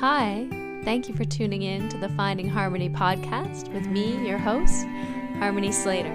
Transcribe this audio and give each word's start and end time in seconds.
Hi, 0.00 0.48
thank 0.82 1.08
you 1.08 1.14
for 1.14 1.24
tuning 1.24 1.62
in 1.62 1.88
to 1.88 1.96
the 1.96 2.08
Finding 2.10 2.48
Harmony 2.48 2.90
podcast 2.90 3.72
with 3.72 3.86
me, 3.86 4.26
your 4.26 4.38
host, 4.38 4.84
Harmony 5.38 5.70
Slater. 5.70 6.12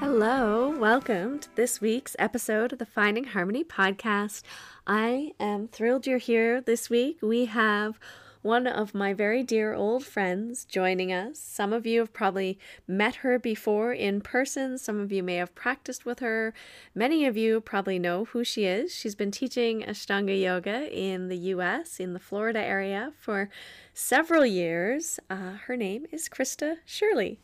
Hello, 0.00 0.70
welcome 0.78 1.38
to 1.40 1.56
this 1.56 1.82
week's 1.82 2.16
episode 2.18 2.72
of 2.72 2.78
the 2.78 2.86
Finding 2.86 3.24
Harmony 3.24 3.62
podcast. 3.62 4.42
I 4.86 5.32
am 5.38 5.68
thrilled 5.68 6.06
you're 6.06 6.16
here 6.16 6.62
this 6.62 6.88
week. 6.88 7.18
We 7.20 7.44
have 7.44 8.00
one 8.42 8.66
of 8.66 8.92
my 8.92 9.12
very 9.12 9.42
dear 9.44 9.72
old 9.72 10.04
friends 10.04 10.64
joining 10.64 11.12
us. 11.12 11.38
Some 11.38 11.72
of 11.72 11.86
you 11.86 12.00
have 12.00 12.12
probably 12.12 12.58
met 12.88 13.16
her 13.16 13.38
before 13.38 13.92
in 13.92 14.20
person, 14.20 14.78
some 14.78 15.00
of 15.00 15.12
you 15.12 15.22
may 15.22 15.36
have 15.36 15.54
practiced 15.54 16.04
with 16.04 16.18
her. 16.18 16.52
Many 16.94 17.24
of 17.24 17.36
you 17.36 17.60
probably 17.60 18.00
know 18.00 18.24
who 18.26 18.42
she 18.42 18.64
is. 18.64 18.92
She's 18.92 19.14
been 19.14 19.30
teaching 19.30 19.82
Ashtanga 19.82 20.38
Yoga 20.38 20.92
in 20.92 21.28
the 21.28 21.38
US, 21.38 22.00
in 22.00 22.12
the 22.12 22.18
Florida 22.18 22.60
area, 22.60 23.12
for 23.18 23.48
several 23.94 24.44
years. 24.44 25.20
Uh, 25.30 25.52
her 25.66 25.76
name 25.76 26.06
is 26.10 26.28
Krista 26.28 26.78
Shirley. 26.84 27.38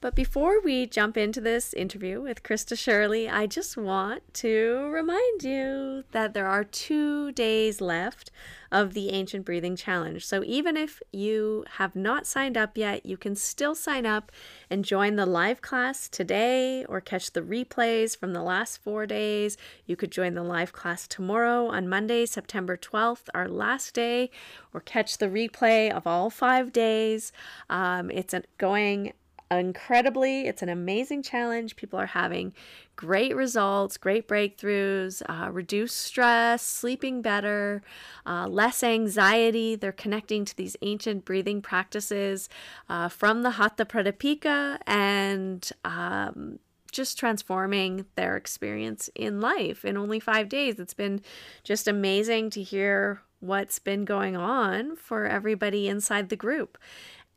But 0.00 0.14
before 0.14 0.60
we 0.60 0.86
jump 0.86 1.16
into 1.16 1.40
this 1.40 1.74
interview 1.74 2.20
with 2.20 2.44
Krista 2.44 2.78
Shirley, 2.78 3.28
I 3.28 3.46
just 3.46 3.76
want 3.76 4.22
to 4.34 4.88
remind 4.92 5.42
you 5.42 6.04
that 6.12 6.34
there 6.34 6.46
are 6.46 6.62
two 6.62 7.32
days 7.32 7.80
left 7.80 8.30
of 8.70 8.94
the 8.94 9.10
Ancient 9.10 9.44
Breathing 9.44 9.74
Challenge. 9.74 10.24
So 10.24 10.44
even 10.44 10.76
if 10.76 11.02
you 11.10 11.64
have 11.78 11.96
not 11.96 12.28
signed 12.28 12.56
up 12.56 12.78
yet, 12.78 13.04
you 13.04 13.16
can 13.16 13.34
still 13.34 13.74
sign 13.74 14.06
up 14.06 14.30
and 14.70 14.84
join 14.84 15.16
the 15.16 15.26
live 15.26 15.62
class 15.62 16.08
today 16.08 16.84
or 16.84 17.00
catch 17.00 17.32
the 17.32 17.42
replays 17.42 18.16
from 18.16 18.34
the 18.34 18.42
last 18.42 18.80
four 18.80 19.04
days. 19.04 19.56
You 19.84 19.96
could 19.96 20.12
join 20.12 20.34
the 20.34 20.44
live 20.44 20.72
class 20.72 21.08
tomorrow 21.08 21.66
on 21.66 21.88
Monday, 21.88 22.24
September 22.24 22.76
12th, 22.76 23.28
our 23.34 23.48
last 23.48 23.94
day, 23.94 24.30
or 24.72 24.80
catch 24.80 25.18
the 25.18 25.26
replay 25.26 25.90
of 25.90 26.06
all 26.06 26.30
five 26.30 26.72
days. 26.72 27.32
Um, 27.68 28.12
it's 28.12 28.34
going 28.58 29.12
incredibly. 29.50 30.46
It's 30.46 30.62
an 30.62 30.68
amazing 30.68 31.22
challenge. 31.22 31.76
People 31.76 31.98
are 31.98 32.06
having 32.06 32.52
great 32.96 33.34
results, 33.34 33.96
great 33.96 34.28
breakthroughs, 34.28 35.22
uh, 35.28 35.50
reduced 35.50 35.98
stress, 35.98 36.62
sleeping 36.62 37.22
better, 37.22 37.82
uh, 38.26 38.46
less 38.48 38.82
anxiety. 38.82 39.76
They're 39.76 39.92
connecting 39.92 40.44
to 40.44 40.56
these 40.56 40.76
ancient 40.82 41.24
breathing 41.24 41.62
practices 41.62 42.48
uh, 42.88 43.08
from 43.08 43.42
the 43.42 43.52
Hatha 43.52 43.84
Pradipika 43.84 44.78
and 44.86 45.70
um, 45.84 46.58
just 46.90 47.18
transforming 47.18 48.06
their 48.16 48.36
experience 48.36 49.08
in 49.14 49.40
life 49.40 49.84
in 49.84 49.96
only 49.96 50.20
five 50.20 50.48
days. 50.48 50.78
It's 50.78 50.94
been 50.94 51.20
just 51.62 51.86
amazing 51.86 52.50
to 52.50 52.62
hear 52.62 53.22
what's 53.40 53.78
been 53.78 54.04
going 54.04 54.36
on 54.36 54.96
for 54.96 55.24
everybody 55.24 55.88
inside 55.88 56.28
the 56.28 56.36
group. 56.36 56.76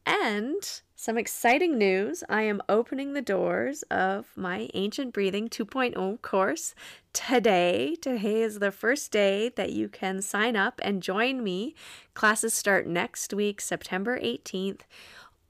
And 0.05 0.63
some 1.01 1.17
exciting 1.17 1.79
news 1.79 2.23
I 2.29 2.43
am 2.43 2.61
opening 2.69 3.13
the 3.13 3.23
doors 3.23 3.81
of 3.89 4.27
my 4.35 4.69
Ancient 4.75 5.11
Breathing 5.11 5.49
2.0 5.49 6.21
course 6.21 6.75
today. 7.11 7.95
Today 7.99 8.43
is 8.43 8.59
the 8.59 8.69
first 8.69 9.11
day 9.11 9.49
that 9.55 9.73
you 9.73 9.89
can 9.89 10.21
sign 10.21 10.55
up 10.55 10.79
and 10.83 11.01
join 11.01 11.43
me. 11.43 11.73
Classes 12.13 12.53
start 12.53 12.85
next 12.85 13.33
week, 13.33 13.61
September 13.61 14.19
18th. 14.19 14.81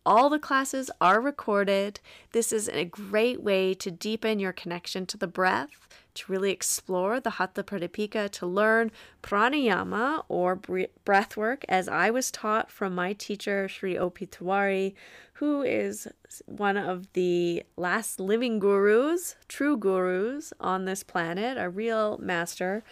All 0.06 0.30
the 0.30 0.40
classes 0.40 0.90
are 1.02 1.20
recorded. 1.20 2.00
This 2.32 2.54
is 2.54 2.70
a 2.70 2.86
great 2.86 3.44
way 3.44 3.74
to 3.74 3.92
deepen 3.92 4.40
your 4.40 4.54
connection 4.54 5.06
to 5.08 5.18
the 5.18 5.28
breath, 5.28 5.86
to 6.14 6.32
really 6.32 6.52
explore 6.52 7.20
the 7.20 7.32
Hatha 7.32 7.64
Pradipika, 7.64 8.30
to 8.32 8.46
learn 8.46 8.92
pranayama 9.24 10.24
or 10.28 10.60
breath 11.06 11.38
work 11.38 11.66
as 11.70 11.88
I 11.88 12.10
was 12.10 12.32
taught 12.32 12.72
from 12.72 12.94
my 12.96 13.14
teacher, 13.14 13.68
Sri 13.68 13.98
O.P. 13.98 14.26
Tiwari, 14.28 14.94
who 15.34 15.64
is 15.64 16.08
one 16.46 16.78
of 16.78 17.12
the 17.14 17.64
last 17.76 18.20
living 18.20 18.60
gurus, 18.60 19.36
true 19.48 19.76
gurus 19.76 20.54
on 20.60 20.86
this 20.86 21.02
planet, 21.04 21.58
a 21.58 21.70
real 21.70 22.18
master 22.20 22.84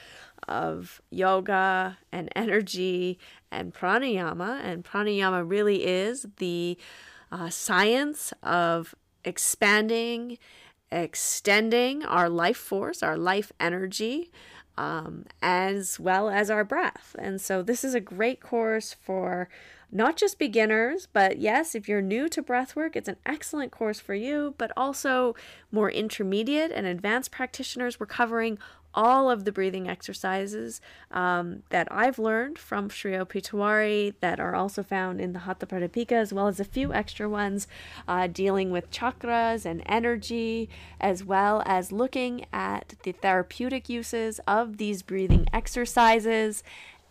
of 0.48 1.02
yoga 1.12 1.98
and 2.12 2.30
energy 2.36 3.20
and 3.52 3.74
pranayama. 3.74 4.62
And 4.64 4.84
pranayama 4.84 5.48
really 5.48 5.86
is 5.86 6.26
the 6.38 6.78
uh, 7.32 7.50
science 7.50 8.34
of 8.42 8.96
expanding, 9.24 10.38
extending 10.92 12.04
our 12.06 12.30
life 12.30 12.58
force, 12.58 13.04
our 13.04 13.18
life 13.18 13.52
energy, 13.60 14.32
um, 14.78 15.26
as 15.42 16.00
well 16.00 16.30
as 16.30 16.50
our 16.50 16.64
breath. 16.64 17.16
And 17.20 17.42
so, 17.42 17.62
this 17.62 17.84
is 17.84 17.94
a 17.94 18.00
great 18.00 18.42
course 18.42 18.94
for 18.94 19.50
not 19.92 20.16
just 20.16 20.38
beginners, 20.38 21.08
but 21.12 21.40
yes, 21.40 21.74
if 21.74 21.90
you're 21.90 22.02
new 22.02 22.30
to 22.30 22.44
breathwork, 22.44 22.96
it's 22.96 23.10
an 23.10 23.18
excellent 23.26 23.72
course 23.72 24.00
for 24.00 24.14
you, 24.14 24.54
but 24.58 24.72
also 24.78 25.36
more 25.72 25.90
intermediate 25.90 26.72
and 26.72 26.86
advanced 26.86 27.32
practitioners. 27.32 28.00
We're 28.00 28.06
covering 28.06 28.60
all 28.94 29.30
of 29.30 29.46
the 29.46 29.52
breathing 29.52 29.88
exercises 29.88 30.82
um, 31.12 31.64
that 31.70 31.88
I've 31.92 32.20
learned 32.20 32.58
from 32.58 32.90
Sri 32.90 33.16
O.P. 33.16 33.42
Tiwari 33.42 34.14
that 34.20 34.40
are 34.40 34.56
also 34.56 34.84
found 34.84 35.22
in 35.22 35.34
the 35.34 35.40
Hatha 35.40 35.66
Pradipika, 35.66 36.14
as 36.14 36.34
well 36.34 36.48
as 36.48 36.60
a 36.60 36.66
few 36.66 36.94
extra 36.94 37.30
ones 37.30 37.68
uh, 38.08 38.28
dealing 38.28 38.72
with 38.72 38.92
chakras 38.92 39.66
and 39.66 39.84
energy, 39.86 40.70
as 41.00 41.24
well 41.24 41.64
as 41.66 41.92
looking 41.92 42.46
at 42.52 42.96
the 43.04 43.12
therapeutic 43.12 43.90
uses 43.90 44.40
of 44.48 44.78
these 44.78 45.02
breathing 45.02 45.48
exercises. 45.54 46.64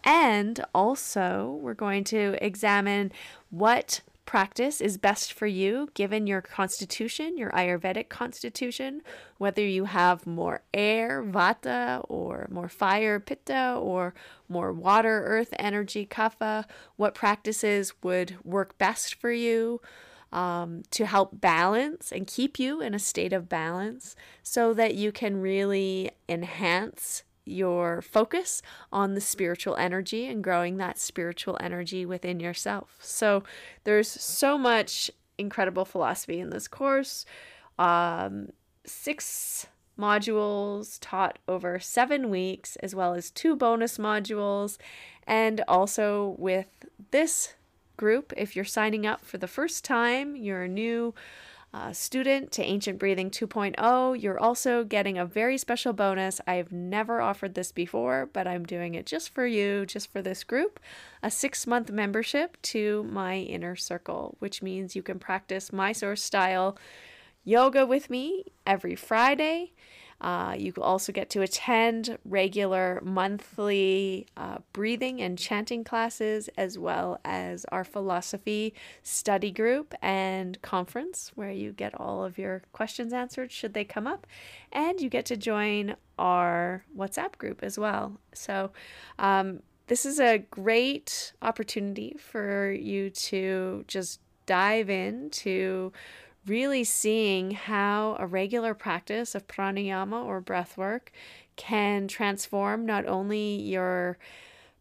And 0.04 0.64
also, 0.74 1.58
we're 1.60 1.74
going 1.74 2.04
to 2.04 2.36
examine 2.40 3.12
what 3.50 4.00
practice 4.28 4.82
is 4.82 4.98
best 4.98 5.32
for 5.32 5.46
you 5.46 5.88
given 5.94 6.26
your 6.26 6.42
constitution, 6.42 7.38
your 7.38 7.50
Ayurvedic 7.52 8.10
constitution, 8.10 9.00
whether 9.38 9.64
you 9.64 9.86
have 9.86 10.26
more 10.26 10.60
air, 10.74 11.24
vata, 11.24 12.04
or 12.10 12.46
more 12.50 12.68
fire, 12.68 13.18
pitta, 13.20 13.74
or 13.80 14.12
more 14.46 14.70
water, 14.70 15.24
earth 15.24 15.54
energy, 15.58 16.04
kapha, 16.04 16.66
what 16.96 17.14
practices 17.14 17.94
would 18.02 18.36
work 18.44 18.76
best 18.76 19.14
for 19.14 19.32
you. 19.32 19.80
Um, 20.30 20.82
to 20.90 21.06
help 21.06 21.40
balance 21.40 22.12
and 22.12 22.26
keep 22.26 22.58
you 22.58 22.82
in 22.82 22.92
a 22.92 22.98
state 22.98 23.32
of 23.32 23.48
balance 23.48 24.14
so 24.42 24.74
that 24.74 24.94
you 24.94 25.10
can 25.10 25.40
really 25.40 26.10
enhance 26.28 27.22
your 27.50 28.02
focus 28.02 28.62
on 28.92 29.14
the 29.14 29.20
spiritual 29.20 29.76
energy 29.76 30.26
and 30.26 30.42
growing 30.44 30.76
that 30.76 30.98
spiritual 30.98 31.56
energy 31.60 32.04
within 32.06 32.40
yourself. 32.40 32.96
So 33.00 33.42
there's 33.84 34.08
so 34.08 34.58
much 34.58 35.10
incredible 35.38 35.84
philosophy 35.84 36.40
in 36.40 36.50
this 36.50 36.68
course. 36.68 37.24
Um, 37.78 38.48
six 38.84 39.66
modules 39.98 40.98
taught 41.00 41.38
over 41.48 41.78
seven 41.78 42.30
weeks, 42.30 42.76
as 42.76 42.94
well 42.94 43.14
as 43.14 43.30
two 43.30 43.56
bonus 43.56 43.98
modules. 43.98 44.78
And 45.26 45.62
also 45.66 46.36
with 46.38 46.68
this 47.10 47.54
group, 47.96 48.32
if 48.36 48.54
you're 48.54 48.64
signing 48.64 49.06
up 49.06 49.24
for 49.24 49.38
the 49.38 49.48
first 49.48 49.84
time, 49.84 50.36
you're 50.36 50.62
a 50.62 50.68
new 50.68 51.14
uh, 51.74 51.92
student 51.92 52.50
to 52.52 52.62
Ancient 52.62 52.98
Breathing 52.98 53.30
2.0, 53.30 54.22
you're 54.22 54.38
also 54.38 54.84
getting 54.84 55.18
a 55.18 55.26
very 55.26 55.58
special 55.58 55.92
bonus. 55.92 56.40
I've 56.46 56.72
never 56.72 57.20
offered 57.20 57.54
this 57.54 57.72
before, 57.72 58.28
but 58.32 58.46
I'm 58.46 58.64
doing 58.64 58.94
it 58.94 59.04
just 59.04 59.28
for 59.30 59.46
you, 59.46 59.84
just 59.84 60.10
for 60.10 60.22
this 60.22 60.44
group 60.44 60.80
a 61.22 61.30
six 61.30 61.66
month 61.66 61.90
membership 61.90 62.56
to 62.62 63.04
my 63.04 63.36
inner 63.36 63.76
circle, 63.76 64.36
which 64.38 64.62
means 64.62 64.96
you 64.96 65.02
can 65.02 65.18
practice 65.18 65.72
my 65.72 65.92
source 65.92 66.22
style 66.22 66.78
yoga 67.44 67.84
with 67.84 68.08
me 68.08 68.44
every 68.66 68.94
Friday. 68.94 69.72
Uh, 70.20 70.54
you 70.58 70.72
also 70.80 71.12
get 71.12 71.30
to 71.30 71.42
attend 71.42 72.18
regular 72.24 73.00
monthly 73.04 74.26
uh, 74.36 74.58
breathing 74.72 75.20
and 75.22 75.38
chanting 75.38 75.84
classes, 75.84 76.48
as 76.56 76.78
well 76.78 77.20
as 77.24 77.64
our 77.66 77.84
philosophy 77.84 78.74
study 79.02 79.50
group 79.50 79.94
and 80.02 80.60
conference, 80.62 81.30
where 81.34 81.50
you 81.50 81.72
get 81.72 81.94
all 81.94 82.24
of 82.24 82.36
your 82.36 82.62
questions 82.72 83.12
answered 83.12 83.52
should 83.52 83.74
they 83.74 83.84
come 83.84 84.06
up. 84.06 84.26
And 84.72 85.00
you 85.00 85.08
get 85.08 85.26
to 85.26 85.36
join 85.36 85.96
our 86.18 86.84
WhatsApp 86.96 87.38
group 87.38 87.62
as 87.62 87.78
well. 87.78 88.18
So, 88.32 88.72
um, 89.18 89.60
this 89.86 90.04
is 90.04 90.20
a 90.20 90.38
great 90.38 91.32
opportunity 91.40 92.14
for 92.18 92.70
you 92.70 93.08
to 93.08 93.84
just 93.88 94.20
dive 94.44 94.90
into 94.90 95.92
really 96.48 96.84
seeing 96.84 97.52
how 97.52 98.16
a 98.18 98.26
regular 98.26 98.74
practice 98.74 99.34
of 99.34 99.46
pranayama 99.46 100.24
or 100.24 100.40
breath 100.40 100.76
work 100.76 101.12
can 101.56 102.08
transform 102.08 102.86
not 102.86 103.06
only 103.06 103.56
your 103.60 104.18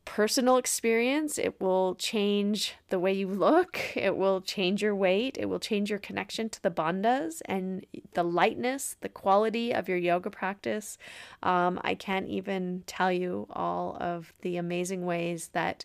personal 0.07 0.55
experience. 0.55 1.37
It 1.37 1.59
will 1.59 1.95
change 1.95 2.75
the 2.89 2.97
way 2.97 3.11
you 3.11 3.27
look. 3.27 3.79
It 3.95 4.15
will 4.15 4.39
change 4.39 4.81
your 4.81 4.95
weight. 4.95 5.37
It 5.37 5.47
will 5.47 5.59
change 5.59 5.89
your 5.89 5.99
connection 5.99 6.49
to 6.49 6.63
the 6.63 6.71
bandhas 6.71 7.41
and 7.45 7.85
the 8.13 8.23
lightness, 8.23 8.95
the 9.01 9.09
quality 9.09 9.73
of 9.73 9.89
your 9.89 9.97
yoga 9.97 10.29
practice. 10.29 10.97
Um, 11.43 11.81
I 11.83 11.93
can't 11.93 12.27
even 12.29 12.83
tell 12.87 13.11
you 13.11 13.47
all 13.51 13.97
of 13.99 14.33
the 14.41 14.55
amazing 14.55 15.05
ways 15.05 15.49
that 15.49 15.83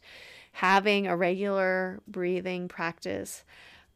having 0.52 1.08
a 1.08 1.16
regular 1.16 2.00
breathing 2.06 2.68
practice 2.68 3.44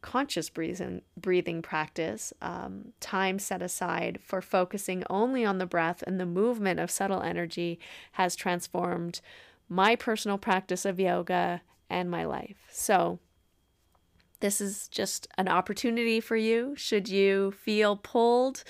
conscious 0.01 0.49
breathing 0.49 1.01
breathing 1.15 1.61
practice 1.61 2.33
um, 2.41 2.93
time 2.99 3.39
set 3.39 3.61
aside 3.61 4.19
for 4.21 4.41
focusing 4.41 5.03
only 5.09 5.43
on 5.43 5.57
the 5.57 5.65
breath 5.65 6.03
and 6.05 6.19
the 6.19 6.25
movement 6.25 6.79
of 6.79 6.91
subtle 6.91 7.21
energy 7.21 7.79
has 8.13 8.35
transformed 8.35 9.21
my 9.69 9.95
personal 9.95 10.37
practice 10.37 10.85
of 10.85 10.99
yoga 10.99 11.61
and 11.89 12.09
my 12.09 12.25
life. 12.25 12.57
So, 12.71 13.19
this 14.39 14.61
is 14.61 14.87
just 14.87 15.27
an 15.37 15.47
opportunity 15.47 16.19
for 16.19 16.35
you 16.35 16.75
should 16.75 17.09
you 17.09 17.51
feel 17.51 17.97
pulled 17.97 18.63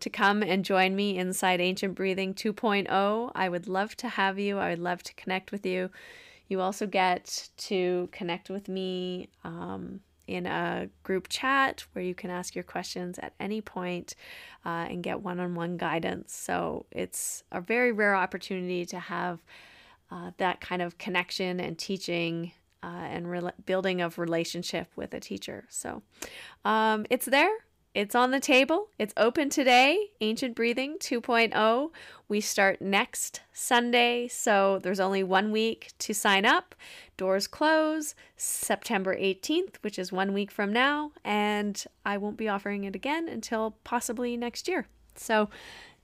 to 0.00 0.08
come 0.08 0.42
and 0.42 0.64
join 0.64 0.96
me 0.96 1.18
inside 1.18 1.60
Ancient 1.60 1.94
Breathing 1.94 2.32
2.0. 2.32 3.30
I 3.34 3.48
would 3.48 3.68
love 3.68 3.94
to 3.98 4.08
have 4.08 4.38
you. 4.38 4.58
I 4.58 4.70
would 4.70 4.78
love 4.78 5.02
to 5.02 5.14
connect 5.14 5.52
with 5.52 5.66
you. 5.66 5.90
You 6.48 6.62
also 6.62 6.86
get 6.86 7.50
to 7.58 8.08
connect 8.10 8.48
with 8.48 8.66
me 8.66 9.28
um, 9.44 10.00
in 10.26 10.46
a 10.46 10.88
group 11.02 11.28
chat 11.28 11.84
where 11.92 12.04
you 12.04 12.14
can 12.14 12.30
ask 12.30 12.54
your 12.54 12.64
questions 12.64 13.18
at 13.18 13.32
any 13.40 13.60
point, 13.60 14.14
uh, 14.64 14.86
and 14.88 15.02
get 15.02 15.22
one 15.22 15.40
on 15.40 15.54
one 15.54 15.76
guidance. 15.76 16.32
So 16.34 16.86
it's 16.90 17.44
a 17.50 17.60
very 17.60 17.92
rare 17.92 18.14
opportunity 18.14 18.84
to 18.86 18.98
have 18.98 19.40
uh, 20.10 20.30
that 20.38 20.60
kind 20.60 20.82
of 20.82 20.98
connection 20.98 21.60
and 21.60 21.78
teaching 21.78 22.52
uh, 22.82 22.86
and 22.86 23.30
re- 23.30 23.52
building 23.66 24.00
of 24.00 24.18
relationship 24.18 24.88
with 24.96 25.14
a 25.14 25.20
teacher. 25.20 25.64
So 25.68 26.02
um, 26.64 27.06
it's 27.10 27.26
there. 27.26 27.52
It's 27.92 28.14
on 28.14 28.30
the 28.30 28.38
table. 28.38 28.88
It's 29.00 29.12
open 29.16 29.50
today. 29.50 30.10
Ancient 30.20 30.54
Breathing 30.54 30.96
2.0. 31.00 31.90
We 32.28 32.40
start 32.40 32.80
next 32.80 33.40
Sunday, 33.52 34.28
so 34.28 34.78
there's 34.80 35.00
only 35.00 35.24
one 35.24 35.50
week 35.50 35.90
to 35.98 36.14
sign 36.14 36.46
up. 36.46 36.76
Doors 37.16 37.48
close 37.48 38.14
September 38.36 39.16
18th, 39.16 39.74
which 39.80 39.98
is 39.98 40.12
one 40.12 40.32
week 40.32 40.52
from 40.52 40.72
now, 40.72 41.10
and 41.24 41.84
I 42.06 42.16
won't 42.16 42.36
be 42.36 42.48
offering 42.48 42.84
it 42.84 42.94
again 42.94 43.28
until 43.28 43.74
possibly 43.82 44.36
next 44.36 44.68
year. 44.68 44.86
So 45.16 45.50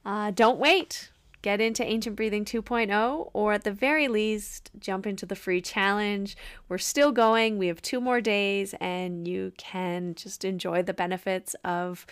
uh, 0.05 0.33
don't 0.33 0.59
wait 0.59 1.11
get 1.47 1.61
into 1.61 1.85
Ancient 1.85 2.17
Breathing 2.17 2.45
2.0, 2.45 3.31
or 3.33 3.53
at 3.53 3.63
the 3.63 3.71
very 3.71 4.09
least, 4.09 4.69
jump 4.81 5.07
into 5.07 5.25
the 5.25 5.37
free 5.37 5.61
challenge. 5.61 6.37
We're 6.69 6.77
still 6.79 7.13
going, 7.13 7.57
we 7.57 7.69
have 7.69 7.81
two 7.81 8.01
more 8.01 8.21
days, 8.21 8.75
and 8.81 9.29
you 9.29 9.53
can 9.57 10.17
just 10.17 10.45
enjoy 10.45 10.83
the 10.83 10.93
benefits 10.93 11.55
of 11.63 12.05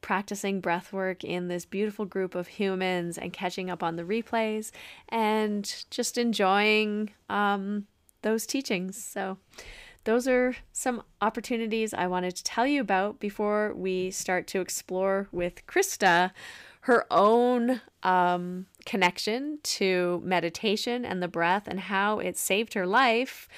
practicing 0.00 0.60
breath 0.60 0.92
work 0.92 1.22
in 1.22 1.46
this 1.46 1.64
beautiful 1.64 2.04
group 2.04 2.34
of 2.34 2.48
humans 2.48 3.16
and 3.16 3.32
catching 3.32 3.70
up 3.70 3.84
on 3.84 3.94
the 3.94 4.02
replays 4.02 4.72
and 5.08 5.84
just 5.92 6.18
enjoying 6.18 7.10
um, 7.28 7.86
those 8.22 8.44
teachings. 8.44 9.00
So, 9.00 9.38
those 10.02 10.26
are 10.26 10.56
some 10.72 11.04
opportunities 11.20 11.94
I 11.94 12.08
wanted 12.08 12.34
to 12.34 12.42
tell 12.42 12.66
you 12.66 12.80
about 12.80 13.20
before 13.20 13.72
we 13.72 14.10
start 14.10 14.48
to 14.48 14.60
explore 14.60 15.28
with 15.30 15.64
Krista 15.68 16.32
her 16.82 17.06
own 17.10 17.80
um, 18.02 18.66
connection 18.90 19.60
to 19.62 20.20
meditation 20.24 21.04
and 21.04 21.22
the 21.22 21.28
breath 21.28 21.68
and 21.68 21.78
how 21.78 22.18
it 22.18 22.36
saved 22.36 22.74
her 22.74 22.84
life 22.84 23.48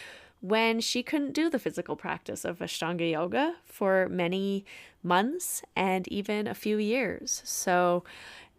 when 0.42 0.78
she 0.78 1.02
couldn't 1.02 1.32
do 1.32 1.48
the 1.48 1.58
physical 1.58 1.96
practice 1.96 2.44
of 2.44 2.58
Ashtanga 2.58 3.10
yoga 3.10 3.54
for 3.64 4.10
many 4.10 4.66
months 5.02 5.62
and 5.74 6.06
even 6.08 6.46
a 6.46 6.52
few 6.52 6.76
years. 6.76 7.40
So, 7.46 8.04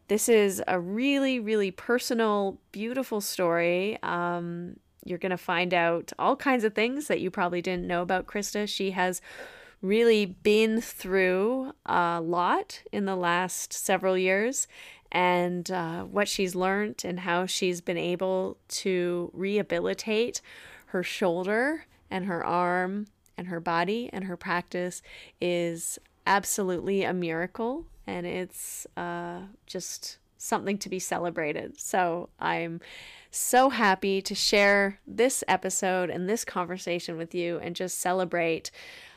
this 0.07 0.27
is 0.27 0.63
a 0.67 0.79
really, 0.79 1.39
really 1.39 1.69
personal, 1.69 2.57
beautiful 2.71 3.21
story. 3.21 3.99
Um, 4.01 4.77
you're 5.05 5.19
going 5.19 5.29
to 5.29 5.37
find 5.37 5.75
out 5.75 6.11
all 6.17 6.35
kinds 6.35 6.63
of 6.63 6.73
things 6.73 7.05
that 7.07 7.21
you 7.21 7.29
probably 7.29 7.61
didn't 7.61 7.85
know 7.85 8.01
about 8.01 8.25
Krista. 8.25 8.67
She 8.67 8.91
has 8.91 9.21
really 9.83 10.25
been 10.25 10.81
through 10.81 11.73
a 11.85 12.19
lot 12.19 12.81
in 12.91 13.05
the 13.05 13.15
last 13.15 13.73
several 13.73 14.17
years 14.17 14.67
and 15.13 15.69
uh, 15.69 16.03
what 16.03 16.27
she's 16.27 16.55
learned 16.55 17.03
and 17.05 17.21
how 17.21 17.45
she's 17.45 17.79
been 17.79 17.97
able 17.97 18.57
to 18.67 19.29
rehabilitate 19.33 20.41
her 20.87 21.03
shoulder 21.03 21.85
and 22.09 22.25
her 22.25 22.43
arm 22.43 23.05
and 23.37 23.47
her 23.47 23.59
body 23.59 24.09
and 24.11 24.25
her 24.25 24.35
practice 24.35 25.01
is 25.39 25.99
absolutely 26.25 27.03
a 27.03 27.13
miracle 27.13 27.85
and 28.07 28.25
it's 28.25 28.87
uh, 28.97 29.41
just 29.67 30.17
something 30.37 30.77
to 30.77 30.89
be 30.89 30.99
celebrated. 30.99 31.79
So 31.79 32.29
I'm 32.39 32.81
so 33.31 33.69
happy 33.69 34.21
to 34.21 34.35
share 34.35 34.99
this 35.07 35.43
episode 35.47 36.09
and 36.09 36.27
this 36.27 36.43
conversation 36.43 37.17
with 37.17 37.33
you 37.33 37.59
and 37.59 37.75
just 37.75 37.99
celebrate 37.99 38.69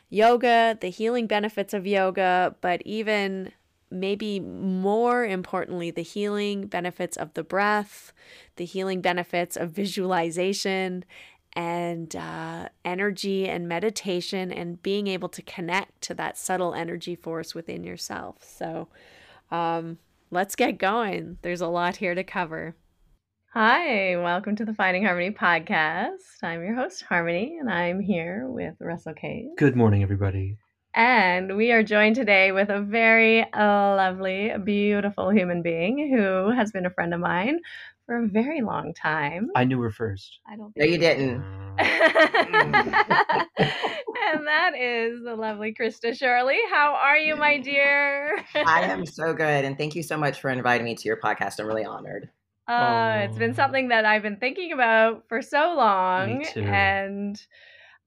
yoga, 0.08 0.78
the 0.80 0.88
healing 0.88 1.26
benefits 1.26 1.74
of 1.74 1.86
yoga, 1.86 2.54
but 2.60 2.80
even 2.82 3.52
maybe 3.90 4.40
more 4.40 5.24
importantly, 5.24 5.90
the 5.90 6.02
healing 6.02 6.66
benefits 6.66 7.16
of 7.16 7.34
the 7.34 7.42
breath, 7.42 8.12
the 8.56 8.64
healing 8.64 9.00
benefits 9.00 9.56
of 9.56 9.70
visualization 9.70 11.04
and 11.52 12.14
uh, 12.14 12.68
energy 12.84 13.48
and 13.48 13.66
meditation 13.66 14.52
and 14.52 14.82
being 14.82 15.06
able 15.06 15.28
to 15.30 15.42
connect 15.42 16.02
to 16.02 16.14
that 16.14 16.36
subtle 16.36 16.74
energy 16.74 17.16
force 17.16 17.54
within 17.54 17.82
yourself. 17.82 18.44
So, 18.44 18.88
um, 19.50 19.98
let's 20.30 20.56
get 20.56 20.78
going. 20.78 21.38
There's 21.42 21.60
a 21.60 21.68
lot 21.68 21.96
here 21.96 22.14
to 22.14 22.24
cover. 22.24 22.74
Hi, 23.52 24.16
welcome 24.16 24.54
to 24.56 24.66
the 24.66 24.74
Finding 24.74 25.04
Harmony 25.04 25.30
podcast. 25.30 26.42
I'm 26.42 26.62
your 26.62 26.74
host, 26.74 27.02
Harmony, 27.08 27.56
and 27.58 27.70
I'm 27.70 28.00
here 28.00 28.46
with 28.48 28.74
Russell 28.80 29.14
Case. 29.14 29.46
Good 29.56 29.76
morning, 29.76 30.02
everybody. 30.02 30.58
And 30.96 31.58
we 31.58 31.72
are 31.72 31.82
joined 31.82 32.16
today 32.16 32.52
with 32.52 32.70
a 32.70 32.80
very 32.80 33.42
uh, 33.42 33.94
lovely, 33.96 34.50
beautiful 34.64 35.28
human 35.28 35.60
being 35.60 36.10
who 36.10 36.50
has 36.50 36.72
been 36.72 36.86
a 36.86 36.90
friend 36.90 37.12
of 37.12 37.20
mine 37.20 37.60
for 38.06 38.24
a 38.24 38.26
very 38.26 38.62
long 38.62 38.94
time. 38.94 39.50
I 39.54 39.64
knew 39.64 39.78
her 39.82 39.90
first. 39.90 40.38
I 40.50 40.56
don't. 40.56 40.74
no, 40.74 40.86
you 40.86 40.96
didn't. 40.96 41.44
and 41.78 41.84
that 44.46 44.72
is 44.74 45.22
the 45.22 45.34
lovely 45.36 45.74
Krista 45.78 46.16
Shirley. 46.16 46.60
How 46.70 46.94
are 46.94 47.18
you, 47.18 47.36
my 47.36 47.58
dear? 47.58 48.42
I 48.54 48.84
am 48.84 49.04
so 49.04 49.34
good, 49.34 49.66
and 49.66 49.76
thank 49.76 49.94
you 49.96 50.02
so 50.02 50.16
much 50.16 50.40
for 50.40 50.48
inviting 50.48 50.86
me 50.86 50.94
to 50.94 51.04
your 51.06 51.20
podcast. 51.20 51.60
I'm 51.60 51.66
really 51.66 51.84
honored. 51.84 52.30
Uh, 52.66 53.26
it's 53.28 53.36
been 53.36 53.52
something 53.52 53.88
that 53.88 54.06
I've 54.06 54.22
been 54.22 54.38
thinking 54.38 54.72
about 54.72 55.24
for 55.28 55.42
so 55.42 55.74
long. 55.76 56.42
And 56.56 57.38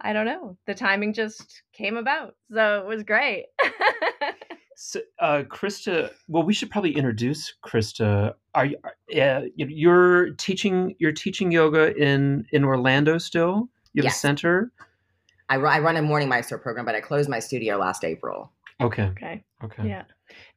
I 0.01 0.13
don't 0.13 0.25
know, 0.25 0.58
the 0.65 0.74
timing 0.74 1.13
just 1.13 1.62
came 1.74 1.98
about. 1.98 2.36
So 2.53 2.79
it 2.79 2.86
was 2.88 3.03
great. 3.03 3.46
so, 4.75 5.01
uh, 5.20 5.44
Krista, 5.50 6.12
well, 6.27 6.44
we 6.44 6.53
should 6.53 6.72
probably 6.72 6.96
introduce 6.96 7.53
Krista. 7.65 8.34
Are 8.56 8.65
you, 8.65 8.77
uh, 9.20 9.41
you're 9.56 10.32
teaching, 10.32 10.96
you're 11.00 11.12
teaching 11.12 11.51
yoga 11.51 11.96
in, 11.96 12.46
in 12.51 12.63
Orlando 12.63 13.18
still? 13.18 13.70
You 13.94 14.01
have 14.01 14.06
yes. 14.06 14.15
a 14.15 14.20
center? 14.20 14.72
I, 15.50 15.56
I 15.56 15.79
run 15.79 15.98
a 15.98 16.01
morning 16.01 16.29
Mysore 16.29 16.60
program, 16.60 16.86
but 16.86 16.96
I 16.96 17.01
closed 17.01 17.29
my 17.29 17.39
studio 17.39 17.77
last 17.77 18.03
April. 18.03 18.51
Okay. 18.82 19.03
Okay. 19.03 19.44
Okay. 19.63 19.88
Yeah. 19.88 20.03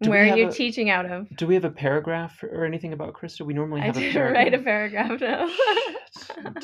Do 0.02 0.10
Where 0.10 0.24
are 0.24 0.36
you 0.36 0.48
a, 0.48 0.52
teaching 0.52 0.90
out 0.90 1.06
of? 1.06 1.28
Do 1.36 1.46
we 1.46 1.54
have 1.54 1.64
a 1.64 1.70
paragraph 1.70 2.42
or 2.42 2.64
anything 2.64 2.92
about 2.92 3.14
Krista? 3.14 3.46
We 3.46 3.54
normally 3.54 3.80
have 3.82 3.96
I 3.96 4.00
a 4.00 4.12
paragraph. 4.12 4.44
write 4.44 4.54
a 4.54 4.58
paragraph 4.58 5.20
now. 5.20 5.48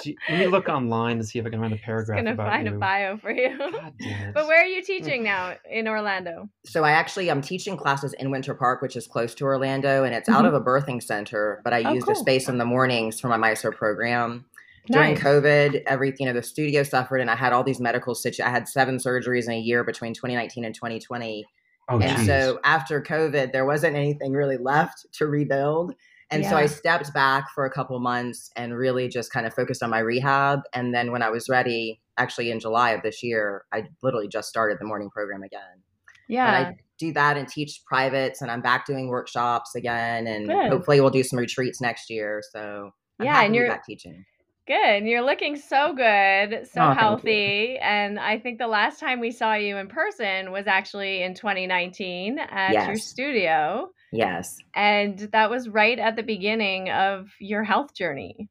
you, 0.05 0.17
let 0.29 0.39
me 0.39 0.47
look 0.49 0.69
online 0.69 1.19
to 1.19 1.25
see 1.25 1.39
if 1.39 1.47
I 1.47 1.51
can 1.51 1.61
find 1.61 1.73
a 1.73 1.77
paragraph. 1.77 2.19
I'm 2.19 2.25
gonna 2.25 2.37
find 2.37 2.67
you. 2.67 2.75
a 2.75 2.79
bio 2.79 3.17
for 3.17 3.31
you. 3.31 3.57
God 3.57 3.95
damn 4.01 4.29
it. 4.29 4.35
But 4.35 4.47
where 4.47 4.61
are 4.61 4.67
you 4.67 4.83
teaching 4.83 5.23
now 5.23 5.55
in 5.71 5.87
Orlando? 5.87 6.49
So 6.67 6.85
I 6.85 6.91
actually 6.91 7.31
I'm 7.31 7.43
teaching 7.43 7.77
classes 7.77 8.13
in 8.15 8.31
Winter 8.31 8.55
Park, 8.55 8.83
which 8.83 8.97
is 8.97 9.07
close 9.07 9.35
to 9.37 9.45
Orlando, 9.45 10.05
and 10.05 10.15
it's 10.15 10.29
mm-hmm. 10.29 10.39
out 10.39 10.45
of 10.45 10.55
a 10.55 10.61
birthing 10.61 11.03
center. 11.03 11.61
But 11.63 11.73
I 11.73 11.85
oh, 11.85 11.93
use 11.93 12.05
cool. 12.05 12.15
the 12.15 12.21
space 12.21 12.49
in 12.49 12.59
the 12.59 12.65
mornings 12.65 13.21
for 13.21 13.29
my 13.29 13.37
Mysore 13.37 13.73
program. 13.73 14.47
During 14.91 15.15
nice. 15.15 15.23
COVID, 15.23 15.83
everything, 15.87 16.27
you 16.27 16.33
know, 16.33 16.41
the 16.41 16.43
studio 16.43 16.83
suffered, 16.83 17.19
and 17.19 17.31
I 17.31 17.37
had 17.37 17.53
all 17.53 17.63
these 17.63 17.79
medical 17.79 18.15
situations. 18.15 18.49
I 18.49 18.51
had 18.51 18.67
seven 18.67 18.97
surgeries 18.97 19.45
in 19.45 19.53
a 19.53 19.59
year 19.59 19.85
between 19.85 20.15
2019 20.15 20.65
and 20.65 20.75
2020 20.75 21.47
Oh, 21.89 21.99
and 22.01 22.19
geez. 22.19 22.27
so 22.27 22.61
after 22.65 23.01
COVID, 23.01 23.53
there 23.53 23.65
wasn't 23.65 23.97
anything 23.97 24.33
really 24.33 24.59
left 24.59 25.07
to 25.13 25.27
rebuild. 25.27 25.95
And 26.31 26.43
yeah. 26.43 26.51
so 26.51 26.57
I 26.57 26.67
stepped 26.67 27.15
back 27.15 27.47
for 27.55 27.65
a 27.65 27.71
couple 27.71 27.99
months 28.01 28.51
and 28.55 28.77
really 28.77 29.09
just 29.09 29.33
kind 29.33 29.47
of 29.47 29.55
focused 29.55 29.83
on 29.83 29.89
my 29.89 30.01
rehab. 30.01 30.61
And 30.75 30.95
then 30.95 31.11
when 31.11 31.23
I 31.23 31.31
was 31.31 31.49
ready, 31.49 32.01
actually 32.19 32.51
in 32.51 32.61
July 32.61 32.91
of 32.91 33.03
this 33.03 33.23
year, 33.23 33.65
I 33.73 33.85
literally 34.03 34.29
just 34.29 34.49
started 34.49 34.79
the 34.79 34.85
morning 34.85 35.09
program 35.09 35.43
again. 35.43 35.83
Yeah. 36.29 36.47
And 36.55 36.67
I 36.67 36.77
do 36.99 37.13
that 37.15 37.39
and 37.39 37.49
teach 37.49 37.81
privates, 37.87 38.43
and 38.43 38.51
I'm 38.51 38.61
back 38.61 38.85
doing 38.85 39.09
workshops 39.09 39.75
again. 39.75 40.27
And 40.27 40.49
Good. 40.49 40.69
hopefully 40.69 41.01
we'll 41.01 41.09
do 41.09 41.23
some 41.23 41.39
retreats 41.39 41.81
next 41.81 42.11
year. 42.11 42.43
So 42.53 42.93
I'm 43.19 43.27
yeah, 43.27 43.43
and 43.43 43.55
you're 43.55 43.69
back 43.69 43.87
teaching 43.87 44.27
Good. 44.69 45.05
You're 45.05 45.25
looking 45.25 45.57
so 45.57 45.95
good, 45.95 46.69
so 46.71 46.83
oh, 46.83 46.93
healthy. 46.93 47.79
And 47.79 48.21
I 48.21 48.39
think 48.39 48.59
the 48.59 48.67
last 48.67 49.01
time 49.01 49.19
we 49.19 49.31
saw 49.31 49.55
you 49.55 49.79
in 49.79 49.89
person 49.89 50.53
was 50.53 50.67
actually 50.67 51.23
in 51.23 51.33
2019 51.33 52.39
at 52.39 52.75
yes. 52.75 52.87
your 52.87 52.97
studio. 52.97 53.89
Yes. 54.13 54.59
And 54.75 55.19
that 55.33 55.49
was 55.49 55.71
right 55.71 55.99
at 55.99 56.17
the 56.17 56.23
beginning 56.23 56.91
of 56.91 57.31
your 57.41 57.65
health 57.65 57.95
journey. 57.95 58.51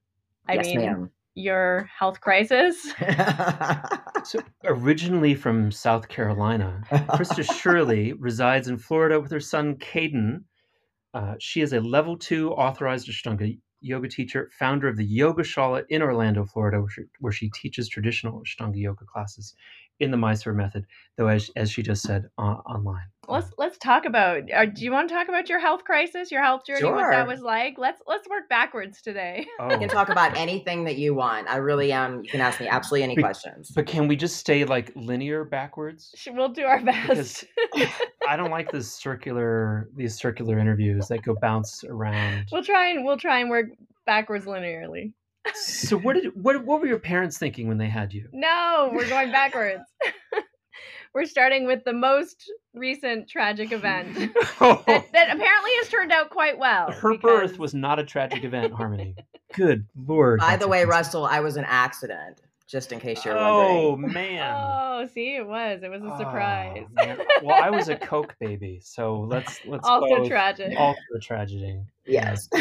I 0.49 0.55
yes, 0.55 0.65
mean, 0.65 0.81
ma'am. 0.81 1.11
your 1.35 1.87
health 1.99 2.19
crisis. 2.19 2.81
so, 4.23 4.39
originally 4.63 5.35
from 5.35 5.71
South 5.71 6.07
Carolina, 6.07 6.81
Krista 6.89 7.43
Shirley 7.59 8.13
resides 8.17 8.69
in 8.69 8.79
Florida 8.79 9.19
with 9.19 9.29
her 9.29 9.39
son, 9.39 9.75
Caden. 9.75 10.45
Uh, 11.13 11.35
she 11.39 11.61
is 11.61 11.73
a 11.73 11.79
level 11.79 12.17
two 12.17 12.51
authorized 12.53 13.07
Ashtanga 13.07 13.59
yoga 13.81 14.07
teacher, 14.07 14.49
founder 14.57 14.87
of 14.87 14.97
the 14.97 15.05
Yoga 15.05 15.43
Shala 15.43 15.83
in 15.89 16.01
Orlando, 16.01 16.45
Florida, 16.45 16.79
where 16.79 16.89
she, 16.89 17.01
where 17.19 17.33
she 17.33 17.49
teaches 17.49 17.87
traditional 17.87 18.41
Ashtanga 18.41 18.77
yoga 18.77 19.05
classes 19.05 19.55
in 19.99 20.11
the 20.11 20.17
Mysore 20.17 20.53
method, 20.53 20.85
though 21.17 21.27
as, 21.27 21.49
as 21.55 21.71
she 21.71 21.81
just 21.81 22.03
said 22.03 22.29
uh, 22.37 22.41
online. 22.41 23.05
Let's 23.29 23.51
let's 23.57 23.77
talk 23.77 24.05
about. 24.05 24.43
Uh, 24.51 24.65
do 24.65 24.85
you 24.85 24.91
want 24.91 25.09
to 25.09 25.15
talk 25.15 25.27
about 25.27 25.49
your 25.49 25.59
health 25.59 25.83
crisis, 25.83 26.31
your 26.31 26.41
health 26.41 26.65
journey, 26.65 26.79
sure. 26.79 26.95
what 26.95 27.11
that 27.11 27.27
was 27.27 27.41
like? 27.41 27.75
Let's 27.77 28.01
let's 28.07 28.27
work 28.29 28.47
backwards 28.47 29.01
today. 29.01 29.45
Oh. 29.59 29.69
You 29.69 29.77
can 29.79 29.89
talk 29.89 30.07
about 30.09 30.37
anything 30.37 30.85
that 30.85 30.97
you 30.97 31.13
want. 31.13 31.47
I 31.49 31.57
really 31.57 31.91
am. 31.91 32.13
Um, 32.13 32.23
you 32.23 32.29
can 32.29 32.39
ask 32.39 32.61
me 32.61 32.67
absolutely 32.67 33.03
any 33.03 33.15
but, 33.15 33.23
questions. 33.23 33.71
But 33.75 33.85
can 33.85 34.07
we 34.07 34.15
just 34.15 34.37
stay 34.37 34.63
like 34.63 34.93
linear 34.95 35.43
backwards? 35.43 36.13
We'll 36.31 36.49
do 36.49 36.63
our 36.63 36.81
best. 36.81 37.43
I 38.27 38.35
don't 38.35 38.51
like 38.51 38.71
this 38.71 38.91
circular 38.91 39.89
these 39.95 40.15
circular 40.15 40.59
interviews 40.59 41.07
that 41.07 41.23
go 41.23 41.35
bounce 41.41 41.83
around. 41.83 42.47
We'll 42.51 42.63
try 42.63 42.89
and 42.89 43.05
we'll 43.05 43.17
try 43.17 43.39
and 43.39 43.49
work 43.49 43.67
backwards 44.05 44.45
linearly 44.45 45.13
so 45.55 45.97
what 45.97 46.15
did 46.15 46.31
what 46.41 46.63
what 46.65 46.81
were 46.81 46.87
your 46.87 46.99
parents 46.99 47.37
thinking 47.37 47.67
when 47.67 47.77
they 47.77 47.87
had 47.87 48.13
you? 48.13 48.27
No, 48.31 48.89
we're 48.93 49.07
going 49.07 49.31
backwards. 49.31 49.83
we're 51.13 51.25
starting 51.25 51.65
with 51.65 51.83
the 51.83 51.93
most 51.93 52.51
recent 52.73 53.27
tragic 53.29 53.71
event 53.71 54.15
oh. 54.61 54.83
that, 54.87 55.11
that, 55.13 55.35
apparently 55.35 55.71
has 55.77 55.89
turned 55.89 56.11
out 56.11 56.29
quite 56.29 56.57
well. 56.57 56.91
Her 56.91 57.13
because... 57.13 57.51
birth 57.51 57.59
was 57.59 57.73
not 57.73 57.99
a 57.99 58.03
tragic 58.03 58.43
event, 58.43 58.73
Harmony. 58.73 59.15
Good 59.53 59.85
lord. 59.95 60.39
By 60.39 60.57
the 60.57 60.67
way, 60.67 60.85
Russell, 60.85 61.25
I 61.25 61.39
was 61.39 61.57
an 61.57 61.65
accident. 61.67 62.41
Just 62.67 62.91
in 62.91 62.99
case 62.99 63.23
you're 63.23 63.37
oh, 63.37 63.91
wondering. 63.91 64.09
Oh 64.09 64.13
man! 64.13 64.55
Oh, 64.57 65.07
see, 65.13 65.35
it 65.37 65.47
was. 65.47 65.83
It 65.83 65.89
was 65.89 66.03
a 66.03 66.17
surprise. 66.17 66.83
Oh, 66.99 67.15
well, 67.43 67.63
I 67.63 67.69
was 67.69 67.87
a 67.87 67.95
coke 68.11 68.35
baby, 68.41 68.81
so 68.83 69.21
let's 69.21 69.59
let's 69.65 69.87
also 69.87 70.27
tragic. 70.27 70.77
Also 70.77 70.99
tragedy. 71.21 71.79
Yes. 72.05 72.49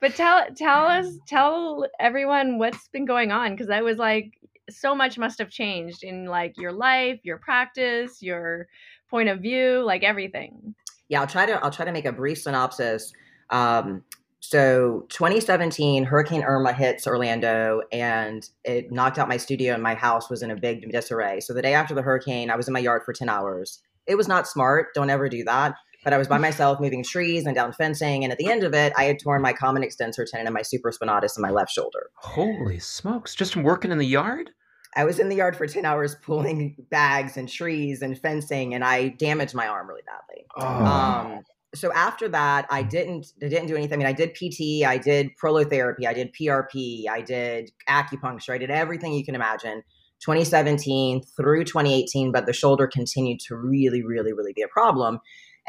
But 0.00 0.14
tell 0.14 0.46
tell 0.54 0.86
us 0.86 1.06
tell 1.26 1.86
everyone 1.98 2.58
what's 2.58 2.88
been 2.88 3.06
going 3.06 3.32
on 3.32 3.52
because 3.52 3.70
I 3.70 3.80
was 3.80 3.96
like 3.96 4.38
so 4.68 4.94
much 4.94 5.16
must 5.16 5.38
have 5.38 5.50
changed 5.50 6.04
in 6.04 6.26
like 6.26 6.58
your 6.58 6.72
life, 6.72 7.20
your 7.22 7.38
practice, 7.38 8.22
your 8.22 8.68
point 9.08 9.28
of 9.28 9.40
view, 9.40 9.82
like 9.84 10.02
everything. 10.02 10.74
Yeah, 11.08 11.20
I'll 11.20 11.26
try 11.26 11.46
to 11.46 11.54
I'll 11.64 11.70
try 11.70 11.84
to 11.84 11.92
make 11.92 12.04
a 12.04 12.12
brief 12.12 12.38
synopsis. 12.38 13.12
Um, 13.50 14.04
so 14.50 15.06
2017, 15.08 16.04
Hurricane 16.04 16.42
Irma 16.42 16.72
hits 16.72 17.06
Orlando 17.06 17.82
and 17.92 18.48
it 18.64 18.92
knocked 18.92 19.18
out 19.18 19.28
my 19.28 19.36
studio 19.36 19.74
and 19.74 19.82
my 19.82 19.94
house 19.94 20.30
was 20.30 20.42
in 20.42 20.50
a 20.50 20.56
big 20.56 20.90
disarray. 20.90 21.40
So 21.40 21.52
the 21.52 21.62
day 21.62 21.74
after 21.74 21.94
the 21.94 22.02
hurricane, 22.02 22.50
I 22.50 22.56
was 22.56 22.68
in 22.68 22.72
my 22.72 22.80
yard 22.80 23.02
for 23.04 23.12
10 23.12 23.28
hours. 23.28 23.80
It 24.06 24.16
was 24.16 24.28
not 24.28 24.46
smart. 24.46 24.94
Don't 24.94 25.10
ever 25.10 25.28
do 25.28 25.42
that 25.44 25.74
but 26.04 26.12
I 26.12 26.18
was 26.18 26.28
by 26.28 26.38
myself 26.48 26.78
moving 26.78 27.02
trees 27.02 27.46
and 27.46 27.54
down 27.56 27.72
fencing. 27.72 28.22
And 28.22 28.32
at 28.32 28.38
the 28.38 28.48
end 28.48 28.62
of 28.62 28.72
it, 28.74 28.92
I 28.96 29.04
had 29.04 29.18
torn 29.18 29.42
my 29.42 29.52
common 29.52 29.82
extensor 29.82 30.24
tendon 30.24 30.46
and 30.46 30.54
my 30.54 30.62
supraspinatus 30.62 31.36
in 31.36 31.42
my 31.42 31.50
left 31.50 31.72
shoulder. 31.72 32.10
Holy 32.14 32.78
smokes. 32.78 33.34
Just 33.34 33.52
from 33.52 33.64
working 33.64 33.90
in 33.90 33.98
the 33.98 34.06
yard? 34.06 34.50
I 34.94 35.04
was 35.04 35.18
in 35.18 35.28
the 35.28 35.34
yard 35.34 35.56
for 35.56 35.66
10 35.66 35.84
hours 35.84 36.14
pulling 36.22 36.76
bags 36.90 37.36
and 37.36 37.48
trees 37.48 38.02
and 38.02 38.16
fencing, 38.16 38.72
and 38.72 38.84
I 38.84 39.08
damaged 39.08 39.54
my 39.54 39.66
arm 39.66 39.88
really 39.88 40.02
badly. 40.06 40.46
Oh. 40.56 40.64
Um, 40.64 41.44
so 41.76 41.92
after 41.92 42.28
that, 42.28 42.66
I 42.70 42.82
didn't 42.82 43.32
I 43.42 43.48
didn't 43.48 43.66
do 43.66 43.76
anything. 43.76 43.94
I 43.94 43.96
mean, 43.98 44.06
I 44.06 44.12
did 44.12 44.34
PT, 44.34 44.86
I 44.86 44.98
did 44.98 45.30
prolotherapy, 45.42 46.06
I 46.06 46.12
did 46.12 46.32
PRP, 46.32 47.08
I 47.08 47.20
did 47.20 47.70
acupuncture, 47.88 48.50
I 48.50 48.58
did 48.58 48.70
everything 48.70 49.12
you 49.12 49.24
can 49.24 49.34
imagine. 49.34 49.82
2017 50.20 51.22
through 51.36 51.64
2018, 51.64 52.32
but 52.32 52.46
the 52.46 52.52
shoulder 52.52 52.86
continued 52.86 53.38
to 53.38 53.54
really, 53.54 54.02
really, 54.02 54.32
really 54.32 54.54
be 54.54 54.62
a 54.62 54.68
problem. 54.68 55.18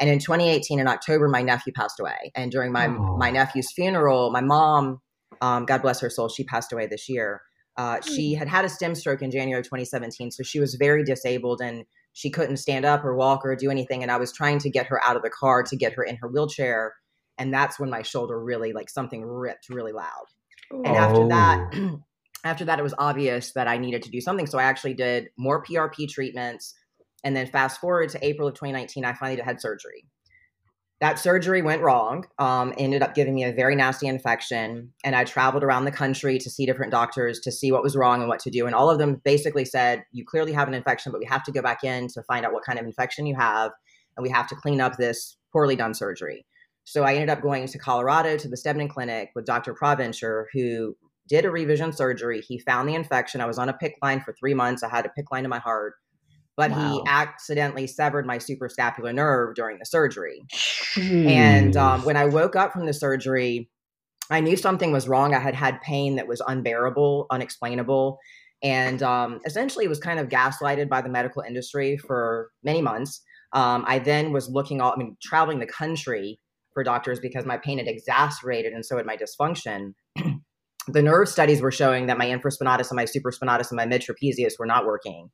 And 0.00 0.08
in 0.08 0.18
2018, 0.18 0.78
in 0.78 0.88
October, 0.88 1.28
my 1.28 1.42
nephew 1.42 1.72
passed 1.72 2.00
away. 2.00 2.32
And 2.34 2.50
during 2.50 2.72
my 2.72 2.86
oh. 2.86 3.16
my 3.16 3.30
nephew's 3.30 3.70
funeral, 3.72 4.30
my 4.30 4.40
mom, 4.40 5.00
um, 5.40 5.66
God 5.66 5.82
bless 5.82 6.00
her 6.00 6.10
soul, 6.10 6.28
she 6.28 6.44
passed 6.44 6.72
away 6.72 6.86
this 6.86 7.08
year. 7.08 7.42
Uh, 7.76 8.00
she 8.00 8.34
hmm. 8.34 8.38
had 8.38 8.48
had 8.48 8.64
a 8.64 8.68
stem 8.68 8.94
stroke 8.94 9.22
in 9.22 9.30
January 9.30 9.62
2017, 9.62 10.32
so 10.32 10.42
she 10.42 10.58
was 10.58 10.74
very 10.74 11.04
disabled 11.04 11.60
and 11.60 11.84
she 12.18 12.30
couldn't 12.30 12.56
stand 12.56 12.84
up 12.84 13.04
or 13.04 13.14
walk 13.14 13.44
or 13.44 13.54
do 13.54 13.70
anything. 13.70 14.02
And 14.02 14.10
I 14.10 14.16
was 14.16 14.32
trying 14.32 14.58
to 14.58 14.70
get 14.70 14.86
her 14.86 15.00
out 15.04 15.14
of 15.14 15.22
the 15.22 15.30
car 15.30 15.62
to 15.62 15.76
get 15.76 15.92
her 15.92 16.02
in 16.02 16.16
her 16.16 16.26
wheelchair, 16.26 16.96
and 17.38 17.54
that's 17.54 17.78
when 17.78 17.90
my 17.90 18.02
shoulder 18.02 18.42
really 18.42 18.72
like 18.72 18.90
something 18.90 19.24
ripped 19.24 19.68
really 19.68 19.92
loud. 19.92 20.26
Oh. 20.72 20.82
And 20.84 20.96
after 20.96 21.28
that, 21.28 21.70
oh. 21.74 22.00
after 22.44 22.64
that, 22.64 22.80
it 22.80 22.82
was 22.82 22.94
obvious 22.98 23.52
that 23.52 23.68
I 23.68 23.78
needed 23.78 24.02
to 24.02 24.10
do 24.10 24.20
something. 24.20 24.48
So 24.48 24.58
I 24.58 24.64
actually 24.64 24.94
did 24.94 25.28
more 25.36 25.62
PRP 25.62 26.08
treatments. 26.08 26.74
And 27.22 27.36
then 27.36 27.46
fast 27.46 27.80
forward 27.80 28.08
to 28.10 28.26
April 28.26 28.48
of 28.48 28.54
2019, 28.54 29.04
I 29.04 29.12
finally 29.12 29.40
had 29.40 29.60
surgery. 29.60 30.04
That 31.00 31.20
surgery 31.20 31.62
went 31.62 31.82
wrong, 31.82 32.26
um, 32.40 32.74
ended 32.76 33.02
up 33.02 33.14
giving 33.14 33.34
me 33.34 33.44
a 33.44 33.52
very 33.52 33.76
nasty 33.76 34.08
infection. 34.08 34.92
And 35.04 35.14
I 35.14 35.22
traveled 35.22 35.62
around 35.62 35.84
the 35.84 35.92
country 35.92 36.38
to 36.38 36.50
see 36.50 36.66
different 36.66 36.90
doctors 36.90 37.38
to 37.40 37.52
see 37.52 37.70
what 37.70 37.84
was 37.84 37.94
wrong 37.94 38.20
and 38.20 38.28
what 38.28 38.40
to 38.40 38.50
do. 38.50 38.66
And 38.66 38.74
all 38.74 38.90
of 38.90 38.98
them 38.98 39.20
basically 39.24 39.64
said, 39.64 40.02
You 40.10 40.24
clearly 40.24 40.52
have 40.52 40.66
an 40.66 40.74
infection, 40.74 41.12
but 41.12 41.20
we 41.20 41.26
have 41.26 41.44
to 41.44 41.52
go 41.52 41.62
back 41.62 41.84
in 41.84 42.08
to 42.08 42.22
find 42.24 42.44
out 42.44 42.52
what 42.52 42.64
kind 42.64 42.80
of 42.80 42.84
infection 42.84 43.26
you 43.26 43.36
have. 43.36 43.70
And 44.16 44.24
we 44.24 44.30
have 44.30 44.48
to 44.48 44.56
clean 44.56 44.80
up 44.80 44.96
this 44.96 45.36
poorly 45.52 45.76
done 45.76 45.94
surgery. 45.94 46.44
So 46.82 47.04
I 47.04 47.14
ended 47.14 47.28
up 47.28 47.42
going 47.42 47.68
to 47.68 47.78
Colorado 47.78 48.36
to 48.36 48.48
the 48.48 48.56
Steadman 48.56 48.88
Clinic 48.88 49.30
with 49.36 49.44
Dr. 49.44 49.74
Provencher, 49.74 50.46
who 50.52 50.96
did 51.28 51.44
a 51.44 51.50
revision 51.50 51.92
surgery. 51.92 52.40
He 52.40 52.58
found 52.58 52.88
the 52.88 52.94
infection. 52.94 53.40
I 53.40 53.46
was 53.46 53.58
on 53.58 53.68
a 53.68 53.74
PICC 53.74 53.92
line 54.02 54.20
for 54.20 54.32
three 54.32 54.54
months. 54.54 54.82
I 54.82 54.88
had 54.88 55.06
a 55.06 55.10
PICC 55.10 55.26
line 55.30 55.44
in 55.44 55.50
my 55.50 55.58
heart 55.58 55.94
but 56.58 56.72
wow. 56.72 56.90
he 56.90 57.02
accidentally 57.06 57.86
severed 57.86 58.26
my 58.26 58.38
suprascapular 58.38 59.14
nerve 59.14 59.54
during 59.54 59.78
the 59.78 59.86
surgery. 59.86 60.42
And 60.96 61.76
um, 61.76 62.02
when 62.02 62.16
I 62.16 62.24
woke 62.24 62.56
up 62.56 62.72
from 62.72 62.84
the 62.84 62.92
surgery, 62.92 63.70
I 64.28 64.40
knew 64.40 64.56
something 64.56 64.90
was 64.90 65.06
wrong. 65.06 65.34
I 65.34 65.38
had 65.38 65.54
had 65.54 65.80
pain 65.82 66.16
that 66.16 66.26
was 66.26 66.42
unbearable, 66.44 67.26
unexplainable, 67.30 68.18
and 68.60 69.00
um, 69.04 69.38
essentially 69.46 69.86
was 69.86 70.00
kind 70.00 70.18
of 70.18 70.28
gaslighted 70.28 70.88
by 70.88 71.00
the 71.00 71.08
medical 71.08 71.42
industry 71.42 71.96
for 71.96 72.50
many 72.64 72.82
months. 72.82 73.22
Um, 73.52 73.84
I 73.86 74.00
then 74.00 74.32
was 74.32 74.48
looking 74.48 74.80
all, 74.80 74.92
I 74.92 74.96
mean, 74.96 75.16
traveling 75.22 75.60
the 75.60 75.66
country 75.66 76.40
for 76.74 76.82
doctors 76.82 77.20
because 77.20 77.46
my 77.46 77.56
pain 77.56 77.78
had 77.78 77.86
exacerbated 77.86 78.72
and 78.72 78.84
so 78.84 78.96
had 78.96 79.06
my 79.06 79.16
dysfunction. 79.16 79.94
the 80.88 81.02
nerve 81.02 81.28
studies 81.28 81.60
were 81.60 81.70
showing 81.70 82.06
that 82.06 82.18
my 82.18 82.26
infraspinatus 82.26 82.90
and 82.90 82.96
my 82.96 83.04
supraspinatus 83.04 83.70
and 83.70 83.76
my 83.76 83.86
mid 83.86 84.02
trapezius 84.02 84.58
were 84.58 84.66
not 84.66 84.86
working. 84.86 85.30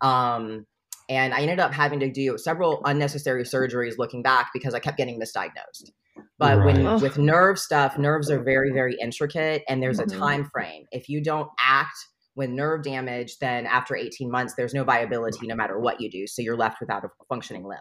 Um, 0.00 0.66
and 1.08 1.32
I 1.32 1.40
ended 1.40 1.58
up 1.58 1.72
having 1.72 2.00
to 2.00 2.10
do 2.10 2.36
several 2.36 2.82
unnecessary 2.84 3.44
surgeries 3.44 3.96
looking 3.98 4.22
back 4.22 4.50
because 4.52 4.74
I 4.74 4.78
kept 4.78 4.98
getting 4.98 5.18
misdiagnosed. 5.18 5.90
But 6.38 6.58
right. 6.58 6.76
when 6.76 7.00
with 7.00 7.18
nerve 7.18 7.58
stuff, 7.58 7.98
nerves 7.98 8.30
are 8.30 8.42
very, 8.42 8.72
very 8.72 8.96
intricate 9.00 9.62
and 9.68 9.82
there's 9.82 9.98
mm-hmm. 9.98 10.16
a 10.16 10.18
time 10.18 10.44
frame. 10.44 10.84
If 10.92 11.08
you 11.08 11.22
don't 11.22 11.48
act 11.60 11.96
with 12.36 12.50
nerve 12.50 12.82
damage, 12.82 13.38
then 13.38 13.66
after 13.66 13.96
18 13.96 14.30
months, 14.30 14.54
there's 14.56 14.74
no 14.74 14.84
viability 14.84 15.46
no 15.46 15.54
matter 15.54 15.78
what 15.78 16.00
you 16.00 16.10
do. 16.10 16.26
So 16.26 16.42
you're 16.42 16.56
left 16.56 16.78
without 16.80 17.04
a 17.04 17.08
functioning 17.28 17.66
limb. 17.66 17.78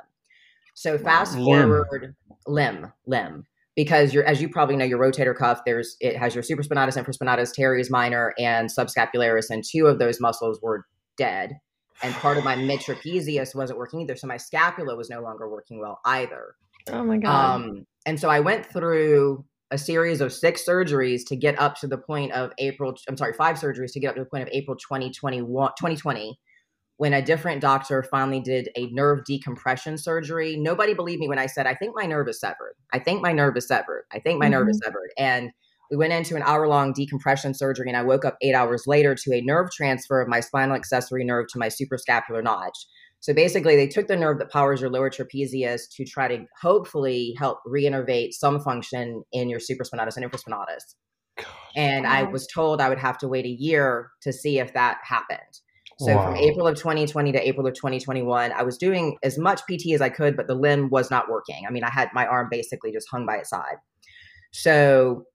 So 0.73 0.97
fast 0.97 1.37
limb. 1.37 1.69
forward, 1.69 2.15
limb, 2.45 2.93
limb. 3.05 3.45
Because 3.75 4.13
you're, 4.13 4.23
as 4.23 4.41
you 4.41 4.49
probably 4.49 4.75
know, 4.75 4.85
your 4.85 4.97
rotator 4.97 5.35
cuff, 5.35 5.61
there's 5.65 5.97
it 5.99 6.17
has 6.17 6.33
your 6.33 6.43
supraspinatus, 6.43 6.97
infraspinatus, 6.97 7.53
teres 7.53 7.91
minor, 7.91 8.33
and 8.39 8.69
subscapularis, 8.69 9.51
and 9.51 9.63
two 9.63 9.85
of 9.85 9.99
those 9.99 10.19
muscles 10.19 10.59
were 10.63 10.85
dead 11.15 11.59
and 12.03 12.13
part 12.15 12.37
of 12.37 12.43
my 12.43 12.55
mid 12.55 12.79
trapezius 12.79 13.55
wasn't 13.55 13.79
working 13.79 14.01
either. 14.01 14.15
So 14.15 14.27
my 14.27 14.37
scapula 14.37 14.95
was 14.95 15.09
no 15.09 15.21
longer 15.21 15.49
working 15.49 15.79
well 15.79 15.99
either. 16.05 16.55
Oh 16.89 17.03
my 17.03 17.17
god! 17.17 17.55
Um, 17.55 17.85
and 18.05 18.19
so 18.19 18.29
I 18.29 18.39
went 18.39 18.65
through 18.65 19.45
a 19.71 19.77
series 19.77 20.21
of 20.21 20.31
six 20.31 20.63
surgeries 20.65 21.25
to 21.27 21.35
get 21.35 21.59
up 21.59 21.75
to 21.79 21.87
the 21.87 21.97
point 21.97 22.31
of 22.31 22.51
April. 22.57 22.95
I'm 23.09 23.17
sorry, 23.17 23.33
five 23.33 23.57
surgeries 23.57 23.91
to 23.93 23.99
get 23.99 24.09
up 24.09 24.15
to 24.15 24.21
the 24.21 24.29
point 24.29 24.43
of 24.43 24.49
April 24.53 24.77
2021, 24.77 25.69
2020, 25.77 26.39
when 26.97 27.13
a 27.13 27.21
different 27.21 27.61
doctor 27.61 28.03
finally 28.03 28.39
did 28.39 28.69
a 28.75 28.87
nerve 28.87 29.25
decompression 29.25 29.97
surgery. 29.97 30.55
Nobody 30.55 30.93
believed 30.93 31.19
me 31.19 31.27
when 31.27 31.39
I 31.39 31.47
said, 31.47 31.67
"I 31.67 31.75
think 31.75 31.93
my 31.95 32.05
nerve 32.05 32.29
is 32.29 32.39
severed. 32.39 32.75
I 32.93 32.99
think 32.99 33.21
my 33.21 33.33
nerve 33.33 33.57
is 33.57 33.67
severed. 33.67 34.05
I 34.11 34.19
think 34.19 34.39
my 34.39 34.45
mm-hmm. 34.45 34.51
nerve 34.53 34.69
is 34.69 34.79
mm-hmm. 34.79 34.85
severed." 34.85 35.11
And 35.17 35.51
we 35.89 35.97
went 35.97 36.13
into 36.13 36.35
an 36.35 36.43
hour 36.43 36.67
long 36.67 36.93
decompression 36.93 37.53
surgery, 37.53 37.87
and 37.87 37.97
I 37.97 38.03
woke 38.03 38.25
up 38.25 38.37
eight 38.41 38.53
hours 38.53 38.83
later 38.87 39.15
to 39.15 39.33
a 39.33 39.41
nerve 39.41 39.69
transfer 39.71 40.21
of 40.21 40.27
my 40.27 40.39
spinal 40.39 40.75
accessory 40.75 41.23
nerve 41.23 41.47
to 41.53 41.59
my 41.59 41.67
suprascapular 41.67 42.43
notch. 42.43 42.77
So 43.19 43.33
basically, 43.33 43.75
they 43.75 43.87
took 43.87 44.07
the 44.07 44.15
nerve 44.15 44.37
that 44.39 44.51
powers 44.51 44.81
your 44.81 44.89
lower 44.89 45.09
trapezius 45.09 45.81
to 45.95 46.05
try 46.05 46.27
to 46.27 46.45
hopefully 46.61 47.35
help 47.37 47.59
reinnervate 47.67 48.33
some 48.33 48.59
function 48.59 49.23
in 49.31 49.49
your 49.49 49.59
supraspinatus 49.59 50.17
and 50.17 50.25
infraspinatus. 50.25 50.95
And 51.75 52.05
wow. 52.05 52.11
I 52.11 52.23
was 52.23 52.47
told 52.47 52.81
I 52.81 52.89
would 52.89 52.99
have 52.99 53.17
to 53.19 53.27
wait 53.27 53.45
a 53.45 53.49
year 53.49 54.11
to 54.21 54.33
see 54.33 54.59
if 54.59 54.73
that 54.73 54.99
happened. 55.03 55.39
So 55.99 56.15
wow. 56.15 56.25
from 56.25 56.35
April 56.35 56.67
of 56.67 56.75
2020 56.75 57.31
to 57.31 57.47
April 57.47 57.65
of 57.65 57.73
2021, 57.73 58.51
I 58.51 58.61
was 58.61 58.77
doing 58.77 59.17
as 59.23 59.37
much 59.39 59.61
PT 59.61 59.93
as 59.93 60.01
I 60.01 60.09
could, 60.09 60.37
but 60.37 60.45
the 60.45 60.53
limb 60.53 60.89
was 60.89 61.09
not 61.09 61.29
working. 61.29 61.65
I 61.67 61.71
mean, 61.71 61.83
I 61.83 61.89
had 61.89 62.09
my 62.13 62.27
arm 62.27 62.49
basically 62.51 62.91
just 62.91 63.07
hung 63.09 63.25
by 63.25 63.37
its 63.37 63.49
side. 63.49 63.77
So 64.51 65.25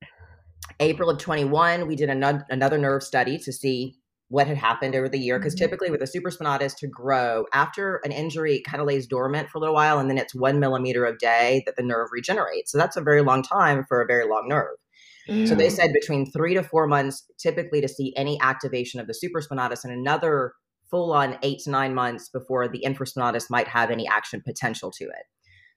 April 0.81 1.11
of 1.11 1.19
21, 1.19 1.87
we 1.87 1.97
did 1.97 2.11
another, 2.11 2.45
another 2.51 2.79
nerve 2.79 3.03
study 3.03 3.39
to 3.39 3.53
see 3.53 3.97
what 4.29 4.47
had 4.47 4.57
happened 4.57 4.95
over 4.95 5.09
the 5.09 5.19
year. 5.19 5.39
Because 5.39 5.55
mm-hmm. 5.55 5.65
typically 5.65 5.91
with 5.91 6.03
a 6.03 6.07
supraspinatus 6.07 6.77
to 6.79 6.87
grow 6.87 7.45
after 7.53 8.01
an 8.05 8.13
injury, 8.13 8.57
it 8.57 8.65
kind 8.65 8.81
of 8.81 8.87
lays 8.87 9.07
dormant 9.07 9.51
for 9.51 9.59
a 9.59 9.61
little 9.61 9.75
while, 9.75 9.99
and 9.99 10.09
then 10.09 10.19
it's 10.19 10.35
one 10.35 10.59
millimeter 10.59 11.05
a 11.05 11.17
day 11.17 11.63
that 11.67 11.77
the 11.77 11.83
nerve 11.83 12.09
regenerates. 12.13 12.73
So 12.73 12.79
that's 12.79 12.97
a 12.97 13.03
very 13.03 13.23
long 13.23 13.43
time 13.43 13.85
for 13.89 14.01
a 14.01 14.07
very 14.07 14.29
long 14.29 14.49
nerve. 14.49 14.77
So 15.47 15.55
they 15.55 15.71
said 15.71 15.93
between 15.93 16.31
three 16.31 16.55
to 16.55 16.65
four 16.65 16.89
months 16.89 17.25
typically 17.39 17.81
to 17.81 17.87
see 17.87 18.13
any 18.17 18.41
activation 18.41 18.99
of 18.99 19.07
the 19.07 19.15
supraspinatus 19.15 19.85
and 19.85 19.93
another 19.93 20.55
full 20.91 21.13
on 21.13 21.39
eight 21.43 21.61
to 21.61 21.71
nine 21.71 21.95
months 21.95 22.29
before 22.29 22.67
the 22.67 22.85
infraspinatus 22.85 23.49
might 23.49 23.69
have 23.69 23.91
any 23.91 24.07
action 24.09 24.43
potential 24.45 24.91
to 24.91 25.05
it. 25.05 25.27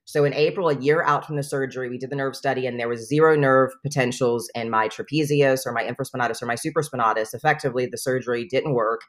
So 0.06 0.24
in 0.24 0.34
April, 0.36 0.70
a 0.70 0.80
year 0.80 1.04
out 1.04 1.26
from 1.26 1.36
the 1.36 1.44
surgery, 1.44 1.90
we 1.90 1.98
did 1.98 2.12
the 2.12 2.16
nerve 2.16 2.36
study 2.36 2.68
and 2.68 2.80
there 2.80 2.88
was 2.88 3.08
zero 3.08 3.36
nerve 3.36 3.72
potentials 3.82 4.50
in 4.54 4.70
my 4.70 4.88
trapezius 4.88 5.66
or 5.66 5.72
my 5.72 5.84
infraspinatus 5.84 6.42
or 6.42 6.46
my 6.46 6.56
supraspinatus. 6.56 7.34
Effectively, 7.34 7.88
the 7.88 7.98
surgery 7.98 8.46
didn't 8.46 8.74
work. 8.74 9.02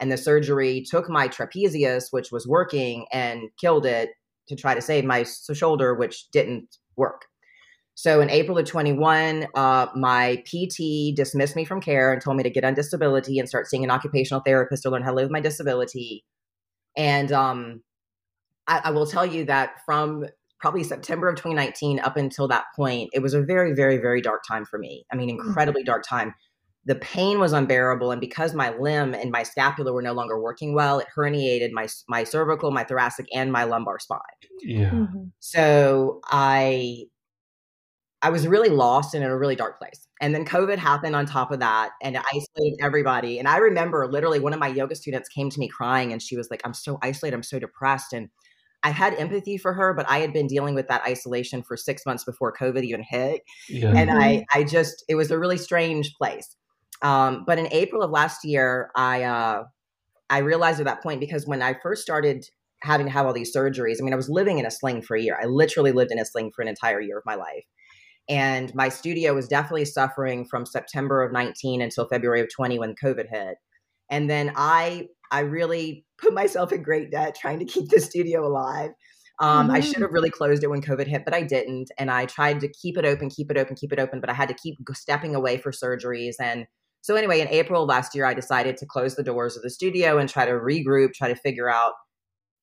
And 0.00 0.10
the 0.10 0.16
surgery 0.16 0.84
took 0.88 1.08
my 1.08 1.28
trapezius, 1.28 2.06
which 2.12 2.30
was 2.30 2.46
working, 2.46 3.06
and 3.12 3.42
killed 3.60 3.84
it 3.84 4.10
to 4.48 4.56
try 4.56 4.74
to 4.74 4.80
save 4.80 5.04
my 5.04 5.24
shoulder, 5.52 5.94
which 5.94 6.30
didn't 6.30 6.76
work. 6.96 7.26
So 7.96 8.20
in 8.20 8.28
April 8.28 8.58
of 8.58 8.66
21, 8.66 9.46
uh, 9.54 9.86
my 9.94 10.42
PT 10.46 11.14
dismissed 11.14 11.54
me 11.54 11.64
from 11.64 11.80
care 11.80 12.12
and 12.12 12.20
told 12.20 12.36
me 12.36 12.42
to 12.42 12.50
get 12.50 12.64
on 12.64 12.74
disability 12.74 13.38
and 13.38 13.48
start 13.48 13.68
seeing 13.68 13.84
an 13.84 13.90
occupational 13.90 14.42
therapist 14.44 14.82
to 14.82 14.90
learn 14.90 15.02
how 15.02 15.10
to 15.10 15.16
live 15.16 15.26
with 15.26 15.32
my 15.32 15.40
disability. 15.40 16.24
And 16.96 17.30
um, 17.30 17.82
I, 18.66 18.82
I 18.84 18.90
will 18.90 19.06
tell 19.06 19.24
you 19.24 19.44
that 19.44 19.84
from 19.86 20.26
probably 20.64 20.82
September 20.82 21.28
of 21.28 21.36
2019 21.36 22.00
up 22.00 22.16
until 22.16 22.48
that 22.48 22.64
point, 22.74 23.10
it 23.12 23.18
was 23.20 23.34
a 23.34 23.42
very, 23.42 23.74
very, 23.74 23.98
very 23.98 24.22
dark 24.22 24.42
time 24.48 24.64
for 24.64 24.78
me. 24.78 25.04
I 25.12 25.16
mean, 25.16 25.28
mm. 25.28 25.46
incredibly 25.46 25.84
dark 25.84 26.04
time. 26.08 26.34
The 26.86 26.94
pain 26.94 27.38
was 27.38 27.52
unbearable, 27.52 28.10
and 28.10 28.18
because 28.18 28.54
my 28.54 28.74
limb 28.74 29.12
and 29.12 29.30
my 29.30 29.42
scapula 29.42 29.92
were 29.92 30.00
no 30.00 30.14
longer 30.14 30.40
working 30.40 30.74
well, 30.74 31.00
it 31.00 31.06
herniated 31.14 31.72
my 31.72 31.86
my 32.08 32.24
cervical, 32.24 32.70
my 32.70 32.82
thoracic, 32.82 33.26
and 33.34 33.52
my 33.52 33.64
lumbar 33.64 33.98
spine. 33.98 34.20
Yeah. 34.62 34.90
Mm-hmm. 34.90 35.24
So 35.40 36.22
I 36.30 37.08
I 38.22 38.30
was 38.30 38.48
really 38.48 38.70
lost 38.70 39.14
and 39.14 39.22
in 39.22 39.28
a 39.28 39.36
really 39.36 39.56
dark 39.56 39.78
place. 39.78 40.08
And 40.22 40.34
then 40.34 40.46
COVID 40.46 40.78
happened 40.78 41.14
on 41.14 41.26
top 41.26 41.50
of 41.50 41.60
that 41.60 41.90
and 42.02 42.16
it 42.16 42.22
isolated 42.32 42.78
everybody. 42.80 43.38
And 43.38 43.46
I 43.46 43.58
remember 43.58 44.10
literally 44.10 44.40
one 44.40 44.54
of 44.54 44.58
my 44.58 44.68
yoga 44.68 44.94
students 44.94 45.28
came 45.28 45.50
to 45.50 45.60
me 45.60 45.68
crying 45.68 46.10
and 46.10 46.22
she 46.22 46.34
was 46.34 46.50
like, 46.50 46.62
I'm 46.64 46.72
so 46.72 46.98
isolated, 47.02 47.36
I'm 47.36 47.42
so 47.42 47.58
depressed. 47.58 48.14
And 48.14 48.30
I 48.84 48.90
had 48.90 49.14
empathy 49.14 49.56
for 49.56 49.72
her, 49.72 49.94
but 49.94 50.08
I 50.08 50.18
had 50.18 50.32
been 50.32 50.46
dealing 50.46 50.74
with 50.74 50.88
that 50.88 51.02
isolation 51.06 51.62
for 51.62 51.76
six 51.76 52.04
months 52.04 52.22
before 52.22 52.52
COVID 52.52 52.84
even 52.84 53.02
hit. 53.02 53.42
Yeah. 53.68 53.94
And 53.96 54.10
I, 54.10 54.36
mm-hmm. 54.36 54.58
I 54.60 54.64
just, 54.64 55.04
it 55.08 55.14
was 55.14 55.30
a 55.30 55.38
really 55.38 55.56
strange 55.56 56.12
place. 56.14 56.54
Um, 57.02 57.44
but 57.46 57.58
in 57.58 57.66
April 57.72 58.02
of 58.02 58.10
last 58.10 58.44
year, 58.44 58.90
I, 58.94 59.22
uh, 59.22 59.64
I 60.28 60.38
realized 60.38 60.80
at 60.80 60.86
that 60.86 61.02
point 61.02 61.18
because 61.18 61.46
when 61.46 61.62
I 61.62 61.74
first 61.82 62.02
started 62.02 62.44
having 62.82 63.06
to 63.06 63.12
have 63.12 63.26
all 63.26 63.32
these 63.32 63.54
surgeries, 63.54 63.96
I 64.00 64.04
mean, 64.04 64.12
I 64.12 64.16
was 64.16 64.28
living 64.28 64.58
in 64.58 64.66
a 64.66 64.70
sling 64.70 65.00
for 65.00 65.16
a 65.16 65.22
year. 65.22 65.38
I 65.42 65.46
literally 65.46 65.92
lived 65.92 66.12
in 66.12 66.18
a 66.18 66.24
sling 66.24 66.52
for 66.54 66.60
an 66.60 66.68
entire 66.68 67.00
year 67.00 67.18
of 67.18 67.24
my 67.24 67.34
life. 67.34 67.64
And 68.28 68.74
my 68.74 68.90
studio 68.90 69.34
was 69.34 69.48
definitely 69.48 69.86
suffering 69.86 70.46
from 70.46 70.66
September 70.66 71.22
of 71.22 71.32
19 71.32 71.80
until 71.80 72.06
February 72.06 72.40
of 72.40 72.48
20 72.54 72.78
when 72.78 72.94
COVID 72.94 73.28
hit. 73.30 73.56
And 74.10 74.28
then 74.28 74.52
I 74.56 75.08
I 75.30 75.40
really 75.40 76.04
put 76.24 76.34
myself 76.34 76.72
in 76.72 76.82
great 76.82 77.10
debt 77.10 77.36
trying 77.40 77.58
to 77.60 77.64
keep 77.64 77.88
the 77.88 78.00
studio 78.00 78.46
alive. 78.46 78.90
Um, 79.40 79.66
mm-hmm. 79.66 79.76
I 79.76 79.80
should 79.80 80.02
have 80.02 80.12
really 80.12 80.30
closed 80.30 80.62
it 80.62 80.70
when 80.70 80.80
COVID 80.80 81.06
hit, 81.06 81.24
but 81.24 81.34
I 81.34 81.42
didn't. 81.42 81.90
And 81.98 82.10
I 82.10 82.26
tried 82.26 82.60
to 82.60 82.68
keep 82.68 82.96
it 82.96 83.04
open, 83.04 83.30
keep 83.30 83.50
it 83.50 83.56
open, 83.56 83.74
keep 83.74 83.92
it 83.92 83.98
open, 83.98 84.20
but 84.20 84.30
I 84.30 84.34
had 84.34 84.48
to 84.48 84.54
keep 84.54 84.76
stepping 84.92 85.34
away 85.34 85.58
for 85.58 85.72
surgeries. 85.72 86.34
And 86.40 86.66
so, 87.00 87.16
anyway, 87.16 87.40
in 87.40 87.48
April 87.48 87.84
last 87.84 88.14
year, 88.14 88.24
I 88.24 88.32
decided 88.32 88.76
to 88.78 88.86
close 88.86 89.16
the 89.16 89.22
doors 89.22 89.56
of 89.56 89.62
the 89.62 89.70
studio 89.70 90.18
and 90.18 90.28
try 90.28 90.46
to 90.46 90.52
regroup, 90.52 91.12
try 91.12 91.28
to 91.28 91.34
figure 91.34 91.68
out 91.68 91.92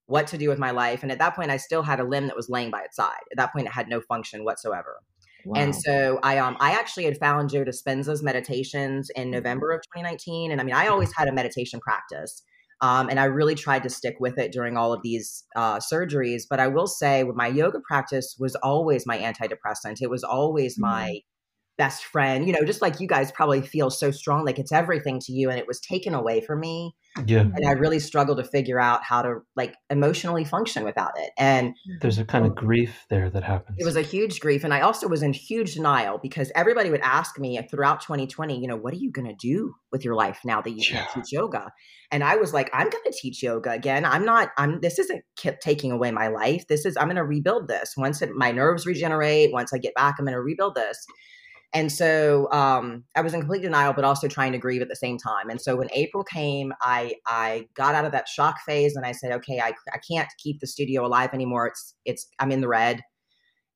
what 0.07 0.27
to 0.27 0.37
do 0.37 0.49
with 0.49 0.59
my 0.59 0.71
life. 0.71 1.03
And 1.03 1.11
at 1.11 1.19
that 1.19 1.35
point, 1.35 1.51
I 1.51 1.57
still 1.57 1.83
had 1.83 1.99
a 1.99 2.03
limb 2.03 2.27
that 2.27 2.35
was 2.35 2.49
laying 2.49 2.71
by 2.71 2.81
its 2.81 2.95
side. 2.95 3.21
At 3.31 3.37
that 3.37 3.53
point, 3.53 3.67
it 3.67 3.73
had 3.73 3.87
no 3.87 4.01
function 4.01 4.43
whatsoever. 4.43 4.97
Wow. 5.45 5.61
And 5.61 5.75
so 5.75 6.19
I 6.23 6.37
um 6.37 6.55
I 6.59 6.71
actually 6.71 7.05
had 7.05 7.17
found 7.17 7.49
Joe 7.49 7.63
Dispenza's 7.63 8.21
meditations 8.21 9.09
in 9.15 9.23
mm-hmm. 9.23 9.31
November 9.31 9.71
of 9.71 9.81
2019. 9.83 10.51
And 10.51 10.61
I 10.61 10.63
mean, 10.63 10.75
I 10.75 10.87
always 10.87 11.11
had 11.15 11.27
a 11.27 11.31
meditation 11.31 11.79
practice. 11.79 12.43
Um, 12.81 13.09
and 13.09 13.19
I 13.19 13.25
really 13.25 13.55
tried 13.55 13.83
to 13.83 13.89
stick 13.89 14.17
with 14.19 14.37
it 14.37 14.51
during 14.51 14.75
all 14.75 14.91
of 14.91 15.01
these 15.03 15.43
uh, 15.55 15.77
surgeries. 15.77 16.43
But 16.49 16.59
I 16.59 16.67
will 16.67 16.87
say, 16.87 17.23
my 17.23 17.47
yoga 17.47 17.79
practice 17.79 18.35
was 18.39 18.55
always 18.57 19.05
my 19.05 19.17
antidepressant. 19.17 20.01
It 20.01 20.09
was 20.09 20.23
always 20.23 20.75
mm-hmm. 20.75 20.81
my 20.81 21.19
best 21.81 22.05
friend. 22.05 22.45
You 22.45 22.53
know, 22.53 22.63
just 22.63 22.79
like 22.79 22.99
you 22.99 23.07
guys 23.07 23.31
probably 23.31 23.63
feel 23.63 23.89
so 23.89 24.11
strong, 24.11 24.45
like 24.45 24.59
it's 24.59 24.71
everything 24.71 25.19
to 25.21 25.31
you, 25.31 25.49
and 25.49 25.57
it 25.57 25.65
was 25.65 25.79
taken 25.79 26.13
away 26.13 26.39
from 26.39 26.59
me. 26.59 26.95
Yeah. 27.25 27.41
And 27.41 27.67
I 27.67 27.71
really 27.71 27.99
struggled 27.99 28.37
to 28.37 28.43
figure 28.43 28.79
out 28.79 29.03
how 29.03 29.23
to 29.23 29.39
like 29.55 29.75
emotionally 29.89 30.45
function 30.45 30.85
without 30.85 31.11
it. 31.17 31.31
And 31.37 31.75
there's 31.99 32.19
a 32.19 32.23
kind 32.23 32.45
of 32.45 32.55
grief 32.55 33.05
there 33.09 33.29
that 33.31 33.43
happens. 33.43 33.77
It 33.79 33.85
was 33.85 33.97
a 33.97 34.01
huge 34.01 34.39
grief. 34.39 34.63
And 34.63 34.73
I 34.73 34.81
also 34.81 35.07
was 35.07 35.23
in 35.23 35.33
huge 35.33 35.73
denial 35.73 36.19
because 36.21 36.51
everybody 36.55 36.89
would 36.89 37.01
ask 37.01 37.37
me 37.37 37.57
uh, 37.57 37.63
throughout 37.69 37.99
2020, 38.01 38.61
you 38.61 38.67
know, 38.67 38.77
what 38.77 38.93
are 38.93 38.97
you 38.97 39.11
going 39.11 39.27
to 39.27 39.35
do 39.35 39.73
with 39.91 40.05
your 40.05 40.15
life 40.15 40.39
now 40.45 40.61
that 40.61 40.69
you 40.69 40.83
yeah. 40.87 41.05
Can't 41.05 41.25
teach 41.25 41.33
yoga? 41.33 41.71
And 42.11 42.23
I 42.23 42.37
was 42.37 42.53
like, 42.53 42.69
I'm 42.73 42.89
going 42.89 43.03
to 43.03 43.17
teach 43.19 43.43
yoga 43.43 43.71
again. 43.71 44.05
I'm 44.05 44.23
not, 44.23 44.51
I'm, 44.57 44.79
this 44.79 44.97
isn't 44.97 45.23
taking 45.61 45.91
away 45.91 46.11
my 46.11 46.27
life. 46.27 46.67
This 46.67 46.85
is, 46.85 46.95
I'm 46.95 47.07
going 47.07 47.17
to 47.17 47.25
rebuild 47.25 47.67
this. 47.67 47.95
Once 47.97 48.21
it, 48.21 48.29
my 48.35 48.51
nerves 48.51 48.85
regenerate, 48.85 49.51
once 49.51 49.73
I 49.73 49.79
get 49.79 49.95
back, 49.95 50.15
I'm 50.17 50.25
going 50.25 50.35
to 50.35 50.41
rebuild 50.41 50.75
this. 50.75 51.05
And 51.73 51.89
so 51.89 52.51
um, 52.51 53.05
I 53.15 53.21
was 53.21 53.33
in 53.33 53.39
complete 53.39 53.61
denial, 53.61 53.93
but 53.93 54.03
also 54.03 54.27
trying 54.27 54.51
to 54.51 54.57
grieve 54.57 54.81
at 54.81 54.89
the 54.89 54.95
same 54.95 55.17
time. 55.17 55.49
And 55.49 55.61
so 55.61 55.77
when 55.77 55.87
April 55.93 56.23
came, 56.23 56.73
I 56.81 57.15
I 57.25 57.67
got 57.75 57.95
out 57.95 58.03
of 58.03 58.11
that 58.11 58.27
shock 58.27 58.57
phase 58.65 58.95
and 58.95 59.05
I 59.05 59.13
said, 59.13 59.31
okay, 59.31 59.59
I, 59.59 59.73
I 59.93 59.99
can't 60.09 60.27
keep 60.37 60.59
the 60.59 60.67
studio 60.67 61.05
alive 61.05 61.29
anymore. 61.33 61.67
It's 61.67 61.95
it's 62.03 62.27
I'm 62.39 62.51
in 62.51 62.59
the 62.59 62.67
red, 62.67 63.01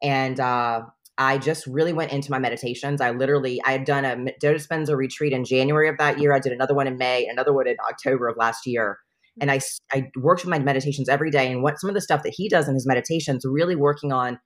and 0.03 0.39
uh, 0.39 0.81
I 1.17 1.37
just 1.37 1.65
really 1.67 1.93
went 1.93 2.11
into 2.11 2.31
my 2.31 2.39
meditations. 2.39 2.99
I 2.99 3.11
literally 3.11 3.61
I 3.65 3.71
had 3.71 3.85
done 3.85 4.03
a 4.03 4.15
Joe 4.41 4.53
Dispenza 4.53 4.95
retreat 4.95 5.31
in 5.31 5.45
January 5.45 5.87
of 5.87 5.97
that 5.97 6.19
year. 6.19 6.33
I 6.33 6.39
did 6.39 6.51
another 6.51 6.75
one 6.75 6.87
in 6.87 6.97
May, 6.97 7.25
another 7.27 7.53
one 7.53 7.67
in 7.67 7.77
October 7.89 8.27
of 8.27 8.35
last 8.37 8.65
year. 8.65 8.99
And 9.39 9.51
I, 9.51 9.59
I 9.91 10.09
worked 10.15 10.43
with 10.43 10.49
my 10.49 10.59
meditations 10.59 11.09
every 11.09 11.29
day. 11.29 11.51
And 11.51 11.61
what 11.61 11.79
some 11.79 11.89
of 11.89 11.93
the 11.93 12.01
stuff 12.01 12.23
that 12.23 12.33
he 12.33 12.47
does 12.47 12.69
in 12.69 12.73
his 12.73 12.87
meditations, 12.87 13.43
really 13.45 13.75
working 13.75 14.13
on 14.13 14.39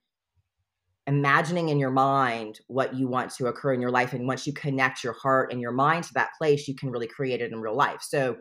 imagining 1.10 1.70
in 1.70 1.78
your 1.80 1.90
mind 1.90 2.60
what 2.68 2.94
you 2.94 3.08
want 3.08 3.30
to 3.32 3.48
occur 3.48 3.72
in 3.72 3.80
your 3.80 3.90
life. 3.90 4.12
And 4.12 4.28
once 4.28 4.46
you 4.46 4.52
connect 4.52 5.02
your 5.02 5.12
heart 5.12 5.52
and 5.52 5.60
your 5.60 5.72
mind 5.72 6.04
to 6.04 6.12
that 6.14 6.30
place, 6.38 6.68
you 6.68 6.76
can 6.76 6.90
really 6.90 7.08
create 7.08 7.40
it 7.40 7.52
in 7.52 7.60
real 7.60 7.76
life. 7.76 8.00
So 8.00 8.36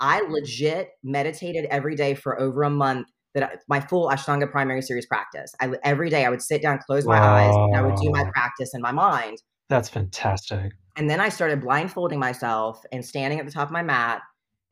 I 0.00 0.20
mm-hmm. 0.20 0.32
legit 0.32 0.90
meditated 1.04 1.66
every 1.66 1.94
day 1.94 2.14
for 2.14 2.40
over 2.40 2.64
a 2.64 2.70
month 2.70 3.06
that 3.34 3.44
I, 3.44 3.50
my 3.68 3.78
full 3.78 4.08
Ashtanga 4.08 4.50
primary 4.50 4.82
series 4.82 5.06
practice. 5.06 5.54
I, 5.60 5.70
every 5.84 6.10
day 6.10 6.24
I 6.24 6.30
would 6.30 6.42
sit 6.42 6.60
down, 6.60 6.80
close 6.84 7.06
my 7.06 7.20
wow. 7.20 7.34
eyes, 7.34 7.54
and 7.54 7.76
I 7.76 7.82
would 7.82 7.94
do 7.94 8.10
my 8.10 8.24
practice 8.34 8.74
in 8.74 8.82
my 8.82 8.90
mind. 8.90 9.38
That's 9.68 9.88
fantastic. 9.88 10.72
And 10.96 11.08
then 11.08 11.20
I 11.20 11.28
started 11.28 11.60
blindfolding 11.60 12.18
myself 12.18 12.82
and 12.90 13.04
standing 13.04 13.38
at 13.38 13.46
the 13.46 13.52
top 13.52 13.68
of 13.68 13.72
my 13.72 13.82
mat 13.82 14.22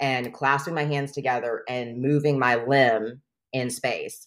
and 0.01 0.35
clasping 0.35 0.75
my 0.75 0.85
hands 0.85 1.13
together 1.13 1.63
and 1.69 2.03
moving 2.03 2.41
my 2.41 2.57
limb 2.57 3.23
in 3.53 3.71
space. 3.71 4.27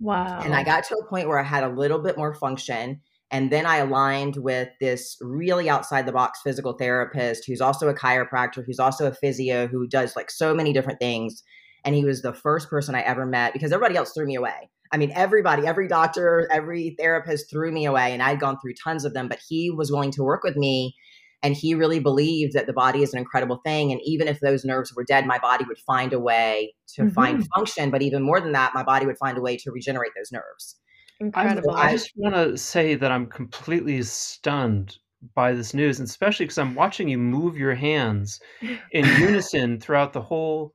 Wow. 0.00 0.40
And 0.40 0.54
I 0.54 0.64
got 0.64 0.84
to 0.84 0.96
a 0.96 1.06
point 1.06 1.28
where 1.28 1.38
I 1.38 1.44
had 1.44 1.62
a 1.62 1.68
little 1.68 1.98
bit 1.98 2.16
more 2.16 2.34
function. 2.34 3.00
And 3.30 3.52
then 3.52 3.66
I 3.66 3.76
aligned 3.76 4.36
with 4.36 4.68
this 4.80 5.16
really 5.20 5.70
outside 5.70 6.06
the 6.06 6.12
box 6.12 6.40
physical 6.42 6.72
therapist 6.72 7.44
who's 7.46 7.60
also 7.60 7.88
a 7.88 7.94
chiropractor, 7.94 8.64
who's 8.66 8.80
also 8.80 9.06
a 9.06 9.14
physio, 9.14 9.68
who 9.68 9.86
does 9.86 10.16
like 10.16 10.30
so 10.30 10.52
many 10.54 10.72
different 10.72 10.98
things. 10.98 11.42
And 11.84 11.94
he 11.94 12.04
was 12.04 12.22
the 12.22 12.32
first 12.32 12.68
person 12.68 12.94
I 12.94 13.02
ever 13.02 13.26
met 13.26 13.52
because 13.52 13.72
everybody 13.72 13.96
else 13.96 14.12
threw 14.12 14.26
me 14.26 14.34
away. 14.34 14.70
I 14.92 14.96
mean, 14.96 15.12
everybody, 15.14 15.66
every 15.66 15.86
doctor, 15.86 16.48
every 16.50 16.96
therapist 16.98 17.48
threw 17.48 17.70
me 17.70 17.84
away. 17.84 18.12
And 18.12 18.22
I'd 18.22 18.40
gone 18.40 18.58
through 18.60 18.74
tons 18.82 19.04
of 19.04 19.14
them, 19.14 19.28
but 19.28 19.38
he 19.48 19.70
was 19.70 19.92
willing 19.92 20.10
to 20.12 20.24
work 20.24 20.42
with 20.42 20.56
me 20.56 20.96
and 21.42 21.54
he 21.54 21.74
really 21.74 22.00
believed 22.00 22.52
that 22.52 22.66
the 22.66 22.72
body 22.72 23.02
is 23.02 23.12
an 23.12 23.18
incredible 23.18 23.60
thing. 23.64 23.92
And 23.92 24.00
even 24.04 24.28
if 24.28 24.40
those 24.40 24.64
nerves 24.64 24.94
were 24.94 25.04
dead, 25.04 25.26
my 25.26 25.38
body 25.38 25.64
would 25.66 25.78
find 25.78 26.12
a 26.12 26.18
way 26.18 26.74
to 26.94 27.02
mm-hmm. 27.02 27.14
find 27.14 27.48
function. 27.54 27.90
But 27.90 28.02
even 28.02 28.22
more 28.22 28.40
than 28.40 28.52
that, 28.52 28.74
my 28.74 28.82
body 28.82 29.06
would 29.06 29.18
find 29.18 29.38
a 29.38 29.40
way 29.40 29.56
to 29.56 29.70
regenerate 29.70 30.12
those 30.14 30.30
nerves. 30.30 30.76
Incredible. 31.18 31.72
I, 31.72 31.88
I 31.88 31.92
just 31.92 32.12
want 32.16 32.34
to 32.34 32.56
say 32.56 32.94
that 32.94 33.10
I'm 33.10 33.26
completely 33.26 34.02
stunned 34.02 34.98
by 35.34 35.52
this 35.52 35.74
news, 35.74 35.98
and 35.98 36.08
especially 36.08 36.46
because 36.46 36.58
I'm 36.58 36.74
watching 36.74 37.08
you 37.08 37.18
move 37.18 37.56
your 37.56 37.74
hands 37.74 38.40
in 38.92 39.04
unison 39.20 39.80
throughout 39.80 40.12
the 40.12 40.22
whole 40.22 40.74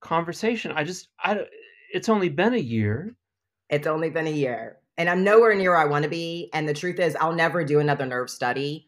conversation. 0.00 0.72
I 0.72 0.84
just, 0.84 1.08
I, 1.20 1.40
it's 1.92 2.08
only 2.08 2.28
been 2.28 2.54
a 2.54 2.58
year. 2.58 3.16
It's 3.68 3.86
only 3.86 4.10
been 4.10 4.26
a 4.26 4.30
year. 4.30 4.78
And 4.96 5.08
I'm 5.08 5.22
nowhere 5.22 5.54
near 5.54 5.70
where 5.70 5.78
I 5.78 5.84
want 5.84 6.04
to 6.04 6.08
be. 6.08 6.50
And 6.52 6.68
the 6.68 6.74
truth 6.74 6.98
is, 6.98 7.14
I'll 7.16 7.32
never 7.32 7.64
do 7.64 7.78
another 7.78 8.04
nerve 8.04 8.30
study 8.30 8.87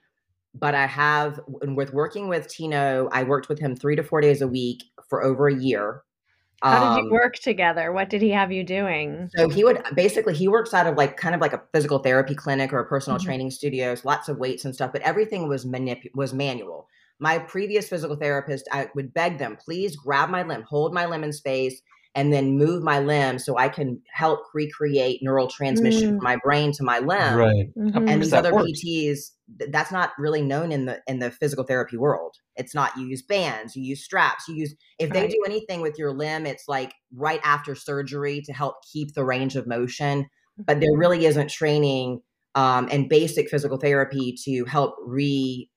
but 0.55 0.75
I 0.75 0.87
have 0.87 1.41
and 1.63 1.77
with 1.77 1.93
working 1.93 2.29
with 2.29 2.49
Tino, 2.49 3.09
I 3.13 3.23
worked 3.23 3.49
with 3.49 3.59
him 3.59 3.77
three 3.77 3.97
to 3.97 4.03
four 4.03 4.21
days 4.21 4.43
a 4.43 4.49
week 4.49 4.83
for 5.09 5.23
over 5.23 5.49
a 5.49 5.55
year. 5.55 6.03
How 6.63 6.97
did 6.97 7.01
you 7.01 7.07
um, 7.07 7.11
work 7.11 7.37
together? 7.37 7.91
What 7.91 8.11
did 8.11 8.21
he 8.21 8.31
have 8.31 8.53
you 8.53 8.63
doing? 8.65 9.31
So 9.35 9.49
he 9.49 9.65
would 9.65 9.83
basically 9.95 10.35
he 10.35 10.47
works 10.47 10.75
out 10.75 10.87
of 10.87 10.97
like 10.97 11.17
kind 11.17 11.35
of 11.35 11.41
like 11.41 11.55
a 11.55 11.63
physical 11.73 12.01
therapy 12.01 12.35
clinic 12.35 12.73
or 12.73 12.81
a 12.81 12.87
personal 12.87 13.19
mm-hmm. 13.19 13.27
training 13.27 13.51
studios, 13.51 14.05
lots 14.05 14.29
of 14.29 14.39
weights 14.39 14.65
and 14.65 14.75
stuff, 14.75 14.93
but 14.93 15.03
everything 15.03 15.49
was 15.49 15.65
manip- 15.65 16.15
was 16.15 16.35
manual. 16.35 16.87
My 17.19 17.39
previous 17.39 17.89
physical 17.89 18.17
therapist, 18.17 18.69
I 18.73 18.89
would 18.95 19.13
beg 19.13 19.39
them, 19.39 19.57
please 19.57 19.97
grab 19.97 20.31
my 20.31 20.43
limb, 20.43 20.63
hold 20.63 20.93
my 20.93 21.07
limb 21.07 21.25
in 21.25 21.33
space, 21.33 21.81
and 22.15 22.33
then 22.33 22.59
move 22.59 22.83
my 22.83 22.99
limb 22.99 23.39
so 23.39 23.57
I 23.57 23.69
can 23.69 24.01
help 24.13 24.41
recreate 24.53 25.21
neural 25.23 25.47
transmission 25.47 26.13
mm. 26.13 26.17
from 26.17 26.25
my 26.25 26.37
brain 26.43 26.73
to 26.73 26.83
my 26.83 26.99
limb. 26.99 27.37
Right. 27.37 27.77
Mm-hmm. 27.77 28.09
And 28.09 28.23
these 28.23 28.33
other 28.33 28.53
works. 28.53 28.83
PTs, 28.85 29.19
that's 29.71 29.93
not 29.93 30.11
really 30.19 30.43
known 30.43 30.73
in 30.73 30.87
the 30.87 31.01
in 31.07 31.21
the 31.21 31.31
physical 31.31 31.65
therapy 31.65 31.97
world. 31.97 32.35
It's 32.57 32.75
not 32.75 32.97
you 32.97 33.07
use 33.07 33.23
bands, 33.23 33.77
you 33.77 33.85
use 33.85 34.05
straps, 34.05 34.49
you 34.49 34.57
use 34.57 34.75
if 34.99 35.11
right. 35.11 35.21
they 35.21 35.29
do 35.29 35.43
anything 35.47 35.81
with 35.81 35.99
your 35.99 36.13
limb, 36.13 36.47
it's 36.47 36.65
like 36.67 36.93
right 37.15 37.41
after 37.45 37.75
surgery 37.75 38.43
to 38.45 38.53
help 38.53 38.77
keep 38.93 39.15
the 39.15 39.25
range 39.25 39.55
of 39.55 39.67
motion. 39.67 40.29
But 40.59 40.81
there 40.81 40.91
mm-hmm. 40.91 41.01
really 41.01 41.27
isn't 41.27 41.49
training 41.49 42.21
um, 42.57 42.89
and 42.91 43.09
basic 43.09 43.49
physical 43.49 43.79
therapy 43.79 44.35
to 44.45 44.65
help 44.65 44.97
re 45.05 45.71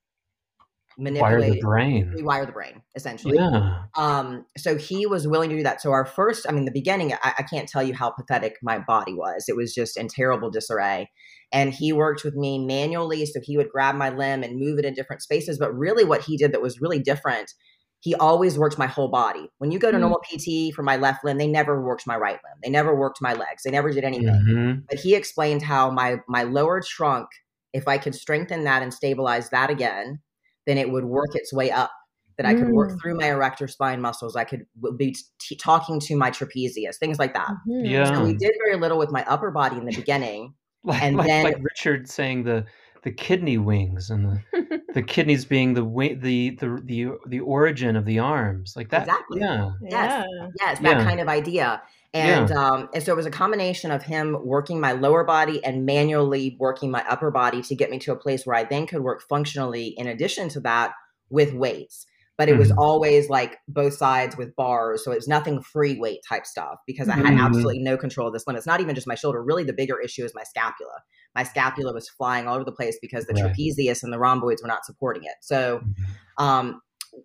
manipulate 0.97 1.41
Wire 1.41 1.51
the 1.51 1.59
brain. 1.59 2.13
rewire 2.17 2.45
the 2.45 2.51
brain 2.51 2.81
essentially. 2.95 3.37
Yeah. 3.37 3.83
Um 3.95 4.45
so 4.57 4.77
he 4.77 5.05
was 5.05 5.27
willing 5.27 5.49
to 5.49 5.57
do 5.57 5.63
that. 5.63 5.81
So 5.81 5.91
our 5.91 6.05
first 6.05 6.45
i 6.47 6.51
mean 6.51 6.65
the 6.65 6.71
beginning 6.71 7.13
I, 7.13 7.33
I, 7.39 7.43
can't 7.43 7.67
tell 7.67 7.83
you 7.83 7.93
how 7.93 8.11
pathetic 8.11 8.57
my 8.61 8.79
body 8.79 9.13
was. 9.13 9.45
It 9.47 9.55
was 9.55 9.73
just 9.73 9.97
in 9.97 10.07
terrible 10.07 10.49
disarray. 10.49 11.09
And 11.51 11.73
he 11.73 11.93
worked 11.93 12.23
with 12.23 12.35
me 12.35 12.65
manually 12.65 13.25
so 13.25 13.39
he 13.41 13.57
would 13.57 13.69
grab 13.69 13.95
my 13.95 14.09
limb 14.09 14.43
and 14.43 14.59
move 14.59 14.79
it 14.79 14.85
in 14.85 14.93
different 14.93 15.21
spaces. 15.21 15.59
But 15.59 15.73
really 15.73 16.03
what 16.03 16.21
he 16.21 16.37
did 16.37 16.51
that 16.51 16.61
was 16.61 16.81
really 16.81 16.99
different 16.99 17.53
he 17.99 18.13
always 18.15 18.57
worked 18.57 18.77
my 18.77 18.87
whole 18.87 19.07
body. 19.07 19.47
When 19.59 19.71
you 19.71 19.79
go 19.79 19.89
to 19.89 19.93
mm-hmm. 19.93 20.01
normal 20.01 20.21
pt 20.29 20.75
for 20.75 20.83
my 20.83 20.97
left 20.97 21.23
limb 21.23 21.37
they 21.37 21.47
never 21.47 21.81
worked 21.81 22.05
my 22.05 22.17
right 22.17 22.39
limb. 22.43 22.59
They 22.61 22.69
never 22.69 22.95
worked 22.95 23.21
my 23.21 23.33
legs. 23.33 23.63
They 23.63 23.71
never 23.71 23.91
did 23.91 24.03
anything. 24.03 24.27
Mm-hmm. 24.27 24.79
but 24.89 24.99
he 24.99 25.15
explained 25.15 25.61
how 25.61 25.89
my 25.89 26.17
my 26.27 26.43
lower 26.43 26.81
trunk 26.81 27.27
if 27.73 27.87
i 27.87 27.97
could 27.97 28.15
strengthen 28.15 28.63
that 28.63 28.81
and 28.81 28.93
stabilize 28.93 29.49
that 29.49 29.69
again 29.69 30.19
then 30.65 30.77
it 30.77 30.89
would 30.89 31.05
work 31.05 31.35
its 31.35 31.53
way 31.53 31.71
up 31.71 31.91
that 32.37 32.45
I 32.45 32.53
could 32.55 32.67
mm. 32.67 32.73
work 32.73 32.99
through 32.99 33.15
my 33.15 33.27
erector 33.27 33.67
spinae 33.67 33.99
muscles. 33.99 34.35
I 34.35 34.43
could 34.43 34.65
be 34.97 35.15
t- 35.39 35.55
talking 35.55 35.99
to 36.01 36.15
my 36.15 36.31
trapezius, 36.31 36.97
things 36.97 37.19
like 37.19 37.33
that. 37.33 37.49
Mm-hmm. 37.67 37.85
Yeah. 37.85 38.05
So 38.05 38.23
we 38.23 38.33
did 38.33 38.51
very 38.65 38.77
little 38.79 38.97
with 38.97 39.11
my 39.11 39.23
upper 39.25 39.51
body 39.51 39.77
in 39.77 39.85
the 39.85 39.95
beginning. 39.95 40.53
like, 40.83 41.01
and 41.03 41.17
like, 41.17 41.27
then 41.27 41.43
like 41.43 41.57
Richard 41.61 42.09
saying 42.09 42.43
the 42.43 42.65
the 43.03 43.11
kidney 43.11 43.57
wings 43.57 44.09
and 44.09 44.41
the, 44.51 44.81
the 44.93 45.03
kidneys 45.07 45.45
being 45.45 45.73
the 45.73 45.83
the 46.19 46.51
the 46.51 46.81
the 46.85 47.17
the 47.27 47.39
origin 47.41 47.95
of 47.95 48.05
the 48.05 48.19
arms 48.19 48.73
like 48.75 48.89
that 48.89 49.01
exactly 49.01 49.41
yeah 49.41 49.71
yes 49.81 50.25
yeah. 50.25 50.47
yes 50.59 50.79
that 50.79 50.97
yeah. 50.97 51.03
kind 51.03 51.19
of 51.19 51.27
idea 51.27 51.81
and 52.13 52.49
yeah. 52.49 52.55
um, 52.55 52.89
and 52.93 53.03
so 53.03 53.11
it 53.11 53.15
was 53.15 53.25
a 53.25 53.31
combination 53.31 53.89
of 53.89 54.03
him 54.03 54.37
working 54.43 54.79
my 54.79 54.91
lower 54.91 55.23
body 55.23 55.63
and 55.65 55.85
manually 55.85 56.55
working 56.59 56.91
my 56.91 57.03
upper 57.09 57.31
body 57.31 57.61
to 57.63 57.75
get 57.75 57.89
me 57.89 57.97
to 57.99 58.11
a 58.11 58.15
place 58.15 58.45
where 58.45 58.55
I 58.55 58.63
then 58.65 58.85
could 58.85 59.01
work 59.01 59.23
functionally 59.27 59.87
in 59.97 60.07
addition 60.07 60.49
to 60.49 60.59
that 60.61 60.93
with 61.29 61.53
weights. 61.53 62.05
But 62.35 62.49
it 62.49 62.53
mm-hmm. 62.53 62.59
was 62.59 62.71
always 62.71 63.29
like 63.29 63.57
both 63.67 63.93
sides 63.93 64.35
with 64.35 64.55
bars. 64.55 65.05
So 65.05 65.11
it 65.11 65.15
was 65.15 65.27
nothing 65.27 65.61
free 65.61 65.99
weight 65.99 66.19
type 66.27 66.47
stuff 66.47 66.79
because 66.87 67.07
I 67.07 67.15
had 67.15 67.25
mm-hmm. 67.25 67.39
absolutely 67.39 67.79
no 67.79 67.95
control 67.95 68.27
of 68.27 68.33
this 68.33 68.45
limb. 68.47 68.55
It's 68.55 68.65
not 68.65 68.81
even 68.81 68.95
just 68.95 69.07
my 69.07 69.15
shoulder. 69.15 69.43
Really, 69.43 69.63
the 69.63 69.73
bigger 69.73 69.99
issue 69.99 70.25
is 70.25 70.33
my 70.33 70.43
scapula. 70.43 71.03
My 71.35 71.43
scapula 71.43 71.93
was 71.93 72.09
flying 72.09 72.47
all 72.47 72.55
over 72.55 72.63
the 72.63 72.71
place 72.71 72.97
because 73.01 73.25
the 73.25 73.33
right. 73.33 73.53
trapezius 73.53 74.03
and 74.03 74.11
the 74.11 74.19
rhomboids 74.19 74.63
were 74.63 74.67
not 74.67 74.85
supporting 74.85 75.23
it. 75.23 75.35
So, 75.41 75.79
mm-hmm. 75.79 76.43
um, 76.43 76.81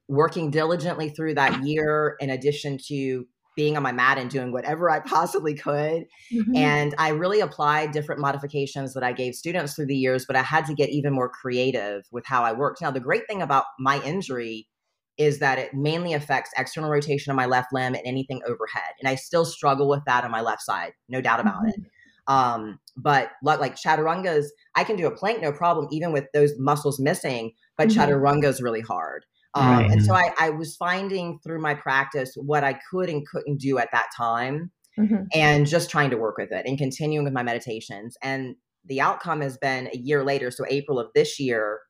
working 0.09 0.51
diligently 0.51 1.09
through 1.09 1.35
that 1.35 1.65
year, 1.65 2.17
in 2.21 2.29
addition 2.29 2.79
to 2.89 3.27
being 3.59 3.77
on 3.77 3.83
my 3.83 3.91
mat 3.91 4.19
and 4.19 4.31
doing 4.31 4.53
whatever 4.53 4.89
I 4.89 5.01
possibly 5.07 5.53
could. 5.53 6.07
Mm-hmm. 6.33 6.55
And 6.55 6.95
I 6.97 7.09
really 7.09 7.41
applied 7.41 7.91
different 7.91 8.21
modifications 8.21 8.95
that 8.95 9.03
I 9.03 9.13
gave 9.13 9.35
students 9.35 9.75
through 9.75 9.87
the 9.87 9.97
years, 9.97 10.25
but 10.25 10.37
I 10.37 10.43
had 10.43 10.65
to 10.67 10.75
get 10.75 10.91
even 10.91 11.13
more 11.13 11.29
creative 11.29 12.05
with 12.13 12.25
how 12.25 12.45
I 12.45 12.53
worked. 12.53 12.81
Now, 12.81 12.93
the 12.93 13.01
great 13.01 13.27
thing 13.29 13.43
about 13.43 13.65
my 13.81 14.01
injury 14.05 14.69
is 15.17 15.41
that 15.41 15.59
it 15.59 15.75
mainly 15.75 16.13
affects 16.13 16.53
external 16.57 16.89
rotation 16.89 17.33
of 17.33 17.37
my 17.37 17.47
left 17.47 17.73
limb 17.73 17.97
and 17.97 18.07
anything 18.07 18.41
overhead. 18.47 18.95
And 19.01 19.09
I 19.09 19.17
still 19.17 19.45
struggle 19.45 19.89
with 19.89 20.05
that 20.07 20.23
on 20.23 20.31
my 20.31 20.41
left 20.41 20.63
side, 20.63 20.93
no 21.09 21.21
doubt 21.21 21.41
about 21.41 21.57
mm-hmm. 21.57 21.83
it. 21.83 21.91
Um, 22.29 22.79
but 22.97 23.33
like 23.43 23.75
chaturangas, 23.75 24.45
I 24.77 24.85
can 24.85 24.95
do 24.95 25.09
a 25.09 25.11
plank 25.11 25.43
no 25.43 25.51
problem, 25.51 25.89
even 25.91 26.13
with 26.13 26.27
those 26.33 26.53
muscles 26.59 27.01
missing, 27.01 27.55
but 27.77 27.89
mm-hmm. 27.89 28.01
chaturanga 28.01 28.45
is 28.45 28.63
really 28.63 28.83
hard. 28.83 29.25
Um, 29.55 29.79
right. 29.79 29.91
And 29.91 30.05
so 30.05 30.15
I, 30.15 30.31
I, 30.39 30.51
was 30.51 30.77
finding 30.77 31.39
through 31.43 31.61
my 31.61 31.75
practice 31.75 32.35
what 32.37 32.65
I 32.65 32.79
could 32.91 33.09
and 33.09 33.27
couldn't 33.27 33.59
do 33.59 33.79
at 33.79 33.89
that 33.93 34.09
time 34.15 34.71
mm-hmm. 34.99 35.25
and 35.35 35.67
just 35.67 35.91
trying 35.91 36.11
to 36.11 36.17
work 36.17 36.37
with 36.37 36.53
it 36.53 36.67
and 36.67 36.77
continuing 36.77 37.25
with 37.25 37.33
my 37.33 37.43
meditations. 37.43 38.17
And 38.23 38.57
the 38.85 39.01
outcome 39.01 39.41
has 39.41 39.57
been 39.57 39.89
a 39.93 39.97
year 39.97 40.23
later. 40.23 40.51
So, 40.51 40.65
April 40.69 40.99
of 40.99 41.09
this 41.15 41.41
year, 41.41 41.81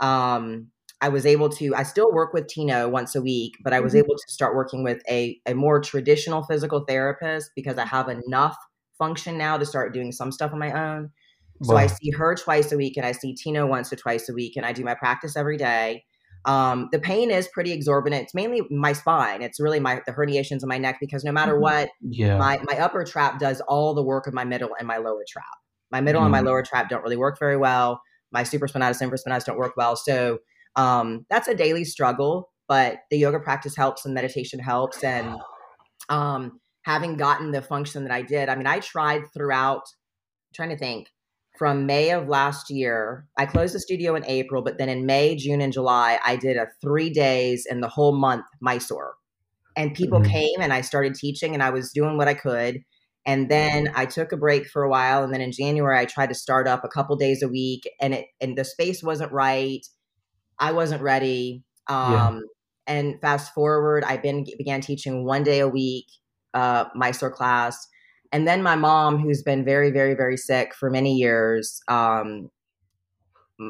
um, 0.00 0.68
I 1.00 1.08
was 1.08 1.24
able 1.26 1.48
to, 1.50 1.74
I 1.74 1.82
still 1.84 2.12
work 2.12 2.32
with 2.34 2.48
Tino 2.48 2.88
once 2.88 3.14
a 3.14 3.22
week, 3.22 3.54
but 3.62 3.72
I 3.72 3.80
was 3.80 3.92
mm-hmm. 3.92 4.04
able 4.04 4.16
to 4.16 4.24
start 4.32 4.54
working 4.54 4.82
with 4.82 5.00
a, 5.08 5.38
a 5.46 5.54
more 5.54 5.80
traditional 5.80 6.42
physical 6.42 6.84
therapist 6.86 7.52
because 7.54 7.78
I 7.78 7.86
have 7.86 8.08
enough 8.08 8.56
function 8.98 9.38
now 9.38 9.56
to 9.56 9.64
start 9.64 9.94
doing 9.94 10.10
some 10.10 10.32
stuff 10.32 10.52
on 10.52 10.58
my 10.58 10.72
own. 10.72 11.10
So. 11.62 11.76
I 11.76 11.88
see 11.88 12.10
her 12.10 12.36
twice 12.36 12.70
a 12.70 12.76
week 12.76 12.96
and 12.96 13.04
I 13.04 13.12
see 13.12 13.34
Tino 13.34 13.66
once 13.66 13.92
or 13.92 13.96
twice 13.96 14.28
a 14.28 14.32
week 14.32 14.56
and 14.56 14.64
I 14.64 14.72
do 14.72 14.84
my 14.84 14.94
practice 14.94 15.36
every 15.36 15.56
day. 15.56 16.04
Um, 16.48 16.88
the 16.92 16.98
pain 16.98 17.30
is 17.30 17.46
pretty 17.46 17.72
exorbitant. 17.72 18.22
It's 18.22 18.34
mainly 18.34 18.62
my 18.70 18.94
spine. 18.94 19.42
It's 19.42 19.60
really 19.60 19.80
my 19.80 20.00
the 20.06 20.12
herniations 20.12 20.62
in 20.62 20.68
my 20.68 20.78
neck 20.78 20.96
because 20.98 21.22
no 21.22 21.30
matter 21.30 21.52
mm-hmm. 21.52 21.62
what, 21.62 21.90
yeah. 22.00 22.38
my 22.38 22.58
my 22.64 22.78
upper 22.78 23.04
trap 23.04 23.38
does 23.38 23.60
all 23.68 23.92
the 23.92 24.02
work 24.02 24.26
of 24.26 24.32
my 24.32 24.44
middle 24.44 24.70
and 24.78 24.88
my 24.88 24.96
lower 24.96 25.24
trap. 25.28 25.44
My 25.92 26.00
middle 26.00 26.22
mm. 26.22 26.24
and 26.24 26.32
my 26.32 26.38
mm-hmm. 26.38 26.46
lower 26.46 26.62
trap 26.62 26.88
don't 26.88 27.02
really 27.02 27.18
work 27.18 27.38
very 27.38 27.58
well. 27.58 28.00
My 28.32 28.44
supraspinatus, 28.44 29.02
infraspinatus 29.02 29.44
don't 29.44 29.58
work 29.58 29.74
well. 29.76 29.94
So 29.94 30.38
um, 30.74 31.26
that's 31.28 31.48
a 31.48 31.54
daily 31.54 31.84
struggle. 31.84 32.50
But 32.66 33.00
the 33.10 33.18
yoga 33.18 33.40
practice 33.40 33.76
helps 33.76 34.06
and 34.06 34.14
meditation 34.14 34.58
helps. 34.58 35.04
And 35.04 35.36
um, 36.08 36.60
having 36.82 37.18
gotten 37.18 37.52
the 37.52 37.60
function 37.60 38.04
that 38.04 38.12
I 38.12 38.22
did, 38.22 38.48
I 38.48 38.54
mean, 38.54 38.66
I 38.66 38.80
tried 38.80 39.22
throughout. 39.34 39.82
I'm 39.82 40.54
trying 40.54 40.70
to 40.70 40.78
think 40.78 41.08
from 41.58 41.86
May 41.86 42.10
of 42.10 42.28
last 42.28 42.70
year. 42.70 43.26
I 43.36 43.44
closed 43.44 43.74
the 43.74 43.80
studio 43.80 44.14
in 44.14 44.24
April, 44.26 44.62
but 44.62 44.78
then 44.78 44.88
in 44.88 45.06
May, 45.06 45.34
June, 45.34 45.60
and 45.60 45.72
July, 45.72 46.18
I 46.24 46.36
did 46.36 46.56
a 46.56 46.68
three 46.80 47.10
days 47.10 47.66
in 47.68 47.80
the 47.80 47.88
whole 47.88 48.16
month 48.16 48.44
Mysore. 48.60 49.14
And 49.76 49.94
people 49.94 50.20
mm-hmm. 50.20 50.30
came 50.30 50.60
and 50.60 50.72
I 50.72 50.80
started 50.80 51.14
teaching 51.14 51.54
and 51.54 51.62
I 51.62 51.70
was 51.70 51.92
doing 51.92 52.16
what 52.16 52.28
I 52.28 52.34
could. 52.34 52.80
And 53.26 53.50
then 53.50 53.92
I 53.94 54.06
took 54.06 54.32
a 54.32 54.36
break 54.36 54.66
for 54.66 54.82
a 54.82 54.88
while. 54.88 55.22
And 55.22 55.34
then 55.34 55.40
in 55.40 55.52
January, 55.52 55.98
I 55.98 56.04
tried 56.04 56.28
to 56.28 56.34
start 56.34 56.66
up 56.66 56.84
a 56.84 56.88
couple 56.88 57.16
days 57.16 57.42
a 57.42 57.48
week 57.48 57.88
and 58.00 58.14
it 58.14 58.26
and 58.40 58.56
the 58.56 58.64
space 58.64 59.02
wasn't 59.02 59.32
right. 59.32 59.84
I 60.58 60.72
wasn't 60.72 61.02
ready. 61.02 61.62
Um, 61.88 62.12
yeah. 62.12 62.40
and 62.86 63.20
fast 63.20 63.52
forward, 63.52 64.04
I 64.04 64.16
been 64.16 64.46
began 64.56 64.80
teaching 64.80 65.24
one 65.24 65.42
day 65.42 65.60
a 65.60 65.68
week, 65.68 66.06
uh, 66.54 66.86
Mysore 66.94 67.30
class 67.30 67.86
and 68.32 68.46
then 68.46 68.62
my 68.62 68.76
mom, 68.76 69.18
who's 69.18 69.42
been 69.42 69.64
very, 69.64 69.90
very, 69.90 70.14
very 70.14 70.36
sick 70.36 70.74
for 70.74 70.90
many 70.90 71.14
years, 71.14 71.80
um, 71.88 72.50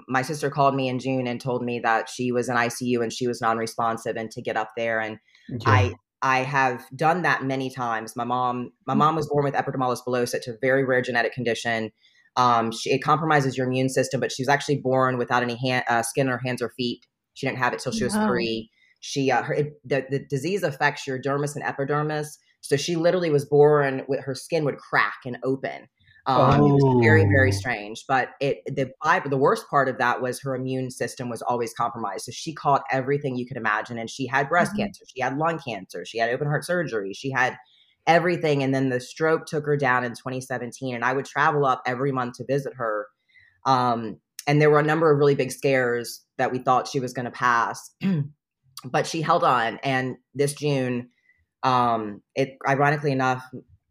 my 0.06 0.22
sister 0.22 0.50
called 0.50 0.74
me 0.74 0.88
in 0.88 0.98
June 0.98 1.26
and 1.26 1.40
told 1.40 1.64
me 1.64 1.80
that 1.80 2.08
she 2.08 2.30
was 2.32 2.48
in 2.48 2.56
ICU 2.56 3.02
and 3.02 3.12
she 3.12 3.26
was 3.26 3.40
non-responsive 3.40 4.16
and 4.16 4.30
to 4.30 4.42
get 4.42 4.56
up 4.56 4.70
there. 4.76 5.00
And 5.00 5.18
I 5.64 5.94
I 6.20 6.38
have 6.38 6.84
done 6.96 7.22
that 7.22 7.44
many 7.44 7.70
times. 7.70 8.16
My 8.16 8.24
mom 8.24 8.72
my 8.86 8.94
mom 8.94 9.16
was 9.16 9.28
born 9.28 9.44
with 9.44 9.54
epidermolysis 9.54 10.04
bullosa. 10.06 10.34
It's 10.34 10.48
a 10.48 10.56
very 10.60 10.84
rare 10.84 11.00
genetic 11.00 11.32
condition. 11.32 11.90
Um, 12.36 12.70
she, 12.70 12.90
it 12.90 12.98
compromises 12.98 13.56
your 13.56 13.66
immune 13.66 13.88
system, 13.88 14.20
but 14.20 14.30
she 14.30 14.42
was 14.42 14.48
actually 14.48 14.78
born 14.78 15.18
without 15.18 15.42
any 15.42 15.56
hand, 15.56 15.84
uh, 15.88 16.02
skin 16.02 16.28
on 16.28 16.32
her 16.32 16.40
hands 16.44 16.62
or 16.62 16.70
feet. 16.76 17.04
She 17.34 17.46
didn't 17.46 17.58
have 17.58 17.72
it 17.72 17.80
till 17.80 17.92
she 17.92 18.04
was 18.04 18.14
wow. 18.14 18.28
three. 18.28 18.70
She 19.00 19.30
uh, 19.30 19.42
her 19.42 19.54
it, 19.54 19.72
the 19.84 20.04
the 20.10 20.18
disease 20.18 20.62
affects 20.62 21.06
your 21.06 21.20
dermis 21.20 21.54
and 21.54 21.64
epidermis. 21.64 22.38
So 22.60 22.76
she 22.76 22.96
literally 22.96 23.30
was 23.30 23.44
born 23.44 24.04
with 24.08 24.20
her 24.24 24.34
skin 24.34 24.64
would 24.64 24.78
crack 24.78 25.18
and 25.24 25.38
open. 25.44 25.88
Um, 26.26 26.60
oh. 26.60 26.66
It 26.66 26.72
was 26.72 27.02
very, 27.02 27.22
very 27.22 27.48
oh. 27.48 27.56
strange. 27.56 28.04
But 28.06 28.30
it 28.40 28.58
the 28.66 28.92
the 29.28 29.36
worst 29.36 29.68
part 29.68 29.88
of 29.88 29.98
that 29.98 30.20
was 30.20 30.40
her 30.42 30.54
immune 30.54 30.90
system 30.90 31.30
was 31.30 31.42
always 31.42 31.72
compromised. 31.72 32.26
So 32.26 32.32
she 32.32 32.52
caught 32.52 32.82
everything 32.92 33.36
you 33.36 33.46
could 33.46 33.56
imagine, 33.56 33.98
and 33.98 34.10
she 34.10 34.26
had 34.26 34.48
breast 34.48 34.72
mm-hmm. 34.72 34.82
cancer, 34.82 35.04
she 35.12 35.22
had 35.22 35.38
lung 35.38 35.58
cancer, 35.58 36.04
she 36.04 36.18
had 36.18 36.30
open 36.30 36.46
heart 36.46 36.64
surgery, 36.64 37.14
she 37.14 37.30
had 37.30 37.56
everything. 38.06 38.62
And 38.62 38.74
then 38.74 38.90
the 38.90 39.00
stroke 39.00 39.46
took 39.46 39.64
her 39.64 39.76
down 39.76 40.04
in 40.04 40.12
2017, 40.12 40.94
and 40.94 41.04
I 41.04 41.14
would 41.14 41.24
travel 41.24 41.64
up 41.64 41.82
every 41.86 42.12
month 42.12 42.36
to 42.36 42.44
visit 42.44 42.74
her. 42.76 43.06
Um, 43.64 44.20
and 44.46 44.60
there 44.60 44.70
were 44.70 44.80
a 44.80 44.84
number 44.84 45.10
of 45.10 45.18
really 45.18 45.34
big 45.34 45.52
scares 45.52 46.22
that 46.36 46.52
we 46.52 46.58
thought 46.58 46.88
she 46.88 47.00
was 47.00 47.12
going 47.12 47.26
to 47.26 47.30
pass, 47.30 47.90
but 48.84 49.06
she 49.06 49.22
held 49.22 49.44
on. 49.44 49.78
And 49.82 50.16
this 50.34 50.54
June 50.54 51.10
um, 51.62 52.22
it 52.34 52.56
ironically 52.66 53.12
enough, 53.12 53.44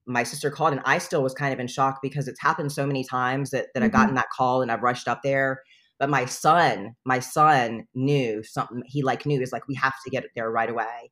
my 0.06 0.24
sister 0.24 0.50
called 0.50 0.72
and 0.72 0.82
I 0.86 1.00
still 1.00 1.22
was 1.22 1.34
kind 1.34 1.54
of 1.54 1.60
in 1.60 1.68
shock 1.68 2.00
because 2.02 2.28
it's 2.28 2.42
happened 2.42 2.72
so 2.72 2.86
many 2.86 3.04
times 3.04 3.52
that, 3.52 3.68
that 3.74 3.80
mm-hmm. 3.80 3.86
I've 3.86 3.92
gotten 3.92 4.16
that 4.16 4.30
call 4.36 4.62
and 4.62 4.72
I've 4.72 4.84
rushed 4.84 5.08
up 5.08 5.22
there. 5.24 5.62
But 6.00 6.10
my 6.10 6.26
son, 6.26 6.96
my 7.06 7.20
son 7.20 7.86
knew 7.96 8.44
something. 8.44 8.84
He 8.86 9.02
like 9.02 9.26
knew 9.26 9.42
is 9.42 9.52
like 9.52 9.68
we 9.68 9.76
have 9.76 9.96
to 10.06 10.12
get 10.12 10.24
it 10.24 10.32
there 10.36 10.50
right 10.52 10.70
away. 10.70 11.12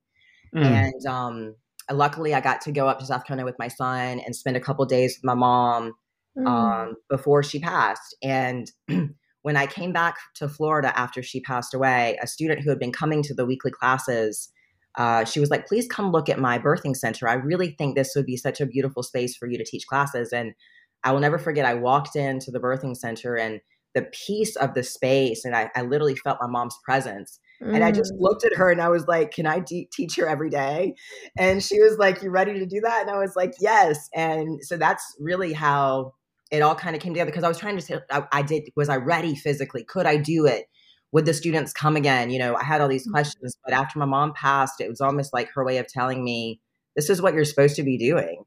Mm. 0.56 0.63
And 0.63 1.06
um, 1.08 1.56
luckily, 1.91 2.34
I 2.34 2.39
got 2.39 2.62
to 2.62 2.72
go 2.72 2.88
up 2.88 3.00
to 3.00 3.06
South 3.06 3.26
Carolina 3.26 3.46
with 3.46 3.60
my 3.60 3.68
son 3.68 4.20
and 4.20 4.36
spend 4.36 4.56
a 4.56 4.62
couple 4.62 4.86
days 4.86 5.18
with 5.18 5.26
my 5.26 5.34
mom 5.34 5.94
mm. 6.38 6.48
um, 6.48 6.96
before 7.10 7.41
she 7.41 7.60
passed. 7.60 8.15
And 8.22 8.72
when 9.41 9.58
I 9.58 9.65
came 9.65 9.91
back 9.91 10.18
to 10.36 10.48
Florida 10.48 10.98
after 10.98 11.24
she 11.24 11.41
passed 11.41 11.74
away, 11.74 12.18
a 12.22 12.28
student 12.28 12.62
who 12.62 12.70
had 12.70 12.80
been 12.80 12.91
coming 12.91 13.24
to 13.24 13.34
the 13.34 13.46
weekly 13.46 13.72
classes. 13.72 14.52
Uh, 14.98 15.26
she 15.26 15.40
was 15.40 15.50
like, 15.50 15.68
please 15.68 15.88
come 15.88 16.12
look 16.12 16.30
at 16.30 16.40
my 16.40 16.58
birthing 16.58 16.96
center. 16.96 17.28
I 17.28 17.34
really 17.34 17.72
think 17.72 17.96
this 17.96 18.14
would 18.16 18.26
be 18.26 18.38
such 18.38 18.62
a 18.62 18.66
beautiful 18.66 19.04
space 19.04 19.36
for 19.36 19.48
you 19.48 19.58
to 19.58 19.66
teach 19.66 19.88
classes. 19.88 20.32
And 20.32 20.54
I 21.04 21.12
will 21.12 21.20
never 21.20 21.38
forget, 21.38 21.66
I 21.66 21.74
walked 21.74 22.16
into 22.16 22.52
the 22.52 22.60
birthing 22.60 22.96
center 22.96 23.36
and 23.36 23.62
the 23.96 24.04
peace 24.12 24.56
of 24.58 24.74
the 24.74 24.84
space, 24.84 25.46
and 25.46 25.56
I, 25.56 25.72
I 25.74 25.82
literally 25.82 26.16
felt 26.16 26.38
my 26.42 26.48
mom's 26.48 26.78
presence. 26.84 27.40
Mm. 27.64 27.76
And 27.76 27.84
I 27.84 27.92
just 27.92 28.14
mm. 28.14 28.18
looked 28.20 28.44
at 28.44 28.54
her 28.56 28.70
and 28.70 28.82
I 28.82 28.90
was 28.90 29.08
like, 29.08 29.32
Can 29.32 29.48
I 29.48 29.60
de- 29.60 29.88
teach 29.92 30.18
her 30.18 30.28
every 30.28 30.50
day? 30.50 30.94
And 31.38 31.64
she 31.64 31.80
was 31.80 31.98
like, 31.98 32.22
You 32.22 32.30
ready 32.30 32.60
to 32.60 32.66
do 32.66 32.82
that? 32.82 33.02
And 33.02 33.10
I 33.10 33.18
was 33.18 33.36
like, 33.36 33.54
Yes. 33.62 34.10
And 34.14 34.60
so 34.64 34.76
that's 34.76 35.16
really 35.20 35.54
how 35.54 36.14
it 36.52 36.62
all 36.62 36.76
kind 36.76 36.96
of 36.96 37.02
came 37.02 37.14
together 37.14 37.32
because 37.32 37.46
I 37.46 37.48
was 37.48 37.58
trying 37.58 37.78
to 37.78 37.82
say, 37.82 37.98
I, 38.12 38.24
I, 38.32 38.42
did, 38.42 38.64
was 38.76 38.90
I 38.90 38.98
ready 38.98 39.34
physically? 39.34 39.86
Could 39.86 40.06
I 40.06 40.18
do 40.18 40.46
it? 40.46 40.66
Would 41.12 41.26
the 41.26 41.34
students 41.34 41.72
come 41.74 41.96
again? 41.96 42.30
You 42.30 42.39
know, 42.39 42.56
I 42.56 42.63
had 42.63 42.82
all 42.82 42.88
these 42.88 43.08
mm. 43.08 43.12
questions, 43.12 43.58
but 43.63 43.74
after 43.74 44.00
my 44.00 44.06
mom 44.06 44.34
passed, 44.34 44.82
it 44.82 44.89
was 44.89 45.02
almost 45.02 45.34
like 45.34 45.50
her 45.54 45.63
way 45.63 45.78
of 45.78 45.88
telling 45.88 46.24
me, 46.24 46.60
This 46.96 47.10
is 47.10 47.22
what 47.22 47.34
you're 47.34 47.46
supposed 47.46 47.76
to 47.78 47.84
be 47.84 47.98
doing. 47.98 48.44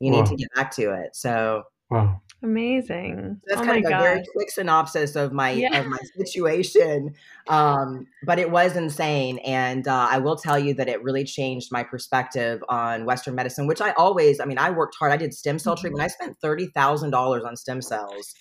You 0.00 0.10
need 0.10 0.26
to 0.26 0.36
get 0.36 0.48
back 0.54 0.74
to 0.76 0.92
it. 0.92 1.16
So 1.16 1.64
Wow. 1.90 2.20
Amazing. 2.42 3.40
That's 3.46 3.62
oh 3.62 3.64
kind 3.64 3.84
of 3.84 3.90
a 3.90 4.02
very 4.02 4.24
quick 4.32 4.50
synopsis 4.50 5.16
of 5.16 5.32
my 5.32 5.50
yeah. 5.50 5.80
of 5.80 5.86
my 5.86 5.96
situation. 6.18 7.14
Um, 7.48 8.06
but 8.24 8.38
it 8.38 8.50
was 8.50 8.76
insane. 8.76 9.38
And 9.38 9.88
uh, 9.88 10.06
I 10.10 10.18
will 10.18 10.36
tell 10.36 10.58
you 10.58 10.74
that 10.74 10.88
it 10.88 11.02
really 11.02 11.24
changed 11.24 11.72
my 11.72 11.82
perspective 11.82 12.62
on 12.68 13.06
Western 13.06 13.34
medicine, 13.34 13.66
which 13.66 13.80
I 13.80 13.92
always, 13.92 14.38
I 14.38 14.44
mean, 14.44 14.58
I 14.58 14.70
worked 14.70 14.96
hard. 14.96 15.12
I 15.12 15.16
did 15.16 15.34
stem 15.34 15.58
cell 15.58 15.76
treatment. 15.76 16.00
Mm-hmm. 16.00 16.22
I 16.22 16.24
spent 16.24 16.40
thirty 16.40 16.66
thousand 16.66 17.10
dollars 17.10 17.42
on 17.44 17.56
stem 17.56 17.80
cells 17.80 18.34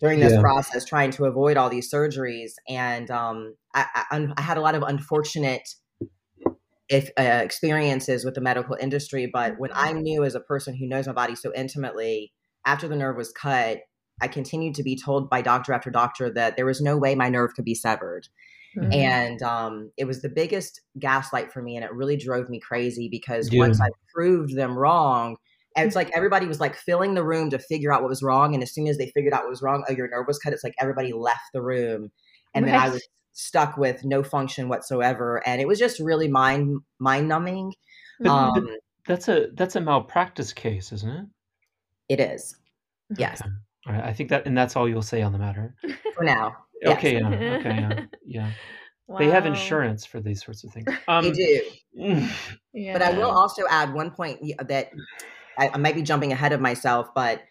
during 0.00 0.20
this 0.20 0.32
yeah. 0.32 0.40
process, 0.40 0.84
trying 0.84 1.10
to 1.12 1.24
avoid 1.24 1.56
all 1.56 1.68
these 1.68 1.92
surgeries. 1.92 2.52
And 2.68 3.10
um, 3.10 3.54
I, 3.74 3.86
I, 4.10 4.28
I 4.36 4.40
had 4.40 4.56
a 4.56 4.60
lot 4.60 4.74
of 4.74 4.82
unfortunate 4.82 5.68
if 6.88 7.10
uh, 7.18 7.22
experiences 7.22 8.24
with 8.24 8.34
the 8.34 8.40
medical 8.40 8.76
industry. 8.80 9.28
But 9.32 9.58
when 9.58 9.72
I 9.72 9.92
mm-hmm. 9.92 10.02
knew 10.02 10.24
as 10.24 10.34
a 10.34 10.40
person 10.40 10.76
who 10.76 10.86
knows 10.86 11.06
my 11.06 11.12
body 11.12 11.34
so 11.34 11.52
intimately 11.54 12.32
after 12.64 12.88
the 12.88 12.96
nerve 12.96 13.16
was 13.16 13.32
cut, 13.32 13.78
I 14.20 14.28
continued 14.28 14.74
to 14.76 14.82
be 14.82 14.96
told 14.96 15.30
by 15.30 15.42
doctor 15.42 15.72
after 15.72 15.90
doctor 15.90 16.30
that 16.30 16.56
there 16.56 16.66
was 16.66 16.80
no 16.80 16.96
way 16.96 17.14
my 17.14 17.28
nerve 17.28 17.54
could 17.54 17.64
be 17.64 17.74
severed. 17.74 18.28
Mm-hmm. 18.76 18.92
And 18.92 19.42
um, 19.42 19.90
it 19.96 20.06
was 20.06 20.22
the 20.22 20.28
biggest 20.28 20.80
gaslight 20.98 21.52
for 21.52 21.62
me. 21.62 21.76
And 21.76 21.84
it 21.84 21.92
really 21.92 22.16
drove 22.16 22.48
me 22.48 22.60
crazy 22.60 23.08
because 23.10 23.52
yeah. 23.52 23.60
once 23.60 23.80
I 23.80 23.88
proved 24.14 24.54
them 24.56 24.76
wrong, 24.76 25.36
it's 25.76 25.96
like 25.96 26.10
everybody 26.14 26.46
was 26.46 26.60
like 26.60 26.74
filling 26.76 27.14
the 27.14 27.24
room 27.24 27.50
to 27.50 27.58
figure 27.58 27.92
out 27.92 28.02
what 28.02 28.08
was 28.08 28.22
wrong. 28.22 28.54
And 28.54 28.62
as 28.62 28.72
soon 28.72 28.88
as 28.88 28.98
they 28.98 29.10
figured 29.14 29.32
out 29.32 29.42
what 29.42 29.50
was 29.50 29.62
wrong, 29.62 29.84
oh, 29.88 29.92
your 29.92 30.08
nerve 30.08 30.26
was 30.26 30.38
cut, 30.38 30.52
it's 30.52 30.64
like 30.64 30.74
everybody 30.80 31.12
left 31.12 31.40
the 31.52 31.62
room. 31.62 32.10
And 32.54 32.64
right. 32.64 32.72
then 32.72 32.80
I 32.80 32.88
was 32.88 33.06
stuck 33.32 33.76
with 33.76 34.04
no 34.04 34.22
function 34.22 34.68
whatsoever. 34.68 35.46
And 35.46 35.60
it 35.60 35.68
was 35.68 35.78
just 35.78 36.00
really 36.00 36.28
mind 36.28 36.80
mind 36.98 37.28
numbing. 37.28 37.74
Um, 38.26 38.68
that's 39.06 39.28
a 39.28 39.48
that's 39.54 39.76
a 39.76 39.80
malpractice 39.80 40.52
case, 40.52 40.92
isn't 40.92 41.10
it? 41.10 41.26
It 42.08 42.20
is. 42.20 42.56
Yes. 43.16 43.40
Okay. 43.40 43.50
All 43.86 43.92
right. 43.92 44.04
I 44.04 44.12
think 44.12 44.30
that, 44.30 44.46
and 44.46 44.56
that's 44.56 44.76
all 44.76 44.88
you'll 44.88 45.02
say 45.02 45.22
on 45.22 45.32
the 45.32 45.38
matter 45.38 45.74
for 46.14 46.24
now. 46.24 46.56
Okay. 46.84 47.18
Yeah. 47.18 47.28
Okay. 47.58 47.76
Yeah. 47.76 48.04
yeah. 48.26 48.50
Wow. 49.06 49.18
They 49.18 49.30
have 49.30 49.46
insurance 49.46 50.04
for 50.04 50.20
these 50.20 50.44
sorts 50.44 50.64
of 50.64 50.72
things. 50.72 50.86
Um, 51.06 51.24
they 51.24 51.32
do. 51.32 51.62
yeah. 52.74 52.92
But 52.92 53.02
I 53.02 53.10
will 53.12 53.30
also 53.30 53.62
add 53.70 53.94
one 53.94 54.10
point 54.10 54.40
that 54.66 54.90
I, 55.58 55.70
I 55.74 55.76
might 55.78 55.94
be 55.94 56.02
jumping 56.02 56.32
ahead 56.32 56.52
of 56.52 56.60
myself, 56.60 57.08
but 57.14 57.42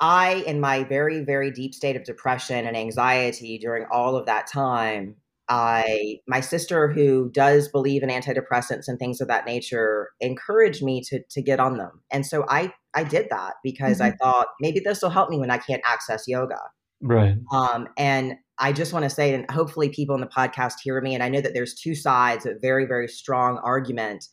I, 0.00 0.44
in 0.46 0.60
my 0.60 0.84
very, 0.84 1.24
very 1.24 1.50
deep 1.50 1.74
state 1.74 1.96
of 1.96 2.04
depression 2.04 2.66
and 2.66 2.76
anxiety 2.76 3.58
during 3.58 3.86
all 3.90 4.16
of 4.16 4.26
that 4.26 4.46
time, 4.46 5.16
I 5.48 6.20
my 6.26 6.40
sister 6.40 6.88
who 6.88 7.30
does 7.30 7.68
believe 7.68 8.02
in 8.02 8.10
antidepressants 8.10 8.86
and 8.86 8.98
things 8.98 9.20
of 9.20 9.28
that 9.28 9.46
nature 9.46 10.10
encouraged 10.20 10.82
me 10.82 11.02
to 11.08 11.22
to 11.30 11.42
get 11.42 11.58
on 11.58 11.78
them. 11.78 12.02
And 12.10 12.26
so 12.26 12.44
I 12.48 12.72
I 12.94 13.04
did 13.04 13.28
that 13.30 13.54
because 13.64 13.98
mm-hmm. 13.98 14.12
I 14.12 14.16
thought 14.22 14.48
maybe 14.60 14.80
this 14.80 15.00
will 15.00 15.10
help 15.10 15.30
me 15.30 15.38
when 15.38 15.50
I 15.50 15.58
can't 15.58 15.82
access 15.86 16.24
yoga. 16.28 16.58
Right. 17.00 17.36
Um 17.50 17.88
and 17.96 18.34
I 18.58 18.72
just 18.72 18.92
want 18.92 19.04
to 19.04 19.10
say 19.10 19.32
and 19.32 19.50
hopefully 19.50 19.88
people 19.88 20.14
in 20.14 20.20
the 20.20 20.26
podcast 20.26 20.74
hear 20.82 21.00
me 21.00 21.14
and 21.14 21.22
I 21.22 21.28
know 21.28 21.40
that 21.40 21.54
there's 21.54 21.74
two 21.74 21.94
sides 21.94 22.44
a 22.44 22.54
very 22.60 22.84
very 22.84 23.08
strong 23.08 23.58
argument 23.58 24.26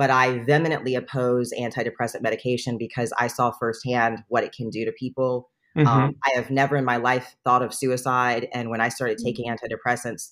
but 0.00 0.08
I 0.08 0.38
vehemently 0.38 0.94
oppose 0.94 1.52
antidepressant 1.52 2.22
medication 2.22 2.78
because 2.78 3.12
I 3.18 3.26
saw 3.26 3.50
firsthand 3.50 4.24
what 4.28 4.42
it 4.42 4.54
can 4.56 4.70
do 4.70 4.86
to 4.86 4.92
people. 4.92 5.50
Mm-hmm. 5.76 5.86
Um, 5.86 6.16
I 6.24 6.30
have 6.36 6.50
never 6.50 6.74
in 6.78 6.86
my 6.86 6.96
life 6.96 7.36
thought 7.44 7.60
of 7.60 7.74
suicide. 7.74 8.48
And 8.54 8.70
when 8.70 8.80
I 8.80 8.88
started 8.88 9.18
mm. 9.18 9.24
taking 9.24 9.52
antidepressants, 9.52 10.28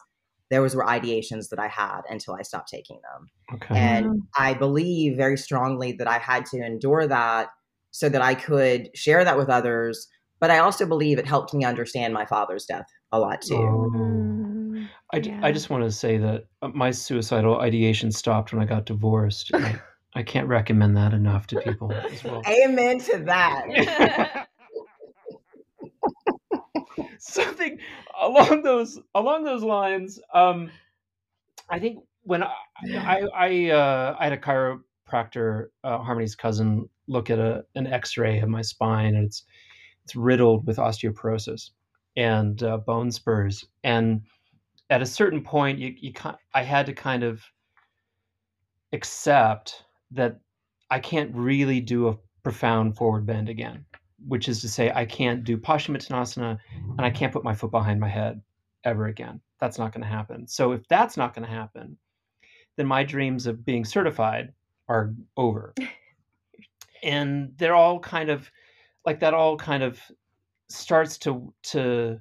those 0.51 0.75
were 0.75 0.87
ideations 0.87 1.51
that 1.51 1.59
I 1.59 1.69
had 1.69 2.01
until 2.09 2.35
I 2.35 2.41
stopped 2.41 2.71
taking 2.71 2.99
them. 3.03 3.29
Okay. 3.57 3.79
And 3.79 4.23
I 4.39 4.55
believe 4.55 5.19
very 5.19 5.37
strongly 5.37 5.93
that 5.93 6.09
I 6.09 6.17
had 6.17 6.47
to 6.47 6.65
endure 6.65 7.07
that 7.07 7.49
so 7.91 8.09
that 8.09 8.23
I 8.23 8.35
could 8.37 8.89
share 8.95 9.23
that 9.23 9.37
with 9.37 9.51
others. 9.51 10.09
But 10.41 10.51
I 10.51 10.61
also 10.61 10.87
believe 10.87 11.19
it 11.19 11.27
helped 11.27 11.53
me 11.53 11.67
understand 11.67 12.15
my 12.15 12.25
father's 12.25 12.65
death 12.65 12.87
a 13.13 13.21
lot 13.21 13.43
too. 13.43 13.55
Oh. 13.55 14.58
I, 15.13 15.19
yeah. 15.19 15.41
I 15.43 15.53
just 15.53 15.71
want 15.71 15.85
to 15.85 15.91
say 15.91 16.19
that 16.19 16.47
uh, 16.63 16.69
my 16.69 16.91
suicidal 16.91 17.61
ideation 17.61 18.13
stopped 18.13 18.53
when 18.53 18.63
I 18.63 18.67
got 18.67 18.87
divorced. 18.87 19.51
I, 19.55 19.81
I 20.15 20.23
can't 20.23 20.49
recommend 20.49 20.97
that 20.97 21.13
enough 21.13 21.47
to 21.49 21.61
people 21.61 21.93
as 21.93 22.25
well. 22.25 22.43
Amen 22.47 22.99
to 23.01 23.19
that. 23.25 24.49
something 27.19 27.79
along 28.21 28.63
those 28.63 28.99
along 29.15 29.45
those 29.45 29.63
lines. 29.63 30.19
Um, 30.33 30.71
I 31.69 31.79
think 31.79 32.03
when 32.23 32.43
I 32.43 32.55
I 32.97 33.23
I, 33.35 33.71
uh, 33.71 34.17
I 34.19 34.25
had 34.25 34.33
a 34.33 34.39
chiropractor, 34.39 35.67
uh, 35.85 35.99
Harmony's 35.99 36.35
cousin, 36.35 36.89
look 37.07 37.31
at 37.31 37.39
a 37.39 37.65
an 37.75 37.87
X-ray 37.87 38.41
of 38.41 38.49
my 38.49 38.63
spine, 38.63 39.15
and 39.15 39.27
it's 39.27 39.45
it's 40.05 40.17
riddled 40.17 40.67
with 40.67 40.79
osteoporosis 40.79 41.71
and 42.17 42.63
uh, 42.63 42.79
bone 42.79 43.11
spurs. 43.11 43.67
And 43.85 44.23
at 44.91 45.03
a 45.03 45.07
certain 45.07 45.43
point, 45.43 45.79
you 45.79 45.95
you 45.99 46.13
I 46.55 46.63
had 46.63 46.87
to 46.87 46.93
kind 46.93 47.23
of 47.23 47.43
accept 48.93 49.85
that 50.11 50.41
I 50.91 50.99
can't 50.99 51.35
really 51.35 51.81
do 51.81 52.09
a 52.09 52.17
profound 52.43 52.97
forward 52.97 53.27
bend 53.27 53.49
again 53.49 53.85
which 54.27 54.49
is 54.49 54.61
to 54.63 54.69
say, 54.69 54.91
I 54.95 55.05
can't 55.05 55.45
do 55.45 55.57
Paschimottanasana 55.57 56.59
and 56.97 57.01
I 57.01 57.11
can't 57.11 57.33
put 57.33 57.45
my 57.45 57.55
foot 57.55 57.71
behind 57.71 58.01
my 58.01 58.09
head 58.09 58.41
ever 58.85 59.07
again. 59.07 59.41
That's 59.61 59.79
not 59.79 59.93
going 59.93 60.03
to 60.03 60.09
happen. 60.09 60.47
So 60.47 60.73
if 60.73 60.87
that's 60.89 61.17
not 61.17 61.35
going 61.35 61.47
to 61.47 61.53
happen, 61.53 61.97
then 62.77 62.87
my 62.87 63.05
dreams 63.05 63.47
of 63.47 63.65
being 63.65 63.85
certified 63.85 64.53
are 64.89 65.15
over. 65.37 65.75
and 67.03 67.53
they're 67.57 67.75
all 67.75 68.01
kind 68.01 68.29
of 68.29 68.51
like 69.07 69.21
that 69.21 69.35
all 69.35 69.57
kind 69.57 69.83
of 69.83 70.01
starts 70.69 71.17
to 71.19 71.53
to 71.63 72.21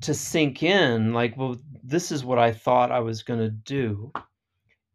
to 0.00 0.14
sink 0.14 0.62
in 0.62 1.12
like 1.12 1.36
well 1.36 1.56
this 1.84 2.10
is 2.10 2.24
what 2.24 2.38
I 2.38 2.50
thought 2.50 2.90
I 2.90 3.00
was 3.00 3.22
going 3.22 3.40
to 3.40 3.50
do. 3.50 4.12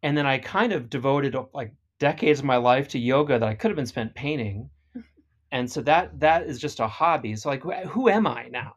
And 0.02 0.16
then 0.16 0.26
I 0.26 0.38
kind 0.38 0.72
of 0.72 0.90
devoted 0.90 1.36
like 1.54 1.72
decades 1.98 2.40
of 2.40 2.46
my 2.46 2.56
life 2.56 2.88
to 2.88 2.98
yoga 2.98 3.38
that 3.38 3.48
I 3.48 3.54
could 3.54 3.70
have 3.70 3.76
been 3.76 3.86
spent 3.86 4.14
painting. 4.14 4.70
And 5.52 5.68
so 5.68 5.82
that 5.82 6.20
that 6.20 6.46
is 6.46 6.60
just 6.60 6.78
a 6.78 6.86
hobby. 6.86 7.34
So 7.34 7.48
like 7.48 7.64
who 7.64 8.08
am 8.08 8.24
i 8.24 8.46
now? 8.52 8.74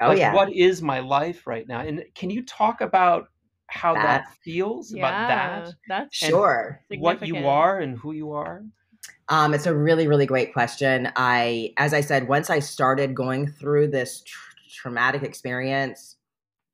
Oh 0.00 0.10
like, 0.10 0.18
yeah. 0.18 0.32
what 0.32 0.52
is 0.52 0.80
my 0.80 1.00
life 1.00 1.44
right 1.44 1.66
now? 1.66 1.80
And 1.80 2.04
can 2.14 2.30
you 2.30 2.44
talk 2.44 2.80
about 2.80 3.30
how 3.66 3.94
that, 3.94 4.02
that 4.02 4.36
feels 4.44 4.94
yeah, 4.94 5.00
about 5.00 5.28
that? 5.28 5.74
that's 5.88 6.16
sure. 6.16 6.80
what 6.98 7.26
you 7.26 7.48
are 7.48 7.80
and 7.80 7.98
who 7.98 8.12
you 8.12 8.30
are? 8.30 8.62
Um, 9.28 9.54
it's 9.54 9.66
a 9.66 9.74
really 9.74 10.06
really 10.06 10.26
great 10.26 10.52
question. 10.52 11.10
I 11.16 11.72
as 11.78 11.92
i 11.92 12.00
said 12.00 12.28
once 12.28 12.48
i 12.48 12.60
started 12.60 13.12
going 13.16 13.48
through 13.48 13.88
this 13.88 14.22
tr- 14.22 14.53
traumatic 14.74 15.22
experience 15.22 16.16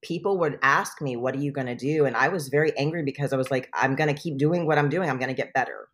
people 0.03 0.39
would 0.39 0.59
ask 0.63 1.03
me 1.03 1.17
what 1.17 1.35
are 1.35 1.41
you 1.41 1.53
going 1.53 1.67
to 1.67 1.75
do 1.75 2.07
and 2.07 2.17
i 2.17 2.29
was 2.29 2.49
very 2.49 2.77
angry 2.79 3.03
because 3.03 3.33
i 3.33 3.37
was 3.37 3.51
like 3.51 3.69
i'm 3.75 3.95
going 3.95 4.13
to 4.13 4.21
keep 4.21 4.39
doing 4.39 4.67
what 4.67 4.79
i'm 4.79 4.89
doing 4.89 5.11
i'm 5.11 5.19
going 5.19 5.29
to 5.29 5.35
get 5.35 5.53
better 5.53 5.89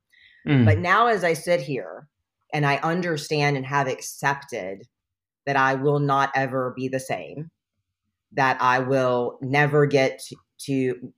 mm. 0.46 0.64
but 0.64 0.78
now 0.78 1.08
as 1.08 1.24
i 1.24 1.32
sit 1.32 1.60
here 1.60 2.08
and 2.52 2.66
I 2.66 2.76
understand 2.76 3.56
and 3.56 3.66
have 3.66 3.88
accepted 3.88 4.86
that 5.44 5.56
I 5.56 5.74
will 5.74 5.98
not 5.98 6.30
ever 6.34 6.72
be 6.76 6.88
the 6.88 7.00
same, 7.00 7.50
that 8.32 8.60
I 8.60 8.78
will 8.80 9.38
never 9.40 9.86
get 9.86 10.20
to, 10.28 10.36
to 10.60 11.12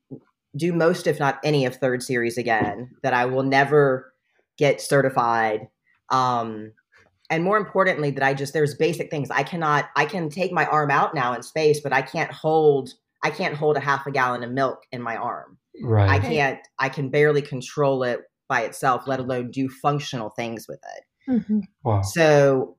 do 0.57 0.73
most, 0.73 1.07
if 1.07 1.19
not 1.19 1.39
any, 1.45 1.65
of 1.65 1.77
third 1.77 2.03
series 2.03 2.39
again, 2.39 2.91
that 3.03 3.15
I 3.15 3.27
will 3.27 3.43
never 3.43 4.13
get 4.57 4.81
certified. 4.81 5.69
Um, 6.11 6.73
and 7.31 7.45
more 7.45 7.57
importantly 7.57 8.11
that 8.11 8.23
i 8.23 8.35
just 8.35 8.53
there's 8.53 8.75
basic 8.75 9.11
things. 9.11 9.31
I 9.31 9.43
cannot 9.43 9.87
i 9.97 10.05
can 10.05 10.29
take 10.29 10.53
my 10.53 10.67
arm 10.67 10.91
out 10.91 11.15
now 11.15 11.33
in 11.35 11.43
space 11.43 11.81
but 11.81 11.93
i 11.93 12.03
can't 12.03 12.33
hold 12.33 12.91
i 13.23 13.31
can't 13.31 13.55
hold 13.55 13.77
a 13.77 13.81
half 13.81 14.07
a 14.07 14.11
gallon 14.11 14.43
of 14.43 14.51
milk 14.51 14.85
in 14.93 15.03
my 15.03 15.17
arm. 15.17 15.59
Right. 15.83 16.09
I 16.09 16.19
can't 16.19 16.61
i 16.79 16.89
can 16.89 17.11
barely 17.11 17.43
control 17.43 18.03
it 18.03 18.21
by 18.49 18.63
itself 18.63 19.07
let 19.07 19.21
alone 19.21 19.51
do 19.51 19.69
functional 19.69 20.31
things 20.31 20.67
with 20.69 20.81
it. 20.97 21.05
Mm-hmm. 21.31 21.61
wow. 21.85 22.01
so 22.01 22.77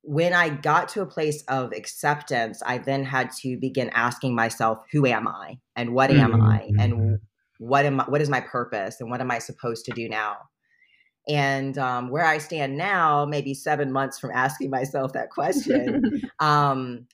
when 0.00 0.32
i 0.32 0.48
got 0.48 0.88
to 0.90 1.02
a 1.02 1.06
place 1.06 1.42
of 1.48 1.72
acceptance 1.72 2.62
i 2.64 2.78
then 2.78 3.04
had 3.04 3.30
to 3.42 3.58
begin 3.58 3.90
asking 3.90 4.34
myself 4.34 4.78
who 4.92 5.06
am 5.06 5.28
i? 5.28 5.58
And 5.76 5.92
what 5.92 6.10
am 6.10 6.32
mm-hmm. 6.32 6.42
i? 6.42 6.70
And 6.78 6.92
mm-hmm. 6.94 7.14
what 7.58 7.84
am 7.84 8.00
I, 8.00 8.04
what 8.04 8.22
is 8.22 8.30
my 8.30 8.40
purpose? 8.40 9.00
And 9.00 9.10
what 9.10 9.20
am 9.20 9.30
i 9.30 9.38
supposed 9.38 9.84
to 9.86 9.92
do 9.92 10.08
now 10.08 10.36
and 11.28 11.78
um, 11.78 12.10
where 12.10 12.24
I 12.24 12.38
stand 12.38 12.76
now, 12.76 13.24
maybe 13.24 13.54
seven 13.54 13.92
months 13.92 14.18
from 14.18 14.30
asking 14.32 14.70
myself 14.70 15.12
that 15.14 15.30
question, 15.30 16.22
um, 16.40 17.06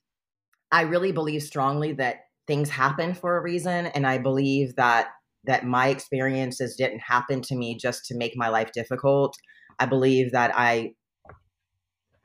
I 0.72 0.82
really 0.82 1.12
believe 1.12 1.42
strongly 1.42 1.92
that 1.94 2.26
things 2.46 2.68
happen 2.68 3.14
for 3.14 3.36
a 3.36 3.40
reason, 3.40 3.86
and 3.86 4.06
I 4.06 4.18
believe 4.18 4.76
that 4.76 5.08
that 5.44 5.64
my 5.64 5.88
experiences 5.88 6.76
didn't 6.76 7.00
happen 7.00 7.40
to 7.40 7.56
me 7.56 7.74
just 7.76 8.04
to 8.04 8.16
make 8.16 8.36
my 8.36 8.48
life 8.48 8.72
difficult. 8.72 9.34
I 9.78 9.86
believe 9.86 10.32
that 10.32 10.52
I 10.54 10.92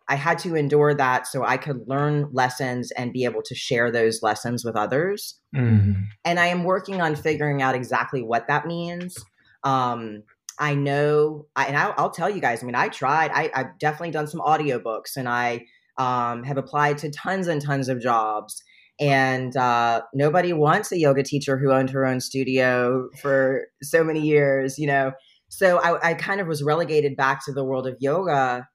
I 0.08 0.15
had 0.15 0.38
to 0.39 0.56
endure 0.56 0.93
that 0.93 1.26
so 1.26 1.43
I 1.43 1.58
could 1.58 1.88
learn 1.88 2.30
lessons 2.32 2.91
and 2.91 3.12
be 3.12 3.26
able 3.26 3.41
to 3.43 3.56
share 3.56 3.91
those 3.91 4.21
lessons 4.21 4.63
with 4.63 4.76
others. 4.76 5.39
Mm-hmm. 5.56 6.02
And 6.24 6.39
I 6.39 6.48
am 6.48 6.63
working 6.63 7.02
on 7.02 7.15
figuring 7.15 7.62
out 7.62 7.74
exactly 7.74 8.21
what 8.21 8.48
that 8.48 8.67
means. 8.67 9.17
Um, 9.63 10.21
I 10.60 10.76
know, 10.76 11.48
I, 11.56 11.65
and 11.65 11.78
I'll, 11.78 11.94
I'll, 11.98 12.10
tell 12.10 12.30
you 12.30 12.39
guys. 12.39 12.63
I 12.63 12.65
mean, 12.65 12.76
I 12.76 12.88
tried. 12.88 13.32
I, 13.32 13.50
have 13.54 13.78
definitely 13.80 14.12
done 14.12 14.28
some 14.28 14.39
audiobooks, 14.39 15.18
and 15.18 15.28
I 15.28 15.65
um, 15.98 16.44
have 16.44 16.58
applied 16.58 16.98
to 17.00 17.12
tons 17.12 17.48
and 17.48 17.62
tons 17.62 17.89
of 17.89 18.00
jobs. 18.00 18.63
And 19.00 19.56
uh, 19.58 20.04
nobody 20.13 20.54
wants 20.54 20.91
a 20.91 20.98
yoga 20.98 21.24
teacher 21.24 21.58
who 21.58 21.74
owned 21.74 21.89
her 21.89 22.06
own 22.06 22.22
studio 22.22 23.10
for 23.22 23.65
so 23.84 24.04
many 24.04 24.22
years, 24.22 24.80
you 24.80 24.88
know. 24.88 25.12
So 25.50 25.80
I, 25.80 26.12
I 26.12 26.13
kind 26.13 26.39
of 26.39 26.48
was 26.48 26.63
relegated 26.63 27.18
back 27.18 27.44
to 27.46 27.54
the 27.54 27.63
world 27.65 27.88
of 27.88 27.98
yoga, 28.00 28.68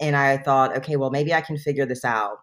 and 0.00 0.16
I 0.16 0.38
thought, 0.38 0.76
okay, 0.78 0.96
well, 0.96 1.10
maybe 1.10 1.34
I 1.34 1.42
can 1.42 1.58
figure 1.58 1.84
this 1.84 2.04
out. 2.04 2.38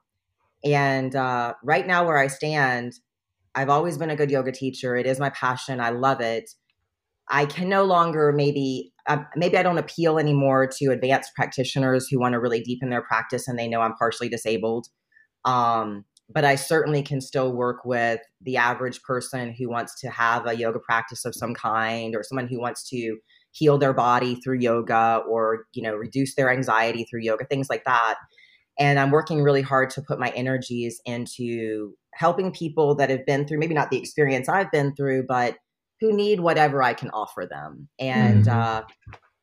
And 0.63 1.15
uh, 1.15 1.53
right 1.63 1.87
now, 1.87 2.05
where 2.05 2.17
I 2.17 2.27
stand, 2.27 2.93
I've 3.55 3.69
always 3.69 3.97
been 3.97 4.11
a 4.11 4.15
good 4.15 4.29
yoga 4.29 4.51
teacher. 4.51 4.95
It 4.95 5.07
is 5.07 5.19
my 5.19 5.31
passion. 5.31 5.79
I 5.79 5.89
love 5.89 6.21
it 6.21 6.51
I 7.29 7.45
can 7.45 7.69
no 7.69 7.83
longer 7.83 8.31
maybe 8.31 8.91
uh, 9.07 9.23
maybe 9.35 9.57
I 9.57 9.63
don't 9.63 9.77
appeal 9.77 10.17
anymore 10.17 10.67
to 10.77 10.87
advanced 10.87 11.31
practitioners 11.35 12.07
who 12.09 12.19
want 12.19 12.33
to 12.33 12.39
really 12.39 12.61
deepen 12.61 12.89
their 12.89 13.03
practice 13.03 13.47
and 13.47 13.57
they 13.57 13.67
know 13.67 13.81
I'm 13.81 13.93
partially 13.95 14.29
disabled. 14.29 14.87
Um, 15.43 16.05
but 16.27 16.43
I 16.43 16.55
certainly 16.55 17.03
can 17.03 17.21
still 17.21 17.53
work 17.53 17.85
with 17.85 18.19
the 18.41 18.57
average 18.57 19.03
person 19.03 19.53
who 19.53 19.69
wants 19.69 19.99
to 20.01 20.09
have 20.09 20.47
a 20.47 20.55
yoga 20.55 20.79
practice 20.79 21.23
of 21.23 21.35
some 21.35 21.53
kind 21.53 22.15
or 22.15 22.23
someone 22.23 22.47
who 22.47 22.59
wants 22.59 22.87
to 22.89 23.17
heal 23.51 23.77
their 23.77 23.93
body 23.93 24.35
through 24.35 24.59
yoga 24.59 25.21
or 25.29 25.65
you 25.73 25.81
know 25.81 25.95
reduce 25.95 26.35
their 26.35 26.51
anxiety 26.51 27.05
through 27.05 27.21
yoga 27.21 27.45
things 27.45 27.69
like 27.69 27.85
that 27.85 28.15
and 28.77 28.99
i'm 28.99 29.11
working 29.11 29.41
really 29.41 29.61
hard 29.61 29.89
to 29.89 30.01
put 30.01 30.19
my 30.19 30.29
energies 30.31 30.99
into 31.05 31.93
helping 32.13 32.51
people 32.51 32.95
that 32.95 33.09
have 33.09 33.25
been 33.25 33.47
through 33.47 33.57
maybe 33.57 33.73
not 33.73 33.89
the 33.89 33.97
experience 33.97 34.49
i've 34.49 34.71
been 34.71 34.93
through 34.95 35.23
but 35.25 35.55
who 36.05 36.15
need 36.15 36.39
whatever 36.39 36.83
I 36.83 36.93
can 36.93 37.09
offer 37.11 37.47
them. 37.49 37.89
And 37.99 38.45
mm-hmm. 38.45 38.59
uh, 38.59 38.81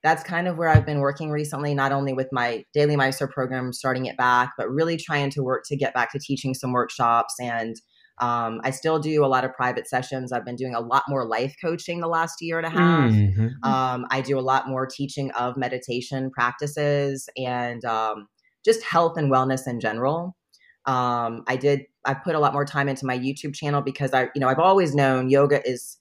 that's 0.03 0.22
kind 0.22 0.48
of 0.48 0.57
where 0.59 0.68
I've 0.68 0.87
been 0.87 1.01
working 1.01 1.31
recently, 1.31 1.75
not 1.75 1.92
only 1.92 2.12
with 2.12 2.29
my 2.33 2.64
daily 2.72 2.96
Mysore 2.96 3.29
program, 3.29 3.72
starting 3.72 4.07
it 4.07 4.16
back, 4.16 4.53
but 4.57 4.68
really 4.70 4.96
trying 4.96 5.31
to 5.31 5.42
work 5.42 5.64
to 5.66 5.77
get 5.77 5.94
back 5.94 6.12
to 6.12 6.18
teaching 6.18 6.55
some 6.55 6.72
workshops. 6.72 7.35
And 7.40 7.77
um, 8.20 8.61
I 8.62 8.70
still 8.70 8.98
do 8.98 9.25
a 9.25 9.27
lot 9.27 9.44
of 9.44 9.53
private 9.55 9.88
sessions. 9.88 10.33
I've 10.33 10.44
been 10.44 10.57
doing 10.57 10.75
a 10.75 10.81
lot 10.81 11.05
more 11.09 11.27
life 11.27 11.55
coaching 11.61 12.01
the 12.01 12.09
last 12.09 12.37
year 12.40 12.59
and 12.59 12.66
a 12.66 12.70
half. 12.70 13.11
Mm-hmm. 13.11 13.68
Um, 13.68 14.07
I 14.11 14.20
do 14.20 14.38
a 14.38 14.40
lot 14.40 14.68
more 14.68 14.87
teaching 14.87 15.31
of 15.33 15.57
meditation 15.57 16.31
practices 16.31 17.29
and 17.37 17.85
um, 17.85 18.29
just 18.64 18.85
health 18.85 19.16
and 19.16 19.33
wellness 19.33 19.66
in 19.66 19.81
general. 19.81 20.37
Um, 20.85 21.44
I 21.46 21.57
did. 21.57 21.83
I 22.05 22.14
put 22.14 22.35
a 22.35 22.40
lot 22.40 22.53
more 22.53 22.64
time 22.64 22.88
into 22.88 23.07
my 23.07 23.16
YouTube 23.16 23.55
channel 23.55 23.81
because 23.81 24.12
I, 24.12 24.22
you 24.35 24.40
know, 24.40 24.48
I've 24.48 24.59
always 24.59 24.94
known 24.94 25.31
yoga 25.31 25.66
is 25.68 25.98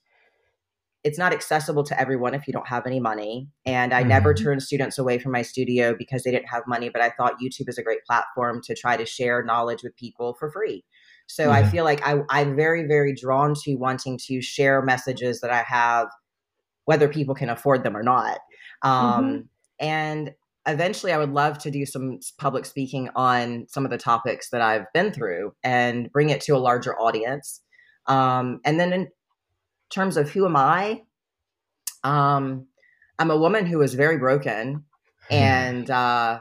it's 1.04 1.18
not 1.18 1.34
accessible 1.34 1.84
to 1.84 2.00
everyone 2.00 2.36
if 2.36 2.48
you 2.48 2.54
don't 2.54 2.68
have 2.68 2.86
any 2.86 3.00
money. 3.00 3.48
And 3.66 3.94
I 3.94 4.02
mm-hmm. 4.02 4.10
never 4.10 4.34
turned 4.34 4.62
students 4.62 5.00
away 5.00 5.18
from 5.18 5.32
my 5.32 5.42
studio 5.42 5.96
because 5.98 6.24
they 6.24 6.32
didn't 6.32 6.50
have 6.50 6.64
money, 6.68 6.90
but 6.90 7.02
I 7.02 7.10
thought 7.10 7.40
YouTube 7.42 7.70
is 7.70 7.78
a 7.78 7.84
great 7.84 8.04
platform 8.06 8.62
to 8.66 8.76
try 8.76 8.98
to 8.98 9.06
share 9.06 9.44
knowledge 9.44 9.82
with 9.84 9.96
people 9.96 10.36
for 10.36 10.52
free. 10.52 10.84
So 11.28 11.50
I 11.50 11.64
feel 11.64 11.86
like 11.86 12.06
I, 12.06 12.20
I'm 12.30 12.58
very, 12.58 12.86
very 12.86 13.16
drawn 13.16 13.54
to 13.64 13.76
wanting 13.76 14.20
to 14.28 14.42
share 14.42 14.82
messages 14.82 15.40
that 15.40 15.50
I 15.50 15.64
have, 15.64 16.10
whether 16.86 17.08
people 17.08 17.36
can 17.36 17.50
afford 17.50 17.84
them 17.84 17.96
or 17.96 18.04
not. 18.04 18.40
Um, 18.82 19.24
mm-hmm. 19.24 19.38
And 19.80 20.32
eventually, 20.68 21.14
I 21.14 21.18
would 21.18 21.32
love 21.32 21.58
to 21.60 21.72
do 21.72 21.86
some 21.86 22.20
public 22.38 22.66
speaking 22.66 23.10
on 23.16 23.66
some 23.70 23.86
of 23.86 23.92
the 23.92 23.98
topics 23.98 24.50
that 24.50 24.62
I've 24.62 24.92
been 24.94 25.14
through 25.14 25.54
and 25.64 26.12
bring 26.12 26.30
it 26.30 26.42
to 26.42 26.56
a 26.56 26.60
larger 26.60 27.00
audience. 27.00 27.62
Um, 28.08 28.60
and 28.66 28.78
then 28.78 28.92
in, 28.92 29.08
terms 29.92 30.18
of 30.18 30.30
who 30.30 30.46
am 30.46 30.56
I, 30.56 31.04
um, 32.04 32.68
I'm 33.20 33.32
a 33.32 33.38
woman 33.38 33.66
who 33.66 33.82
is 33.82 33.94
very 33.94 34.18
broken, 34.18 34.84
hmm. 35.30 35.34
and 35.34 35.90
uh, 35.90 36.40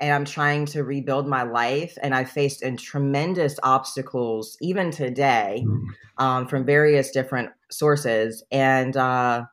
and 0.00 0.12
I'm 0.12 0.24
trying 0.24 0.66
to 0.66 0.82
rebuild 0.82 1.28
my 1.28 1.44
life. 1.44 1.96
And 2.02 2.14
I 2.14 2.24
faced 2.24 2.62
in 2.62 2.76
tremendous 2.76 3.58
obstacles 3.62 4.56
even 4.60 4.90
today 4.90 5.64
hmm. 5.64 5.84
um, 6.18 6.48
from 6.48 6.66
various 6.66 7.10
different 7.10 7.50
sources, 7.70 8.42
and 8.50 8.96
uh, 8.96 9.44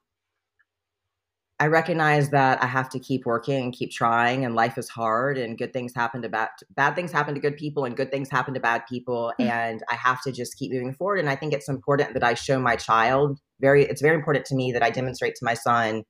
I 1.61 1.67
recognize 1.67 2.29
that 2.29 2.63
I 2.63 2.67
have 2.67 2.87
to 2.91 2.99
keep 2.99 3.25
working 3.25 3.63
and 3.63 3.73
keep 3.73 3.91
trying, 3.91 4.45
and 4.45 4.55
life 4.55 4.77
is 4.77 4.87
hard, 4.87 5.37
and 5.37 5.57
good 5.57 5.73
things 5.73 5.93
happen 5.93 6.21
to 6.21 6.29
bad 6.29 6.49
bad 6.73 6.95
things 6.95 7.11
happen 7.11 7.33
to 7.33 7.41
good 7.41 7.57
people, 7.57 7.83
and 7.83 7.97
good 7.97 8.11
things 8.11 8.29
happen 8.29 8.53
to 8.53 8.61
bad 8.61 8.83
people, 8.87 9.33
mm-hmm. 9.39 9.51
and 9.51 9.83
I 9.89 9.95
have 9.95 10.21
to 10.23 10.31
just 10.31 10.57
keep 10.57 10.71
moving 10.71 10.93
forward. 10.93 11.19
And 11.19 11.29
I 11.29 11.35
think 11.35 11.51
it's 11.51 11.67
important 11.67 12.13
that 12.13 12.23
I 12.23 12.33
show 12.33 12.59
my 12.59 12.77
child 12.77 13.39
very. 13.59 13.83
It's 13.83 14.01
very 14.01 14.15
important 14.15 14.45
to 14.45 14.55
me 14.55 14.71
that 14.71 14.81
I 14.81 14.89
demonstrate 14.89 15.35
to 15.35 15.45
my 15.45 15.53
son, 15.53 16.03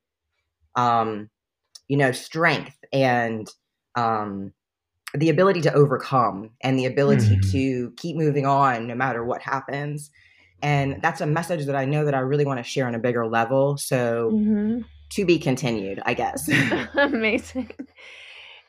um, 0.75 1.29
you 1.87 1.97
know, 1.97 2.11
strength 2.11 2.77
and 2.93 3.47
um, 3.95 4.53
the 5.15 5.29
ability 5.29 5.61
to 5.61 5.73
overcome, 5.73 6.51
and 6.61 6.77
the 6.77 6.85
ability 6.85 7.37
mm-hmm. 7.37 7.51
to 7.51 7.93
keep 7.97 8.15
moving 8.15 8.45
on 8.45 8.85
no 8.85 8.93
matter 8.93 9.25
what 9.25 9.41
happens. 9.41 10.11
And 10.61 11.01
that's 11.01 11.21
a 11.21 11.25
message 11.25 11.65
that 11.65 11.75
I 11.75 11.85
know 11.85 12.05
that 12.05 12.13
I 12.13 12.19
really 12.19 12.45
want 12.45 12.59
to 12.59 12.63
share 12.63 12.85
on 12.85 12.93
a 12.93 12.99
bigger 12.99 13.25
level. 13.25 13.77
So. 13.77 14.29
Mm-hmm 14.31 14.81
to 15.11 15.25
be 15.25 15.39
continued, 15.39 16.01
I 16.05 16.13
guess. 16.13 16.49
Amazing. 16.95 17.71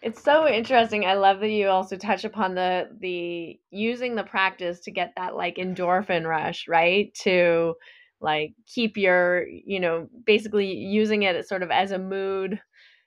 It's 0.03 0.23
so 0.23 0.49
interesting. 0.49 1.05
I 1.05 1.15
love 1.15 1.41
that 1.41 1.51
you 1.51 1.69
also 1.69 1.97
touch 1.97 2.25
upon 2.25 2.55
the 2.55 2.89
the 3.01 3.61
using 3.71 4.15
the 4.15 4.25
practice 4.25 4.81
to 4.81 4.91
get 4.91 5.13
that 5.17 5.37
like 5.37 5.57
endorphin 5.57 6.27
rush, 6.27 6.67
right? 6.69 7.13
To 7.23 7.75
like 8.21 8.55
keep 8.67 8.97
your, 8.97 9.47
you 9.47 9.81
know, 9.81 10.09
basically 10.25 10.73
using 10.73 11.23
it 11.23 11.47
sort 11.47 11.63
of 11.63 11.71
as 11.71 11.91
a 11.91 11.99
mood 11.99 12.61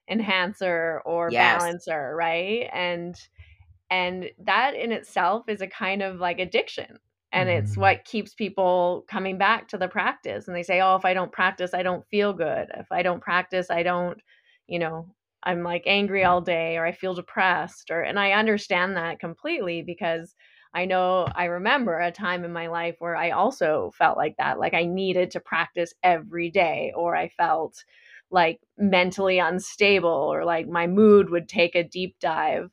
enhancer 0.08 1.02
or 1.06 1.30
yes. 1.32 1.60
balancer, 1.60 2.15
right? 2.15 2.69
And 2.72 3.15
and 3.89 4.30
that 4.46 4.76
in 4.76 4.91
itself 4.91 5.50
is 5.50 5.62
a 5.62 5.67
kind 5.67 6.04
of 6.04 6.19
like 6.19 6.39
addiction 6.39 7.00
and 7.34 7.50
mm-hmm. 7.50 7.65
it's 7.65 7.76
what 7.76 8.06
keeps 8.06 8.34
people 8.34 9.04
coming 9.10 9.38
back 9.38 9.67
to 9.67 9.78
the 9.78 9.88
practice 9.88 10.48
and 10.48 10.56
they 10.56 10.63
say 10.63 10.80
oh 10.80 10.96
if 10.96 11.04
i 11.04 11.13
don't 11.13 11.32
practice 11.32 11.74
i 11.74 11.84
don't 11.84 12.08
feel 12.08 12.32
good 12.32 12.67
if 12.78 12.89
i 12.91 13.02
don't 13.02 13.22
practice 13.22 13.69
i 13.69 13.84
don't 13.84 14.22
you 14.67 14.80
know 14.80 15.08
i'm 15.43 15.63
like 15.63 15.84
angry 15.86 16.24
all 16.24 16.39
day 16.39 16.78
or 16.78 16.86
i 16.86 16.91
feel 16.91 17.13
depressed 17.13 17.89
or 17.91 18.02
and 18.02 18.19
i 18.19 18.32
understand 18.32 18.96
that 18.96 19.19
completely 19.19 19.82
because 19.82 20.36
i 20.74 20.86
know 20.86 21.28
i 21.36 21.46
remember 21.46 22.00
a 22.00 22.12
time 22.12 22.46
in 22.46 22.54
my 22.54 22.67
life 22.67 22.96
where 23.00 23.15
i 23.15 23.32
also 23.32 23.91
felt 23.98 24.15
like 24.17 24.38
that 24.38 24.60
like 24.60 24.74
i 24.74 24.86
needed 24.86 25.32
to 25.32 25.39
practice 25.39 25.93
every 26.04 26.50
day 26.50 26.93
or 26.96 27.15
i 27.15 27.28
felt 27.28 27.84
like 28.32 28.60
mentally 28.78 29.38
unstable 29.38 30.10
or 30.10 30.46
like 30.46 30.67
my 30.67 30.88
mood 30.88 31.30
would 31.30 31.48
take 31.48 31.76
a 31.76 31.84
deep 31.84 32.16
dive 32.20 32.70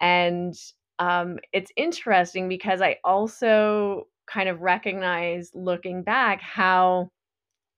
and 0.00 0.54
um, 1.00 1.38
it's 1.52 1.72
interesting 1.76 2.48
because 2.48 2.82
I 2.82 2.98
also 3.04 4.06
kind 4.28 4.48
of 4.48 4.60
recognize 4.62 5.50
looking 5.54 6.04
back 6.04 6.42
how 6.42 7.10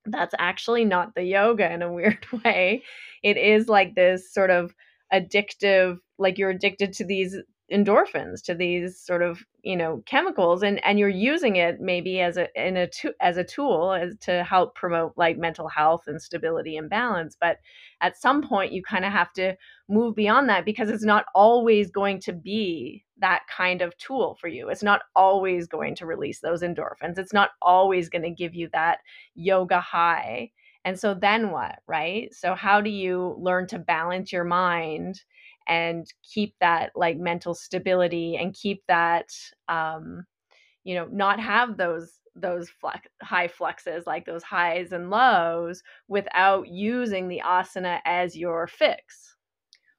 that's 0.06 0.34
actually 0.38 0.84
not 0.84 1.14
the 1.14 1.24
yoga 1.24 1.72
in 1.72 1.82
a 1.82 1.92
weird 1.94 2.26
way. 2.44 2.82
It 3.22 3.36
is 3.36 3.68
like 3.68 3.94
this 3.94 4.32
sort 4.34 4.50
of 4.50 4.74
addictive, 5.12 5.98
like 6.18 6.38
you're 6.38 6.50
addicted 6.50 6.92
to 6.94 7.04
these 7.04 7.36
endorphins 7.72 8.42
to 8.42 8.54
these 8.54 8.98
sort 8.98 9.22
of 9.22 9.44
you 9.62 9.76
know 9.76 10.02
chemicals 10.06 10.62
and 10.62 10.84
and 10.84 10.98
you're 10.98 11.08
using 11.08 11.56
it 11.56 11.80
maybe 11.80 12.20
as 12.20 12.36
a 12.36 12.48
in 12.54 12.76
a 12.76 12.86
to, 12.86 13.12
as 13.20 13.36
a 13.36 13.44
tool 13.44 13.92
as 13.92 14.16
to 14.18 14.44
help 14.44 14.74
promote 14.74 15.12
like 15.16 15.38
mental 15.38 15.68
health 15.68 16.04
and 16.06 16.20
stability 16.20 16.76
and 16.76 16.90
balance 16.90 17.36
but 17.40 17.58
at 18.00 18.16
some 18.16 18.42
point 18.42 18.72
you 18.72 18.82
kind 18.82 19.04
of 19.04 19.12
have 19.12 19.32
to 19.32 19.54
move 19.88 20.14
beyond 20.14 20.48
that 20.48 20.64
because 20.64 20.90
it's 20.90 21.04
not 21.04 21.24
always 21.34 21.90
going 21.90 22.20
to 22.20 22.32
be 22.32 23.04
that 23.22 23.42
kind 23.48 23.80
of 23.80 23.96
tool 23.96 24.36
for 24.40 24.48
you. 24.48 24.68
It's 24.68 24.82
not 24.82 25.02
always 25.14 25.66
going 25.66 25.94
to 25.96 26.06
release 26.06 26.40
those 26.40 26.62
endorphins. 26.62 27.16
It's 27.18 27.32
not 27.32 27.50
always 27.62 28.08
going 28.08 28.22
to 28.22 28.30
give 28.30 28.54
you 28.54 28.68
that 28.72 28.98
yoga 29.34 29.80
high. 29.80 30.50
And 30.84 30.98
so 30.98 31.14
then 31.14 31.50
what 31.50 31.78
right? 31.86 32.34
So 32.34 32.54
how 32.54 32.80
do 32.80 32.90
you 32.90 33.36
learn 33.38 33.68
to 33.68 33.78
balance 33.78 34.32
your 34.32 34.44
mind 34.44 35.22
and 35.68 36.06
keep 36.22 36.54
that 36.60 36.92
like 36.94 37.18
mental 37.18 37.54
stability 37.54 38.36
and 38.36 38.54
keep 38.54 38.82
that 38.88 39.30
um 39.68 40.24
you 40.84 40.94
know 40.94 41.06
not 41.10 41.40
have 41.40 41.76
those 41.76 42.18
those 42.34 42.70
flex, 42.70 43.06
high 43.22 43.48
flexes 43.48 44.06
like 44.06 44.24
those 44.24 44.42
highs 44.42 44.92
and 44.92 45.10
lows 45.10 45.82
without 46.08 46.66
using 46.68 47.28
the 47.28 47.42
asana 47.44 48.00
as 48.04 48.36
your 48.36 48.66
fix 48.66 49.36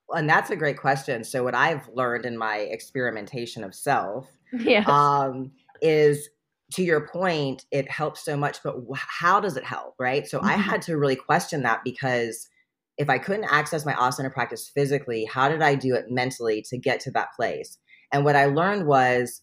Well, 0.07 0.19
and 0.19 0.29
that's 0.29 0.49
a 0.49 0.55
great 0.55 0.77
question 0.77 1.23
so 1.23 1.43
what 1.43 1.55
i've 1.55 1.87
learned 1.93 2.25
in 2.25 2.37
my 2.37 2.57
experimentation 2.57 3.63
of 3.63 3.75
self 3.75 4.27
yes. 4.53 4.87
um, 4.87 5.51
is 5.81 6.29
to 6.71 6.83
your 6.83 7.07
point 7.07 7.65
it 7.71 7.89
helps 7.89 8.25
so 8.25 8.35
much 8.35 8.57
but 8.63 8.75
how 8.95 9.39
does 9.39 9.57
it 9.57 9.63
help 9.63 9.93
right 9.99 10.27
so 10.27 10.39
mm-hmm. 10.39 10.49
i 10.49 10.53
had 10.53 10.81
to 10.81 10.97
really 10.97 11.15
question 11.15 11.61
that 11.61 11.81
because 11.83 12.49
if 12.97 13.09
I 13.09 13.17
couldn't 13.17 13.45
access 13.45 13.85
my 13.85 13.93
asana 13.93 14.31
practice 14.31 14.69
physically, 14.73 15.25
how 15.25 15.49
did 15.49 15.61
I 15.61 15.75
do 15.75 15.95
it 15.95 16.05
mentally 16.09 16.63
to 16.69 16.77
get 16.77 16.99
to 17.01 17.11
that 17.11 17.33
place? 17.35 17.77
And 18.11 18.23
what 18.23 18.35
I 18.35 18.45
learned 18.45 18.85
was 18.87 19.41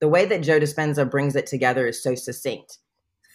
the 0.00 0.08
way 0.08 0.24
that 0.26 0.42
Joe 0.42 0.60
Dispenza 0.60 1.10
brings 1.10 1.34
it 1.36 1.46
together 1.46 1.86
is 1.86 2.02
so 2.02 2.14
succinct. 2.14 2.78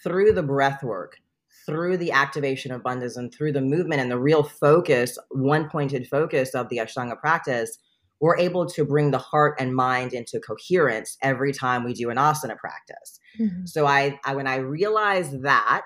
Through 0.04 0.34
the 0.34 0.44
breath 0.44 0.84
work, 0.84 1.18
through 1.66 1.98
the 1.98 2.12
activation 2.12 2.72
of 2.72 2.82
bandhas, 2.82 3.18
and 3.18 3.34
through 3.34 3.52
the 3.52 3.62
movement 3.62 4.02
and 4.02 4.10
the 4.10 4.20
real 4.20 4.44
focus, 4.44 5.18
one 5.30 5.70
pointed 5.70 6.08
focus 6.08 6.56
of 6.56 6.70
the 6.70 6.78
Ashtanga 6.78 7.20
practice, 7.20 7.78
we're 8.20 8.38
able 8.38 8.68
to 8.68 8.86
bring 8.86 9.12
the 9.12 9.18
heart 9.18 9.56
and 9.60 9.76
mind 9.76 10.14
into 10.14 10.40
coherence 10.40 11.18
every 11.22 11.52
time 11.52 11.84
we 11.84 11.94
do 11.94 12.10
an 12.10 12.18
asana 12.18 12.58
practice. 12.58 13.20
Mm-hmm. 13.40 13.66
So 13.66 13.88
I, 13.88 14.20
I 14.24 14.36
when 14.36 14.48
I 14.48 14.58
realized 14.58 15.42
that, 15.44 15.82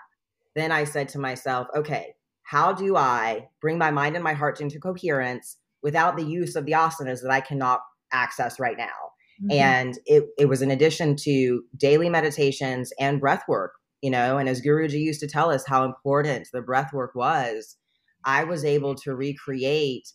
then 0.53 0.71
I 0.71 0.83
said 0.83 1.09
to 1.09 1.19
myself, 1.19 1.67
okay, 1.75 2.13
how 2.45 2.71
do 2.71 2.95
I 2.95 3.49
bring 3.59 3.77
my 3.77 3.91
mind 3.91 4.15
and 4.15 4.23
my 4.23 4.33
heart 4.33 4.61
into 4.61 4.79
coherence 4.79 5.57
without 5.81 6.15
the 6.15 6.23
use 6.23 6.55
of 6.55 6.65
the 6.65 6.73
asanas 6.73 7.21
that 7.21 7.31
I 7.31 7.41
cannot 7.41 7.81
access 8.13 8.59
right 8.59 8.77
now? 8.77 8.85
Mm-hmm. 9.43 9.51
And 9.51 9.99
it, 10.05 10.25
it 10.37 10.45
was 10.45 10.61
in 10.61 10.71
addition 10.71 11.15
to 11.17 11.63
daily 11.75 12.07
meditations 12.07 12.93
and 12.99 13.19
breath 13.19 13.43
work, 13.47 13.73
you 14.01 14.11
know, 14.11 14.37
and 14.37 14.47
as 14.47 14.61
Guruji 14.61 14.99
used 14.99 15.19
to 15.21 15.27
tell 15.27 15.49
us 15.49 15.65
how 15.67 15.83
important 15.83 16.47
the 16.53 16.61
breath 16.61 16.93
work 16.93 17.15
was, 17.15 17.77
I 18.23 18.43
was 18.43 18.63
able 18.63 18.95
to 18.95 19.15
recreate 19.15 20.07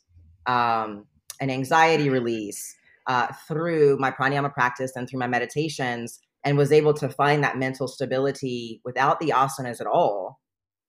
um, 0.46 1.06
an 1.40 1.50
anxiety 1.50 2.10
release 2.10 2.76
uh, 3.08 3.26
through 3.48 3.98
my 3.98 4.12
pranayama 4.12 4.52
practice 4.52 4.92
and 4.94 5.08
through 5.08 5.18
my 5.18 5.26
meditations 5.26 6.20
and 6.44 6.56
was 6.56 6.70
able 6.70 6.94
to 6.94 7.08
find 7.08 7.42
that 7.42 7.58
mental 7.58 7.88
stability 7.88 8.80
without 8.84 9.18
the 9.18 9.32
asanas 9.34 9.80
at 9.80 9.86
all 9.86 10.38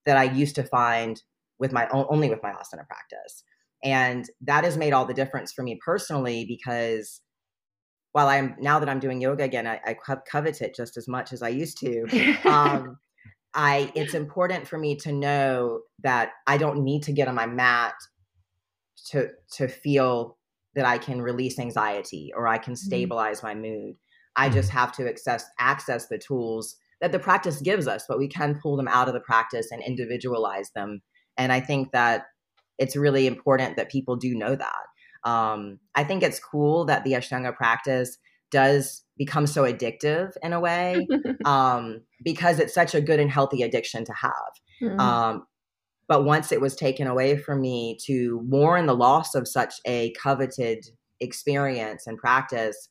that 0.05 0.17
I 0.17 0.23
used 0.23 0.55
to 0.55 0.63
find 0.63 1.21
with 1.62 1.72
my 1.72 1.88
own, 1.93 2.05
only 2.09 2.30
with 2.30 2.43
my 2.43 2.49
asana 2.49 2.86
practice. 2.88 3.43
And 3.84 4.26
that 4.41 4.64
has 4.64 4.78
made 4.78 4.93
all 4.93 5.05
the 5.05 5.14
difference 5.14 5.53
for 5.53 5.64
me 5.64 5.80
personally 5.84 6.43
because 6.45 7.22
while 8.12 8.28
I'm 8.28 8.55
now 8.59 8.80
that 8.80 8.89
I'm 8.89 8.99
doing 8.99 9.22
yoga 9.22 9.43
again, 9.43 9.68
I, 9.68 9.80
I 9.86 9.95
covet 10.30 10.62
it 10.62 10.76
just 10.76 10.97
as 10.97 11.07
much 11.07 11.32
as 11.32 11.41
I 11.41 11.49
used 11.49 11.78
to. 11.80 12.38
Um, 12.45 12.97
I 13.53 13.91
it's 13.95 14.14
important 14.14 14.68
for 14.68 14.78
me 14.78 14.95
to 14.97 15.12
know 15.12 15.82
that 16.03 16.32
I 16.47 16.57
don't 16.57 16.84
need 16.84 17.03
to 17.03 17.12
get 17.12 17.28
on 17.28 17.36
my 17.36 17.45
mat 17.45 17.93
to 19.09 19.30
to 19.53 19.68
feel 19.68 20.38
that 20.76 20.86
I 20.86 20.97
can 20.97 21.22
release 21.22 21.59
anxiety 21.59 22.32
or 22.36 22.47
I 22.47 22.57
can 22.57 22.74
mm-hmm. 22.74 22.88
stabilize 22.88 23.38
mm-hmm. 23.39 23.47
my 23.47 23.55
mood. 23.55 23.95
I 24.36 24.49
just 24.49 24.70
mm-hmm. 24.70 24.78
have 24.78 24.91
to 24.93 25.09
access 25.09 25.45
access 25.59 26.07
the 26.07 26.18
tools 26.18 26.78
that 27.01 27.12
the 27.12 27.20
practice 27.20 27.62
gives 27.62 27.88
us, 27.88 28.05
but 28.07 28.20
we 28.20 28.28
can 28.28 28.59
pull 28.62 28.78
them 28.78 28.88
out 28.88 29.07
of 29.07 29.14
the 29.14 29.20
practice 29.20 29.72
and 29.72 29.84
individualize 29.84 30.70
them 30.76 31.01
and 31.41 31.51
I 31.51 31.59
think 31.59 31.91
that 31.91 32.25
it's 32.77 32.95
really 32.95 33.25
important 33.25 33.77
that 33.77 33.89
people 33.89 34.15
do 34.15 34.35
know 34.35 34.55
that. 34.55 35.29
Um, 35.29 35.79
I 35.95 36.03
think 36.03 36.21
it's 36.21 36.39
cool 36.39 36.85
that 36.85 37.03
the 37.03 37.13
Ashtanga 37.13 37.55
practice 37.55 38.17
does 38.51 39.03
become 39.17 39.47
so 39.47 39.63
addictive 39.63 40.33
in 40.43 40.53
a 40.53 40.59
way 40.59 41.07
um, 41.45 42.01
because 42.23 42.59
it's 42.59 42.75
such 42.75 42.93
a 42.93 43.01
good 43.01 43.19
and 43.19 43.31
healthy 43.31 43.63
addiction 43.63 44.05
to 44.05 44.13
have. 44.13 44.33
Mm-hmm. 44.83 44.99
Um, 44.99 45.47
but 46.07 46.25
once 46.25 46.51
it 46.51 46.61
was 46.61 46.75
taken 46.75 47.07
away 47.07 47.37
from 47.37 47.59
me 47.59 47.97
to 48.05 48.41
mourn 48.47 48.85
the 48.85 48.95
loss 48.95 49.33
of 49.33 49.47
such 49.47 49.75
a 49.87 50.13
coveted 50.21 50.85
experience 51.19 52.05
and 52.05 52.19
practice, 52.19 52.89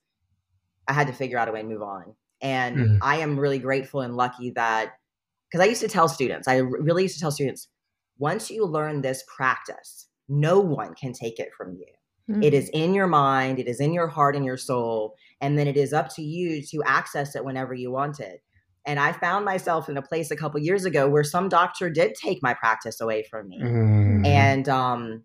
I 0.88 0.92
had 0.92 1.06
to 1.06 1.12
figure 1.12 1.38
out 1.38 1.48
a 1.48 1.52
way 1.52 1.62
to 1.62 1.68
move 1.68 1.82
on. 1.82 2.16
And 2.42 2.76
mm-hmm. 2.76 2.96
I 3.02 3.16
am 3.18 3.38
really 3.38 3.58
grateful 3.60 4.00
and 4.00 4.16
lucky 4.16 4.50
that 4.56 4.94
because 5.50 5.64
I 5.64 5.68
used 5.68 5.82
to 5.82 5.88
tell 5.88 6.08
students, 6.08 6.48
I 6.48 6.56
really 6.56 7.02
used 7.02 7.16
to 7.16 7.20
tell 7.20 7.30
students, 7.30 7.68
once 8.20 8.50
you 8.50 8.64
learn 8.64 9.00
this 9.00 9.24
practice, 9.34 10.06
no 10.28 10.60
one 10.60 10.94
can 10.94 11.12
take 11.12 11.40
it 11.40 11.48
from 11.56 11.74
you. 11.74 11.86
Mm-hmm. 12.30 12.42
It 12.42 12.54
is 12.54 12.68
in 12.68 12.94
your 12.94 13.08
mind, 13.08 13.58
it 13.58 13.66
is 13.66 13.80
in 13.80 13.92
your 13.92 14.06
heart 14.06 14.36
and 14.36 14.44
your 14.44 14.58
soul, 14.58 15.16
and 15.40 15.58
then 15.58 15.66
it 15.66 15.76
is 15.76 15.92
up 15.92 16.14
to 16.14 16.22
you 16.22 16.62
to 16.66 16.82
access 16.84 17.34
it 17.34 17.44
whenever 17.44 17.74
you 17.74 17.90
want 17.90 18.20
it. 18.20 18.42
And 18.86 19.00
I 19.00 19.12
found 19.12 19.44
myself 19.44 19.88
in 19.88 19.96
a 19.96 20.02
place 20.02 20.30
a 20.30 20.36
couple 20.36 20.60
years 20.60 20.84
ago 20.84 21.08
where 21.08 21.24
some 21.24 21.48
doctor 21.48 21.90
did 21.90 22.14
take 22.14 22.42
my 22.42 22.54
practice 22.54 23.00
away 23.00 23.24
from 23.28 23.48
me. 23.48 23.60
Mm. 23.60 24.26
And 24.26 24.68
um, 24.68 25.24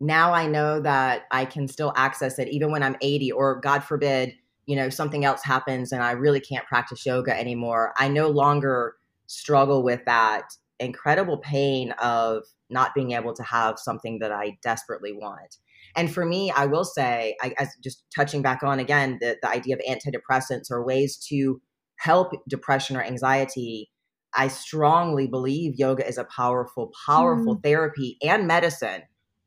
now 0.00 0.32
I 0.32 0.46
know 0.46 0.80
that 0.80 1.22
I 1.30 1.44
can 1.44 1.66
still 1.66 1.92
access 1.96 2.38
it 2.38 2.48
even 2.48 2.70
when 2.70 2.82
I'm 2.82 2.96
80 3.00 3.32
or 3.32 3.60
God 3.60 3.84
forbid, 3.84 4.34
you 4.66 4.76
know, 4.76 4.90
something 4.90 5.24
else 5.24 5.42
happens 5.42 5.92
and 5.92 6.02
I 6.02 6.12
really 6.12 6.40
can't 6.40 6.66
practice 6.66 7.06
yoga 7.06 7.38
anymore. 7.38 7.94
I 7.96 8.08
no 8.08 8.28
longer 8.28 8.96
struggle 9.26 9.82
with 9.82 10.04
that 10.06 10.44
incredible 10.80 11.38
pain 11.38 11.92
of 12.02 12.44
not 12.68 12.94
being 12.94 13.12
able 13.12 13.34
to 13.34 13.42
have 13.42 13.78
something 13.78 14.18
that 14.20 14.32
I 14.32 14.56
desperately 14.62 15.12
want. 15.12 15.56
And 15.96 16.12
for 16.12 16.24
me, 16.24 16.50
I 16.50 16.66
will 16.66 16.84
say, 16.84 17.36
I, 17.42 17.54
as 17.58 17.68
just 17.82 18.04
touching 18.14 18.42
back 18.42 18.62
on 18.62 18.78
again, 18.78 19.18
the, 19.20 19.36
the 19.42 19.48
idea 19.48 19.76
of 19.76 19.82
antidepressants 19.88 20.70
or 20.70 20.84
ways 20.84 21.16
to 21.28 21.60
help 21.96 22.32
depression 22.48 22.96
or 22.96 23.02
anxiety. 23.02 23.90
I 24.34 24.48
strongly 24.48 25.26
believe 25.26 25.78
yoga 25.78 26.06
is 26.06 26.16
a 26.16 26.24
powerful, 26.24 26.92
powerful 27.06 27.56
mm. 27.56 27.62
therapy 27.62 28.16
and 28.22 28.46
medicine, 28.46 29.02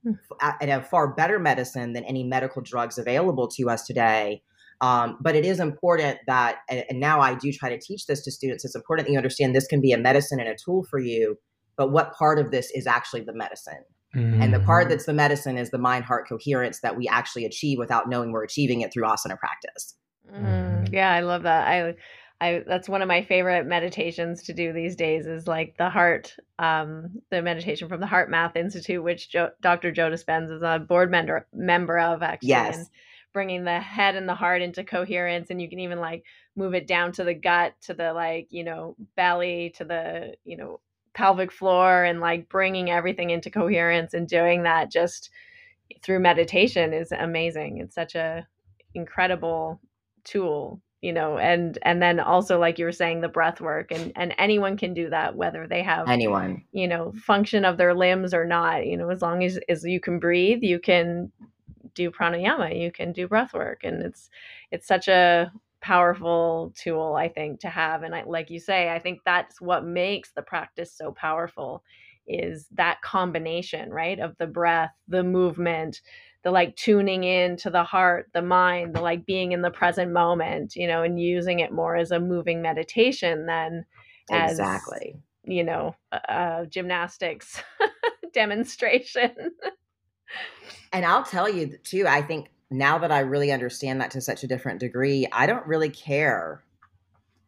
mm. 0.05 0.17
and 0.61 0.69
a 0.69 0.83
far 0.83 1.13
better 1.13 1.39
medicine 1.39 1.93
than 1.93 2.03
any 2.03 2.23
medical 2.23 2.61
drugs 2.61 2.97
available 2.97 3.47
to 3.49 3.69
us 3.69 3.87
today. 3.87 4.43
Um, 4.83 5.17
but 5.21 5.33
it 5.33 5.45
is 5.45 5.61
important 5.61 6.19
that, 6.27 6.57
and, 6.69 6.83
and 6.89 6.99
now 6.99 7.21
I 7.21 7.35
do 7.35 7.53
try 7.53 7.69
to 7.69 7.79
teach 7.79 8.05
this 8.05 8.21
to 8.25 8.31
students, 8.31 8.65
it's 8.65 8.75
important 8.75 9.07
that 9.07 9.13
you 9.13 9.17
understand 9.17 9.55
this 9.55 9.65
can 9.65 9.79
be 9.79 9.93
a 9.93 9.97
medicine 9.97 10.41
and 10.41 10.49
a 10.49 10.57
tool 10.57 10.83
for 10.83 10.99
you, 10.99 11.37
but 11.77 11.93
what 11.93 12.13
part 12.13 12.37
of 12.37 12.51
this 12.51 12.69
is 12.71 12.85
actually 12.85 13.21
the 13.21 13.33
medicine? 13.33 13.85
Mm-hmm. 14.13 14.41
And 14.41 14.53
the 14.53 14.59
part 14.59 14.83
mm-hmm. 14.83 14.89
that's 14.91 15.05
the 15.05 15.13
medicine 15.13 15.57
is 15.57 15.69
the 15.69 15.77
mind 15.77 16.03
heart 16.03 16.27
coherence 16.27 16.81
that 16.81 16.97
we 16.97 17.07
actually 17.07 17.45
achieve 17.45 17.79
without 17.79 18.09
knowing 18.09 18.33
we're 18.33 18.43
achieving 18.43 18.81
it 18.81 18.91
through 18.91 19.03
asana 19.03 19.39
practice. 19.39 19.95
Mm, 20.29 20.91
yeah, 20.91 21.13
I 21.13 21.21
love 21.21 21.43
that. 21.43 21.65
I 21.65 21.95
I 22.41 22.63
that's 22.67 22.89
one 22.89 23.01
of 23.01 23.07
my 23.07 23.23
favorite 23.23 23.65
meditations 23.65 24.43
to 24.43 24.53
do 24.53 24.73
these 24.73 24.95
days 24.95 25.25
is 25.25 25.47
like 25.47 25.75
the 25.77 25.89
heart 25.89 26.35
um 26.59 27.21
the 27.31 27.41
meditation 27.41 27.89
from 27.89 28.01
the 28.01 28.05
HeartMath 28.05 28.55
Institute 28.55 29.03
which 29.03 29.29
jo- 29.29 29.51
Dr. 29.61 29.91
Joe 29.91 30.09
Dispenza 30.09 30.57
is 30.57 30.61
a 30.61 30.79
board 30.79 31.09
member 31.09 31.47
member 31.53 31.97
of 31.97 32.21
actually. 32.21 32.49
Yes. 32.49 32.77
And 32.77 32.87
bringing 33.33 33.63
the 33.63 33.79
head 33.79 34.15
and 34.15 34.29
the 34.29 34.35
heart 34.35 34.61
into 34.61 34.83
coherence 34.83 35.49
and 35.49 35.61
you 35.61 35.69
can 35.69 35.79
even 35.79 35.99
like 35.99 36.23
move 36.55 36.73
it 36.73 36.87
down 36.87 37.11
to 37.11 37.23
the 37.23 37.33
gut 37.33 37.73
to 37.81 37.93
the 37.93 38.13
like 38.13 38.47
you 38.51 38.63
know 38.63 38.95
belly 39.15 39.73
to 39.75 39.83
the 39.83 40.33
you 40.45 40.55
know 40.55 40.79
pelvic 41.13 41.51
floor 41.51 42.03
and 42.03 42.19
like 42.19 42.49
bringing 42.49 42.89
everything 42.89 43.29
into 43.29 43.49
coherence 43.49 44.13
and 44.13 44.27
doing 44.27 44.63
that 44.63 44.91
just 44.91 45.29
through 46.01 46.19
meditation 46.19 46.93
is 46.93 47.11
amazing. 47.11 47.79
It's 47.79 47.95
such 47.95 48.15
a 48.15 48.47
incredible 48.95 49.81
tool 50.23 50.79
you 51.01 51.11
know 51.11 51.37
and 51.37 51.77
and 51.81 52.01
then 52.01 52.19
also 52.19 52.59
like 52.59 52.77
you 52.79 52.85
were 52.85 52.91
saying 52.91 53.19
the 53.19 53.27
breath 53.27 53.59
work 53.59 53.91
and 53.91 54.13
and 54.15 54.33
anyone 54.37 54.77
can 54.77 54.93
do 54.93 55.09
that 55.09 55.35
whether 55.35 55.67
they 55.67 55.81
have 55.81 56.07
anyone. 56.07 56.63
you 56.71 56.87
know 56.87 57.11
function 57.25 57.65
of 57.65 57.75
their 57.77 57.93
limbs 57.93 58.33
or 58.33 58.45
not 58.45 58.85
you 58.85 58.95
know 58.95 59.09
as 59.09 59.21
long 59.21 59.43
as 59.43 59.59
as 59.67 59.83
you 59.83 59.99
can 59.99 60.19
breathe 60.19 60.59
you 60.61 60.79
can 60.79 61.31
do 61.95 62.11
pranayama 62.11 62.79
you 62.79 62.91
can 62.91 63.11
do 63.11 63.27
breath 63.27 63.53
work 63.53 63.83
and 63.83 64.03
it's 64.03 64.29
it's 64.71 64.87
such 64.87 65.07
a 65.07 65.51
powerful 65.81 66.73
tool 66.77 67.15
i 67.15 67.27
think 67.27 67.59
to 67.59 67.69
have 67.69 68.03
and 68.03 68.15
I, 68.15 68.23
like 68.23 68.49
you 68.49 68.59
say 68.59 68.89
i 68.89 68.99
think 68.99 69.19
that's 69.25 69.59
what 69.59 69.85
makes 69.85 70.31
the 70.31 70.41
practice 70.41 70.93
so 70.93 71.11
powerful 71.11 71.83
is 72.25 72.67
that 72.71 73.01
combination 73.01 73.89
right 73.89 74.19
of 74.19 74.37
the 74.37 74.47
breath 74.47 74.93
the 75.09 75.23
movement 75.23 76.01
the 76.43 76.51
like 76.51 76.75
tuning 76.75 77.23
in 77.23 77.55
to 77.57 77.69
the 77.69 77.83
heart, 77.83 78.29
the 78.33 78.41
mind, 78.41 78.93
the 78.93 79.01
like 79.01 79.25
being 79.25 79.53
in 79.53 79.61
the 79.61 79.71
present 79.71 80.11
moment, 80.11 80.75
you 80.75 80.87
know, 80.87 81.01
and 81.01 81.19
using 81.19 81.59
it 81.59 81.71
more 81.71 81.95
as 81.95 82.11
a 82.11 82.19
moving 82.19 82.61
meditation 82.61 83.45
than 83.45 83.85
as 84.29 84.51
exactly, 84.51 85.15
you 85.45 85.63
know, 85.63 85.95
uh, 86.11 86.65
gymnastics 86.65 87.63
demonstration. 88.33 89.31
and 90.91 91.05
I'll 91.05 91.23
tell 91.23 91.49
you 91.49 91.77
too, 91.83 92.05
I 92.07 92.21
think 92.21 92.49
now 92.69 92.97
that 92.99 93.11
I 93.11 93.19
really 93.19 93.51
understand 93.51 94.01
that 94.01 94.11
to 94.11 94.21
such 94.21 94.43
a 94.43 94.47
different 94.47 94.79
degree, 94.79 95.27
I 95.31 95.45
don't 95.45 95.65
really 95.65 95.89
care. 95.89 96.63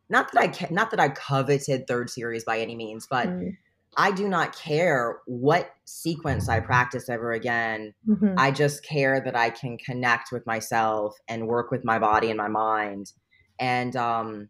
Not 0.10 0.32
that 0.32 0.42
I 0.42 0.48
ca- 0.50 0.68
not 0.72 0.92
that 0.92 1.00
I 1.00 1.10
coveted 1.10 1.88
third 1.88 2.10
series 2.10 2.44
by 2.44 2.60
any 2.60 2.76
means, 2.76 3.08
but 3.10 3.28
mm. 3.28 3.58
I 3.98 4.12
do 4.12 4.28
not 4.28 4.56
care 4.56 5.20
what 5.26 5.72
sequence 5.86 6.50
I 6.50 6.60
practice 6.60 7.10
ever 7.10 7.32
again. 7.32 7.94
Mm-hmm. 8.08 8.36
I 8.38 8.52
just 8.52 8.84
care 8.84 9.22
that 9.22 9.36
I 9.36 9.50
can 9.50 9.78
connect 9.78 10.32
with 10.32 10.46
myself 10.46 11.16
and 11.28 11.48
work 11.48 11.72
with 11.72 11.86
my 11.86 11.98
body 11.98 12.30
and 12.30 12.38
my 12.38 12.50
mind. 12.50 13.14
And 13.60 13.96
um, 13.96 14.50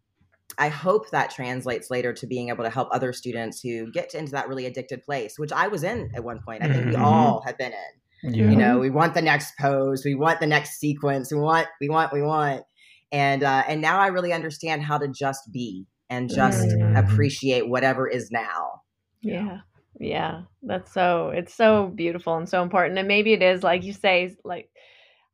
I 0.57 0.69
hope 0.69 1.11
that 1.11 1.29
translates 1.29 1.91
later 1.91 2.11
to 2.13 2.27
being 2.27 2.49
able 2.49 2.63
to 2.63 2.69
help 2.69 2.89
other 2.91 3.13
students 3.13 3.61
who 3.61 3.91
get 3.91 4.15
into 4.15 4.31
that 4.31 4.47
really 4.47 4.65
addicted 4.65 5.03
place, 5.03 5.37
which 5.37 5.51
I 5.51 5.67
was 5.67 5.83
in 5.83 6.11
at 6.15 6.23
one 6.23 6.39
point. 6.43 6.63
I 6.63 6.67
think 6.67 6.85
we 6.85 6.93
mm-hmm. 6.93 7.03
all 7.03 7.41
have 7.45 7.57
been 7.57 7.71
in. 7.71 8.01
Yeah. 8.23 8.49
You 8.49 8.55
know, 8.55 8.79
we 8.79 8.89
want 8.89 9.13
the 9.13 9.21
next 9.21 9.53
pose, 9.59 10.03
we 10.03 10.15
want 10.15 10.39
the 10.39 10.47
next 10.47 10.79
sequence, 10.79 11.31
we 11.31 11.39
want, 11.39 11.67
we 11.79 11.89
want, 11.89 12.11
we 12.11 12.21
want. 12.21 12.63
And 13.11 13.43
uh, 13.43 13.63
and 13.67 13.81
now 13.81 13.99
I 13.99 14.07
really 14.07 14.33
understand 14.33 14.81
how 14.81 14.97
to 14.97 15.07
just 15.07 15.51
be 15.51 15.85
and 16.09 16.29
just 16.29 16.67
mm. 16.67 16.97
appreciate 16.97 17.67
whatever 17.67 18.07
is 18.07 18.29
now 18.31 18.81
yeah. 19.25 19.57
Yeah. 19.99 20.41
That's 20.61 20.93
so 20.93 21.29
it's 21.29 21.53
so 21.53 21.87
beautiful 21.87 22.37
and 22.37 22.47
so 22.47 22.61
important. 22.61 22.99
And 22.99 23.07
maybe 23.07 23.33
it 23.33 23.41
is 23.41 23.63
like 23.63 23.83
you 23.83 23.93
say 23.93 24.35
like 24.43 24.69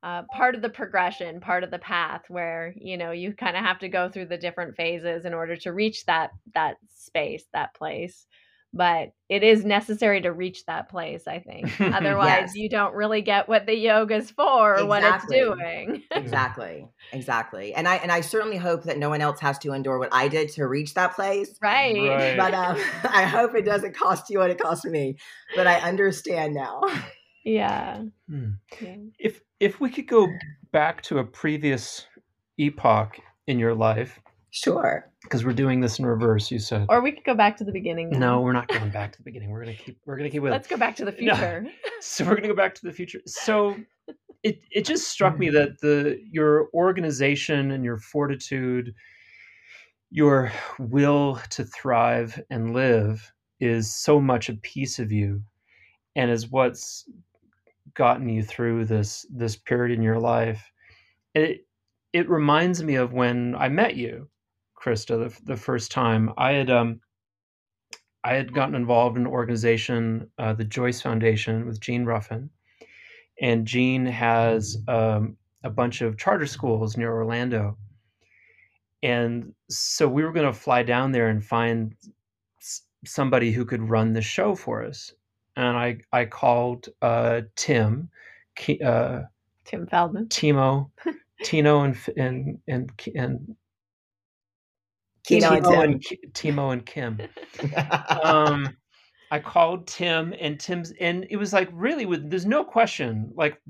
uh, 0.02 0.24
part 0.36 0.56
of 0.56 0.62
the 0.62 0.70
progression, 0.70 1.42
part 1.42 1.64
of 1.64 1.72
the 1.72 1.80
path 1.80 2.24
where, 2.28 2.74
you 2.78 2.98
know, 2.98 3.12
you 3.12 3.34
kind 3.34 3.58
of 3.58 3.64
have 3.64 3.80
to 3.80 3.90
go 3.90 4.10
through 4.10 4.26
the 4.28 4.38
different 4.38 4.76
phases 4.76 5.26
in 5.26 5.34
order 5.34 5.56
to 5.58 5.74
reach 5.74 6.06
that 6.06 6.32
that 6.54 6.78
space, 6.88 7.44
that 7.54 7.74
place 7.76 8.26
but 8.74 9.12
it 9.30 9.44
is 9.44 9.66
necessary 9.66 10.22
to 10.22 10.32
reach 10.32 10.66
that 10.66 10.90
place 10.90 11.28
i 11.28 11.40
think 11.40 11.70
otherwise 11.82 12.42
yes. 12.42 12.56
you 12.56 12.70
don't 12.70 12.94
really 12.94 13.22
get 13.22 13.48
what 13.48 13.66
the 13.66 13.76
yoga's 13.76 14.32
for 14.32 14.76
or 14.76 14.84
exactly. 14.84 14.88
what 14.88 15.04
it's 15.04 15.26
doing 15.26 16.04
exactly 16.12 16.88
exactly 17.12 17.74
and 17.74 17.88
i 17.88 17.96
and 17.98 18.12
i 18.12 18.22
certainly 18.22 18.58
hope 18.58 18.84
that 18.84 18.98
no 18.98 19.10
one 19.10 19.22
else 19.22 19.40
has 19.40 19.58
to 19.58 19.74
endure 19.74 20.00
what 20.00 20.10
i 20.12 20.28
did 20.28 20.50
to 20.50 20.66
reach 20.66 20.94
that 20.94 21.16
place 21.16 21.58
right, 21.62 21.96
right. 21.96 22.38
but 22.38 22.54
um, 22.54 22.78
i 23.04 23.24
hope 23.24 23.56
it 23.56 23.66
doesn't 23.66 23.96
cost 23.96 24.30
you 24.30 24.40
what 24.40 24.50
it 24.50 24.60
cost 24.60 24.86
me 24.86 25.16
but 25.56 25.68
i 25.68 25.76
understand 25.80 26.54
now 26.54 26.82
yeah. 27.44 28.04
Hmm. 28.30 28.52
yeah 28.82 28.96
if 29.20 29.42
if 29.60 29.80
we 29.80 29.90
could 29.90 30.08
go 30.08 30.28
back 30.72 31.02
to 31.04 31.20
a 31.20 31.24
previous 31.24 32.06
epoch 32.58 33.20
in 33.48 33.60
your 33.60 33.74
life 33.74 34.20
Sure. 34.52 35.11
Because 35.24 35.46
we're 35.46 35.54
doing 35.54 35.80
this 35.82 36.00
in 36.00 36.06
reverse, 36.06 36.50
you 36.50 36.58
said. 36.58 36.88
Or 36.90 37.02
we 37.02 37.12
could 37.12 37.24
go 37.24 37.36
back 37.36 37.56
to 37.58 37.64
the 37.64 37.72
beginning. 37.72 38.10
Now. 38.10 38.20
No, 38.20 38.42
we're 38.42 38.54
not 38.54 38.68
going 38.68 38.90
back 38.90 39.12
to 39.12 39.18
the 39.20 39.24
beginning. 39.24 39.52
We're 39.52 39.64
gonna 39.64 39.78
keep. 39.78 40.00
We're 40.06 40.18
gonna 40.18 40.30
keep 40.30 40.42
with. 40.42 40.52
Let's 40.52 40.68
go 40.68 40.78
back 40.78 40.96
to 40.98 41.06
the 41.06 41.12
future. 41.22 41.62
No. 41.62 41.72
So 42.04 42.26
we're 42.26 42.36
gonna 42.36 42.48
go 42.48 42.56
back 42.56 42.74
to 42.76 42.82
the 42.84 42.92
future. 42.92 43.22
So 43.28 43.76
it 44.44 44.60
it 44.72 44.86
just 44.86 45.08
struck 45.08 45.38
me 45.38 45.50
that 45.52 45.80
the 45.82 46.20
your 46.32 46.70
organization 46.74 47.72
and 47.72 47.84
your 47.84 47.98
fortitude, 47.98 48.96
your 50.10 50.52
will 50.80 51.40
to 51.52 51.64
thrive 51.64 52.42
and 52.50 52.74
live, 52.74 53.32
is 53.60 53.94
so 53.94 54.20
much 54.20 54.50
a 54.50 54.56
piece 54.56 54.98
of 54.98 55.12
you, 55.12 55.44
and 56.16 56.32
is 56.32 56.50
what's 56.50 57.08
gotten 57.94 58.28
you 58.28 58.42
through 58.42 58.86
this 58.86 59.28
this 59.30 59.56
period 59.56 59.96
in 59.96 60.04
your 60.04 60.20
life. 60.20 60.72
It 61.36 61.68
it 62.14 62.28
reminds 62.28 62.82
me 62.82 62.96
of 62.96 63.14
when 63.14 63.54
I 63.56 63.70
met 63.70 63.96
you 63.96 64.28
Krista 64.82 65.30
the, 65.30 65.42
the 65.46 65.58
first 65.58 65.92
time. 65.92 66.32
I 66.38 66.54
had 66.54 66.70
um, 66.70 67.02
I 68.24 68.34
had 68.34 68.54
gotten 68.54 68.76
involved 68.76 69.18
in 69.18 69.24
an 69.24 69.32
organization, 69.32 70.30
uh, 70.38 70.54
the 70.54 70.64
Jois 70.66 71.02
Foundation, 71.02 71.66
with 71.66 71.80
Gene 71.80 72.06
Ruffin, 72.06 72.50
and 73.42 73.66
Gene 73.66 74.06
has 74.06 74.78
um, 74.88 75.38
a 75.64 75.70
bunch 75.70 76.02
of 76.02 76.18
charter 76.18 76.46
schools 76.46 76.98
near 76.98 77.12
Orlando, 77.14 77.78
and 79.04 79.54
so 79.70 80.08
we 80.08 80.24
were 80.24 80.32
going 80.32 80.52
to 80.52 80.58
fly 80.58 80.84
down 80.84 81.12
there 81.12 81.30
and 81.30 81.44
find 81.44 81.96
s- 82.60 82.84
somebody 83.06 83.52
who 83.52 83.66
could 83.66 83.90
run 83.90 84.14
the 84.14 84.22
show 84.22 84.56
for 84.56 84.84
us. 84.84 85.14
And 85.56 85.78
I 85.78 85.98
I 86.14 86.26
called 86.26 86.90
uh, 87.02 87.42
Tim, 87.56 88.10
uh, 88.86 89.22
Tim 89.66 89.88
Feldmann, 89.88 90.28
Timo, 90.30 90.92
Tino, 91.44 91.82
and 91.82 91.98
and 92.18 92.60
and 92.68 92.92
and 93.16 93.56
Timo, 95.32 95.62
Timo 95.62 95.84
and, 95.84 96.04
Timo 96.34 96.74
and 96.74 96.86
Kim. 96.86 97.22
um, 98.24 98.78
I 99.32 99.40
called 99.40 99.88
Tim 99.88 100.34
and 100.40 100.60
Tim's, 100.60 100.94
and 101.00 101.26
it 101.30 101.38
was 101.38 101.54
like 101.54 101.70
really 101.72 102.06
with 102.06 102.30
there's 102.30 102.46
no 102.46 102.64
question, 102.64 103.32
like 103.36 103.62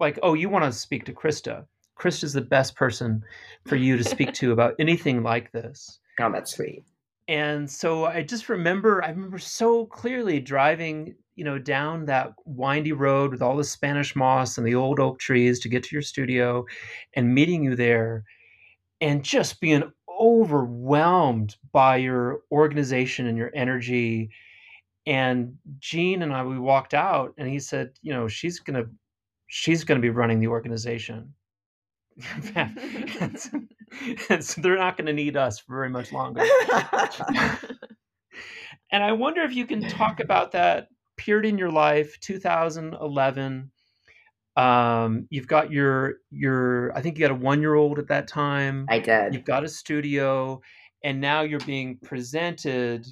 like 0.00 0.18
oh 0.22 0.34
you 0.34 0.48
want 0.48 0.64
to 0.64 0.72
speak 0.72 1.04
to 1.06 1.12
Krista. 1.12 1.64
Krista's 1.98 2.32
the 2.32 2.40
best 2.40 2.74
person 2.74 3.22
for 3.66 3.76
you 3.76 3.96
to 3.96 4.04
speak 4.04 4.32
to 4.34 4.52
about 4.52 4.74
anything 4.78 5.22
like 5.22 5.52
this. 5.52 6.00
Oh, 6.20 6.30
that's 6.32 6.54
sweet. 6.54 6.84
And 7.28 7.70
so 7.70 8.06
I 8.06 8.22
just 8.22 8.48
remember, 8.48 9.04
I 9.04 9.10
remember 9.10 9.38
so 9.38 9.86
clearly 9.86 10.40
driving, 10.40 11.14
you 11.36 11.44
know, 11.44 11.58
down 11.58 12.04
that 12.06 12.32
windy 12.44 12.92
road 12.92 13.30
with 13.30 13.42
all 13.42 13.56
the 13.56 13.64
Spanish 13.64 14.16
moss 14.16 14.58
and 14.58 14.66
the 14.66 14.74
old 14.74 14.98
oak 14.98 15.20
trees 15.20 15.60
to 15.60 15.68
get 15.68 15.84
to 15.84 15.94
your 15.94 16.02
studio 16.02 16.64
and 17.14 17.32
meeting 17.32 17.62
you 17.62 17.76
there 17.76 18.24
and 19.00 19.22
just 19.24 19.60
being 19.60 19.84
overwhelmed 20.20 21.56
by 21.72 21.96
your 21.96 22.40
organization 22.50 23.26
and 23.26 23.36
your 23.38 23.50
energy. 23.54 24.30
And 25.06 25.56
Gene 25.78 26.22
and 26.22 26.32
I, 26.32 26.44
we 26.44 26.58
walked 26.58 26.94
out, 26.94 27.34
and 27.38 27.48
he 27.48 27.58
said, 27.58 27.90
you 28.02 28.12
know, 28.12 28.28
she's 28.28 28.60
gonna, 28.60 28.84
she's 29.48 29.84
gonna 29.84 30.00
be 30.00 30.10
running 30.10 30.40
the 30.40 30.48
organization. 30.48 31.34
and, 32.54 33.38
so, 33.38 33.60
and 34.28 34.44
so 34.44 34.60
they're 34.60 34.76
not 34.76 34.96
going 34.96 35.06
to 35.06 35.12
need 35.12 35.36
us 35.36 35.58
for 35.58 35.74
very 35.74 35.88
much 35.88 36.12
longer. 36.12 36.42
and 38.90 39.02
I 39.02 39.12
wonder 39.12 39.42
if 39.42 39.54
you 39.54 39.66
can 39.66 39.82
talk 39.88 40.20
about 40.20 40.52
that 40.52 40.88
period 41.16 41.48
in 41.48 41.58
your 41.58 41.70
life, 41.70 42.18
2011 42.20 43.70
um 44.56 45.26
you've 45.30 45.46
got 45.46 45.70
your 45.70 46.16
your 46.30 46.94
i 46.96 47.00
think 47.00 47.16
you 47.16 47.26
got 47.26 47.30
a 47.30 47.34
one 47.34 47.60
year 47.60 47.74
old 47.74 47.98
at 47.98 48.08
that 48.08 48.28
time. 48.28 48.86
I 48.90 48.98
did. 48.98 49.32
You've 49.32 49.44
got 49.44 49.64
a 49.64 49.68
studio 49.68 50.60
and 51.02 51.20
now 51.20 51.42
you're 51.42 51.60
being 51.60 51.98
presented 52.02 53.06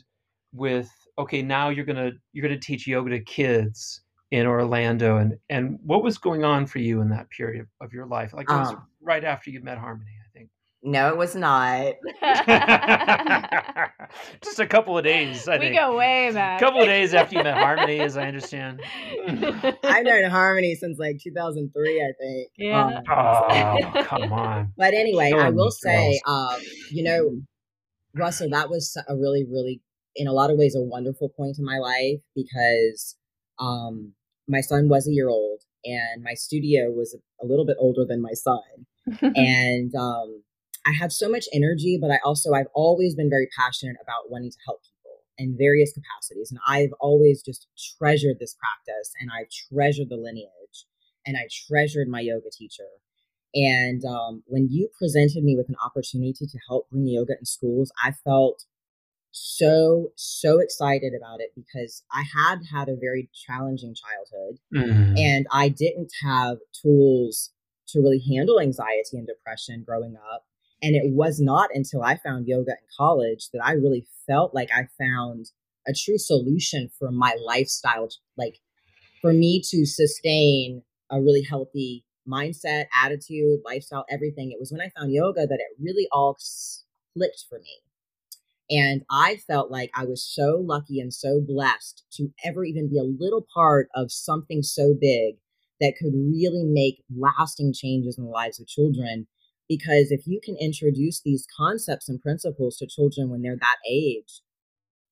with 0.53 0.91
okay 1.19 1.43
now 1.43 1.71
you're 1.71 1.85
gonna 1.85 2.13
you're 2.33 2.43
gonna 2.43 2.61
teach 2.61 2.87
yoga 2.87 3.11
to 3.11 3.21
kids 3.21 4.03
in 4.31 4.47
orlando 4.47 5.17
and 5.17 5.37
and 5.49 5.79
what 5.83 6.03
was 6.03 6.19
going 6.19 6.45
on 6.45 6.67
for 6.67 6.79
you 6.79 7.01
in 7.01 7.09
that 7.09 7.29
period 7.31 7.67
of, 7.81 7.93
your 7.93 8.07
life? 8.07 8.33
Like 8.33 8.49
it 8.49 8.55
was 8.55 8.69
um, 8.69 8.87
right 9.01 9.25
after 9.25 9.51
you 9.51 9.61
met 9.61 9.79
harmony 9.79 10.11
no, 10.83 11.09
it 11.09 11.17
was 11.19 11.35
not. 11.35 11.95
Just 14.43 14.61
a 14.61 14.67
couple 14.67 14.97
of 14.97 15.05
days. 15.05 15.47
I 15.47 15.59
we 15.59 15.67
think. 15.67 15.77
go 15.77 15.97
way 15.97 16.31
back. 16.33 16.61
A 16.61 16.65
couple 16.65 16.81
of 16.81 16.87
days 16.87 17.13
after 17.13 17.37
you 17.37 17.45
met 17.45 17.59
Harmony, 17.59 18.01
as 18.01 18.17
I 18.17 18.27
understand. 18.27 18.81
I've 19.85 20.05
known 20.05 20.25
Harmony 20.31 20.75
since 20.75 20.99
like 20.99 21.19
2003, 21.23 22.01
I 22.01 22.13
think. 22.19 22.49
Yeah. 22.57 22.87
Um, 22.87 23.03
oh, 23.11 24.05
come 24.05 24.33
on. 24.33 24.73
But 24.79 24.95
anyway, 24.95 25.33
I 25.37 25.51
will 25.51 25.71
say, 25.71 26.19
um, 26.27 26.59
you 26.91 27.03
know, 27.03 27.43
Russell, 28.15 28.49
that 28.51 28.71
was 28.71 28.97
a 29.07 29.15
really, 29.15 29.45
really, 29.45 29.83
in 30.17 30.29
a 30.29 30.33
lot 30.33 30.51
of 30.51 30.57
ways, 30.57 30.75
a 30.75 30.81
wonderful 30.81 31.29
point 31.29 31.59
in 31.59 31.65
my 31.65 31.77
life 31.77 32.21
because 32.35 33.17
um, 33.59 34.13
my 34.49 34.63
son 34.63 34.89
was 34.89 35.07
a 35.07 35.13
year 35.13 35.29
old 35.29 35.61
and 35.85 36.23
my 36.23 36.33
studio 36.33 36.91
was 36.91 37.15
a, 37.15 37.45
a 37.45 37.47
little 37.47 37.67
bit 37.67 37.77
older 37.79 38.07
than 38.07 38.23
my 38.23 38.33
son. 38.33 38.63
and 39.37 39.95
um, 39.95 40.43
I 40.87 40.93
have 40.93 41.13
so 41.13 41.29
much 41.29 41.47
energy, 41.53 41.99
but 42.01 42.11
I 42.11 42.19
also, 42.25 42.53
I've 42.53 42.73
always 42.75 43.15
been 43.15 43.31
very 43.31 43.49
passionate 43.57 43.97
about 44.03 44.31
wanting 44.31 44.51
to 44.51 44.57
help 44.67 44.81
people 44.83 45.19
in 45.39 45.57
various 45.59 45.93
capacities. 45.93 46.51
And 46.51 46.61
I've 46.67 46.93
always 47.01 47.43
just 47.43 47.67
treasured 47.99 48.39
this 48.39 48.55
practice 48.55 49.13
and 49.21 49.31
I've 49.31 49.49
treasured 49.51 50.09
the 50.09 50.17
lineage 50.17 50.87
and 51.27 51.37
I 51.37 51.49
treasured 51.69 52.09
my 52.09 52.21
yoga 52.21 52.51
teacher. 52.51 52.89
And 53.55 54.05
um, 54.05 54.43
when 54.47 54.69
you 54.71 54.89
presented 54.97 55.43
me 55.43 55.57
with 55.57 55.69
an 55.69 55.77
opportunity 55.85 56.47
to 56.47 56.59
help 56.69 56.89
bring 56.91 57.07
yoga 57.07 57.35
in 57.39 57.45
schools, 57.45 57.91
I 58.03 58.13
felt 58.13 58.65
so 59.33 60.11
so 60.17 60.59
excited 60.59 61.13
about 61.17 61.41
it 61.41 61.51
because 61.55 62.03
I 62.13 62.23
had 62.23 62.63
had 62.73 62.89
a 62.89 62.97
very 62.97 63.31
challenging 63.33 63.95
childhood 63.95 64.59
mm-hmm. 64.75 65.17
and 65.17 65.47
I 65.53 65.69
didn't 65.69 66.11
have 66.25 66.59
tools 66.83 67.51
to 67.89 68.01
really 68.01 68.23
handle 68.29 68.61
anxiety 68.61 69.19
and 69.19 69.29
depression 69.29 69.85
growing 69.87 70.17
up 70.17 70.45
and 70.83 70.97
it 70.97 71.13
was 71.13 71.41
not 71.41 71.71
until 71.75 72.03
I 72.03 72.17
found 72.17 72.49
yoga 72.49 72.73
in 72.73 72.87
college 72.97 73.49
that 73.53 73.65
I 73.65 73.73
really 73.73 74.07
felt 74.27 74.55
like 74.55 74.71
I 74.75 74.89
found 74.99 75.51
a 75.87 75.93
true 75.93 76.19
solution 76.19 76.91
for 76.99 77.11
my 77.11 77.37
lifestyle, 77.45 78.09
like 78.37 78.59
for 79.21 79.33
me 79.33 79.63
to 79.71 79.85
sustain 79.85 80.83
a 81.11 81.21
really 81.21 81.43
healthy 81.43 82.05
mindset, 82.29 82.87
attitude, 83.03 83.61
lifestyle, 83.65 84.05
everything. 84.11 84.51
It 84.51 84.61
was 84.61 84.71
when 84.73 84.81
I 84.81 84.91
found 84.97 85.13
yoga 85.13 85.47
that 85.47 85.61
it 85.61 85.83
really 85.83 86.07
all 86.13 86.37
clicked 87.17 87.45
for 87.49 87.59
me. 87.59 87.81
And 88.71 89.03
I 89.11 89.37
felt 89.49 89.71
like 89.71 89.91
I 89.95 90.05
was 90.05 90.23
so 90.23 90.63
lucky 90.63 91.01
and 91.01 91.13
so 91.13 91.41
blessed 91.45 92.05
to 92.13 92.29
ever 92.45 92.65
even 92.65 92.89
be 92.89 92.99
a 92.99 93.03
little 93.03 93.45
part 93.53 93.89
of 93.95 94.13
something 94.13 94.63
so 94.63 94.95
big 94.99 95.37
that 95.81 95.95
could 96.01 96.13
really 96.15 96.65
make 96.65 97.03
lasting 97.17 97.73
changes 97.75 98.17
in 98.17 98.25
the 98.25 98.31
lives 98.31 98.61
of 98.61 98.69
children. 98.69 99.27
Because 99.71 100.11
if 100.11 100.27
you 100.27 100.41
can 100.43 100.57
introduce 100.57 101.21
these 101.23 101.47
concepts 101.57 102.09
and 102.09 102.21
principles 102.21 102.77
to 102.79 102.89
children 102.89 103.31
when 103.31 103.41
they're 103.41 103.55
that 103.55 103.77
age, 103.89 104.43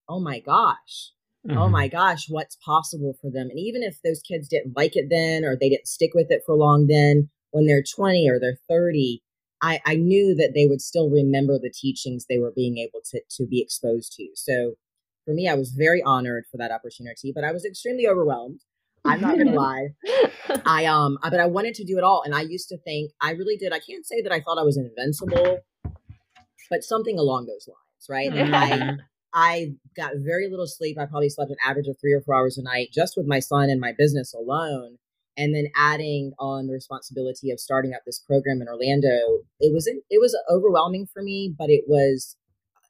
oh 0.08 0.18
my 0.18 0.40
gosh, 0.40 1.12
oh 1.46 1.50
mm-hmm. 1.50 1.58
oh 1.58 1.68
my 1.68 1.86
gosh, 1.86 2.26
what's 2.28 2.56
possible 2.56 3.14
for 3.22 3.30
them? 3.30 3.50
And 3.50 3.58
even 3.60 3.84
if 3.84 4.02
those 4.02 4.20
kids 4.20 4.48
didn't 4.48 4.76
like 4.76 4.96
it 4.96 5.06
then 5.10 5.44
or 5.44 5.54
they 5.54 5.68
didn't 5.68 5.86
stick 5.86 6.10
with 6.12 6.26
it 6.30 6.42
for 6.44 6.56
long 6.56 6.88
then, 6.88 7.30
when 7.52 7.66
they're 7.66 7.84
20 7.84 8.28
or 8.28 8.40
they're 8.40 8.58
30, 8.68 9.22
I, 9.62 9.80
I 9.86 9.94
knew 9.94 10.34
that 10.34 10.54
they 10.56 10.66
would 10.66 10.82
still 10.82 11.08
remember 11.08 11.56
the 11.56 11.72
teachings 11.72 12.26
they 12.28 12.38
were 12.38 12.52
being 12.52 12.78
able 12.78 13.00
to, 13.12 13.20
to 13.36 13.46
be 13.46 13.62
exposed 13.62 14.12
to. 14.14 14.28
So 14.34 14.74
for 15.24 15.34
me, 15.34 15.46
I 15.48 15.54
was 15.54 15.70
very 15.70 16.02
honored 16.02 16.46
for 16.50 16.56
that 16.56 16.72
opportunity, 16.72 17.30
but 17.32 17.44
I 17.44 17.52
was 17.52 17.64
extremely 17.64 18.08
overwhelmed. 18.08 18.62
I'm 19.04 19.20
not 19.20 19.38
gonna 19.38 19.52
lie. 19.54 19.88
I 20.64 20.86
um 20.86 21.18
but 21.22 21.40
I 21.40 21.46
wanted 21.46 21.74
to 21.74 21.84
do 21.84 21.98
it 21.98 22.04
all. 22.04 22.22
And 22.24 22.34
I 22.34 22.42
used 22.42 22.68
to 22.68 22.78
think 22.78 23.12
I 23.20 23.32
really 23.32 23.56
did. 23.56 23.72
I 23.72 23.80
can't 23.80 24.06
say 24.06 24.22
that 24.22 24.32
I 24.32 24.40
thought 24.40 24.58
I 24.58 24.64
was 24.64 24.76
invincible, 24.76 25.60
but 26.70 26.82
something 26.82 27.18
along 27.18 27.46
those 27.46 27.68
lines, 27.68 28.08
right? 28.08 28.30
Mm-hmm. 28.30 28.54
I 28.54 28.96
I 29.34 29.72
got 29.96 30.12
very 30.16 30.48
little 30.48 30.66
sleep. 30.66 30.98
I 30.98 31.06
probably 31.06 31.28
slept 31.28 31.50
an 31.50 31.58
average 31.64 31.88
of 31.88 31.96
three 32.00 32.12
or 32.12 32.20
four 32.20 32.34
hours 32.34 32.58
a 32.58 32.62
night 32.62 32.88
just 32.92 33.14
with 33.16 33.26
my 33.26 33.40
son 33.40 33.70
and 33.70 33.80
my 33.80 33.92
business 33.96 34.34
alone 34.34 34.98
and 35.38 35.54
then 35.54 35.68
adding 35.76 36.32
on 36.38 36.66
the 36.66 36.72
responsibility 36.72 37.52
of 37.52 37.60
starting 37.60 37.94
up 37.94 38.02
this 38.04 38.18
program 38.18 38.60
in 38.60 38.68
Orlando, 38.68 39.44
it 39.60 39.72
was 39.72 39.86
it 39.86 40.20
was 40.20 40.36
overwhelming 40.50 41.06
for 41.06 41.22
me, 41.22 41.54
but 41.56 41.70
it 41.70 41.84
was 41.86 42.36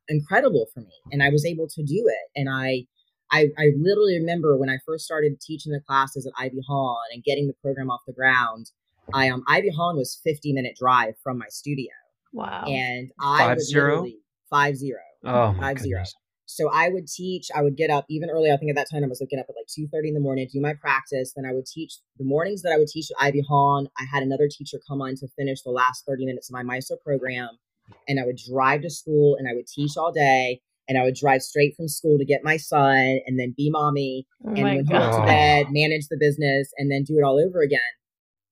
incredible 0.09 0.67
for 0.73 0.81
me, 0.81 0.95
and 1.13 1.23
I 1.23 1.29
was 1.29 1.45
able 1.45 1.69
to 1.69 1.83
do 1.83 2.09
it. 2.09 2.31
And 2.35 2.49
I, 2.49 2.87
I, 3.31 3.49
I 3.59 3.71
literally 3.79 4.19
remember 4.19 4.57
when 4.57 4.71
I 4.71 4.79
first 4.87 5.05
started 5.05 5.41
teaching 5.41 5.73
the 5.73 5.81
classes 5.81 6.27
at 6.27 6.33
Ivy 6.39 6.61
Hawn 6.67 6.97
and 7.13 7.23
getting 7.23 7.47
the 7.47 7.55
program 7.63 7.91
off 7.91 8.01
the 8.07 8.13
ground. 8.13 8.71
I 9.15 9.29
um 9.29 9.43
Ivy 9.49 9.71
Hawn 9.71 9.97
was 9.97 10.21
fifty 10.23 10.53
minute 10.53 10.77
drive 10.79 11.15
from 11.23 11.39
my 11.39 11.49
studio. 11.49 11.91
Wow! 12.33 12.65
And 12.67 13.11
I 13.21 13.39
five 13.39 13.57
was 13.57 13.71
zero? 13.71 14.07
five 14.51 14.77
zero. 14.77 15.01
Oh, 15.25 15.55
five 15.59 15.79
zero. 15.79 16.05
So 16.51 16.71
I 16.71 16.89
would 16.89 17.07
teach, 17.07 17.49
I 17.55 17.63
would 17.63 17.77
get 17.77 17.91
up 17.91 18.07
even 18.09 18.31
early. 18.31 18.51
I 18.51 18.57
think 18.57 18.71
at 18.71 18.77
that 18.77 18.89
time 18.91 19.05
I 19.05 19.07
was 19.07 19.21
looking 19.21 19.39
up 19.39 19.45
at 19.51 19.55
like 19.55 19.67
2.30 19.67 20.09
in 20.09 20.15
the 20.15 20.21
morning, 20.21 20.49
do 20.51 20.63
my 20.63 20.73
practice. 20.73 21.35
Then 21.37 21.45
I 21.45 21.53
would 21.53 21.67
teach 21.67 21.99
the 22.17 22.25
mornings 22.25 22.63
that 22.63 22.73
I 22.73 22.79
would 22.79 22.89
teach 22.89 23.11
at 23.11 23.23
Ivy 23.23 23.45
Hawn. 23.47 23.89
I 23.99 24.05
had 24.11 24.23
another 24.23 24.49
teacher 24.51 24.79
come 24.89 25.03
on 25.03 25.15
to 25.17 25.29
finish 25.37 25.61
the 25.61 25.71
last 25.71 26.07
30 26.07 26.25
minutes 26.25 26.49
of 26.49 26.55
my 26.55 26.63
Mysore 26.63 26.97
program. 27.05 27.51
And 28.09 28.19
I 28.19 28.25
would 28.25 28.39
drive 28.51 28.81
to 28.83 28.91
school 28.91 29.37
and 29.37 29.47
I 29.47 29.53
would 29.53 29.67
teach 29.67 29.99
all 29.99 30.11
day. 30.11 30.63
And 30.89 30.99
I 30.99 31.03
would 31.03 31.15
drive 31.15 31.43
straight 31.43 31.77
from 31.77 31.89
school 31.89 32.19
to 32.19 32.25
get 32.25 32.41
my 32.43 32.57
son 32.57 33.21
and 33.27 33.39
then 33.39 33.55
be 33.57 33.71
mommy 33.71 34.27
oh 34.45 34.51
and 34.51 34.63
when 34.63 34.73
he 34.73 34.93
went 34.93 35.13
to 35.13 35.23
bed, 35.27 35.67
manage 35.71 36.09
the 36.09 36.17
business 36.19 36.71
and 36.79 36.91
then 36.91 37.05
do 37.05 37.19
it 37.19 37.25
all 37.25 37.39
over 37.39 37.61
again. 37.61 37.81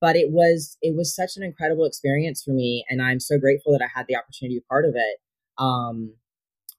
But 0.01 0.17
it 0.17 0.31
was 0.31 0.77
it 0.83 0.95
was 0.95 1.15
such 1.15 1.37
an 1.37 1.43
incredible 1.43 1.87
experience 1.87 2.43
for 2.43 2.51
me. 2.53 2.85
And 2.91 3.01
I'm 3.01 3.21
so 3.21 3.39
grateful 3.39 3.73
that 3.73 3.83
I 3.83 3.89
had 3.93 4.07
the 4.07 4.17
opportunity 4.17 4.57
to 4.57 4.61
be 4.61 4.67
part 4.69 4.85
of 4.85 4.95
it. 4.95 5.19
Um, 5.59 6.15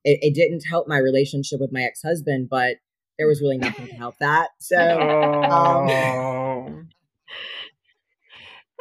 it, 0.04 0.20
it 0.22 0.36
didn't 0.36 0.62
help 0.70 0.88
my 0.88 0.98
relationship 0.98 1.60
with 1.60 1.72
my 1.72 1.82
ex 1.82 2.02
husband, 2.04 2.48
but 2.50 2.78
there 3.18 3.28
was 3.28 3.42
really 3.42 3.58
nothing 3.58 3.88
to 3.88 3.96
help 3.96 4.16
that. 4.20 4.50
So, 4.60 4.78
um. 4.78 6.47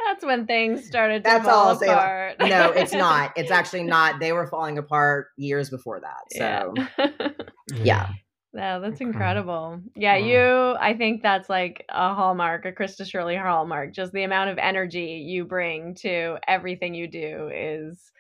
That's 0.07 0.24
when 0.24 0.46
things 0.46 0.86
started 0.86 1.24
to 1.24 1.30
that's 1.30 1.44
fall 1.44 1.68
all 1.68 1.82
apart. 1.82 2.36
no, 2.40 2.70
it's 2.70 2.92
not. 2.92 3.32
It's 3.36 3.50
actually 3.50 3.82
not. 3.82 4.20
They 4.20 4.32
were 4.32 4.46
falling 4.46 4.78
apart 4.78 5.28
years 5.36 5.70
before 5.70 6.00
that. 6.00 6.24
So, 6.32 6.74
yeah. 6.98 7.28
yeah. 7.74 8.09
No, 8.52 8.80
that's 8.82 9.00
incredible. 9.00 9.80
Yeah, 9.94 10.16
you, 10.16 10.76
I 10.80 10.94
think 10.96 11.22
that's 11.22 11.48
like 11.48 11.84
a 11.88 12.14
hallmark, 12.14 12.64
a 12.64 12.72
Krista 12.72 13.09
Shirley 13.09 13.36
hallmark. 13.36 13.92
Just 13.92 14.12
the 14.12 14.22
amount 14.22 14.50
of 14.50 14.59
energy 14.59 15.24
you 15.26 15.44
bring 15.44 15.94
to 15.96 16.38
everything 16.46 16.94
you 16.94 17.09
do 17.09 17.50
is, 17.52 18.12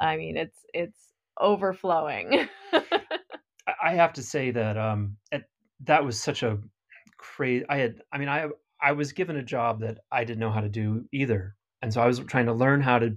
I 0.00 0.16
mean, 0.16 0.36
it's, 0.36 0.58
it's 0.72 0.98
overflowing. 1.38 2.48
I 3.82 3.94
have 3.94 4.12
to 4.14 4.22
say 4.22 4.50
that 4.50 4.76
um, 4.76 5.16
it, 5.30 5.44
that 5.84 6.04
was 6.04 6.20
such 6.20 6.42
a 6.42 6.58
crazy. 7.18 7.64
I 7.68 7.76
had, 7.76 8.02
I 8.12 8.18
mean, 8.18 8.28
I 8.28 8.48
I 8.82 8.92
was 8.92 9.12
given 9.12 9.36
a 9.36 9.42
job 9.42 9.80
that 9.80 9.98
I 10.10 10.24
didn't 10.24 10.40
know 10.40 10.50
how 10.50 10.60
to 10.60 10.68
do 10.68 11.04
either, 11.12 11.54
and 11.80 11.92
so 11.92 12.00
I 12.00 12.06
was 12.06 12.18
trying 12.20 12.46
to 12.46 12.52
learn 12.52 12.80
how 12.80 12.98
to 12.98 13.14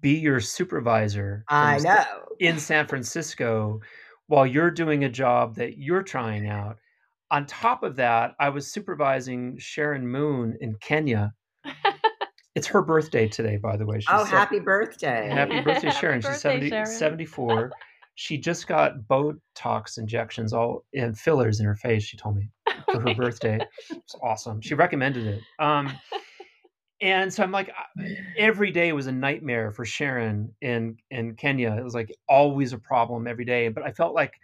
be 0.00 0.18
your 0.18 0.40
supervisor. 0.40 1.44
I 1.48 1.78
know 1.78 2.04
in 2.40 2.58
San 2.58 2.86
Francisco, 2.86 3.80
while 4.26 4.46
you're 4.46 4.70
doing 4.70 5.04
a 5.04 5.08
job 5.08 5.56
that 5.56 5.78
you're 5.78 6.02
trying 6.02 6.48
out. 6.48 6.78
On 7.30 7.46
top 7.46 7.82
of 7.82 7.96
that, 7.96 8.34
I 8.38 8.50
was 8.50 8.70
supervising 8.70 9.56
Sharon 9.58 10.06
Moon 10.06 10.56
in 10.60 10.76
Kenya. 10.76 11.32
It's 12.54 12.68
her 12.68 12.82
birthday 12.82 13.26
today, 13.26 13.56
by 13.56 13.76
the 13.76 13.84
way. 13.84 13.98
She's 13.98 14.06
oh, 14.08 14.24
happy 14.24 14.60
birthday. 14.60 15.28
Happy 15.28 15.60
birthday, 15.60 15.90
Sharon. 16.00 16.22
happy 16.22 16.34
She's 16.34 16.42
birthday, 16.42 16.68
70, 16.68 16.70
Sharon. 16.70 16.86
74. 16.86 17.72
she 18.14 18.38
just 18.38 18.68
got 18.68 18.92
Botox 19.10 19.98
injections 19.98 20.52
all 20.52 20.84
and 20.94 21.18
fillers 21.18 21.58
in 21.58 21.66
her 21.66 21.74
face, 21.74 22.04
she 22.04 22.16
told 22.16 22.36
me, 22.36 22.48
for 22.90 23.00
her 23.00 23.14
birthday. 23.14 23.58
It's 23.90 24.14
awesome. 24.22 24.60
She 24.60 24.74
recommended 24.74 25.26
it. 25.26 25.42
Um, 25.58 25.92
and 27.00 27.32
so 27.32 27.42
I'm 27.42 27.52
like, 27.52 27.70
every 28.36 28.70
day 28.70 28.92
was 28.92 29.06
a 29.06 29.12
nightmare 29.12 29.70
for 29.72 29.84
Sharon 29.84 30.52
in, 30.60 30.96
in 31.10 31.34
Kenya. 31.34 31.72
It 31.78 31.84
was 31.84 31.94
like 31.94 32.14
always 32.28 32.72
a 32.72 32.78
problem 32.78 33.26
every 33.26 33.44
day. 33.44 33.68
But 33.68 33.84
I 33.84 33.92
felt 33.92 34.14
like 34.14 34.34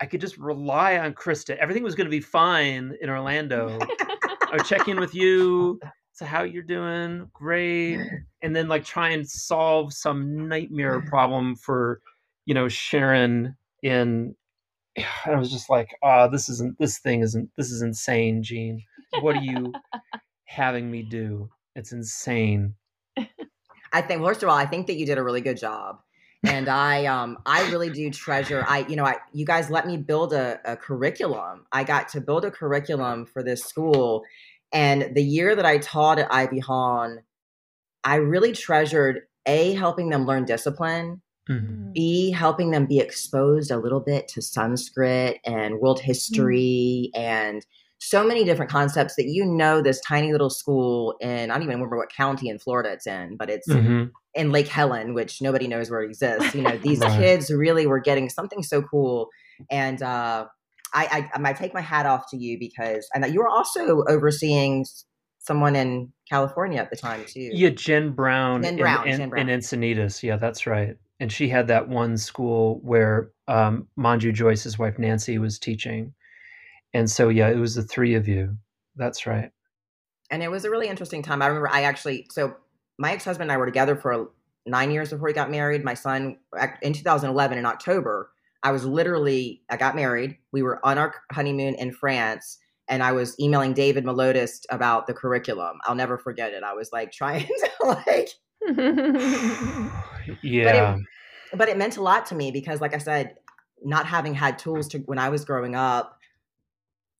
I 0.00 0.06
could 0.06 0.20
just 0.20 0.38
rely 0.38 0.98
on 0.98 1.14
Krista. 1.14 1.56
Everything 1.56 1.82
was 1.82 1.94
going 1.94 2.06
to 2.06 2.10
be 2.10 2.20
fine 2.20 2.96
in 3.00 3.10
Orlando. 3.10 3.78
I 3.80 4.56
would 4.56 4.64
check 4.64 4.88
in 4.88 4.98
with 4.98 5.14
you 5.14 5.78
so 6.20 6.26
how 6.26 6.42
you're 6.42 6.62
doing 6.62 7.26
great 7.32 7.98
and 8.42 8.54
then 8.54 8.68
like 8.68 8.84
try 8.84 9.08
and 9.08 9.26
solve 9.26 9.90
some 9.90 10.48
nightmare 10.48 11.00
problem 11.00 11.56
for 11.56 12.00
you 12.44 12.52
know 12.52 12.68
sharon 12.68 13.56
in 13.82 14.34
i 15.26 15.34
was 15.34 15.50
just 15.50 15.70
like 15.70 15.94
oh 16.02 16.28
this 16.28 16.48
isn't 16.48 16.78
this 16.78 16.98
thing 16.98 17.20
isn't 17.20 17.50
this 17.56 17.70
is 17.70 17.82
insane 17.82 18.42
gene. 18.42 18.82
What 19.20 19.36
are 19.36 19.42
you 19.42 19.72
having 20.44 20.90
me 20.90 21.02
do? 21.02 21.50
It's 21.74 21.92
insane. 21.92 22.74
I 23.92 24.02
think 24.02 24.22
first 24.22 24.42
of 24.42 24.48
all 24.48 24.56
i 24.56 24.66
think 24.66 24.86
that 24.86 24.96
you 24.96 25.06
did 25.06 25.18
a 25.18 25.22
really 25.22 25.40
good 25.40 25.58
job. 25.58 26.00
And 26.44 26.68
i 26.68 27.06
um 27.06 27.38
i 27.46 27.68
really 27.70 27.90
do 27.90 28.10
treasure 28.10 28.64
i 28.68 28.86
you 28.88 28.96
know 28.96 29.04
i 29.04 29.16
you 29.32 29.44
guys 29.44 29.70
let 29.70 29.86
me 29.86 29.96
build 29.96 30.32
a, 30.32 30.60
a 30.64 30.76
curriculum. 30.76 31.66
I 31.72 31.84
got 31.84 32.08
to 32.10 32.20
build 32.20 32.44
a 32.44 32.50
curriculum 32.50 33.26
for 33.26 33.42
this 33.42 33.62
school. 33.64 34.22
And 34.72 35.14
the 35.16 35.22
year 35.22 35.56
that 35.56 35.66
I 35.66 35.78
taught 35.78 36.20
at 36.20 36.32
Ivy 36.32 36.60
Hawn, 36.60 37.20
I 38.04 38.16
really 38.16 38.52
treasured 38.52 39.22
A, 39.46 39.72
helping 39.74 40.10
them 40.10 40.26
learn 40.26 40.44
discipline, 40.44 41.22
mm-hmm. 41.48 41.92
B, 41.92 42.30
helping 42.30 42.70
them 42.70 42.86
be 42.86 42.98
exposed 42.98 43.70
a 43.70 43.76
little 43.76 44.00
bit 44.00 44.28
to 44.28 44.42
Sanskrit 44.42 45.38
and 45.44 45.78
world 45.80 46.00
history 46.00 47.10
mm-hmm. 47.14 47.20
and 47.20 47.66
so 48.02 48.24
many 48.24 48.44
different 48.44 48.70
concepts 48.70 49.14
that 49.16 49.26
you 49.26 49.44
know 49.44 49.82
this 49.82 50.00
tiny 50.00 50.32
little 50.32 50.48
school 50.48 51.14
in 51.20 51.50
I 51.50 51.54
don't 51.54 51.62
even 51.62 51.74
remember 51.74 51.98
what 51.98 52.10
county 52.10 52.48
in 52.48 52.58
Florida 52.58 52.92
it's 52.92 53.06
in, 53.06 53.36
but 53.36 53.50
it's 53.50 53.68
mm-hmm. 53.68 54.04
in 54.34 54.52
Lake 54.52 54.68
Helen, 54.68 55.12
which 55.12 55.42
nobody 55.42 55.68
knows 55.68 55.90
where 55.90 56.02
it 56.02 56.06
exists. 56.06 56.54
You 56.54 56.62
know, 56.62 56.78
these 56.82 57.00
right. 57.00 57.18
kids 57.18 57.50
really 57.50 57.86
were 57.86 58.00
getting 58.00 58.30
something 58.30 58.62
so 58.62 58.82
cool. 58.82 59.28
And 59.70 60.02
uh 60.02 60.46
I, 60.92 61.30
I, 61.32 61.50
I 61.50 61.52
take 61.52 61.72
my 61.72 61.82
hat 61.82 62.04
off 62.06 62.24
to 62.30 62.36
you 62.36 62.58
because 62.58 63.06
and 63.14 63.24
you 63.32 63.40
were 63.40 63.48
also 63.48 64.02
overseeing 64.08 64.84
someone 65.38 65.76
in 65.76 66.12
California 66.28 66.80
at 66.80 66.90
the 66.90 66.96
time 66.96 67.24
too. 67.26 67.50
Yeah, 67.52 67.70
Jen 67.70 68.12
Brown. 68.12 68.62
Jen 68.62 68.76
Brown. 68.76 69.06
In, 69.06 69.12
in, 69.12 69.18
Jen 69.18 69.28
Brown. 69.30 69.48
in 69.48 69.60
Encinitas. 69.60 70.22
Yeah, 70.22 70.36
that's 70.36 70.66
right. 70.66 70.96
And 71.20 71.30
she 71.30 71.48
had 71.48 71.68
that 71.68 71.88
one 71.88 72.16
school 72.16 72.80
where 72.82 73.30
um, 73.46 73.86
Manju 73.98 74.32
Jois's 74.32 74.78
wife 74.78 74.98
Nancy 74.98 75.38
was 75.38 75.58
teaching, 75.58 76.14
and 76.94 77.10
so 77.10 77.28
yeah, 77.28 77.50
it 77.50 77.58
was 77.58 77.74
the 77.74 77.82
three 77.82 78.14
of 78.14 78.26
you. 78.26 78.56
That's 78.96 79.26
right. 79.26 79.50
And 80.30 80.42
it 80.42 80.50
was 80.50 80.64
a 80.64 80.70
really 80.70 80.88
interesting 80.88 81.22
time. 81.22 81.42
I 81.42 81.46
remember 81.46 81.68
I 81.68 81.82
actually 81.82 82.26
so 82.30 82.56
my 82.98 83.12
ex 83.12 83.24
husband 83.24 83.50
and 83.50 83.52
I 83.52 83.58
were 83.58 83.66
together 83.66 83.96
for 83.96 84.30
nine 84.66 84.90
years 84.90 85.10
before 85.10 85.26
we 85.26 85.32
got 85.32 85.50
married. 85.50 85.84
My 85.84 85.94
son 85.94 86.38
in 86.82 86.92
2011 86.92 87.58
in 87.58 87.66
October 87.66 88.30
I 88.62 88.72
was 88.72 88.84
literally, 88.84 89.62
I 89.70 89.76
got 89.76 89.96
married. 89.96 90.36
We 90.52 90.62
were 90.62 90.84
on 90.84 90.98
our 90.98 91.14
honeymoon 91.32 91.74
in 91.76 91.92
France, 91.92 92.58
and 92.88 93.02
I 93.02 93.12
was 93.12 93.38
emailing 93.40 93.72
David 93.72 94.04
Melodist 94.04 94.66
about 94.70 95.06
the 95.06 95.14
curriculum. 95.14 95.78
I'll 95.84 95.94
never 95.94 96.18
forget 96.18 96.52
it. 96.52 96.62
I 96.62 96.74
was 96.74 96.90
like 96.92 97.12
trying 97.12 97.46
to 97.80 97.86
like, 97.86 98.30
yeah. 100.42 100.96
But 101.52 101.58
it, 101.58 101.58
but 101.58 101.68
it 101.68 101.76
meant 101.76 101.96
a 101.96 102.02
lot 102.02 102.26
to 102.26 102.34
me 102.34 102.52
because, 102.52 102.80
like 102.80 102.94
I 102.94 102.98
said, 102.98 103.34
not 103.82 104.06
having 104.06 104.34
had 104.34 104.58
tools 104.58 104.86
to 104.88 104.98
when 104.98 105.18
I 105.18 105.30
was 105.30 105.44
growing 105.44 105.74
up, 105.74 106.18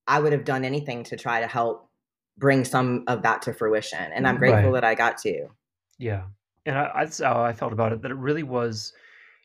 I 0.06 0.20
would 0.20 0.32
have 0.32 0.44
done 0.44 0.64
anything 0.64 1.04
to 1.04 1.16
try 1.16 1.40
to 1.40 1.46
help 1.46 1.88
bring 2.36 2.64
some 2.64 3.04
of 3.06 3.22
that 3.22 3.42
to 3.42 3.52
fruition. 3.52 4.12
And 4.12 4.26
I'm 4.26 4.38
grateful 4.38 4.72
right. 4.72 4.80
that 4.80 4.84
I 4.84 4.94
got 4.94 5.18
to. 5.18 5.48
Yeah. 5.98 6.22
And 6.66 6.76
I, 6.76 6.90
that's 7.04 7.18
how 7.18 7.42
I 7.42 7.52
felt 7.52 7.72
about 7.72 7.92
it, 7.92 8.02
that 8.02 8.10
it 8.10 8.16
really 8.16 8.42
was, 8.42 8.92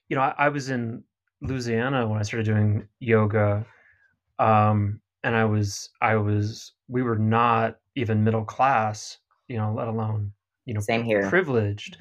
you 0.09 0.15
know, 0.15 0.21
I, 0.21 0.33
I 0.37 0.49
was 0.49 0.69
in 0.69 1.03
Louisiana 1.41 2.07
when 2.07 2.19
I 2.19 2.23
started 2.23 2.45
doing 2.45 2.87
yoga. 2.99 3.65
Um, 4.39 5.01
and 5.23 5.35
I 5.35 5.45
was, 5.45 5.89
I 6.01 6.15
was, 6.15 6.73
we 6.87 7.01
were 7.01 7.17
not 7.17 7.77
even 7.95 8.23
middle 8.23 8.45
class, 8.45 9.17
you 9.47 9.57
know, 9.57 9.73
let 9.73 9.87
alone, 9.87 10.31
you 10.66 10.74
know, 10.74 10.80
same 10.80 11.03
here, 11.03 11.30
privileged. 11.30 11.97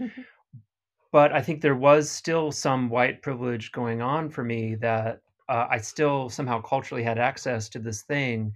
but 1.12 1.32
I 1.32 1.42
think 1.42 1.60
there 1.60 1.76
was 1.76 2.10
still 2.10 2.50
some 2.50 2.88
white 2.88 3.22
privilege 3.22 3.72
going 3.72 4.02
on 4.02 4.30
for 4.30 4.42
me 4.42 4.74
that 4.76 5.20
uh, 5.48 5.66
I 5.70 5.78
still 5.78 6.28
somehow 6.28 6.60
culturally 6.60 7.02
had 7.02 7.18
access 7.18 7.68
to 7.70 7.78
this 7.78 8.02
thing 8.02 8.52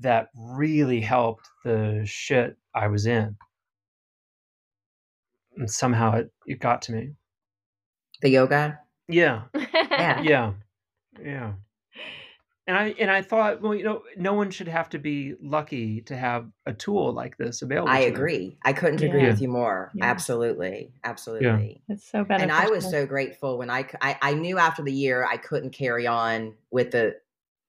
that 0.00 0.28
really 0.34 1.00
helped 1.00 1.48
the 1.64 2.02
shit 2.04 2.56
I 2.74 2.88
was 2.88 3.06
in. 3.06 3.36
And 5.56 5.70
somehow 5.70 6.16
it, 6.16 6.32
it 6.46 6.60
got 6.60 6.82
to 6.82 6.92
me. 6.92 7.12
The 8.22 8.30
yoga? 8.30 8.80
Yeah. 9.08 9.42
yeah. 9.74 10.22
Yeah. 10.22 10.52
Yeah. 11.22 11.52
And 12.66 12.76
I 12.76 12.94
and 13.00 13.10
I 13.10 13.22
thought, 13.22 13.60
well, 13.60 13.74
you 13.74 13.82
know, 13.82 14.02
no 14.16 14.34
one 14.34 14.52
should 14.52 14.68
have 14.68 14.88
to 14.90 14.98
be 14.98 15.34
lucky 15.42 16.00
to 16.02 16.16
have 16.16 16.46
a 16.64 16.72
tool 16.72 17.12
like 17.12 17.36
this 17.36 17.60
available. 17.60 17.90
I 17.90 18.00
agree. 18.00 18.50
Them. 18.50 18.58
I 18.64 18.72
couldn't 18.72 19.00
yeah. 19.00 19.08
agree 19.08 19.26
with 19.26 19.40
you 19.40 19.48
more. 19.48 19.90
Yeah. 19.94 20.04
Absolutely, 20.04 20.92
absolutely. 21.02 21.82
Yeah. 21.88 21.94
It's 21.94 22.08
so 22.08 22.22
beneficial. 22.24 22.56
And 22.56 22.66
I 22.66 22.70
was 22.70 22.88
so 22.88 23.04
grateful 23.04 23.58
when 23.58 23.68
I, 23.68 23.88
I 24.00 24.16
I 24.22 24.34
knew 24.34 24.58
after 24.58 24.82
the 24.82 24.92
year 24.92 25.26
I 25.28 25.38
couldn't 25.38 25.70
carry 25.70 26.06
on 26.06 26.54
with 26.70 26.92
the 26.92 27.16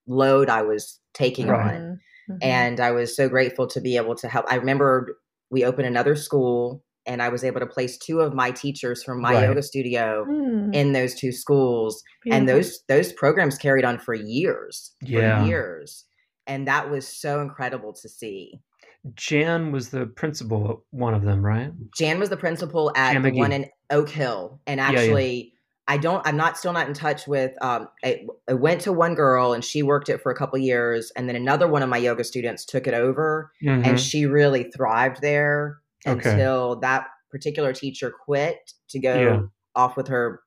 load 0.06 0.50
I 0.50 0.62
was 0.62 1.00
taking 1.14 1.48
right. 1.48 1.76
on. 1.76 2.00
Mm-hmm. 2.30 2.38
And 2.42 2.80
I 2.80 2.92
was 2.92 3.16
so 3.16 3.28
grateful 3.28 3.66
to 3.68 3.82
be 3.82 3.98
able 3.98 4.16
to 4.16 4.28
help. 4.28 4.46
I 4.48 4.56
remember 4.56 5.18
we 5.50 5.66
opened 5.66 5.88
another 5.88 6.16
school 6.16 6.84
and 7.06 7.22
I 7.22 7.30
was 7.30 7.44
able 7.44 7.60
to 7.60 7.66
place 7.66 7.98
two 7.98 8.22
of 8.22 8.34
my 8.34 8.52
teachers 8.52 9.04
from 9.04 9.22
my 9.22 9.34
right. 9.34 9.44
yoga 9.44 9.62
studio 9.62 10.26
mm. 10.30 10.74
in 10.74 10.94
those 10.94 11.16
two 11.16 11.32
schools. 11.32 12.02
Beautiful. 12.24 12.40
And 12.40 12.50
those 12.50 12.80
those 12.88 13.14
programs 13.14 13.58
carried 13.58 13.86
on 13.86 14.00
for 14.00 14.14
years. 14.14 14.92
Yeah. 15.02 15.42
For 15.42 15.48
years. 15.48 16.06
And 16.48 16.68
that 16.68 16.90
was 16.90 17.08
so 17.08 17.42
incredible 17.42 17.94
to 17.94 18.10
see. 18.10 18.60
Jan 19.16 19.72
was 19.72 19.90
the 19.90 20.06
principal 20.06 20.86
one 20.92 21.14
of 21.14 21.24
them, 21.24 21.46
right? 21.46 21.72
Jan 21.98 22.20
was 22.20 22.30
the 22.30 22.38
principal 22.38 22.92
at 22.96 23.22
the 23.22 23.32
one 23.32 23.52
in 23.52 23.70
Oak 23.90 24.10
Hill. 24.10 24.62
And 24.66 24.80
actually 24.80 25.36
yeah, 25.36 25.44
yeah. 25.44 25.50
I 25.86 25.98
don't. 25.98 26.26
I'm 26.26 26.38
not 26.38 26.58
still 26.58 26.72
not 26.72 26.88
in 26.88 26.94
touch 26.94 27.28
with. 27.28 27.52
Um, 27.62 27.90
I, 28.06 28.26
I, 28.50 28.54
went 28.54 28.80
to 28.82 28.94
one 28.94 29.16
girl 29.16 29.52
and 29.52 29.66
she 29.66 29.84
worked 29.84 30.08
it 30.08 30.22
for 30.22 30.32
a 30.32 30.36
couple 30.36 30.58
years, 30.58 31.12
and 31.18 31.28
then 31.28 31.36
another 31.36 31.68
one 31.68 31.84
of 31.84 31.90
my 31.90 31.98
yoga 31.98 32.24
students 32.24 32.64
took 32.64 32.88
it 32.88 32.94
over, 32.94 33.52
mm-hmm. 33.62 33.84
and 33.84 34.00
she 34.00 34.26
really 34.26 34.72
thrived 34.72 35.22
there 35.22 35.82
okay. 36.08 36.32
until 36.32 36.80
that 36.82 37.08
particular 37.32 37.74
teacher 37.74 38.12
quit 38.26 38.58
to 38.90 39.00
go 39.00 39.20
yeah. 39.20 39.40
off 39.76 39.98
with 39.98 40.08
her 40.08 40.42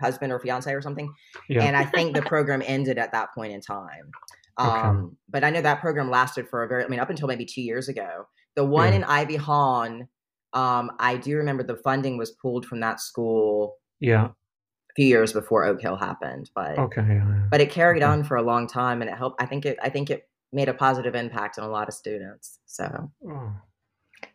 husband 0.00 0.32
or 0.32 0.38
fiance 0.38 0.72
or 0.72 0.82
something. 0.82 1.12
Yeah. 1.48 1.62
And 1.64 1.76
I 1.76 1.84
think 1.84 2.14
the 2.14 2.22
program 2.22 2.62
ended 2.64 2.98
at 2.98 3.12
that 3.12 3.34
point 3.34 3.52
in 3.52 3.60
time. 3.60 4.10
Um, 4.58 4.70
okay. 4.70 5.14
But 5.28 5.44
I 5.44 5.50
know 5.50 5.60
that 5.60 5.80
program 5.80 6.10
lasted 6.10 6.48
for 6.48 6.62
a 6.62 6.68
very. 6.68 6.84
I 6.84 6.88
mean, 6.88 7.00
up 7.00 7.10
until 7.10 7.28
maybe 7.28 7.44
two 7.44 7.62
years 7.62 7.88
ago. 7.88 8.26
The 8.54 8.64
one 8.64 8.88
yeah. 8.88 8.96
in 8.96 9.04
Ivy 9.04 9.36
Hawn, 9.36 10.08
um, 10.54 10.90
I 10.98 11.18
do 11.18 11.36
remember 11.36 11.62
the 11.62 11.76
funding 11.76 12.16
was 12.16 12.30
pulled 12.30 12.64
from 12.64 12.80
that 12.80 13.00
school. 13.00 13.76
Yeah 14.00 14.28
A 14.28 14.94
few 14.94 15.06
years 15.06 15.34
before 15.34 15.66
Oak 15.66 15.82
Hill 15.82 15.96
happened, 15.96 16.50
but 16.54 16.78
okay, 16.78 17.02
yeah, 17.06 17.42
but 17.50 17.60
it 17.60 17.70
carried 17.70 18.02
okay. 18.02 18.10
on 18.10 18.24
for 18.24 18.38
a 18.38 18.42
long 18.42 18.66
time, 18.66 19.02
and 19.02 19.10
it 19.10 19.16
helped. 19.18 19.42
I 19.42 19.46
think 19.46 19.66
it. 19.66 19.78
I 19.82 19.90
think 19.90 20.08
it 20.08 20.26
made 20.52 20.70
a 20.70 20.74
positive 20.74 21.14
impact 21.14 21.58
on 21.58 21.64
a 21.64 21.70
lot 21.70 21.88
of 21.88 21.94
students. 21.94 22.60
So, 22.64 23.10
oh. 23.28 23.52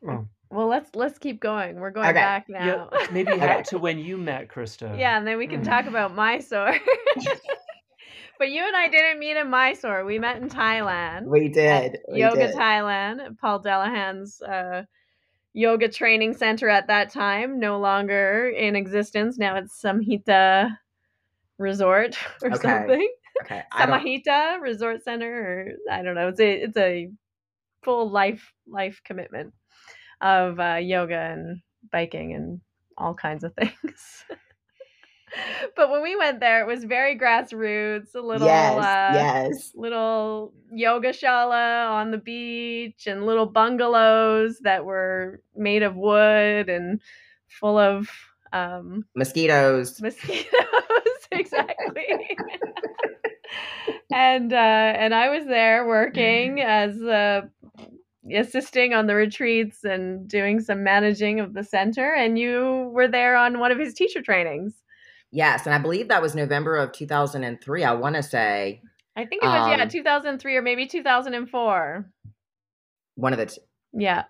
Oh. 0.08 0.28
Well, 0.52 0.68
let's 0.68 0.94
let's 0.96 1.18
keep 1.18 1.40
going. 1.40 1.80
We're 1.80 1.92
going 1.92 2.10
okay. 2.10 2.20
back 2.20 2.50
now. 2.50 2.90
Yeah, 2.92 3.08
maybe 3.12 3.32
okay. 3.32 3.64
to 3.68 3.80
when 3.80 3.98
you 3.98 4.18
met 4.18 4.50
Krista. 4.50 5.00
Yeah, 5.00 5.18
and 5.18 5.26
then 5.26 5.38
we 5.38 5.48
can 5.48 5.64
talk 5.64 5.86
about 5.86 6.14
Mysore. 6.14 6.76
but 8.38 8.50
you 8.50 8.62
and 8.62 8.76
I 8.76 8.90
didn't 8.90 9.20
meet 9.20 9.38
in 9.38 9.50
Mysore. 9.50 10.04
We 10.04 10.20
met 10.20 10.42
in 10.42 10.50
Thailand. 10.50 11.28
We 11.28 11.48
did. 11.48 12.00
We 12.12 12.20
Yoga 12.20 12.48
did. 12.48 12.56
Thailand. 12.56 13.38
Paul 13.40 13.62
Dallaghan's 13.62 14.42
uh, 14.42 14.84
yoga 15.54 15.88
training 15.88 16.34
center 16.34 16.68
at 16.68 16.88
that 16.88 17.12
time, 17.12 17.58
no 17.58 17.80
longer 17.80 18.50
in 18.50 18.76
existence. 18.76 19.38
Now 19.38 19.56
it's 19.56 19.82
Samahita 19.82 20.78
Resort 21.60 22.18
or 22.44 22.50
okay. 22.50 22.62
something. 22.62 23.10
Okay. 23.44 23.64
Samahita 23.74 24.60
Resort 24.60 25.02
Center, 25.02 25.78
or 25.88 25.94
I 25.94 26.02
don't 26.02 26.16
know. 26.16 26.28
It's 26.28 26.42
a 26.42 26.52
it's 26.52 26.78
a 26.78 27.10
full 27.84 28.12
life 28.12 28.52
life 28.68 29.02
commitment 29.06 29.54
of 30.22 30.60
uh, 30.60 30.76
yoga 30.76 31.18
and 31.18 31.62
biking 31.92 32.34
and 32.34 32.62
all 32.98 33.14
kinds 33.14 33.44
of 33.44 33.54
things 33.56 34.24
but 35.76 35.90
when 35.90 36.02
we 36.02 36.16
went 36.16 36.40
there, 36.40 36.62
it 36.62 36.68
was 36.68 36.84
very 36.84 37.18
grassroots, 37.18 38.16
a 38.16 38.20
little 38.20 38.48
yes, 38.48 38.78
uh, 38.78 39.12
yes. 39.14 39.72
little 39.76 40.54
yoga 40.72 41.10
shala 41.10 41.90
on 41.90 42.12
the 42.12 42.18
beach 42.18 43.08
and 43.08 43.26
little 43.26 43.46
bungalows 43.46 44.60
that 44.60 44.86
were 44.86 45.42
made 45.56 45.84
of 45.84 45.96
wood 45.96 46.70
and 46.70 47.02
full 47.48 47.78
of 47.78 48.10
um, 48.54 49.06
mosquitoes. 49.16 50.02
Mosquitoes, 50.02 50.46
exactly. 51.32 52.38
and 54.12 54.52
uh, 54.52 54.56
and 54.56 55.16
I 55.16 55.30
was 55.30 55.46
there 55.46 55.88
working 55.88 56.62
as 56.62 57.02
uh, 57.02 57.42
assisting 58.36 58.94
on 58.94 59.08
the 59.08 59.16
retreats 59.16 59.84
and 59.84 60.28
doing 60.28 60.60
some 60.60 60.84
managing 60.84 61.40
of 61.40 61.54
the 61.54 61.64
center 61.64 62.14
and 62.14 62.38
you 62.38 62.90
were 62.94 63.08
there 63.08 63.36
on 63.36 63.60
one 63.60 63.72
of 63.72 63.80
his 63.80 63.94
teacher 63.94 64.22
trainings 64.22 64.82
Yes, 65.32 65.66
and 65.66 65.74
I 65.74 65.78
believe 65.78 66.10
that 66.10 66.22
was 66.22 66.36
November 66.36 66.76
of 66.76 66.92
2003. 66.92 67.84
I 67.84 67.94
want 67.94 68.16
to 68.18 68.24
say. 68.24 68.82
I 69.16 69.26
think 69.26 69.44
it 69.44 69.48
was 69.48 69.74
um, 69.74 69.80
yeah, 69.80 69.86
2003 69.86 70.56
or 70.56 70.62
maybe 70.62 70.86
2004. 70.86 72.06
One 73.16 73.34
of 73.34 73.40
the 73.40 73.46
two. 73.46 73.62
Yeah. 73.94 74.24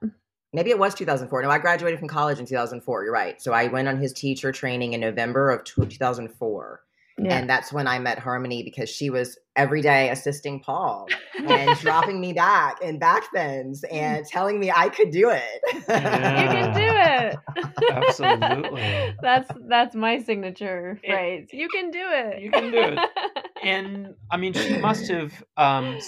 Maybe 0.53 0.69
it 0.69 0.77
was 0.77 0.93
2004. 0.95 1.43
No, 1.43 1.49
I 1.49 1.59
graduated 1.59 1.99
from 1.99 2.07
college 2.07 2.39
in 2.39 2.45
2004. 2.45 3.03
You're 3.03 3.13
right. 3.13 3.41
So 3.41 3.53
I 3.53 3.67
went 3.67 3.87
on 3.87 3.97
his 3.97 4.11
teacher 4.11 4.51
training 4.51 4.93
in 4.93 5.01
November 5.01 5.49
of 5.49 5.63
2004. 5.63 6.81
Yeah. 7.23 7.37
And 7.37 7.49
that's 7.49 7.71
when 7.71 7.87
I 7.87 7.99
met 7.99 8.17
Harmony 8.17 8.63
because 8.63 8.89
she 8.89 9.09
was 9.09 9.37
every 9.55 9.81
day 9.81 10.09
assisting 10.09 10.59
Paul 10.59 11.07
and 11.37 11.77
dropping 11.79 12.19
me 12.19 12.33
back 12.33 12.77
and 12.83 12.99
back 12.99 13.31
bends 13.31 13.83
and 13.91 14.25
telling 14.25 14.59
me 14.59 14.71
I 14.71 14.89
could 14.89 15.11
do 15.11 15.29
it. 15.29 15.83
Yeah. 15.87 16.41
You 16.41 16.49
can 16.49 16.73
do 16.73 17.37
it. 17.61 17.91
Absolutely. 17.91 19.15
that's 19.21 19.51
that's 19.67 19.95
my 19.95 20.19
signature 20.19 20.97
phrase. 21.05 21.47
It, 21.51 21.57
you 21.57 21.69
can 21.69 21.91
do 21.91 22.03
it. 22.03 22.41
You 22.41 22.51
can 22.51 22.71
do 22.71 22.79
it. 22.79 22.99
And 23.63 24.15
I 24.31 24.37
mean, 24.37 24.53
she 24.53 24.79
must 24.79 25.07
have 25.09 25.31
um 25.55 25.99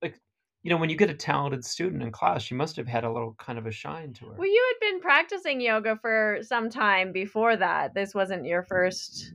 like 0.00 0.20
you 0.62 0.70
know, 0.70 0.76
when 0.76 0.88
you 0.88 0.94
get 0.94 1.10
a 1.10 1.14
talented 1.14 1.64
student 1.64 2.00
in 2.00 2.12
class, 2.12 2.42
she 2.42 2.54
must 2.54 2.76
have 2.76 2.86
had 2.86 3.02
a 3.02 3.10
little 3.10 3.34
kind 3.40 3.58
of 3.58 3.66
a 3.66 3.72
shine 3.72 4.12
to 4.12 4.26
her. 4.26 4.34
Well, 4.38 4.46
you 4.46 4.72
had 4.72 4.88
been 4.88 5.00
practicing 5.00 5.60
yoga 5.60 5.98
for 6.00 6.38
some 6.42 6.70
time 6.70 7.10
before 7.10 7.56
that. 7.56 7.94
This 7.94 8.14
wasn't 8.14 8.44
your 8.44 8.62
first 8.62 9.32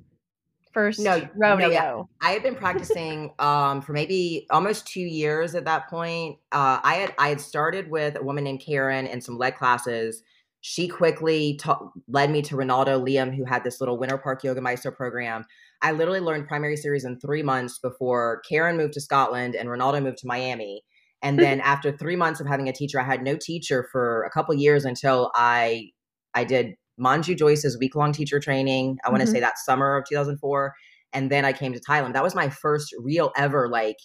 first 0.78 1.00
no, 1.00 1.28
rodeo? 1.36 1.68
No, 1.68 1.74
yeah. 1.74 2.04
I 2.22 2.32
had 2.32 2.44
been 2.44 2.56
practicing 2.56 3.34
um, 3.40 3.82
for 3.82 3.94
maybe 3.94 4.46
almost 4.52 4.86
two 4.86 5.02
years 5.02 5.56
at 5.56 5.66
that 5.66 5.90
point. 5.90 6.38
Uh, 6.52 6.80
I 6.84 6.96
had 6.96 7.16
I 7.18 7.30
had 7.30 7.42
started 7.42 7.90
with 7.90 8.16
a 8.16 8.24
woman 8.24 8.44
named 8.44 8.62
Karen 8.64 9.08
in 9.08 9.20
some 9.20 9.40
leg 9.40 9.56
classes. 9.56 10.22
She 10.62 10.88
quickly 10.88 11.58
ta- 11.60 11.90
led 12.08 12.30
me 12.30 12.44
to 12.44 12.56
Ronaldo 12.56 13.04
Liam, 13.04 13.36
who 13.36 13.44
had 13.44 13.64
this 13.64 13.80
little 13.80 13.98
Winter 13.98 14.20
Park 14.20 14.44
Yoga 14.44 14.62
Mysore 14.62 14.92
program. 14.92 15.46
I 15.82 15.94
literally 15.94 16.20
learned 16.20 16.48
primary 16.48 16.78
series 16.78 17.06
in 17.06 17.20
three 17.20 17.42
months 17.42 17.80
before 17.80 18.42
Karen 18.48 18.78
moved 18.78 18.94
to 18.94 19.02
Scotland 19.02 19.56
and 19.56 19.70
Ronaldo 19.70 20.04
moved 20.04 20.20
to 20.20 20.28
Miami. 20.28 20.84
And 21.24 21.40
then 21.40 21.60
after 21.62 21.92
three 21.92 22.16
months 22.16 22.40
of 22.40 22.46
having 22.46 22.70
a 22.70 22.74
teacher, 22.74 23.00
I 23.00 23.04
had 23.04 23.24
no 23.24 23.36
teacher 23.36 23.88
for 23.92 24.24
a 24.24 24.30
couple 24.30 24.54
years 24.54 24.86
until 24.86 25.32
I 25.34 25.90
I 26.36 26.44
did 26.44 26.76
Manju 27.00 27.38
Jois's 27.38 27.78
week 27.78 27.96
long 27.96 28.12
teacher 28.12 28.40
training. 28.40 28.98
I 29.06 29.10
want 29.10 29.22
to 29.22 29.26
mm-hmm. 29.26 29.36
say 29.36 29.40
that 29.42 29.58
summer 29.58 29.98
of 29.98 30.06
2004. 30.10 30.74
And 31.14 31.32
then 31.32 31.46
I 31.46 31.54
came 31.54 31.74
to 31.74 31.80
Thailand. 31.80 32.14
That 32.14 32.24
was 32.24 32.36
my 32.36 32.50
first 32.50 32.94
real 33.00 33.32
ever 33.36 33.70
like 33.70 33.98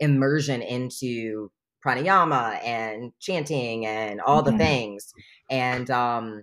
immersion 0.00 0.62
into 0.62 1.50
pranayama 1.84 2.62
and 2.64 3.12
chanting 3.20 3.86
and 3.86 4.20
all 4.20 4.42
the 4.42 4.56
things. 4.56 5.12
And 5.50 5.90
um, 5.90 6.42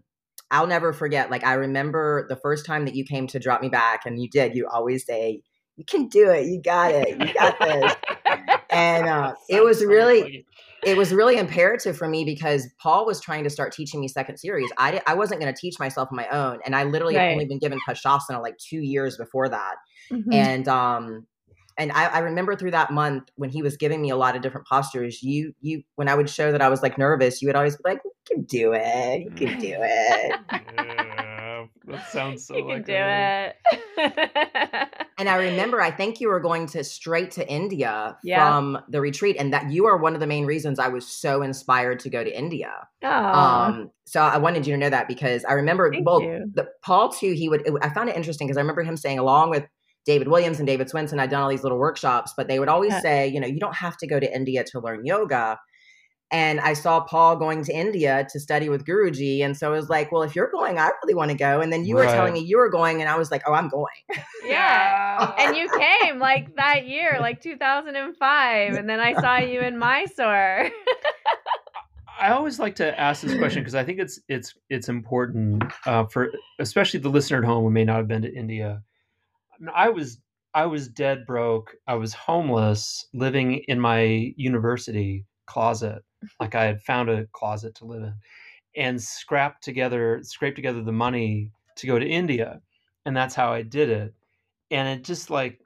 I'll 0.52 0.68
never 0.68 0.94
forget, 0.94 1.30
like, 1.30 1.46
I 1.46 1.54
remember 1.54 2.26
the 2.28 2.36
first 2.36 2.66
time 2.66 2.86
that 2.86 2.96
you 2.96 3.04
came 3.04 3.28
to 3.28 3.40
drop 3.40 3.62
me 3.62 3.70
back, 3.70 4.02
and 4.06 4.22
you 4.22 4.30
did, 4.30 4.56
you 4.56 4.68
always 4.68 5.06
say, 5.06 5.42
You 5.78 5.86
can 5.86 6.08
do 6.08 6.30
it. 6.30 6.48
You 6.48 6.62
got 6.62 6.92
it. 6.92 7.20
You 7.20 7.34
got 7.34 7.60
this. 7.60 7.96
and 8.70 9.08
uh, 9.08 9.34
it 9.48 9.64
was 9.64 9.84
really 9.84 10.46
it 10.84 10.97
was 10.97 11.13
really 11.13 11.38
imperative 11.38 11.97
for 11.97 12.07
me 12.07 12.23
because 12.23 12.67
Paul 12.82 13.05
was 13.05 13.19
trying 13.19 13.43
to 13.43 13.49
start 13.49 13.73
teaching 13.73 13.99
me 13.99 14.07
second 14.07 14.38
series. 14.38 14.69
I, 14.77 15.01
I 15.07 15.13
wasn't 15.13 15.41
going 15.41 15.53
to 15.53 15.59
teach 15.59 15.80
myself 15.80 16.09
on 16.11 16.15
my 16.15 16.27
own. 16.30 16.59
And 16.65 16.75
I 16.75 16.84
literally 16.84 17.15
right. 17.15 17.23
had 17.23 17.32
only 17.34 17.45
been 17.45 17.59
given 17.59 17.80
Pashasana 17.88 18.41
like 18.41 18.57
two 18.57 18.80
years 18.80 19.17
before 19.17 19.49
that. 19.49 19.75
Mm-hmm. 20.11 20.34
And, 20.34 20.67
um, 20.67 21.27
and 21.80 21.93
I, 21.93 22.07
I, 22.07 22.19
remember 22.19 22.55
through 22.55 22.71
that 22.71 22.91
month 22.91 23.30
when 23.36 23.49
he 23.49 23.61
was 23.61 23.77
giving 23.77 24.01
me 24.01 24.09
a 24.09 24.17
lot 24.17 24.36
of 24.36 24.41
different 24.41 24.67
postures, 24.67 25.23
you 25.23 25.55
you 25.61 25.82
when 25.95 26.09
I 26.09 26.15
would 26.15 26.30
show 26.30 26.51
that 26.51 26.61
I 26.61 26.67
was 26.67 26.82
like 26.82 26.97
nervous, 26.97 27.41
you 27.41 27.47
would 27.47 27.55
always 27.55 27.77
be 27.77 27.84
like, 27.86 28.01
"You 28.03 28.11
can 28.27 28.43
do 28.43 28.73
it, 28.73 29.21
you 29.21 29.32
can 29.32 29.59
do 29.59 29.77
it." 29.80 31.05
Yeah, 31.90 31.96
that 31.96 32.10
sounds 32.10 32.46
so. 32.46 32.56
You 32.56 32.68
like 32.68 32.86
can 32.86 33.56
do 33.98 34.04
it. 34.04 35.08
and 35.18 35.30
I 35.30 35.36
remember, 35.50 35.82
I 35.82 35.92
think 35.92 36.22
you 36.22 36.30
were 36.30 36.40
going 36.40 36.68
to 36.68 36.84
straight 36.84 37.32
to 37.32 37.48
India 37.48 38.18
yeah. 38.24 38.48
from 38.48 38.80
the 38.90 39.02
retreat, 39.02 39.38
and 39.40 39.54
that 39.54 39.72
you 39.72 39.86
are 39.86 39.98
one 39.98 40.14
of 40.14 40.20
the 40.20 40.28
main 40.28 40.46
reasons 40.46 40.80
I 40.80 40.88
was 40.88 41.08
so 41.08 41.42
inspired 41.42 42.00
to 42.02 42.10
go 42.10 42.24
to 42.24 42.38
India. 42.38 42.72
Um, 43.04 43.92
so 44.06 44.22
I 44.22 44.38
wanted 44.38 44.66
you 44.68 44.74
to 44.74 44.78
know 44.78 44.90
that 44.90 45.08
because 45.08 45.46
I 45.46 45.54
remember, 45.54 45.92
Thank 45.92 46.06
well, 46.06 46.20
the 46.20 46.68
Paul 46.84 47.10
too. 47.10 47.34
He 47.34 47.50
would. 47.50 47.68
It, 47.68 47.74
I 47.82 47.90
found 47.90 48.10
it 48.10 48.16
interesting 48.16 48.48
because 48.48 48.58
I 48.58 48.62
remember 48.62 48.84
him 48.84 48.98
saying, 48.98 49.20
along 49.20 49.50
with 49.50 49.66
David 50.06 50.28
Williams 50.28 50.60
and 50.60 50.68
David 50.68 50.90
Swenson, 50.90 51.20
I'd 51.20 51.30
done 51.30 51.42
all 51.42 51.50
these 51.50 51.64
little 51.64 51.78
workshops, 51.78 52.34
but 52.36 52.48
they 52.48 52.60
would 52.60 52.70
always 52.70 52.94
yeah. 52.94 53.02
say, 53.02 53.28
you 53.28 53.40
know, 53.40 53.48
you 53.48 53.60
don't 53.60 53.76
have 53.76 53.98
to 53.98 54.08
go 54.08 54.20
to 54.20 54.36
India 54.36 54.64
to 54.64 54.80
learn 54.80 55.06
yoga. 55.06 55.60
And 56.32 56.59
I 56.59 56.73
saw 56.73 56.99
Paul 56.99 57.36
going 57.38 57.63
to 57.63 57.73
India 57.73 58.27
to 58.32 58.39
study 58.39 58.69
with 58.69 58.86
Guruji. 58.86 59.43
And 59.43 59.57
so 59.57 59.67
I 59.67 59.75
was 59.75 59.89
like, 59.89 60.11
well, 60.11 60.21
if 60.21 60.36
you're 60.36 60.51
going, 60.51 60.77
I 60.77 60.91
really 61.01 61.15
want 61.15 61.32
to 61.32 61.38
go. 61.38 61.59
And 61.61 61.73
then 61.73 61.86
you 61.86 61.97
right. 61.97 62.05
were 62.05 62.11
telling 62.11 62.34
me 62.34 62.39
you 62.41 62.57
were 62.57 62.69
going, 62.69 63.01
and 63.01 63.09
I 63.09 63.17
was 63.17 63.32
like, 63.32 63.41
oh, 63.47 63.53
I'm 63.53 63.67
going. 63.67 63.88
Yeah. 64.45 65.34
and 65.39 65.55
you 65.55 65.67
came 65.77 66.19
like 66.19 66.55
that 66.55 66.88
year, 66.88 67.17
like 67.19 67.41
2005. 67.41 68.73
And 68.75 68.89
then 68.89 68.99
I 68.99 69.19
saw 69.19 69.38
you 69.38 69.61
in 69.61 69.80
Mysore. 69.80 70.69
I 72.19 72.32
always 72.32 72.59
like 72.59 72.75
to 72.75 72.99
ask 72.99 73.21
this 73.21 73.38
question 73.38 73.61
because 73.61 73.75
I 73.75 73.84
think 73.86 73.99
it's 73.99 74.19
it's 74.27 74.53
it's 74.69 74.89
important 74.89 75.63
uh, 75.86 76.05
for 76.05 76.30
especially 76.59 76.99
the 76.99 77.09
listener 77.09 77.38
at 77.38 77.45
home 77.45 77.63
who 77.63 77.69
may 77.69 77.86
not 77.86 77.95
have 77.95 78.09
been 78.09 78.23
to 78.23 78.34
India. 78.34 78.84
I 79.73 79.89
was 79.89 80.19
I 80.53 80.65
was 80.65 80.89
dead 80.89 81.25
broke. 81.25 81.75
I 81.88 81.95
was 81.95 82.13
homeless, 82.13 83.07
living 83.13 83.63
in 83.67 83.80
my 83.80 84.34
university 84.36 85.25
closet. 85.45 86.03
Like 86.39 86.55
I 86.55 86.65
had 86.65 86.82
found 86.82 87.09
a 87.09 87.26
closet 87.28 87.76
to 87.76 87.86
live 87.86 88.03
in, 88.03 88.13
and 88.76 89.01
scrapped 89.01 89.63
together, 89.63 90.20
scraped 90.24 90.55
together 90.55 90.82
the 90.82 90.91
money 90.91 91.51
to 91.78 91.88
go 91.88 91.99
to 91.99 92.05
India, 92.07 92.61
and 93.05 93.15
that's 93.15 93.36
how 93.36 93.51
I 93.51 93.61
did 93.61 93.89
it. 93.89 94.13
And 94.72 94.88
it 94.88 95.03
just 95.03 95.30
like 95.30 95.59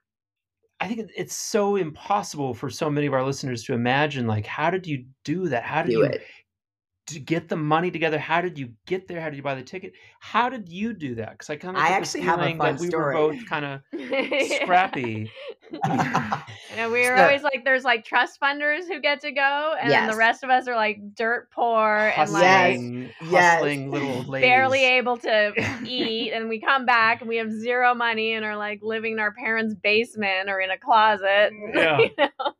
I 0.80 0.88
think 0.88 1.12
it's 1.16 1.36
so 1.36 1.78
impossible 1.78 2.54
for 2.54 2.70
so 2.70 2.90
many 2.90 3.08
of 3.08 3.14
our 3.14 3.24
listeners 3.24 3.64
to 3.64 3.74
imagine. 3.74 4.28
Like, 4.28 4.46
how 4.46 4.70
did 4.70 4.86
you 4.86 5.06
do 5.24 5.48
that? 5.48 5.64
How 5.64 5.82
did 5.82 5.92
do 5.92 5.98
you 6.00 6.04
it 6.04 6.24
to 7.08 7.20
get 7.20 7.50
the 7.50 7.56
money 7.56 7.92
together? 7.92 8.18
How 8.18 8.42
did 8.42 8.58
you 8.58 8.74
get 8.86 9.08
there? 9.08 9.20
How 9.20 9.30
did 9.30 9.36
you 9.36 9.44
buy 9.44 9.56
the 9.56 9.64
ticket? 9.64 9.94
How 10.20 10.50
did 10.50 10.70
you 10.70 10.94
do 10.94 11.16
that? 11.16 11.32
Because 11.32 11.50
I 11.50 11.58
kind 11.58 11.76
of 11.76 11.84
I 11.84 11.90
actually 11.90 12.22
have 12.22 12.40
a 12.40 12.56
fun 12.56 12.78
we 12.78 12.88
story. 12.88 13.16
were 13.16 13.34
both 13.34 13.46
kind 13.48 13.66
of 13.66 13.82
scrappy. 14.62 15.32
and 15.84 16.92
we 16.92 17.02
were 17.10 17.18
so, 17.18 17.24
always 17.24 17.44
like, 17.44 17.64
there's 17.66 17.84
like 17.84 18.06
trust 18.06 18.40
funders 18.40 18.88
who 18.88 19.02
get 19.02 19.22
to 19.22 19.32
go, 19.32 19.76
and 19.80 19.90
yes. 19.90 20.10
the 20.10 20.18
rest 20.18 20.44
of 20.44 20.50
us 20.50 20.68
are 20.68 20.76
like 20.76 21.16
dirt 21.16 21.50
poor 21.52 22.12
hustling, 22.16 22.44
and 22.44 23.04
like 23.32 23.42
hustling 23.42 23.84
yes. 23.84 23.92
little 23.92 24.24
ladies. 24.32 24.48
barely 24.48 24.86
able 24.86 25.18
to 25.18 25.54
eat. 25.86 26.32
and 26.32 26.48
we 26.48 26.60
come 26.60 26.86
back 26.86 27.20
and 27.20 27.28
we 27.28 27.38
have 27.38 27.52
zero 27.52 27.94
money 27.94 28.34
and 28.34 28.46
are 28.46 28.56
like 28.56 28.80
living 28.82 29.14
in 29.14 29.20
our 29.20 29.34
parents' 29.34 29.74
basement 29.74 30.50
or 30.50 30.60
in 30.60 30.72
a 30.72 30.78
closet. 30.78 31.52
Yeah. 31.74 32.00
You 32.00 32.10
know? 32.18 32.54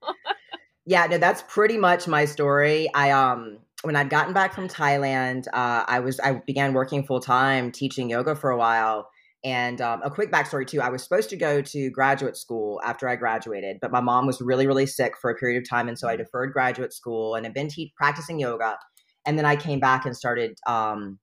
Yeah, 0.86 1.06
no, 1.08 1.18
that's 1.18 1.44
pretty 1.48 1.78
much 1.78 2.08
my 2.08 2.26
story. 2.26 2.90
I 2.94 3.12
um 3.12 3.60
when 3.84 3.96
I'd 3.96 4.10
gotten 4.10 4.34
back 4.34 4.54
from 4.54 4.68
Thailand, 4.68 5.48
uh, 5.54 5.84
I 5.88 6.00
was 6.00 6.20
I 6.20 6.42
began 6.48 6.74
working 6.74 7.06
full 7.06 7.20
time 7.20 7.72
teaching 7.72 8.10
yoga 8.10 8.36
for 8.36 8.50
a 8.50 8.58
while. 8.58 9.10
And 9.46 9.82
um, 9.82 10.02
a 10.04 10.10
quick 10.10 10.32
backstory 10.32 10.66
too: 10.66 10.82
I 10.82 10.90
was 10.90 11.04
supposed 11.04 11.30
to 11.30 11.36
go 11.36 11.62
to 11.62 11.90
graduate 11.90 12.38
school 12.38 12.82
after 12.84 13.10
I 13.10 13.18
graduated, 13.18 13.78
but 13.82 13.92
my 13.92 14.00
mom 14.00 14.26
was 14.26 14.40
really, 14.42 14.66
really 14.68 14.86
sick 14.86 15.16
for 15.22 15.30
a 15.30 15.36
period 15.36 15.62
of 15.62 15.70
time, 15.70 15.90
and 15.90 16.00
so 16.00 16.08
I 16.08 16.14
mm-hmm. 16.14 16.24
deferred 16.24 16.54
graduate 16.54 16.94
school 16.94 17.36
and 17.36 17.46
had 17.46 17.54
been 17.54 17.68
te- 17.68 17.94
practicing 17.98 18.40
yoga. 18.40 18.78
And 19.26 19.38
then 19.38 19.46
I 19.46 19.58
came 19.58 19.80
back 19.80 20.06
and 20.06 20.16
started 20.16 20.58
um, 20.66 21.20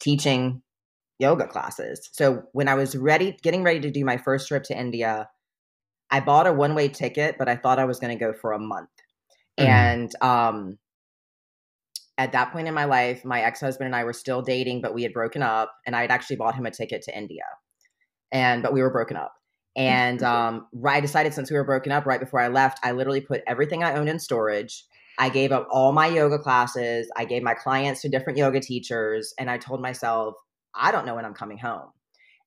teaching 0.00 0.62
yoga 1.18 1.46
classes. 1.46 2.08
So 2.12 2.44
when 2.52 2.68
I 2.68 2.74
was 2.74 2.96
ready, 2.96 3.36
getting 3.42 3.62
ready 3.62 3.80
to 3.80 3.90
do 3.90 4.04
my 4.04 4.16
first 4.16 4.48
trip 4.48 4.64
to 4.64 4.78
India, 4.78 5.28
I 6.10 6.20
bought 6.20 6.46
a 6.46 6.52
one 6.52 6.74
way 6.74 6.88
ticket, 6.88 7.36
but 7.38 7.48
I 7.48 7.56
thought 7.56 7.78
I 7.78 7.84
was 7.84 8.00
going 8.00 8.18
to 8.18 8.22
go 8.22 8.32
for 8.32 8.52
a 8.52 8.58
month. 8.58 8.88
Mm-hmm. 9.58 9.68
And 9.68 10.14
um, 10.22 10.78
at 12.20 12.32
that 12.32 12.52
point 12.52 12.68
in 12.68 12.74
my 12.74 12.84
life, 12.84 13.24
my 13.24 13.40
ex 13.40 13.60
husband 13.60 13.86
and 13.86 13.96
I 13.96 14.04
were 14.04 14.12
still 14.12 14.42
dating, 14.42 14.82
but 14.82 14.92
we 14.92 15.02
had 15.02 15.14
broken 15.14 15.42
up, 15.42 15.72
and 15.86 15.96
I 15.96 16.02
had 16.02 16.10
actually 16.10 16.36
bought 16.36 16.54
him 16.54 16.66
a 16.66 16.70
ticket 16.70 17.00
to 17.04 17.16
India, 17.16 17.44
and 18.30 18.62
but 18.62 18.74
we 18.74 18.82
were 18.82 18.90
broken 18.90 19.16
up. 19.16 19.32
And 19.74 20.22
um, 20.22 20.66
I 20.86 21.00
decided 21.00 21.32
since 21.32 21.50
we 21.50 21.56
were 21.56 21.64
broken 21.64 21.92
up, 21.92 22.04
right 22.04 22.20
before 22.20 22.40
I 22.40 22.48
left, 22.48 22.78
I 22.82 22.92
literally 22.92 23.22
put 23.22 23.40
everything 23.46 23.82
I 23.82 23.94
owned 23.94 24.10
in 24.10 24.18
storage. 24.18 24.84
I 25.18 25.30
gave 25.30 25.50
up 25.50 25.66
all 25.70 25.92
my 25.92 26.08
yoga 26.08 26.38
classes. 26.38 27.10
I 27.16 27.24
gave 27.24 27.42
my 27.42 27.54
clients 27.54 28.02
to 28.02 28.10
different 28.10 28.38
yoga 28.38 28.60
teachers, 28.60 29.32
and 29.38 29.50
I 29.50 29.56
told 29.56 29.80
myself, 29.80 30.34
I 30.74 30.92
don't 30.92 31.06
know 31.06 31.14
when 31.14 31.24
I'm 31.24 31.34
coming 31.34 31.58
home. 31.58 31.88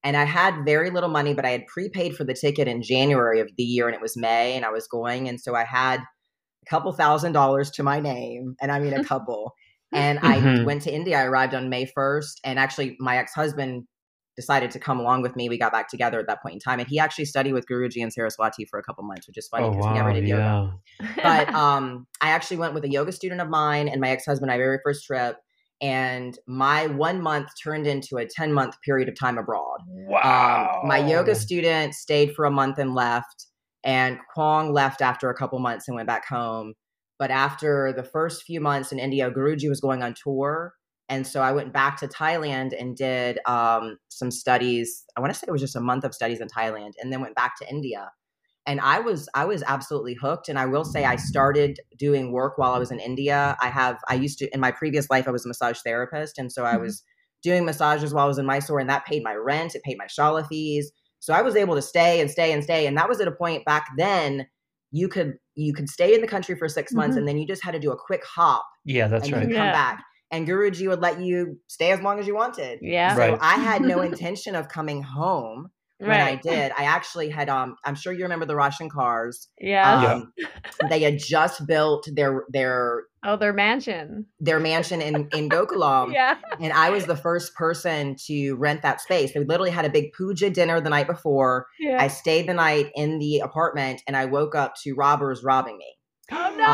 And 0.04 0.16
I 0.16 0.24
had 0.24 0.64
very 0.64 0.90
little 0.90 1.08
money, 1.08 1.34
but 1.34 1.44
I 1.44 1.50
had 1.50 1.66
prepaid 1.66 2.14
for 2.14 2.22
the 2.22 2.34
ticket 2.34 2.68
in 2.68 2.80
January 2.80 3.40
of 3.40 3.50
the 3.56 3.64
year, 3.64 3.86
and 3.88 3.94
it 3.96 4.00
was 4.02 4.16
May, 4.16 4.54
and 4.54 4.64
I 4.64 4.70
was 4.70 4.86
going, 4.86 5.28
and 5.28 5.40
so 5.40 5.56
I 5.56 5.64
had 5.64 5.98
a 5.98 6.70
couple 6.70 6.92
thousand 6.92 7.32
dollars 7.32 7.72
to 7.72 7.82
my 7.82 7.98
name, 7.98 8.54
and 8.60 8.70
I 8.70 8.78
mean 8.78 8.92
a 8.92 9.02
couple. 9.12 9.52
And 9.94 10.18
mm-hmm. 10.18 10.60
I 10.60 10.64
went 10.64 10.82
to 10.82 10.94
India. 10.94 11.18
I 11.18 11.24
arrived 11.24 11.54
on 11.54 11.70
May 11.70 11.86
1st. 11.86 12.40
And 12.44 12.58
actually, 12.58 12.96
my 13.00 13.16
ex 13.16 13.32
husband 13.32 13.84
decided 14.36 14.70
to 14.72 14.80
come 14.80 14.98
along 14.98 15.22
with 15.22 15.36
me. 15.36 15.48
We 15.48 15.58
got 15.58 15.72
back 15.72 15.88
together 15.88 16.18
at 16.18 16.26
that 16.26 16.42
point 16.42 16.54
in 16.54 16.60
time. 16.60 16.80
And 16.80 16.88
he 16.88 16.98
actually 16.98 17.24
studied 17.26 17.52
with 17.52 17.66
Guruji 17.66 18.02
and 18.02 18.12
Saraswati 18.12 18.64
for 18.64 18.78
a 18.78 18.82
couple 18.82 19.04
months, 19.04 19.26
which 19.26 19.38
is 19.38 19.48
funny 19.48 19.68
because 19.68 19.84
oh, 19.84 19.86
wow, 19.86 19.92
we 19.92 19.98
never 19.98 20.12
did 20.12 20.28
yoga. 20.28 20.74
But 21.22 21.54
um, 21.54 22.06
I 22.20 22.30
actually 22.30 22.56
went 22.56 22.74
with 22.74 22.84
a 22.84 22.90
yoga 22.90 23.12
student 23.12 23.40
of 23.40 23.48
mine 23.48 23.88
and 23.88 24.00
my 24.00 24.10
ex 24.10 24.26
husband, 24.26 24.48
my 24.48 24.56
very 24.56 24.78
first 24.84 25.06
trip. 25.06 25.36
And 25.80 26.38
my 26.46 26.86
one 26.86 27.20
month 27.20 27.48
turned 27.62 27.86
into 27.86 28.16
a 28.16 28.26
10 28.26 28.52
month 28.52 28.76
period 28.84 29.08
of 29.08 29.18
time 29.18 29.38
abroad. 29.38 29.80
Wow. 29.86 30.80
Um, 30.82 30.88
my 30.88 30.98
yoga 30.98 31.34
student 31.34 31.94
stayed 31.94 32.34
for 32.34 32.44
a 32.44 32.50
month 32.50 32.78
and 32.78 32.94
left. 32.94 33.46
And 33.84 34.18
Kwong 34.32 34.72
left 34.72 35.02
after 35.02 35.28
a 35.28 35.34
couple 35.34 35.58
months 35.58 35.88
and 35.88 35.94
went 35.94 36.08
back 36.08 36.26
home. 36.26 36.74
But 37.18 37.30
after 37.30 37.92
the 37.94 38.02
first 38.02 38.42
few 38.42 38.60
months 38.60 38.92
in 38.92 38.98
India, 38.98 39.30
Guruji 39.30 39.68
was 39.68 39.80
going 39.80 40.02
on 40.02 40.14
tour. 40.14 40.74
And 41.08 41.26
so 41.26 41.42
I 41.42 41.52
went 41.52 41.72
back 41.72 41.98
to 41.98 42.08
Thailand 42.08 42.72
and 42.78 42.96
did 42.96 43.38
um, 43.46 43.98
some 44.08 44.30
studies. 44.30 45.04
I 45.16 45.20
want 45.20 45.32
to 45.32 45.38
say 45.38 45.44
it 45.46 45.52
was 45.52 45.60
just 45.60 45.76
a 45.76 45.80
month 45.80 46.04
of 46.04 46.14
studies 46.14 46.40
in 46.40 46.48
Thailand, 46.48 46.92
and 47.00 47.12
then 47.12 47.20
went 47.20 47.34
back 47.34 47.58
to 47.58 47.68
India. 47.68 48.10
And 48.66 48.80
I 48.80 49.00
was 49.00 49.28
I 49.34 49.44
was 49.44 49.62
absolutely 49.66 50.14
hooked. 50.14 50.48
And 50.48 50.58
I 50.58 50.64
will 50.64 50.84
say 50.84 51.04
I 51.04 51.16
started 51.16 51.78
doing 51.98 52.32
work 52.32 52.56
while 52.56 52.72
I 52.72 52.78
was 52.78 52.90
in 52.90 53.00
India. 53.00 53.56
I 53.60 53.68
have 53.68 53.98
I 54.08 54.14
used 54.14 54.38
to 54.38 54.52
in 54.54 54.60
my 54.60 54.70
previous 54.70 55.10
life 55.10 55.28
I 55.28 55.30
was 55.30 55.44
a 55.44 55.48
massage 55.48 55.78
therapist, 55.84 56.38
and 56.38 56.50
so 56.50 56.64
I 56.64 56.72
mm-hmm. 56.72 56.82
was 56.82 57.02
doing 57.42 57.66
massages 57.66 58.14
while 58.14 58.24
I 58.24 58.28
was 58.28 58.38
in 58.38 58.46
Mysore, 58.46 58.80
and 58.80 58.88
that 58.88 59.04
paid 59.04 59.22
my 59.22 59.34
rent, 59.34 59.74
it 59.74 59.82
paid 59.82 59.98
my 59.98 60.06
shala 60.06 60.48
fees. 60.48 60.90
So 61.20 61.34
I 61.34 61.42
was 61.42 61.56
able 61.56 61.74
to 61.74 61.82
stay 61.82 62.20
and 62.20 62.30
stay 62.30 62.52
and 62.52 62.64
stay. 62.64 62.86
And 62.86 62.96
that 62.96 63.08
was 63.08 63.20
at 63.20 63.28
a 63.28 63.32
point 63.32 63.64
back 63.64 63.88
then 63.96 64.46
you 64.90 65.08
could 65.08 65.34
you 65.54 65.72
could 65.72 65.88
stay 65.88 66.14
in 66.14 66.20
the 66.20 66.26
country 66.26 66.56
for 66.56 66.68
6 66.68 66.92
months 66.92 67.12
mm-hmm. 67.12 67.18
and 67.18 67.28
then 67.28 67.38
you 67.38 67.46
just 67.46 67.64
had 67.64 67.72
to 67.72 67.78
do 67.78 67.92
a 67.92 67.96
quick 67.96 68.24
hop. 68.24 68.64
Yeah, 68.84 69.08
that's 69.08 69.24
and 69.26 69.34
right. 69.34 69.42
come 69.42 69.52
yeah. 69.52 69.72
back. 69.72 70.04
And 70.30 70.48
Guruji 70.48 70.88
would 70.88 71.00
let 71.00 71.20
you 71.20 71.60
stay 71.68 71.92
as 71.92 72.00
long 72.00 72.18
as 72.18 72.26
you 72.26 72.34
wanted. 72.34 72.80
Yeah. 72.82 73.14
So 73.14 73.20
right. 73.20 73.38
I 73.40 73.54
had 73.54 73.82
no 73.82 74.00
intention 74.02 74.56
of 74.56 74.68
coming 74.68 75.02
home 75.02 75.70
when 75.98 76.10
right. 76.10 76.38
I 76.38 76.40
did. 76.40 76.72
I 76.76 76.84
actually 76.84 77.28
had 77.28 77.48
um 77.48 77.76
I'm 77.84 77.94
sure 77.94 78.12
you 78.12 78.22
remember 78.22 78.46
the 78.46 78.56
Russian 78.56 78.90
cars. 78.90 79.48
Yeah. 79.60 80.12
Um, 80.12 80.32
yeah. 80.36 80.48
they 80.88 81.00
had 81.00 81.18
just 81.18 81.66
built 81.66 82.08
their 82.12 82.44
their 82.48 83.04
Oh, 83.24 83.36
their 83.36 83.52
mansion. 83.52 84.26
Their 84.40 84.60
mansion 84.60 85.00
in 85.00 85.28
in 85.34 85.48
Gokulam. 85.48 86.12
yeah. 86.12 86.36
And 86.60 86.72
I 86.72 86.90
was 86.90 87.06
the 87.06 87.16
first 87.16 87.54
person 87.54 88.16
to 88.26 88.54
rent 88.56 88.82
that 88.82 89.00
space. 89.00 89.32
They 89.32 89.40
literally 89.44 89.70
had 89.70 89.84
a 89.84 89.90
big 89.90 90.12
puja 90.12 90.50
dinner 90.50 90.80
the 90.80 90.90
night 90.90 91.06
before. 91.06 91.66
Yeah. 91.80 91.96
I 92.00 92.08
stayed 92.08 92.48
the 92.48 92.54
night 92.54 92.90
in 92.94 93.18
the 93.18 93.38
apartment 93.40 94.02
and 94.06 94.16
I 94.16 94.26
woke 94.26 94.54
up 94.54 94.74
to 94.82 94.94
robbers 94.94 95.42
robbing 95.42 95.78
me. 95.78 95.96
Oh 96.32 96.54
no! 96.58 96.64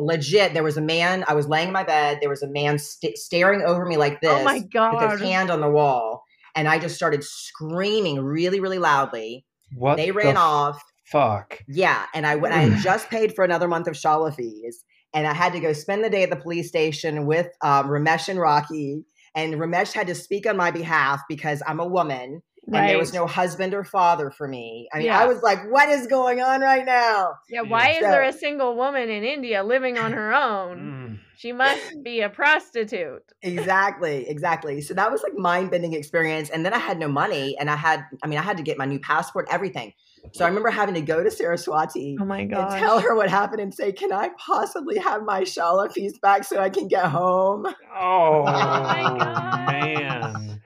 Um, 0.00 0.06
legit, 0.06 0.54
there 0.54 0.62
was 0.62 0.76
a 0.76 0.82
man. 0.82 1.24
I 1.28 1.34
was 1.34 1.46
laying 1.48 1.68
in 1.68 1.72
my 1.74 1.84
bed. 1.84 2.18
There 2.20 2.30
was 2.30 2.42
a 2.42 2.48
man 2.48 2.78
st- 2.78 3.16
staring 3.18 3.62
over 3.62 3.84
me 3.84 3.96
like 3.96 4.20
this. 4.20 4.30
Oh 4.32 4.44
my 4.44 4.60
god! 4.60 4.94
With 5.02 5.10
his 5.12 5.20
hand 5.28 5.50
on 5.50 5.60
the 5.60 5.70
wall, 5.70 6.22
and 6.54 6.68
I 6.68 6.78
just 6.78 6.94
started 6.96 7.22
screaming 7.24 8.20
really, 8.20 8.60
really 8.60 8.78
loudly. 8.78 9.44
What? 9.74 9.96
They 9.96 10.10
ran 10.10 10.34
the 10.34 10.40
off. 10.40 10.82
Fuck. 11.12 11.60
Yeah, 11.68 12.04
and 12.14 12.26
I 12.26 12.36
went. 12.36 12.54
I 12.54 12.60
had 12.60 12.82
just 12.82 13.08
paid 13.10 13.34
for 13.34 13.44
another 13.44 13.68
month 13.68 13.88
of 13.88 13.94
shala 13.94 14.34
fees, 14.34 14.84
and 15.14 15.26
I 15.26 15.34
had 15.34 15.52
to 15.54 15.60
go 15.60 15.72
spend 15.72 16.04
the 16.04 16.10
day 16.10 16.22
at 16.22 16.30
the 16.30 16.36
police 16.36 16.68
station 16.68 17.26
with 17.26 17.48
um, 17.62 17.88
Ramesh 17.88 18.28
and 18.28 18.38
Rocky. 18.38 19.04
And 19.34 19.54
Ramesh 19.54 19.92
had 19.92 20.08
to 20.08 20.14
speak 20.14 20.46
on 20.46 20.56
my 20.56 20.70
behalf 20.70 21.22
because 21.28 21.62
I'm 21.66 21.80
a 21.80 21.86
woman 21.86 22.42
right. 22.68 22.80
and 22.80 22.88
there 22.90 22.98
was 22.98 23.12
no 23.12 23.26
husband 23.26 23.74
or 23.74 23.84
father 23.84 24.30
for 24.30 24.46
me. 24.46 24.88
I 24.92 24.98
mean, 24.98 25.06
yeah. 25.06 25.20
I 25.20 25.26
was 25.26 25.42
like, 25.42 25.70
what 25.70 25.88
is 25.88 26.06
going 26.06 26.40
on 26.40 26.60
right 26.60 26.84
now? 26.84 27.34
Yeah, 27.48 27.62
why 27.62 27.90
is 27.90 28.00
there 28.00 28.22
a 28.22 28.32
single 28.32 28.76
woman 28.76 29.08
in 29.08 29.24
India 29.24 29.62
living 29.62 29.98
on 29.98 30.12
her 30.12 30.32
own? 30.32 30.78
Mm. 30.78 31.18
She 31.36 31.52
must 31.52 32.02
be 32.02 32.20
a 32.20 32.28
prostitute. 32.28 33.22
exactly, 33.42 34.28
exactly. 34.28 34.80
So 34.80 34.94
that 34.94 35.10
was 35.10 35.22
like 35.22 35.34
mind 35.36 35.70
bending 35.70 35.94
experience. 35.94 36.50
And 36.50 36.64
then 36.64 36.74
I 36.74 36.78
had 36.78 36.98
no 36.98 37.08
money 37.08 37.56
and 37.58 37.70
I 37.70 37.76
had, 37.76 38.04
I 38.22 38.26
mean, 38.26 38.38
I 38.38 38.42
had 38.42 38.56
to 38.56 38.62
get 38.62 38.76
my 38.76 38.86
new 38.86 38.98
passport, 38.98 39.46
everything. 39.50 39.92
So 40.32 40.44
I 40.44 40.48
remember 40.48 40.70
having 40.70 40.94
to 40.94 41.00
go 41.00 41.22
to 41.22 41.30
Saraswati 41.30 42.16
oh 42.20 42.24
my 42.24 42.44
God. 42.44 42.72
and 42.72 42.80
tell 42.80 42.98
her 43.00 43.14
what 43.16 43.28
happened 43.30 43.60
and 43.60 43.72
say, 43.74 43.92
Can 43.92 44.12
I 44.12 44.30
possibly 44.38 44.98
have 44.98 45.22
my 45.24 45.42
shala 45.42 45.92
piece 45.92 46.18
back 46.18 46.44
so 46.44 46.60
I 46.60 46.70
can 46.70 46.88
get 46.88 47.06
home? 47.06 47.66
Oh, 47.94 48.42
my 48.44 49.02
God. 49.02 49.66
man. 49.66 50.60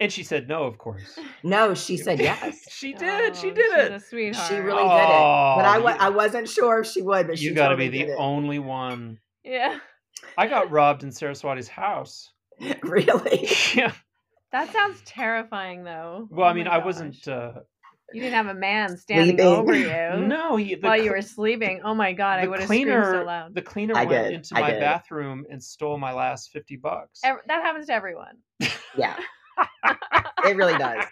And 0.00 0.10
she 0.10 0.22
said 0.22 0.48
no, 0.48 0.64
of 0.64 0.78
course. 0.78 1.18
No, 1.42 1.74
she 1.74 1.96
said 1.98 2.18
yes. 2.20 2.58
she 2.70 2.94
did. 2.94 3.36
she 3.36 3.50
Oh, 3.50 3.54
did 3.54 3.64
she's 3.70 3.84
it. 3.84 3.92
A 3.92 4.00
sweetheart. 4.00 4.48
She 4.48 4.54
really 4.56 4.82
did 4.82 5.04
it. 5.04 5.08
But 5.56 5.64
I, 5.66 5.76
Oh, 5.78 5.82
wa- 5.82 5.96
I 5.98 6.08
wasn't 6.08 6.48
sure 6.48 6.80
if 6.80 6.86
she 6.86 7.02
would, 7.02 7.26
but 7.26 7.38
she 7.38 7.44
you 7.46 7.54
got 7.54 7.68
to 7.68 7.74
totally 7.74 7.90
be 7.90 8.04
the 8.06 8.16
only 8.16 8.58
one. 8.58 9.18
Yeah. 9.44 9.78
I 10.38 10.46
got 10.46 10.70
robbed 10.70 11.02
in 11.02 11.12
Saraswati's 11.12 11.68
house. 11.68 12.32
really? 12.82 13.48
yeah. 13.74 13.92
That 14.52 14.72
sounds 14.72 15.00
terrifying, 15.04 15.84
though. 15.84 16.26
Well, 16.30 16.46
I 16.48 16.50
Oh 16.50 16.54
mean, 16.54 16.66
I 16.66 16.78
gosh. 16.78 16.84
wasn't. 16.86 17.28
Uh, 17.28 17.52
You 18.12 18.20
didn't 18.22 18.34
have 18.34 18.46
a 18.48 18.54
man 18.58 18.96
standing 18.96 19.36
Sleeping. 19.38 19.46
over 19.46 19.74
you 19.74 20.26
no, 20.26 20.56
he, 20.56 20.74
the, 20.74 20.86
while 20.86 21.00
you 21.02 21.10
were 21.10 21.22
sleeping. 21.22 21.80
Oh 21.84 21.94
my 21.94 22.12
god, 22.12 22.38
I 22.40 22.44
the 22.44 22.50
would 22.50 22.58
have 22.60 22.66
screamed 22.68 22.90
cleaner. 22.90 23.12
so 23.14 23.24
loud. 23.24 23.54
The 23.54 23.62
cleaner 23.62 23.94
I 23.96 24.04
went 24.04 24.24
did. 24.24 24.32
into 24.34 24.56
I 24.56 24.60
my 24.60 24.70
did. 24.72 24.80
bathroom 24.80 25.44
and 25.50 25.62
stole 25.62 25.98
my 25.98 26.12
last 26.12 26.50
fifty 26.50 26.76
bucks. 26.76 27.20
Ev- 27.24 27.36
that 27.46 27.62
happens 27.62 27.86
to 27.86 27.94
everyone. 27.94 28.36
Yeah. 28.96 29.16
it 30.44 30.56
really 30.56 30.76
does. 30.76 31.04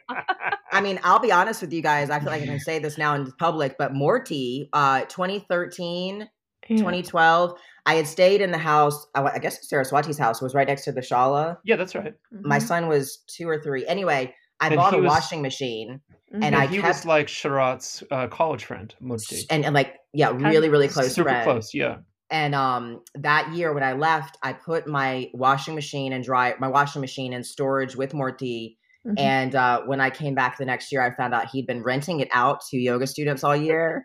I 0.73 0.81
mean, 0.81 0.99
I'll 1.05 1.21
be 1.21 1.31
honest 1.31 1.61
with 1.61 1.73
you 1.73 1.81
guys. 1.83 2.11
I 2.11 2.19
feel 2.19 2.29
like 2.31 2.43
I 2.43 2.47
can 2.47 2.59
say 2.61 2.79
this 2.81 2.99
now 2.99 3.15
in 3.15 3.31
public, 3.39 3.77
but 3.79 3.95
Morty, 3.95 4.69
uh, 4.73 5.03
2013, 5.03 6.29
2012, 6.69 7.53
I 7.87 7.95
had 7.95 8.07
stayed 8.07 8.41
in 8.41 8.51
the 8.51 8.59
house. 8.59 9.07
I 9.15 9.23
I 9.23 9.39
guess 9.39 9.69
Saraswati's 9.69 10.19
house 10.19 10.43
was 10.43 10.55
right 10.55 10.67
next 10.67 10.85
to 10.85 10.93
the 10.93 11.01
Shala. 11.01 11.59
yeah, 11.65 11.77
that's 11.77 11.95
right. 11.95 12.15
My 12.33 12.59
Mhm. 12.59 12.63
son 12.63 12.89
was 12.89 13.19
two 13.29 13.49
or 13.49 13.61
three. 13.63 13.87
Anyway, 13.87 14.35
I 14.61 14.67
And 14.67 14.77
bought 14.77 14.95
a 14.95 14.99
was- 14.99 15.07
washing 15.09 15.41
machine 15.41 16.01
Mhm. 16.35 16.45
and 16.45 16.55
Yeah, 16.55 16.61
I 16.61 16.67
he 16.67 16.77
kept 16.79 16.89
was 16.89 17.07
like 17.07 17.27
Sharat's 17.29 18.03
uh, 18.11 18.27
college 18.29 18.65
friend, 18.65 18.95
Murti. 19.03 19.45
and, 19.51 19.65
and 19.65 19.75
like 19.75 19.95
yeah, 20.13 20.31
really 20.35 20.69
really 20.69 20.89
close 20.89 21.15
Super 21.15 21.31
friend. 21.31 21.45
close, 21.45 21.73
yeah. 21.75 21.99
And 22.31 22.55
um, 22.55 23.01
that 23.15 23.55
year 23.55 23.73
when 23.73 23.83
I 23.83 23.95
left, 23.95 24.37
I 24.43 24.53
put 24.53 24.87
my 24.87 25.31
washing 25.33 25.75
machine 25.75 26.13
and 26.13 26.23
dry 26.23 26.55
my 26.59 26.69
washing 26.69 27.01
machine 27.01 27.33
in 27.33 27.43
storage 27.45 27.97
with 27.97 28.13
Morty. 28.13 28.77
Mhm. 29.07 29.15
And 29.19 29.55
uh, 29.55 29.83
when 29.87 30.01
I 30.03 30.11
came 30.11 30.35
back 30.35 30.59
the 30.59 30.67
next 30.67 30.93
year, 30.93 31.01
I 31.01 31.15
found 31.15 31.33
out 31.33 31.49
he'd 31.49 31.67
been 31.67 31.83
renting 31.83 32.21
it 32.21 32.29
out 32.33 32.61
to 32.69 32.77
yoga 32.77 33.07
students 33.07 33.43
all 33.45 33.57
year, 33.57 34.03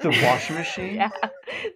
The 0.00 0.08
washing 0.24 0.56
machine. 0.56 0.94
yeah, 0.96 1.10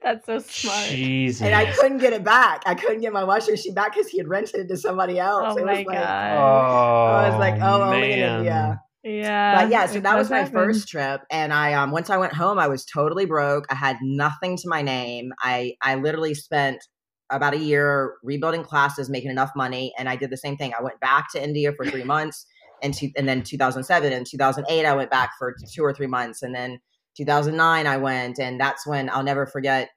that's 0.03 0.27
so 0.27 0.39
smart. 0.41 0.89
Jesus. 0.89 1.43
and 1.47 1.55
I 1.55 1.71
couldn't 1.73 1.99
get 1.99 2.13
it 2.13 2.25
back. 2.25 2.63
I 2.67 2.75
couldn't 2.75 3.03
get 3.03 3.13
my 3.13 3.23
washing 3.23 3.53
machine 3.53 3.75
back 3.75 3.93
because 3.95 4.09
he 4.09 4.19
had 4.19 4.27
rented 4.27 4.61
it 4.63 4.69
to 4.69 4.77
somebody 4.77 5.21
else. 5.21 5.55
Oh 5.55 5.59
It 5.59 5.67
my 5.67 5.73
was 5.79 5.87
like, 5.87 5.97
god. 5.99 6.37
Oh, 6.37 7.13
I 7.13 7.29
was 7.29 7.39
like, 7.39 7.55
oh, 7.63 7.83
only 7.83 8.13
in. 8.15 8.19
India. 8.19 8.81
Yeah. 9.05 9.63
But 9.63 9.71
yeah, 9.71 9.87
so 9.87 10.01
that 10.01 10.17
was 10.17 10.31
my 10.31 10.39
happen. 10.39 10.53
first 10.53 10.89
trip, 10.89 11.21
and 11.31 11.53
I 11.53 11.75
um 11.75 11.91
once 11.91 12.09
I 12.09 12.17
went 12.17 12.33
home, 12.33 12.59
I 12.59 12.69
was 12.69 12.85
totally 12.85 13.27
broke. 13.27 13.67
I 13.71 13.75
had 13.75 13.99
nothing 14.01 14.57
to 14.57 14.69
my 14.69 14.81
name. 14.81 15.33
I 15.41 15.75
I 15.83 15.97
literally 15.97 16.35
spent 16.35 16.83
about 17.31 17.53
a 17.55 17.59
year 17.59 18.15
rebuilding 18.23 18.63
classes, 18.63 19.11
making 19.11 19.31
enough 19.31 19.51
money, 19.55 19.93
and 19.99 20.09
I 20.09 20.17
did 20.17 20.31
the 20.31 20.37
same 20.37 20.57
thing. 20.57 20.73
I 20.79 20.83
went 20.83 21.01
back 21.01 21.31
to 21.33 21.43
India 21.43 21.73
for 21.77 21.85
three 21.85 22.05
months, 22.05 22.47
and 22.83 22.95
two, 22.95 23.11
and 23.17 23.29
then 23.29 23.43
2007 23.43 24.13
and 24.13 24.27
2008, 24.27 24.87
I 24.87 24.95
went 24.95 25.11
back 25.11 25.33
for 25.39 25.55
two 25.75 25.83
or 25.83 25.93
three 25.93 26.07
months, 26.07 26.43
and 26.43 26.55
then 26.55 26.79
2009 27.17 27.87
I 27.87 27.97
went, 27.99 28.39
and 28.39 28.59
that's 28.59 28.87
when 28.87 29.11
I'll 29.11 29.23
never 29.23 29.47
forget. 29.47 29.91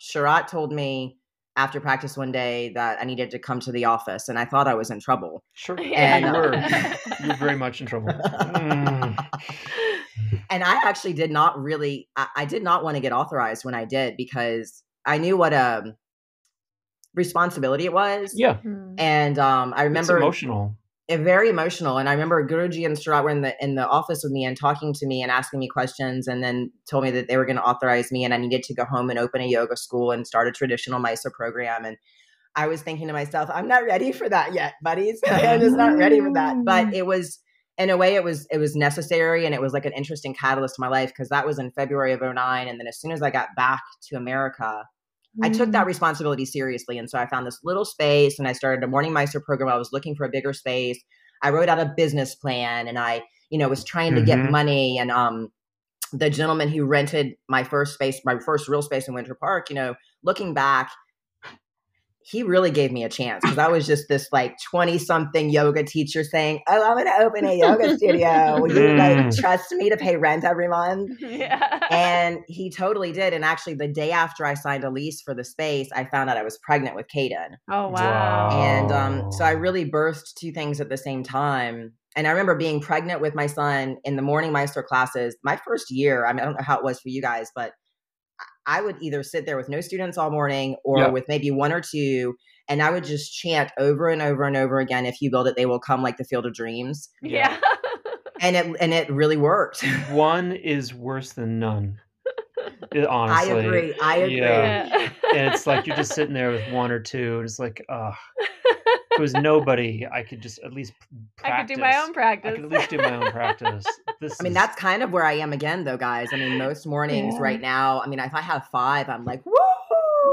Sharat 0.00 0.46
told 0.46 0.72
me 0.72 1.18
after 1.58 1.80
practice 1.80 2.16
one 2.16 2.32
day 2.32 2.72
that 2.74 2.98
I 3.00 3.04
needed 3.04 3.30
to 3.32 3.38
come 3.38 3.60
to 3.60 3.72
the 3.72 3.84
office, 3.84 4.28
and 4.28 4.38
I 4.38 4.44
thought 4.46 4.68
I 4.68 4.74
was 4.74 4.90
in 4.90 5.00
trouble. 5.00 5.42
Sure. 5.52 5.76
Yeah. 5.82 6.18
you 6.18 6.32
were. 6.32 6.54
You're 7.26 7.36
very 7.36 7.56
much 7.56 7.80
in 7.80 7.86
trouble. 7.86 8.08
Mm. 8.08 9.16
and 10.50 10.62
I 10.64 10.80
actually 10.84 11.12
did 11.14 11.30
not 11.30 11.58
really 11.60 12.08
I, 12.16 12.28
I 12.36 12.44
did 12.44 12.62
not 12.62 12.84
want 12.84 12.96
to 12.96 13.00
get 13.00 13.12
authorized 13.12 13.64
when 13.64 13.74
I 13.74 13.84
did 13.84 14.16
because 14.16 14.82
I 15.04 15.18
knew 15.18 15.36
what 15.36 15.52
a 15.52 15.96
responsibility 17.14 17.84
it 17.86 17.92
was. 17.92 18.32
Yeah. 18.34 18.58
Hmm. 18.58 18.94
And 18.98 19.38
um 19.38 19.74
I 19.76 19.82
It's 19.82 19.88
remember 19.88 20.18
emotional. 20.18 20.77
It 21.08 21.20
very 21.20 21.48
emotional. 21.48 21.96
And 21.96 22.06
I 22.06 22.12
remember 22.12 22.46
Guruji 22.46 22.84
and 22.84 22.94
Sharat 22.94 23.24
were 23.24 23.30
in 23.30 23.40
the 23.40 23.56
in 23.64 23.76
the 23.76 23.88
office 23.88 24.20
with 24.22 24.30
me 24.30 24.44
and 24.44 24.56
talking 24.56 24.92
to 24.92 25.06
me 25.06 25.22
and 25.22 25.30
asking 25.32 25.58
me 25.58 25.66
questions 25.66 26.28
and 26.28 26.44
then 26.44 26.70
told 26.88 27.04
me 27.04 27.10
that 27.12 27.28
they 27.28 27.38
were 27.38 27.46
going 27.46 27.56
to 27.56 27.62
authorize 27.62 28.12
me 28.12 28.24
and 28.24 28.34
I 28.34 28.36
needed 28.36 28.62
to 28.64 28.74
go 28.74 28.84
home 28.84 29.08
and 29.08 29.18
open 29.18 29.40
a 29.40 29.46
yoga 29.46 29.76
school 29.76 30.10
and 30.10 30.26
start 30.26 30.48
a 30.48 30.52
traditional 30.52 31.00
Mysore 31.00 31.32
program. 31.32 31.86
And 31.86 31.96
I 32.54 32.66
was 32.66 32.82
thinking 32.82 33.06
to 33.06 33.14
myself, 33.14 33.48
I'm 33.52 33.68
not 33.68 33.84
ready 33.84 34.12
for 34.12 34.28
that 34.28 34.52
yet, 34.52 34.74
buddies. 34.82 35.20
I'm 35.26 35.60
just 35.60 35.76
not 35.76 35.96
ready 35.96 36.20
for 36.20 36.32
that. 36.34 36.56
But 36.64 36.88
mm. 36.88 36.94
it 36.94 37.06
was 37.06 37.38
in 37.78 37.88
a 37.88 37.96
way 37.96 38.16
it 38.16 38.24
was 38.24 38.46
it 38.50 38.58
was 38.58 38.76
necessary 38.76 39.46
and 39.46 39.54
it 39.54 39.62
was 39.62 39.72
like 39.72 39.86
an 39.86 39.92
interesting 39.92 40.34
catalyst 40.34 40.74
to 40.74 40.80
my 40.80 40.88
life 40.88 41.10
because 41.10 41.30
that 41.30 41.46
was 41.46 41.58
in 41.58 41.70
February 41.70 42.12
of 42.12 42.20
09. 42.20 42.68
And 42.68 42.78
then 42.78 42.86
as 42.86 43.00
soon 43.00 43.12
as 43.12 43.22
I 43.22 43.30
got 43.30 43.48
back 43.56 43.80
to 44.08 44.16
America, 44.16 44.84
I 45.42 45.50
took 45.50 45.68
Mm. 45.68 45.72
that 45.72 45.86
responsibility 45.86 46.44
seriously. 46.44 46.98
And 46.98 47.08
so 47.08 47.18
I 47.18 47.26
found 47.26 47.46
this 47.46 47.60
little 47.62 47.84
space 47.84 48.38
and 48.38 48.48
I 48.48 48.52
started 48.52 48.82
a 48.82 48.88
morning 48.88 49.12
Mysore 49.12 49.40
program. 49.42 49.68
I 49.68 49.76
was 49.76 49.90
looking 49.92 50.14
for 50.16 50.24
a 50.24 50.30
bigger 50.30 50.52
space. 50.52 50.98
I 51.42 51.50
wrote 51.50 51.68
out 51.68 51.78
a 51.78 51.92
business 51.96 52.34
plan 52.34 52.88
and 52.88 52.98
I, 52.98 53.22
you 53.50 53.58
know, 53.58 53.68
was 53.68 53.84
trying 53.84 54.14
to 54.16 54.22
get 54.22 54.38
Mhm. 54.38 54.50
money. 54.50 54.98
And 54.98 55.10
um 55.10 55.48
the 56.12 56.30
gentleman 56.30 56.68
who 56.70 56.84
rented 56.86 57.34
my 57.48 57.62
first 57.62 57.92
space, 57.94 58.18
my 58.24 58.38
first 58.38 58.66
real 58.66 58.80
space 58.80 59.06
in 59.08 59.14
Winter 59.14 59.34
Park, 59.34 59.68
you 59.68 59.76
know, 59.76 59.94
looking 60.22 60.54
back, 60.54 60.90
he 62.30 62.42
really 62.42 62.70
gave 62.70 62.92
me 62.92 63.04
a 63.04 63.08
chance 63.08 63.40
because 63.42 63.56
I 63.58 63.68
was 63.68 63.86
just 63.86 64.06
this 64.08 64.28
like 64.32 64.56
20 64.70 64.98
something 64.98 65.48
yoga 65.50 65.82
teacher 65.82 66.22
saying, 66.24 66.60
Oh, 66.68 66.82
I'm 66.86 66.94
going 66.96 67.06
to 67.06 67.24
open 67.24 67.46
a 67.46 67.54
yoga 67.54 67.96
studio. 67.96 68.60
Will 68.60 68.70
you 68.76 68.96
like 68.96 69.16
Mm. 69.18 69.36
trust 69.40 69.72
me 69.72 69.88
to 69.88 69.96
pay 69.96 70.16
rent 70.16 70.44
every 70.44 70.68
month? 70.68 71.18
yeah. 71.20 71.80
and 71.90 72.40
he 72.48 72.70
totally 72.70 73.12
did. 73.12 73.32
And 73.32 73.44
actually, 73.44 73.74
the 73.74 73.88
day 73.88 74.10
after 74.10 74.44
I 74.44 74.54
signed 74.54 74.84
a 74.84 74.90
lease 74.90 75.22
for 75.22 75.34
the 75.34 75.44
space, 75.44 75.88
I 75.94 76.04
found 76.04 76.28
out 76.28 76.36
I 76.36 76.42
was 76.42 76.58
pregnant 76.58 76.94
with 76.96 77.06
Kaden. 77.14 77.56
oh 77.70 77.88
wow. 77.88 77.92
Wow. 77.92 78.50
And 78.62 78.92
um, 78.92 79.32
so 79.32 79.44
I 79.44 79.52
really 79.52 79.90
birthed 79.90 80.34
two 80.38 80.52
things 80.52 80.80
at 80.80 80.88
the 80.90 80.96
same 80.98 81.22
time. 81.22 81.92
And 82.16 82.26
I 82.26 82.30
remember 82.30 82.56
being 82.56 82.80
pregnant 82.80 83.20
with 83.20 83.34
my 83.34 83.46
son 83.46 83.96
in 84.04 84.16
the 84.16 84.22
morning 84.22 84.50
Mysore 84.52 84.82
classes. 84.82 85.36
My 85.44 85.58
first 85.66 85.90
year, 85.90 86.26
I 86.26 86.32
mean, 86.32 86.40
I 86.40 86.44
don't 86.44 86.54
know 86.58 86.64
how 86.64 86.76
it 86.78 86.84
was 86.84 87.00
for 87.00 87.08
you 87.10 87.22
guys, 87.22 87.50
but 87.54 87.72
I 88.68 88.80
would 88.82 88.96
either 89.00 89.22
sit 89.24 89.46
there 89.46 89.56
with 89.56 89.68
no 89.68 89.80
students 89.80 90.16
all 90.18 90.30
morning 90.30 90.76
or 90.84 90.98
Yeah. 90.98 91.08
with 91.08 91.24
maybe 91.26 91.50
one 91.50 91.72
or 91.72 91.80
two. 91.80 92.36
And 92.68 92.82
I 92.82 92.90
would 92.90 93.02
just 93.04 93.32
chant 93.34 93.72
over 93.78 94.08
and 94.10 94.20
over 94.20 94.44
and 94.44 94.56
over 94.56 94.78
again, 94.78 95.06
if 95.06 95.22
you 95.22 95.30
build 95.30 95.48
it, 95.48 95.56
they 95.56 95.64
will 95.66 95.80
come 95.80 96.02
like 96.02 96.18
the 96.18 96.24
field 96.24 96.44
of 96.46 96.54
dreams. 96.54 97.08
Yeah. 97.22 97.56
And 98.40 98.54
it 98.54 98.76
and 98.80 98.94
it 98.94 99.10
really 99.10 99.36
worked. 99.36 99.82
One 100.12 100.52
is 100.52 100.94
worse 100.94 101.32
than 101.32 101.58
none. 101.58 101.98
It- 102.92 103.06
honestly. 103.06 103.52
I 103.52 103.56
agree. 103.58 103.94
I 104.02 104.16
agree. 104.18 104.38
Yeah. 104.38 104.86
yeah. 104.86 105.10
And 105.34 105.54
it's 105.54 105.66
like 105.66 105.86
you're 105.86 105.96
just 105.96 106.14
sitting 106.14 106.34
there 106.34 106.50
with 106.50 106.70
one 106.72 106.90
or 106.90 107.00
two, 107.00 107.36
and 107.36 107.44
it's 107.44 107.58
like, 107.58 107.84
ugh. 107.88 108.14
If 109.10 109.18
it 109.18 109.20
was 109.20 109.34
nobody, 109.34 110.06
I 110.10 110.22
could 110.22 110.40
just 110.40 110.60
at 110.60 110.72
least 110.72 110.92
practice. 111.36 111.52
I 111.52 111.58
could 111.58 111.74
do 111.74 111.80
my 111.80 111.96
own 111.98 112.12
practice. 112.12 112.52
I 112.52 112.54
could 112.56 112.64
at 112.66 112.70
least 112.70 112.90
do 112.90 112.98
my 112.98 113.16
own 113.16 113.30
practice. 113.32 113.84
This 114.20 114.40
I 114.40 114.42
mean, 114.44 114.52
is- 114.52 114.54
that's 114.54 114.76
kind 114.76 115.02
of 115.02 115.12
where 115.12 115.24
I 115.24 115.34
am 115.34 115.52
again, 115.52 115.84
though, 115.84 115.96
guys. 115.96 116.28
I 116.32 116.36
mean, 116.36 116.56
most 116.58 116.86
mornings 116.86 117.34
Yeah. 117.34 117.40
right 117.42 117.60
now, 117.60 118.00
I 118.00 118.06
mean, 118.06 118.20
if 118.20 118.32
I 118.34 118.40
have 118.40 118.66
five, 118.68 119.08
I'm 119.08 119.24
like, 119.24 119.44
woo! 119.44 119.52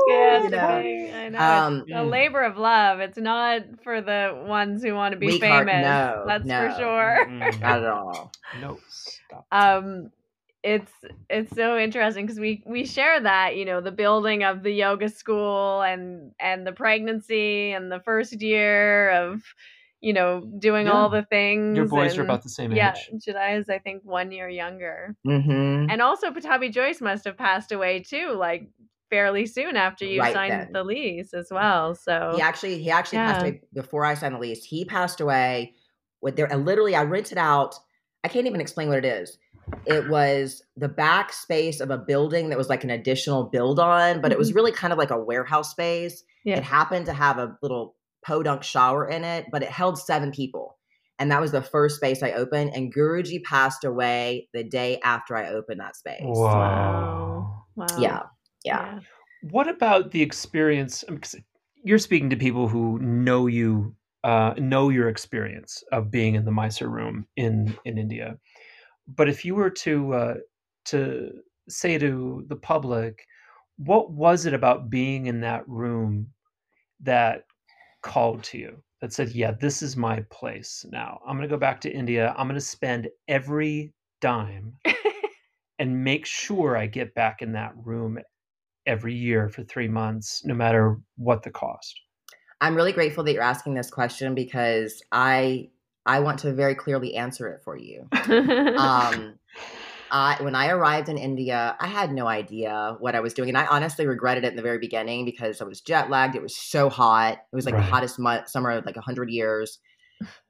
yeah, 0.08 0.44
you 0.44 0.50
know? 0.50 0.58
I 0.60 1.30
know. 1.30 1.40
Um, 1.40 1.84
it's 1.88 1.92
a 1.98 2.04
labor 2.04 2.44
of 2.44 2.58
love. 2.58 3.00
It's 3.00 3.18
not 3.18 3.62
for 3.84 4.02
the 4.02 4.44
ones 4.48 4.84
who 4.84 4.94
want 4.94 5.14
to 5.14 5.18
be 5.20 5.28
Weak 5.28 5.44
heart, 5.44 5.68
famous. 5.68 5.84
no, 5.84 6.24
That's 6.28 6.46
no. 6.46 6.70
for 6.70 6.76
sure. 6.78 7.26
Mm, 7.28 7.60
not 7.62 7.78
at 7.84 7.86
all. 7.90 8.32
no, 8.62 8.78
stop. 8.90 9.46
um 9.52 10.12
it's 10.66 10.92
it's 11.30 11.56
so 11.56 11.78
interesting 11.78 12.26
because 12.26 12.40
we 12.40 12.64
we 12.66 12.86
share 12.86 13.22
that 13.22 13.56
you 13.56 13.66
know 13.66 13.80
the 13.82 13.92
building 13.92 14.44
of 14.44 14.64
the 14.64 14.72
yoga 14.72 15.08
school 15.08 15.84
and 15.84 16.32
and 16.40 16.66
the 16.66 16.72
pregnancy 16.72 17.72
and 17.72 17.92
the 17.92 18.00
first 18.00 18.42
year 18.42 19.12
of 19.12 19.44
you 20.02 20.12
know 20.12 20.42
doing 20.58 20.88
Yeah. 20.88 20.94
all 20.94 21.10
the 21.10 21.22
things 21.22 21.78
Your 21.78 21.86
boys 21.88 22.18
are 22.18 22.24
about 22.24 22.42
the 22.42 22.50
same 22.50 22.72
yeah 22.72 22.96
age. 22.96 23.22
Jedi 23.28 23.60
is 23.60 23.70
I 23.70 23.78
think 23.78 24.02
one 24.04 24.32
year 24.32 24.50
younger 24.50 25.16
Mm-hmm. 25.26 25.90
and 25.92 26.02
also 26.02 26.32
Pattabhi 26.32 26.72
Jois 26.74 27.00
must 27.00 27.26
have 27.26 27.38
passed 27.38 27.72
away 27.72 28.00
too 28.00 28.32
like 28.36 28.68
fairly 29.12 29.46
soon 29.46 29.76
after 29.78 30.04
you 30.04 30.20
Right 30.20 30.34
signed 30.34 30.52
then. 30.52 30.72
the 30.74 30.84
lease 30.84 31.36
as 31.36 31.50
well 31.52 31.94
so 31.94 32.32
He 32.36 32.42
actually, 32.42 32.82
he 32.82 32.90
actually 32.90 33.20
passed 33.20 33.42
away 33.42 33.62
before 33.72 34.04
I 34.04 34.16
signed 34.16 34.34
the 34.34 34.40
lease. 34.40 34.64
He 34.64 34.84
passed 34.84 35.22
away 35.22 35.76
with 36.22 36.36
there. 36.36 36.48
Literally, 36.58 36.96
I 36.96 37.04
rented 37.04 37.38
out. 37.38 37.76
I 38.24 38.30
can't 38.30 38.48
even 38.48 38.60
explain 38.62 38.88
what 38.90 38.98
it 38.98 39.06
is. 39.06 39.38
It 39.86 40.10
was 40.10 40.64
the 40.78 40.88
back 40.90 41.32
space 41.34 41.80
of 41.80 41.92
a 41.92 41.98
building 41.98 42.50
that 42.50 42.58
was 42.58 42.70
like 42.70 42.84
an 42.84 42.90
additional 42.90 43.44
build 43.46 43.80
on, 43.80 44.22
but 44.22 44.32
it 44.32 44.38
was 44.38 44.54
really 44.54 44.72
kind 44.72 44.92
of 44.92 45.00
like 45.00 45.12
a 45.12 45.20
warehouse 45.20 45.72
space. 45.72 46.24
Yeah. 46.44 46.58
It 46.58 46.64
happened 46.64 47.06
to 47.08 47.14
have 47.14 47.38
a 47.38 47.58
little 47.62 47.96
podunk 48.26 48.64
shower 48.64 49.08
in 49.08 49.24
it, 49.24 49.46
but 49.52 49.64
it 49.64 49.70
held 49.70 49.98
seven 50.00 50.32
people. 50.32 50.78
And 51.18 51.32
that 51.32 51.40
was 51.40 51.52
the 51.52 51.62
first 51.62 51.96
space 51.98 52.22
I 52.22 52.32
opened. 52.32 52.72
And 52.76 52.94
Guruji 52.94 53.44
passed 53.44 53.84
away 53.84 54.50
the 54.54 54.64
day 54.64 55.00
after 55.04 55.36
I 55.36 55.50
opened 55.50 55.80
that 55.80 55.96
space. 55.96 56.22
Wow. 56.24 57.64
wow 57.76 57.86
Yeah. 58.00 58.22
Yeah. 58.64 59.00
What 59.52 59.68
about 59.68 60.12
the 60.12 60.22
experience? 60.22 61.04
um, 61.08 61.20
'cause 61.20 61.36
You're 61.84 62.00
speaking 62.00 62.32
to 62.32 62.36
people 62.36 62.68
who 62.68 62.98
know 63.00 63.46
you, 63.46 63.96
uh, 64.24 64.56
know 64.58 64.90
your 64.90 65.08
experience 65.08 65.84
of 65.92 66.10
being 66.10 66.34
in 66.34 66.44
the 66.44 66.52
Mysore 66.52 66.90
room 66.90 67.28
in 67.36 67.78
in 67.86 68.00
India. 68.00 68.40
But 69.08 69.30
if 69.30 69.46
you 69.46 69.56
were 69.56 69.70
to 69.70 70.14
uh, 70.14 70.36
to 70.86 71.32
say 71.70 71.98
to 71.98 72.46
the 72.48 72.56
public, 72.56 73.26
what 73.78 74.12
was 74.12 74.46
it 74.46 74.54
about 74.54 74.90
being 74.90 75.28
in 75.28 75.42
that 75.42 75.68
room 75.68 76.28
that 77.02 77.44
called 78.02 78.44
to 78.44 78.58
you? 78.58 78.78
That 79.02 79.14
said, 79.14 79.32
yeah, 79.32 79.52
this 79.52 79.82
is 79.82 79.98
my 79.98 80.24
place 80.32 80.86
now. 80.90 81.20
I'm 81.26 81.36
going 81.36 81.48
to 81.48 81.54
go 81.54 81.60
back 81.60 81.82
to 81.82 81.92
India. 81.92 82.34
I'm 82.38 82.48
going 82.48 82.56
to 82.56 82.62
spend 82.62 83.10
every 83.28 83.94
dime 84.22 84.74
and 85.80 86.04
make 86.04 86.26
sure 86.26 86.78
I 86.78 86.88
get 86.88 87.14
back 87.14 87.42
in 87.42 87.52
that 87.54 87.74
room 87.76 88.18
every 88.86 89.14
year 89.14 89.50
for 89.50 89.64
three 89.64 89.88
months, 89.88 90.44
no 90.46 90.54
matter 90.54 90.98
what 91.18 91.44
the 91.44 91.52
cost. 91.52 92.00
I'm 92.62 92.76
really 92.76 92.94
grateful 92.94 93.24
that 93.26 93.34
you're 93.34 93.44
asking 93.44 93.74
this 93.74 93.92
question 93.92 94.34
because 94.34 95.04
I 95.12 95.70
I 96.06 96.20
want 96.20 96.40
to 96.40 96.54
very 96.54 96.76
clearly 96.76 97.16
answer 97.16 97.48
it 97.50 97.62
for 97.64 97.78
you. 97.78 98.08
um, 98.14 99.40
I, 100.12 100.38
when 100.42 100.54
I 100.54 100.70
arrived 100.70 101.10
in 101.10 101.18
India, 101.18 101.76
I 101.80 101.88
had 101.88 102.12
no 102.12 102.28
idea 102.28 102.96
what 103.00 103.16
I 103.16 103.20
was 103.20 103.34
doing, 103.34 103.50
and 103.50 103.58
I 103.58 103.66
honestly 103.66 104.06
regretted 104.06 104.44
it 104.44 104.50
in 104.52 104.56
the 104.56 104.62
very 104.62 104.78
beginning 104.78 105.26
because 105.26 105.62
I 105.62 105.66
was 105.66 105.82
jet 105.82 106.10
lagged. 106.10 106.36
It 106.36 106.42
was 106.42 106.56
so 106.56 106.90
hot; 106.90 107.34
it 107.34 107.56
was 107.56 107.66
like 107.66 107.74
right. 107.74 107.84
the 107.84 107.92
hottest 107.92 108.20
month, 108.20 108.50
summer 108.50 108.72
of 108.72 108.86
like 108.86 108.96
hundred 108.98 109.30
years. 109.30 109.80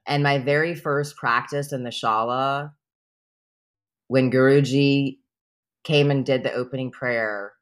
And 0.06 0.22
my 0.24 0.38
very 0.38 0.76
first 0.76 1.16
practice 1.16 1.72
in 1.74 1.84
the 1.84 1.90
shala, 1.90 2.72
when 4.08 4.30
Guruji 4.30 5.18
came 5.84 6.12
and 6.12 6.26
did 6.26 6.44
the 6.44 6.54
opening 6.54 6.92
prayer, 6.92 7.54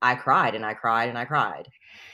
I 0.00 0.14
cried 0.14 0.54
and 0.54 0.64
I 0.64 0.74
cried 0.74 1.08
and 1.08 1.18
I 1.18 1.24
cried. 1.24 1.68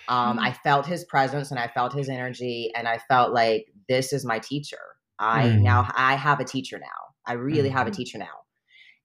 Um, 0.09 0.39
mm 0.39 0.41
I 0.41 0.53
felt 0.53 0.87
his 0.87 1.05
presence 1.05 1.51
and 1.51 1.61
I 1.61 1.69
felt 1.69 1.93
his 1.93 2.09
energy, 2.09 2.73
and 2.75 2.89
I 2.89 2.99
felt 3.07 3.33
like 3.33 3.67
this 3.89 4.13
is 4.13 4.25
my 4.25 4.39
teacher. 4.39 4.79
I 5.19 5.45
mm 5.45 5.63
now 5.63 5.89
I 5.97 6.17
have 6.17 6.41
a 6.41 6.45
teacher 6.45 6.79
now. 6.79 6.87
I 7.27 7.35
really 7.35 7.71
mm 7.71 7.73
have 7.73 7.87
a 7.87 7.91
mm-hmm. 7.91 7.97
teacher 7.97 8.19
now. 8.19 8.27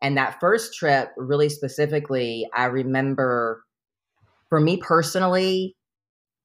And 0.01 0.17
that 0.17 0.39
first 0.39 0.73
trip, 0.73 1.09
really 1.15 1.49
specifically, 1.49 2.47
I 2.55 2.65
remember 2.65 3.63
for 4.49 4.59
me 4.59 4.77
personally, 4.77 5.75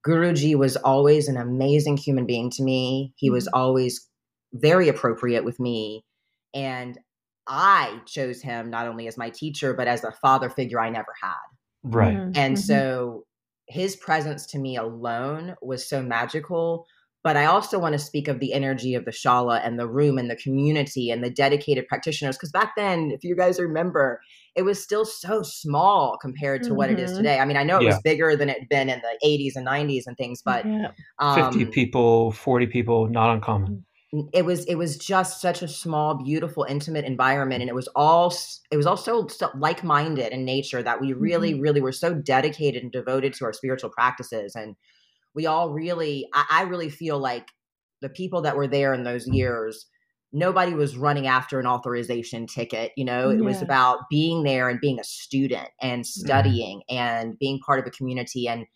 Guruji 0.07 0.55
was 0.55 0.77
always 0.77 1.27
an 1.27 1.37
amazing 1.37 1.97
human 1.97 2.27
being 2.27 2.51
to 2.51 2.63
me. 2.63 3.13
He 3.17 3.31
was 3.31 3.47
mm-hmm. 3.47 3.59
always 3.61 4.09
very 4.53 4.89
appropriate 4.89 5.45
with 5.45 5.59
me. 5.59 6.05
And 6.55 6.99
I 7.47 8.01
chose 8.07 8.43
him 8.43 8.71
not 8.71 8.87
only 8.87 9.07
as 9.09 9.17
my 9.17 9.31
teacher, 9.31 9.75
but 9.75 9.89
as 9.89 10.05
a 10.05 10.13
father 10.13 10.51
figure 10.51 10.81
I 10.81 10.91
never 10.91 11.13
had. 11.21 11.35
Right. 11.83 12.17
Mm-hmm. 12.17 12.33
And 12.35 12.57
mm-hmm. 12.57 12.63
so 12.63 13.25
his 13.69 13.97
presence 13.97 14.47
to 14.47 14.59
me 14.59 14.77
alone 14.77 15.57
was 15.61 15.89
so 15.89 16.03
magical 16.03 16.87
but 17.27 17.37
I 17.37 17.47
also 17.47 17.81
want 17.81 17.93
to 17.95 17.99
speak 17.99 18.29
of 18.29 18.39
the 18.39 18.53
energy 18.53 18.95
of 18.95 19.05
the 19.05 19.11
shala 19.11 19.61
and 19.67 19.81
the 19.81 19.89
room 19.89 20.17
and 20.17 20.31
the 20.31 20.37
community 20.37 21.11
and 21.11 21.25
the 21.25 21.29
dedicated 21.29 21.89
practitioners. 21.89 22.37
Because 22.37 22.53
back 22.53 22.75
then, 22.77 23.11
if 23.11 23.25
you 23.25 23.35
guys 23.35 23.59
remember, 23.59 24.21
it 24.55 24.63
was 24.63 24.81
still 24.81 25.05
so 25.05 25.43
small 25.43 26.19
compared 26.23 26.63
to 26.63 26.69
mm-hmm. 26.69 26.77
what 26.77 26.89
it 26.89 27.01
is 27.01 27.11
mm-hmm. 27.11 27.17
today. 27.17 27.41
I 27.41 27.45
mean, 27.45 27.57
I 27.57 27.65
know 27.65 27.79
it 27.79 27.83
yeah. 27.83 27.95
was 27.95 28.03
bigger 28.03 28.37
than 28.37 28.49
it'd 28.49 28.69
been 28.69 28.89
in 28.89 29.01
the 29.01 29.27
80s 29.27 29.57
and 29.57 29.67
90s 29.67 30.05
and 30.07 30.17
things, 30.17 30.41
but 30.41 30.65
yeah. 30.65 30.93
um, 31.19 31.53
50 31.53 31.65
people, 31.73 32.31
40 32.31 32.69
people, 32.69 33.09
not 33.09 33.35
uncommon. 33.35 33.85
It 34.33 34.45
was 34.45 34.65
it 34.67 34.77
was 34.77 34.97
just 34.97 35.41
such 35.41 35.63
a 35.63 35.69
small, 35.69 36.23
beautiful, 36.23 36.63
intimate 36.63 37.05
environment, 37.05 37.61
and 37.61 37.69
it 37.69 37.75
was 37.75 37.89
all 37.97 38.33
it 38.71 38.77
was 38.77 38.87
also 38.87 39.27
so 39.27 39.51
like 39.59 39.83
minded 39.83 40.33
in 40.33 40.45
nature 40.45 40.81
that 40.81 41.01
we 41.01 41.13
really, 41.13 41.55
mm-hmm. 41.55 41.61
really 41.61 41.81
were 41.81 41.91
so 41.91 42.15
dedicated 42.15 42.85
and 42.85 42.93
devoted 42.93 43.35
to 43.35 43.47
our 43.47 43.53
spiritual 43.53 43.91
practices 43.91 44.55
and 44.55 44.77
we 45.37 45.47
all 45.47 45.71
really 45.71 46.27
I, 46.35 46.47
I 46.51 46.63
really 46.63 46.89
feel 46.89 47.19
like 47.19 47.47
the 48.03 48.09
people 48.09 48.43
that 48.43 48.57
were 48.57 48.67
there 48.67 48.93
in 48.95 49.05
those 49.05 49.29
years 49.29 49.87
nobody 50.33 50.75
was 50.75 50.97
running 50.97 51.27
after 51.29 51.61
an 51.61 51.67
authorization 51.67 52.47
ticket 52.47 52.91
you 52.97 53.05
know 53.05 53.31
it 53.31 53.37
yeah. 53.37 53.45
was 53.45 53.63
about 53.63 54.01
being 54.11 54.43
there 54.43 54.69
and 54.69 54.81
being 54.81 54.99
a 54.99 55.05
student 55.05 55.69
and 55.81 56.05
studying 56.05 56.83
mm. 56.91 56.97
and 56.97 57.39
being 57.39 57.61
part 57.65 57.79
of 57.79 57.87
a 57.87 57.91
community 57.91 58.49
and 58.49 58.67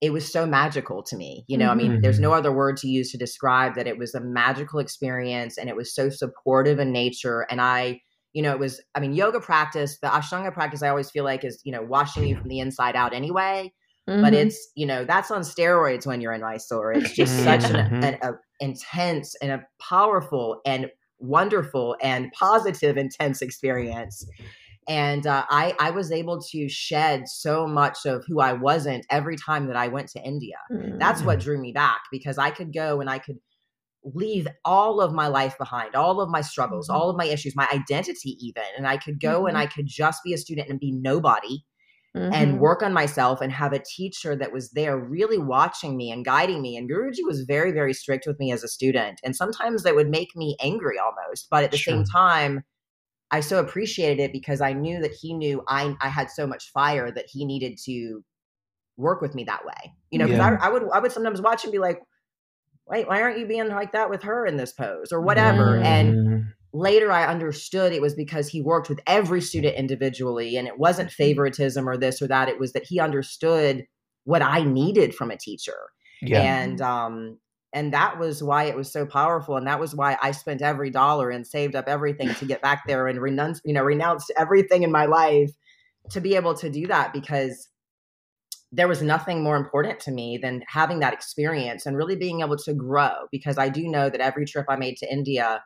it 0.00 0.12
was 0.12 0.30
so 0.30 0.46
magical 0.46 1.02
to 1.02 1.16
me 1.16 1.44
you 1.48 1.56
know 1.56 1.70
mm-hmm. 1.70 1.80
i 1.80 1.82
mean 1.82 2.00
there's 2.02 2.16
mm-hmm. 2.16 2.24
no 2.24 2.32
other 2.32 2.52
word 2.52 2.76
to 2.76 2.88
use 2.88 3.10
to 3.10 3.18
describe 3.18 3.74
that 3.74 3.86
it 3.86 3.98
was 3.98 4.14
a 4.14 4.20
magical 4.20 4.78
experience 4.78 5.56
and 5.56 5.68
it 5.68 5.76
was 5.76 5.94
so 5.94 6.10
supportive 6.10 6.78
in 6.78 6.92
nature 6.92 7.46
and 7.50 7.60
i 7.60 7.98
you 8.32 8.42
know 8.42 8.52
it 8.52 8.58
was 8.58 8.80
i 8.94 9.00
mean 9.00 9.14
yoga 9.14 9.40
practice 9.40 9.98
the 10.00 10.08
ashtanga 10.08 10.52
practice 10.52 10.82
i 10.82 10.88
always 10.88 11.10
feel 11.10 11.24
like 11.24 11.44
is 11.44 11.60
you 11.64 11.72
know 11.72 11.82
washing 11.82 12.26
you 12.26 12.36
from 12.36 12.48
the 12.48 12.60
inside 12.60 12.96
out 12.96 13.14
anyway 13.14 13.72
Mm-hmm. 14.10 14.22
But 14.22 14.34
it's, 14.34 14.70
you 14.74 14.86
know, 14.86 15.04
that's 15.04 15.30
on 15.30 15.42
steroids 15.42 16.06
when 16.06 16.20
you're 16.20 16.32
in 16.32 16.40
Mysore. 16.40 16.92
It's 16.92 17.14
just 17.14 17.36
such 17.44 17.64
an, 17.64 17.76
mm-hmm. 17.76 18.04
an 18.04 18.18
a 18.22 18.32
intense 18.58 19.34
and 19.40 19.52
a 19.52 19.64
powerful 19.80 20.60
and 20.66 20.90
wonderful 21.18 21.96
and 22.02 22.30
positive, 22.32 22.96
intense 22.96 23.40
experience. 23.40 24.26
And 24.88 25.26
uh, 25.26 25.44
I, 25.48 25.74
I 25.78 25.90
was 25.90 26.10
able 26.10 26.42
to 26.50 26.68
shed 26.68 27.28
so 27.28 27.66
much 27.66 28.06
of 28.06 28.24
who 28.26 28.40
I 28.40 28.54
wasn't 28.54 29.06
every 29.10 29.36
time 29.36 29.66
that 29.68 29.76
I 29.76 29.88
went 29.88 30.08
to 30.10 30.22
India. 30.22 30.56
Mm-hmm. 30.72 30.98
That's 30.98 31.22
what 31.22 31.38
mm. 31.38 31.42
drew 31.42 31.60
me 31.60 31.72
back 31.72 32.00
because 32.10 32.38
I 32.38 32.50
could 32.50 32.72
go 32.72 33.00
and 33.00 33.08
I 33.08 33.18
could 33.18 33.36
leave 34.02 34.48
all 34.64 35.00
of 35.00 35.12
my 35.12 35.28
life 35.28 35.56
behind, 35.58 35.94
all 35.94 36.20
of 36.20 36.30
my 36.30 36.40
struggles, 36.40 36.88
mm-hmm. 36.88 37.00
all 37.00 37.10
of 37.10 37.16
my 37.16 37.26
issues, 37.26 37.54
my 37.54 37.68
identity, 37.72 38.36
even. 38.40 38.64
And 38.76 38.86
I 38.86 38.96
could 38.96 39.20
go 39.20 39.46
and 39.46 39.54
mm-hmm. 39.54 39.62
I 39.62 39.66
could 39.66 39.86
just 39.86 40.24
be 40.24 40.32
a 40.32 40.38
student 40.38 40.68
and 40.68 40.80
be 40.80 40.90
nobody 40.90 41.62
mm-hmm. 42.16 42.32
and 42.32 42.60
work 42.60 42.82
on 42.82 42.92
myself 42.92 43.40
and 43.40 43.52
have 43.52 43.72
a 43.72 43.78
teacher 43.78 44.34
that 44.36 44.52
was 44.52 44.70
there 44.70 44.98
really 44.98 45.38
watching 45.38 45.96
me 45.96 46.10
and 46.10 46.24
guiding 46.24 46.62
me. 46.62 46.76
And 46.76 46.90
Guruji 46.90 47.24
was 47.24 47.42
very, 47.42 47.72
very 47.72 47.92
strict 47.94 48.26
with 48.26 48.38
me 48.38 48.52
as 48.52 48.62
a 48.62 48.68
student. 48.68 49.20
And 49.24 49.36
sometimes 49.36 49.82
that 49.82 49.94
would 49.94 50.10
make 50.10 50.34
me 50.34 50.56
angry 50.60 50.96
almost. 50.98 51.48
But 51.50 51.64
at 51.64 51.70
the 51.70 51.76
sure. 51.76 51.94
same 51.94 52.04
time, 52.04 52.64
I 53.30 53.40
so 53.40 53.60
appreciated 53.60 54.20
it 54.20 54.32
because 54.32 54.60
I 54.60 54.72
knew 54.72 55.00
that 55.00 55.12
he 55.12 55.34
knew 55.34 55.62
I, 55.68 55.94
I 56.00 56.08
had 56.08 56.30
so 56.30 56.46
much 56.46 56.72
fire 56.72 57.10
that 57.12 57.26
he 57.28 57.44
needed 57.44 57.78
to 57.84 58.24
work 58.96 59.20
with 59.20 59.34
me 59.34 59.44
that 59.44 59.64
way. 59.64 59.94
You 60.10 60.18
know, 60.18 60.26
because 60.26 60.38
yeah. 60.38 60.58
I, 60.60 60.66
I 60.66 60.68
would 60.70 60.82
I 60.92 60.98
would 60.98 61.12
sometimes 61.12 61.40
watch 61.40 61.62
and 61.62 61.72
be 61.72 61.78
like, 61.78 62.00
wait, 62.86 63.06
why 63.06 63.22
aren't 63.22 63.38
you 63.38 63.46
being 63.46 63.68
like 63.68 63.92
that 63.92 64.10
with 64.10 64.24
her 64.24 64.44
in 64.46 64.56
this 64.56 64.72
pose 64.72 65.12
or 65.12 65.20
whatever? 65.20 65.78
Mm. 65.78 65.84
And 65.84 66.44
later 66.72 67.10
I 67.10 67.26
understood 67.26 67.92
it 67.92 68.02
was 68.02 68.14
because 68.14 68.48
he 68.48 68.62
worked 68.62 68.88
with 68.88 69.00
every 69.06 69.40
student 69.40 69.76
individually 69.76 70.56
and 70.56 70.68
it 70.68 70.78
wasn't 70.78 71.10
mm-hmm. 71.10 71.22
favoritism 71.22 71.88
or 71.88 71.96
this 71.96 72.22
or 72.22 72.28
that. 72.28 72.48
It 72.48 72.58
was 72.58 72.72
that 72.72 72.84
he 72.84 73.00
understood 73.00 73.86
what 74.24 74.42
I 74.42 74.62
needed 74.62 75.14
from 75.14 75.30
a 75.30 75.36
teacher. 75.36 75.90
Yeah. 76.22 76.42
And 76.42 76.80
um 76.80 77.38
and 77.72 77.92
that 77.92 78.18
was 78.18 78.42
why 78.42 78.64
it 78.64 78.76
was 78.76 78.92
so 78.92 79.06
powerful 79.06 79.56
and 79.56 79.66
that 79.66 79.80
was 79.80 79.94
why 79.94 80.16
I 80.22 80.32
spent 80.32 80.62
every 80.62 80.90
dollar 80.90 81.30
and 81.30 81.46
saved 81.46 81.74
up 81.74 81.88
everything 81.88 82.34
to 82.34 82.44
get 82.44 82.62
back 82.62 82.82
there 82.86 83.06
and 83.06 83.20
renounce 83.20 83.60
you 83.64 83.72
know 83.72 83.82
renounced 83.82 84.32
everything 84.36 84.82
in 84.82 84.92
my 84.92 85.06
life 85.06 85.50
to 86.10 86.20
be 86.20 86.34
able 86.34 86.54
to 86.54 86.70
do 86.70 86.86
that 86.88 87.12
because 87.12 87.68
there 88.72 88.88
was 88.88 89.02
nothing 89.02 89.42
more 89.42 89.56
important 89.56 89.98
to 90.00 90.12
me 90.12 90.38
than 90.38 90.62
having 90.68 91.00
that 91.00 91.12
experience 91.12 91.86
and 91.86 91.96
really 91.96 92.16
being 92.16 92.40
able 92.40 92.56
to 92.56 92.72
grow 92.72 93.10
because 93.32 93.58
I 93.58 93.68
do 93.68 93.88
know 93.88 94.08
that 94.08 94.20
every 94.20 94.44
trip 94.46 94.66
I 94.68 94.76
made 94.76 94.96
to 94.98 95.12
India 95.12 95.62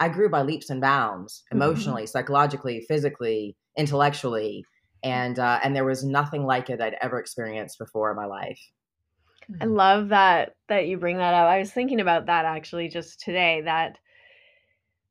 I 0.00 0.08
grew 0.08 0.28
by 0.28 0.42
leaps 0.42 0.70
and 0.70 0.80
bounds 0.80 1.44
mm-hmm. 1.44 1.62
emotionally, 1.62 2.02
mm-hmm. 2.02 2.08
psychologically, 2.08 2.84
physically, 2.88 3.56
intellectually, 3.76 4.64
and 5.04 5.38
uh, 5.38 5.60
and 5.62 5.76
there 5.76 5.84
was 5.84 6.02
nothing 6.02 6.44
like 6.44 6.70
it 6.70 6.80
I'd 6.80 6.96
ever 7.00 7.20
experienced 7.20 7.78
before 7.78 8.10
in 8.10 8.16
my 8.16 8.26
life. 8.26 8.60
I 9.60 9.64
love 9.64 10.08
that 10.08 10.54
that 10.68 10.86
you 10.86 10.96
bring 10.96 11.18
that 11.18 11.34
up. 11.34 11.48
I 11.48 11.58
was 11.58 11.72
thinking 11.72 12.00
about 12.00 12.26
that 12.26 12.44
actually 12.44 12.88
just 12.88 13.20
today 13.20 13.62
that 13.62 13.98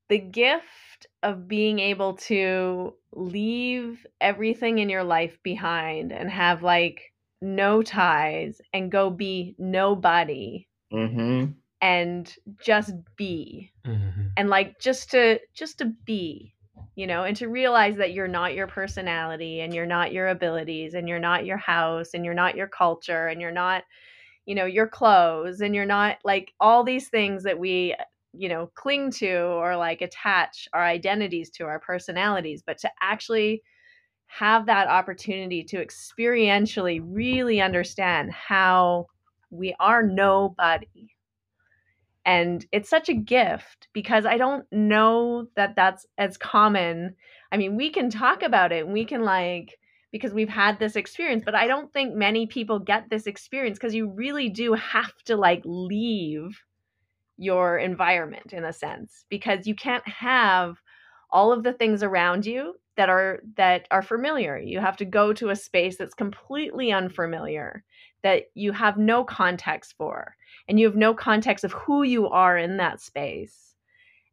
the 0.09 0.17
gift 0.17 1.07
of 1.23 1.47
being 1.47 1.79
able 1.79 2.15
to 2.15 2.95
leave 3.11 4.05
everything 4.21 4.79
in 4.79 4.89
your 4.89 5.03
life 5.03 5.37
behind 5.43 6.11
and 6.11 6.29
have 6.29 6.63
like 6.63 7.13
no 7.41 7.81
ties 7.81 8.59
and 8.73 8.91
go 8.91 9.09
be 9.09 9.55
nobody 9.57 10.67
mm-hmm 10.91 11.51
and 11.81 12.35
just 12.61 12.93
be 13.15 13.71
mm-hmm. 13.85 14.27
and 14.37 14.49
like 14.49 14.79
just 14.79 15.11
to 15.11 15.39
just 15.53 15.77
to 15.77 15.85
be 16.05 16.53
you 16.95 17.07
know 17.07 17.23
and 17.23 17.37
to 17.37 17.47
realize 17.47 17.95
that 17.95 18.13
you're 18.13 18.27
not 18.27 18.53
your 18.53 18.67
personality 18.67 19.61
and 19.61 19.73
you're 19.73 19.85
not 19.85 20.11
your 20.11 20.27
abilities 20.29 20.93
and 20.93 21.07
you're 21.07 21.19
not 21.19 21.45
your 21.45 21.57
house 21.57 22.09
and 22.13 22.25
you're 22.25 22.33
not 22.33 22.55
your 22.55 22.67
culture 22.67 23.27
and 23.27 23.39
you're 23.39 23.51
not 23.51 23.83
you 24.45 24.55
know 24.55 24.65
your 24.65 24.87
clothes 24.87 25.61
and 25.61 25.73
you're 25.73 25.85
not 25.85 26.17
like 26.25 26.53
all 26.59 26.83
these 26.83 27.07
things 27.07 27.43
that 27.43 27.57
we 27.57 27.95
you 28.33 28.49
know 28.49 28.69
cling 28.75 29.09
to 29.11 29.31
or 29.31 29.77
like 29.77 30.01
attach 30.01 30.67
our 30.73 30.83
identities 30.83 31.49
to 31.49 31.63
our 31.63 31.79
personalities 31.79 32.61
but 32.65 32.77
to 32.77 32.89
actually 33.01 33.61
have 34.27 34.65
that 34.67 34.87
opportunity 34.87 35.63
to 35.63 35.83
experientially 35.83 37.01
really 37.03 37.61
understand 37.61 38.31
how 38.31 39.07
we 39.49 39.73
are 39.79 40.03
nobody 40.03 41.09
and 42.29 42.67
it's 42.71 42.89
such 42.89 43.09
a 43.09 43.13
gift 43.13 43.87
because 43.91 44.25
i 44.25 44.37
don't 44.37 44.65
know 44.71 45.47
that 45.55 45.75
that's 45.75 46.05
as 46.17 46.37
common 46.37 47.15
i 47.51 47.57
mean 47.57 47.75
we 47.75 47.89
can 47.89 48.09
talk 48.09 48.43
about 48.43 48.71
it 48.71 48.85
and 48.85 48.93
we 48.93 49.03
can 49.03 49.23
like 49.23 49.79
because 50.11 50.31
we've 50.31 50.49
had 50.49 50.77
this 50.77 50.95
experience 50.95 51.43
but 51.43 51.55
i 51.55 51.65
don't 51.65 51.91
think 51.91 52.13
many 52.13 52.45
people 52.45 52.77
get 52.77 53.09
this 53.09 53.25
experience 53.25 53.79
because 53.79 53.95
you 53.95 54.07
really 54.07 54.47
do 54.47 54.73
have 54.73 55.15
to 55.23 55.35
like 55.35 55.61
leave 55.65 56.61
your 57.37 57.77
environment 57.77 58.53
in 58.53 58.65
a 58.65 58.73
sense 58.73 59.25
because 59.29 59.65
you 59.65 59.73
can't 59.73 60.07
have 60.07 60.75
all 61.31 61.51
of 61.51 61.63
the 61.63 61.73
things 61.73 62.03
around 62.03 62.45
you 62.45 62.75
that 62.97 63.07
are 63.07 63.39
that 63.55 63.87
are 63.91 64.01
familiar. 64.01 64.57
You 64.57 64.79
have 64.81 64.97
to 64.97 65.05
go 65.05 65.31
to 65.33 65.49
a 65.49 65.55
space 65.55 65.97
that's 65.97 66.13
completely 66.13 66.91
unfamiliar 66.91 67.83
that 68.23 68.45
you 68.55 68.73
have 68.73 68.97
no 68.97 69.23
context 69.23 69.95
for 69.97 70.35
and 70.69 70.79
you 70.79 70.85
have 70.85 70.95
no 70.95 71.13
context 71.13 71.65
of 71.65 71.73
who 71.73 72.03
you 72.03 72.29
are 72.29 72.57
in 72.57 72.77
that 72.77 73.01
space. 73.01 73.73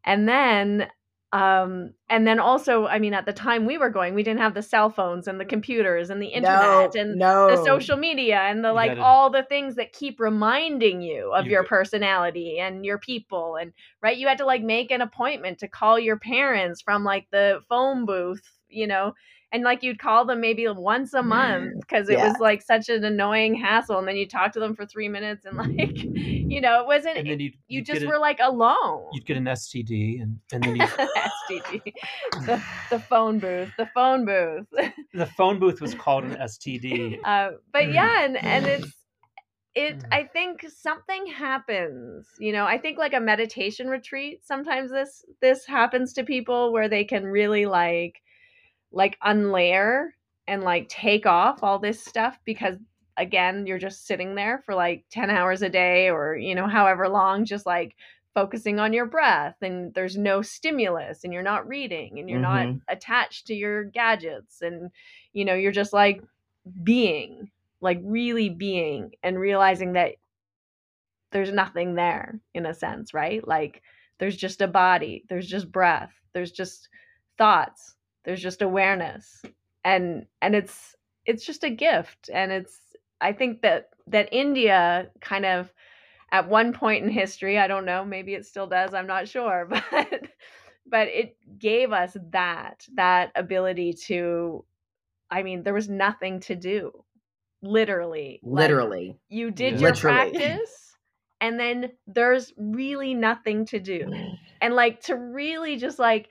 And 0.05 0.29
then 0.29 0.89
um 1.33 1.93
and 2.09 2.25
then 2.25 2.39
also 2.39 2.87
i 2.87 3.01
mean 3.01 3.13
at 3.13 3.27
the 3.27 3.33
time 3.33 3.67
we 3.67 3.77
were 3.77 3.91
going 3.91 4.15
we 4.15 4.23
didn't 4.23 4.39
have 4.39 4.55
the 4.55 4.63
cell 4.63 4.89
phones 4.89 5.27
and 5.27 5.41
the 5.41 5.45
computers 5.45 6.09
and 6.09 6.23
the 6.23 6.29
internet 6.29 6.95
no, 6.95 7.01
and 7.01 7.17
no. 7.17 7.51
the 7.51 7.65
social 7.65 7.97
media 7.97 8.39
and 8.43 8.65
the 8.65 8.73
like 8.73 8.93
gotta, 8.93 9.03
all 9.03 9.29
the 9.29 9.43
things 9.43 9.75
that 9.75 9.93
keep 9.93 10.21
reminding 10.21 11.03
you 11.03 11.33
of 11.35 11.45
you 11.45 11.51
your 11.51 11.65
personality 11.65 12.61
and 12.61 12.87
your 12.87 12.99
people 12.99 13.57
and 13.57 13.73
right 14.03 14.19
you 14.19 14.29
had 14.29 14.39
to 14.39 14.47
like 14.47 14.63
make 14.63 14.93
an 14.93 15.01
appointment 15.01 15.59
to 15.59 15.67
call 15.67 15.99
your 15.99 16.17
parents 16.17 16.81
from 16.81 17.03
like 17.03 17.27
the 17.33 17.61
phone 17.69 18.07
booth 18.07 18.49
you 18.69 18.87
know 18.87 19.13
and 19.53 19.63
like 19.63 19.83
you'd 19.83 19.99
call 19.99 20.25
them 20.25 20.41
maybe 20.41 20.67
once 20.69 21.15
a 21.15 21.23
month 21.23 21.75
mm. 21.75 21.81
because 21.81 22.09
it 22.09 22.19
yeah. 22.19 22.29
was 22.29 22.39
like 22.41 22.63
such 22.63 22.89
an 22.89 23.05
annoying 23.05 23.55
hassle 23.55 23.99
and 23.99 24.09
then 24.09 24.17
you 24.17 24.27
talk 24.27 24.53
to 24.53 24.61
them 24.61 24.75
for 24.75 24.85
three 24.87 25.09
minutes 25.09 25.45
and 25.45 25.57
like 25.79 26.03
you 26.03 26.61
know 26.61 26.81
it 26.81 26.87
wasn't 26.87 27.17
and 27.17 27.29
then 27.29 27.41
you'd, 27.41 27.55
you 27.69 27.83
just 27.83 28.07
were 28.07 28.19
like 28.19 28.39
alone. 28.41 29.07
you'd 29.13 29.27
get 29.27 29.37
an 29.37 29.45
std 29.45 30.23
and, 30.23 30.39
and 30.53 30.65
then 30.65 30.77
you 30.77 30.83
std 31.51 31.83
the, 32.47 32.63
the 32.91 33.01
phone 33.01 33.39
booth 33.39 33.71
the 33.79 33.89
phone 33.95 34.25
booth. 34.25 34.67
The 35.15 35.27
phone 35.27 35.59
booth 35.59 35.81
was 35.81 35.95
called 35.95 36.25
an 36.25 36.37
std 36.37 37.19
uh, 37.25 37.53
but 37.73 37.85
mm. 37.85 37.95
yeah 37.95 38.25
and, 38.25 38.37
and 38.37 38.67
it's 38.67 38.93
it 39.75 39.99
mm. 39.99 40.05
i 40.11 40.25
think 40.25 40.65
something 40.69 41.27
happens 41.27 42.29
you 42.39 42.53
know 42.53 42.65
i 42.65 42.77
think 42.77 42.99
like 42.99 43.15
a 43.15 43.21
meditation 43.21 43.89
retreat 43.89 44.41
sometimes 44.45 44.91
this 44.91 45.25
this 45.41 45.67
happens 45.67 46.13
to 46.15 46.25
people 46.25 46.73
where 46.73 46.89
they 46.89 47.05
can 47.05 47.25
really 47.25 47.67
like 47.67 48.21
like 48.97 49.19
unlayer 49.21 50.09
and 50.49 50.63
like 50.63 50.89
take 50.89 51.27
off 51.27 51.63
all 51.63 51.79
this 51.79 52.03
stuff 52.03 52.41
because 52.47 52.79
again 53.19 53.67
you're 53.67 53.79
just 53.79 54.07
sitting 54.07 54.35
there 54.35 54.63
for 54.65 54.75
like 54.75 55.05
10 55.11 55.29
hours 55.29 55.61
a 55.61 55.69
day 55.69 56.09
or 56.09 56.35
you 56.35 56.55
know 56.55 56.67
however 56.67 57.07
long 57.09 57.45
just 57.45 57.67
like 57.67 57.95
focusing 58.35 58.81
on 58.81 58.95
your 58.95 59.05
breath 59.05 59.57
and 59.61 59.93
there's 59.95 60.17
no 60.17 60.41
stimulus 60.41 61.25
and 61.25 61.33
you're 61.33 61.43
not 61.43 61.69
reading 61.69 62.19
and 62.19 62.29
you're 62.31 62.41
mm-hmm. 62.41 62.73
not 62.73 62.81
attached 62.89 63.47
to 63.47 63.55
your 63.55 63.85
gadgets 63.85 64.63
and 64.63 64.91
you 65.35 65.45
know 65.45 65.55
you're 65.55 65.73
just 65.73 65.93
like 65.93 66.23
being 66.83 67.51
like 67.83 68.01
really 68.03 68.49
being 68.49 69.13
and 69.23 69.39
realizing 69.39 69.93
that 69.93 70.13
there's 71.33 71.53
nothing 71.53 71.95
there 71.95 72.41
in 72.55 72.65
a 72.65 72.75
sense 72.75 73.13
right 73.13 73.47
like 73.47 73.83
there's 74.19 74.37
just 74.37 74.63
a 74.63 74.69
body 74.69 75.23
there's 75.29 75.47
just 75.47 75.71
breath 75.71 76.13
there's 76.33 76.53
just 76.53 76.89
thoughts 77.37 77.96
there's 78.27 78.43
just 78.43 78.61
awareness. 78.61 79.43
And 79.85 80.27
and 80.43 80.55
it's 80.55 80.95
it's 81.25 81.47
just 81.47 81.65
a 81.65 81.71
gift. 81.71 82.29
And 82.33 82.53
it's 82.53 82.79
i 83.19 83.33
think 83.33 83.63
that 83.63 83.89
that 84.07 84.29
india 84.31 85.09
kind 85.23 85.47
of 85.47 85.73
at 86.33 86.51
one 86.51 86.75
point 86.75 87.03
in 87.03 87.11
history 87.11 87.59
i 87.59 87.67
don't 87.67 87.87
know 87.87 88.05
maybe 88.05 88.35
it 88.35 88.45
still 88.45 88.67
does 88.67 88.93
i'm 88.93 89.07
not 89.07 89.27
sure 89.27 89.67
but 89.91 90.21
but 90.87 91.09
it 91.09 91.35
gave 91.59 91.93
us 91.93 92.15
that 92.31 92.85
that 92.93 93.33
ability 93.35 93.95
to 93.95 94.63
i 95.31 95.43
mean 95.43 95.63
there 95.63 95.73
was 95.73 95.89
nothing 95.89 96.41
to 96.41 96.55
do 96.55 96.93
literally. 97.63 98.41
Literally. 98.43 99.09
like, 99.09 99.17
you 99.29 99.51
did 99.51 99.75
yeah. 99.75 99.81
your 99.81 99.91
literally. 99.91 100.31
practice 100.31 100.95
and 101.41 101.61
then 101.61 101.93
there's 102.07 102.53
really 102.57 103.15
nothing 103.15 103.67
to 103.67 103.79
do. 103.79 104.07
Mm. 104.07 104.39
And 104.61 104.75
like 104.75 105.03
to 105.03 105.17
really 105.17 105.77
just 105.77 105.99
like 105.99 106.29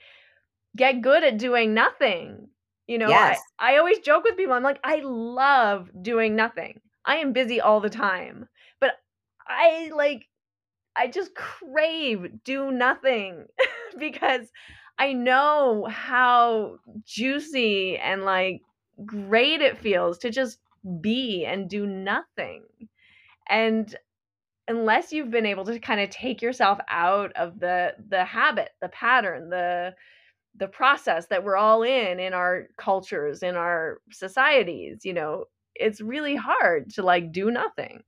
get 0.76 1.02
good 1.02 1.24
at 1.24 1.38
doing 1.38 1.74
nothing. 1.74 2.48
You 2.86 2.98
know, 2.98 3.08
yes. 3.08 3.40
I, 3.58 3.74
I 3.74 3.78
always 3.78 3.98
joke 3.98 4.24
with 4.24 4.36
people, 4.36 4.54
I'm 4.54 4.62
like, 4.62 4.78
I 4.84 5.00
love 5.02 5.90
doing 6.02 6.36
nothing. 6.36 6.80
I 7.04 7.16
am 7.16 7.32
busy 7.32 7.60
all 7.60 7.80
the 7.80 7.90
time. 7.90 8.48
But 8.80 8.92
I 9.48 9.90
like 9.94 10.28
I 10.96 11.08
just 11.08 11.34
crave 11.34 12.26
do 12.44 12.70
nothing 12.70 13.46
because 13.98 14.48
I 14.98 15.12
know 15.12 15.86
how 15.90 16.78
juicy 17.04 17.98
and 17.98 18.24
like 18.24 18.62
great 19.04 19.60
it 19.60 19.78
feels 19.78 20.18
to 20.18 20.30
just 20.30 20.58
be 21.00 21.44
and 21.44 21.68
do 21.68 21.86
nothing. 21.86 22.64
And 23.48 23.94
unless 24.68 25.12
you've 25.12 25.30
been 25.30 25.46
able 25.46 25.64
to 25.66 25.78
kind 25.78 26.00
of 26.00 26.10
take 26.10 26.42
yourself 26.42 26.78
out 26.88 27.32
of 27.36 27.60
the 27.60 27.94
the 28.08 28.24
habit, 28.24 28.70
the 28.80 28.88
pattern, 28.88 29.50
the 29.50 29.94
the 30.58 30.68
process 30.68 31.26
that 31.26 31.44
we're 31.44 31.56
all 31.56 31.82
in 31.82 32.18
in 32.18 32.32
our 32.32 32.68
cultures 32.78 33.42
in 33.42 33.56
our 33.56 34.00
societies 34.10 35.00
you 35.04 35.12
know 35.12 35.44
it's 35.74 36.00
really 36.00 36.36
hard 36.36 36.90
to 36.90 37.02
like 37.02 37.32
do 37.32 37.50
nothing 37.50 38.02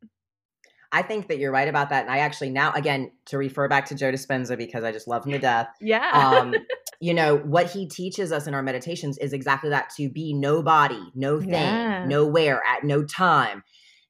I 0.90 1.02
think 1.02 1.28
that 1.28 1.38
you're 1.38 1.52
right 1.52 1.68
about 1.68 1.90
that. 1.90 2.04
And 2.04 2.10
I 2.10 2.18
actually 2.18 2.50
now, 2.50 2.72
again, 2.72 3.12
to 3.26 3.38
refer 3.38 3.68
back 3.68 3.86
to 3.86 3.94
Joe 3.94 4.10
Dispenza 4.10 4.56
because 4.56 4.84
I 4.84 4.92
just 4.92 5.06
love 5.06 5.26
him 5.26 5.32
to 5.32 5.38
death. 5.38 5.68
Yeah. 5.80 6.10
um, 6.12 6.54
you 7.00 7.14
know, 7.14 7.36
what 7.36 7.70
he 7.70 7.86
teaches 7.86 8.32
us 8.32 8.46
in 8.46 8.54
our 8.54 8.62
meditations 8.62 9.18
is 9.18 9.32
exactly 9.32 9.70
that 9.70 9.90
to 9.96 10.08
be 10.08 10.32
nobody, 10.32 11.00
no 11.14 11.40
thing, 11.40 11.50
yeah. 11.50 12.04
nowhere, 12.06 12.62
at 12.66 12.84
no 12.84 13.04
time. 13.04 13.62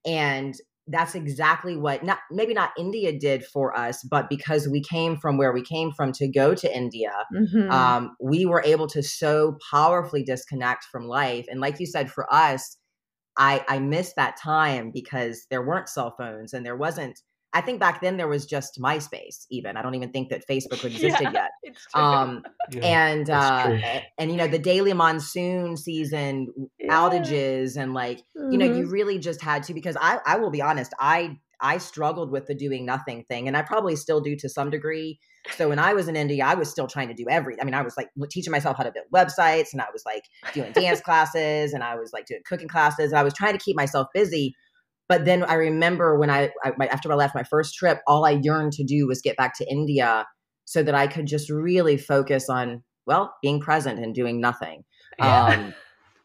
And 0.07 0.55
that's 0.91 1.15
exactly 1.15 1.77
what 1.77 2.03
not 2.03 2.19
maybe 2.31 2.55
not 2.55 2.71
India 2.79 3.17
did 3.17 3.45
for 3.45 3.77
us, 3.77 4.03
but 4.11 4.29
because 4.29 4.69
we 4.69 4.83
came 4.83 5.17
from 5.17 5.37
where 5.37 5.53
we 5.53 5.63
came 5.63 5.93
from 5.93 6.13
to 6.13 6.29
go 6.29 6.55
to 6.55 6.77
India, 6.77 7.13
mm-hmm. 7.35 7.71
um, 7.71 8.17
we 8.21 8.47
were 8.47 8.63
able 8.65 8.87
to 8.89 9.03
so 9.03 9.57
powerfully 9.71 10.25
disconnect 10.25 10.85
from 10.85 11.07
life. 11.07 11.47
And 11.51 11.61
like 11.61 11.79
you 11.79 11.87
said, 11.87 12.11
for 12.11 12.33
us, 12.33 12.77
I 13.37 13.65
I 13.69 13.79
missed 13.79 14.17
that 14.17 14.37
time 14.43 14.91
because 14.93 15.47
there 15.51 15.65
weren't 15.65 15.89
cell 15.89 16.15
phones 16.17 16.53
and 16.53 16.65
there 16.65 16.77
wasn't. 16.77 17.21
I 17.55 17.61
think 17.63 17.81
back 17.81 18.01
then 18.01 18.19
there 18.19 18.29
was 18.29 18.45
just 18.45 18.79
MySpace. 18.81 19.47
Even 19.51 19.77
I 19.77 19.83
don't 19.83 19.95
even 19.95 20.11
think 20.11 20.29
that 20.31 20.47
Facebook 20.49 20.85
existed 20.85 21.31
yeah, 21.33 21.47
yet. 21.65 21.77
Um, 21.95 22.43
yeah, 22.71 22.81
and 22.83 23.31
uh, 23.31 23.65
and, 23.67 24.03
and, 24.19 24.31
you 24.31 24.37
know 24.37 24.49
the 24.49 24.59
daily 24.59 24.93
monsoon 24.93 25.77
season 25.77 26.53
yeah. 26.79 26.93
outages 26.93 27.77
and 27.77 27.95
like 27.95 28.19
mm-hmm. 28.37 28.53
you 28.53 28.59
know 28.59 28.67
you 28.67 28.83
mm-hmm. 28.83 28.91
really 28.91 29.19
just 29.19 29.41
had 29.41 29.63
to 29.65 29.75
because 29.75 29.97
I 30.01 30.19
I 30.27 30.37
will 30.37 30.51
be 30.51 30.63
honest 30.63 30.93
I 31.01 31.39
I 31.61 31.79
struggled 31.79 32.31
with 32.31 32.47
the 32.47 32.55
doing 32.55 32.87
nothing 32.87 33.25
thing 33.25 33.49
and 33.49 33.57
I 33.57 33.63
probably 33.63 33.97
still 33.97 34.21
do 34.21 34.37
to 34.37 34.49
some 34.49 34.71
degree. 34.71 35.19
So 35.57 35.69
when 35.69 35.79
I 35.79 35.93
was 35.93 36.07
in 36.09 36.15
India, 36.15 36.45
I 36.45 36.55
was 36.55 36.71
still 36.71 36.87
trying 36.87 37.09
to 37.09 37.15
do 37.15 37.27
everything. 37.29 37.63
I 37.63 37.65
mean, 37.65 37.75
I 37.75 37.83
was 37.83 37.97
like 37.97 38.11
teaching 38.31 38.51
myself 38.53 38.77
how 38.77 38.85
to 38.85 38.93
build 38.93 39.07
websites 39.13 39.73
and 39.73 39.81
I 39.81 39.87
was 39.93 40.05
like 40.07 40.23
doing 40.53 40.73
dance 40.73 41.01
classes 41.01 41.73
and 41.73 41.83
I 41.83 41.97
was 41.97 42.13
like 42.13 42.27
doing 42.27 42.43
cooking 42.47 42.69
classes 42.69 43.11
and 43.11 43.19
I 43.19 43.25
was 43.25 43.35
trying 43.35 43.55
to 43.55 43.65
keep 43.65 43.77
myself 43.77 44.07
busy 44.15 44.55
but 45.09 45.25
then 45.25 45.43
I 45.45 45.55
remember 45.55 46.19
when 46.19 46.31
I, 46.31 46.51
I 46.65 46.87
after 46.87 47.11
I 47.11 47.15
left 47.15 47.35
my 47.35 47.43
first 47.43 47.75
trip, 47.75 48.01
all 48.07 48.27
I 48.27 48.41
yearned 48.43 48.73
to 48.75 48.85
do 48.85 49.07
was 49.07 49.23
get 49.23 49.37
back 49.37 49.57
to 49.59 49.71
India 49.71 50.27
so 50.65 50.83
that 50.83 50.95
I 50.95 51.07
could 51.07 51.27
just 51.27 51.49
really 51.49 51.97
focus 51.97 52.49
on 52.49 52.83
well 53.07 53.35
being 53.43 53.61
present 53.61 53.99
and 53.99 54.15
doing 54.15 54.41
nothing. 54.41 54.85
Yeah. 55.19 55.73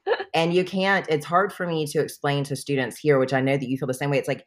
Um, 0.05 0.15
and 0.33 0.53
you 0.53 0.65
can't. 0.65 1.05
It's 1.09 1.25
hard 1.25 1.53
for 1.53 1.65
me 1.65 1.87
to 1.87 2.01
explain 2.01 2.43
to 2.45 2.55
students 2.55 2.99
here, 2.99 3.17
which 3.19 3.33
I 3.33 3.39
know 3.39 3.57
that 3.57 3.69
you 3.69 3.77
feel 3.77 3.87
the 3.87 3.93
same 3.93 4.09
way. 4.09 4.17
It's 4.17 4.27
like 4.27 4.45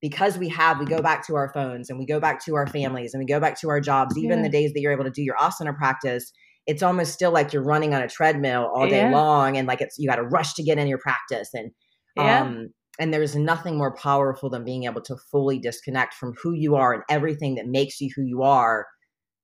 because 0.00 0.38
we 0.38 0.48
have 0.48 0.78
we 0.80 0.86
go 0.86 1.00
back 1.00 1.26
to 1.26 1.36
our 1.36 1.52
phones 1.52 1.90
and 1.90 1.98
we 1.98 2.06
go 2.06 2.18
back 2.18 2.44
to 2.44 2.56
our 2.56 2.66
families 2.66 3.14
and 3.14 3.20
we 3.20 3.26
go 3.26 3.38
back 3.38 3.60
to 3.60 3.68
our 3.68 3.80
jobs 3.80 4.16
even 4.18 4.38
yeah. 4.38 4.44
the 4.44 4.48
days 4.48 4.72
that 4.72 4.80
you're 4.80 4.92
able 4.92 5.04
to 5.04 5.10
do 5.10 5.22
your 5.22 5.36
asana 5.36 5.76
practice 5.76 6.32
it's 6.66 6.82
almost 6.82 7.12
still 7.12 7.30
like 7.30 7.52
you're 7.52 7.62
running 7.62 7.94
on 7.94 8.02
a 8.02 8.08
treadmill 8.08 8.70
all 8.74 8.88
day 8.88 8.98
yeah. 9.00 9.10
long 9.10 9.56
and 9.56 9.68
like 9.68 9.80
it's 9.80 9.98
you 9.98 10.08
got 10.08 10.16
to 10.16 10.22
rush 10.22 10.54
to 10.54 10.62
get 10.62 10.78
in 10.78 10.86
your 10.86 10.98
practice 10.98 11.50
and 11.52 11.70
yeah. 12.16 12.40
um 12.40 12.68
and 13.00 13.14
there's 13.14 13.34
nothing 13.34 13.78
more 13.78 13.94
powerful 13.96 14.50
than 14.50 14.62
being 14.62 14.84
able 14.84 15.00
to 15.00 15.16
fully 15.16 15.58
disconnect 15.58 16.12
from 16.12 16.34
who 16.40 16.52
you 16.52 16.76
are 16.76 16.92
and 16.92 17.02
everything 17.08 17.54
that 17.54 17.66
makes 17.66 17.98
you 17.98 18.10
who 18.14 18.22
you 18.22 18.42
are 18.42 18.86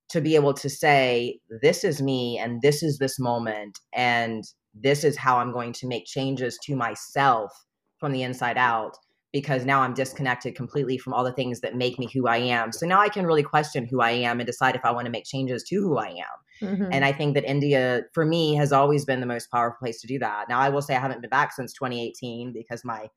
to 0.09 0.21
be 0.21 0.35
able 0.35 0.53
to 0.53 0.69
say, 0.69 1.39
this 1.61 1.83
is 1.83 2.01
me 2.01 2.37
and 2.37 2.61
this 2.61 2.83
is 2.83 2.99
this 2.99 3.19
moment 3.19 3.79
and 3.93 4.43
this 4.73 5.03
is 5.03 5.17
how 5.17 5.37
I'm 5.37 5.51
going 5.51 5.73
to 5.73 5.87
make 5.87 6.05
changes 6.05 6.57
to 6.65 6.75
myself 6.75 7.51
from 7.99 8.11
the 8.11 8.21
inside 8.21 8.57
out 8.57 8.95
because 9.33 9.65
now 9.65 9.81
I'm 9.81 9.95
disconnected 9.95 10.55
completely 10.55 10.99
from 10.99 11.13
all 11.13 11.23
the 11.23 11.33
things 11.33 11.59
that 11.61 11.75
make 11.75 11.97
me 11.97 12.07
who 12.13 12.27
I 12.27 12.37
am. 12.37 12.71
So 12.71 12.85
now 12.85 13.01
I 13.01 13.09
can 13.09 13.25
really 13.25 13.43
question 13.43 13.85
who 13.85 14.01
I 14.01 14.11
am 14.11 14.39
and 14.39 14.47
decide 14.47 14.75
if 14.75 14.85
I 14.85 14.91
want 14.91 15.05
to 15.05 15.11
make 15.11 15.25
changes 15.25 15.63
to 15.63 15.75
who 15.81 15.97
I 15.97 16.09
am. 16.09 16.69
Mm-hmm. 16.69 16.89
And 16.91 17.03
I 17.03 17.11
think 17.11 17.33
that 17.33 17.43
India, 17.43 18.03
for 18.13 18.23
me, 18.23 18.53
has 18.55 18.71
always 18.71 19.03
been 19.03 19.19
the 19.19 19.25
most 19.25 19.51
powerful 19.51 19.77
place 19.79 19.99
to 20.01 20.07
do 20.07 20.19
that. 20.19 20.47
Now, 20.47 20.59
I 20.59 20.69
will 20.69 20.81
say 20.81 20.95
I 20.95 20.99
haven't 20.99 21.21
been 21.21 21.29
back 21.29 21.53
since 21.53 21.73
2018 21.73 22.53
because 22.53 22.85
my 22.85 23.07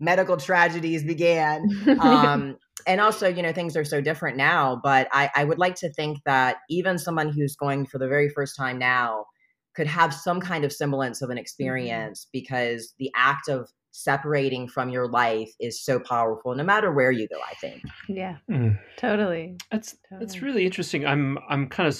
medical 0.00 0.36
tragedies 0.36 1.04
began. 1.04 1.68
Um, 2.00 2.56
and 2.86 3.00
also, 3.00 3.28
you 3.28 3.42
know, 3.42 3.52
things 3.52 3.76
are 3.76 3.84
so 3.84 4.00
different 4.00 4.36
now. 4.36 4.80
But 4.82 5.08
I, 5.12 5.30
I 5.34 5.44
would 5.44 5.58
like 5.58 5.74
to 5.76 5.92
think 5.92 6.22
that 6.24 6.58
even 6.70 6.96
someone 6.96 7.28
who's 7.28 7.56
going 7.56 7.86
for 7.86 7.98
the 7.98 8.08
very 8.08 8.28
first 8.28 8.56
time 8.56 8.78
now 8.78 9.26
could 9.74 9.88
have 9.88 10.14
some 10.14 10.40
kind 10.40 10.64
of 10.64 10.72
semblance 10.72 11.20
of 11.20 11.28
an 11.28 11.34
mm-hmm. 11.34 11.42
experience 11.42 12.24
mm-hmm. 12.24 12.30
because 12.32 12.94
the 12.98 13.10
act 13.16 13.48
of 13.48 13.68
separating 13.90 14.68
from 14.68 14.90
your 14.90 15.08
life 15.08 15.50
is 15.60 15.82
so 15.82 15.98
powerful 15.98 16.54
no 16.54 16.62
matter 16.62 16.92
where 16.92 17.10
you 17.10 17.26
go 17.26 17.40
i 17.50 17.54
think 17.54 17.82
yeah 18.06 18.36
mm. 18.48 18.78
totally 18.96 19.56
that's 19.72 19.96
totally. 20.08 20.24
that's 20.24 20.42
really 20.42 20.64
interesting 20.64 21.04
i'm 21.06 21.38
i'm 21.48 21.66
kind 21.66 21.88
of 21.88 21.96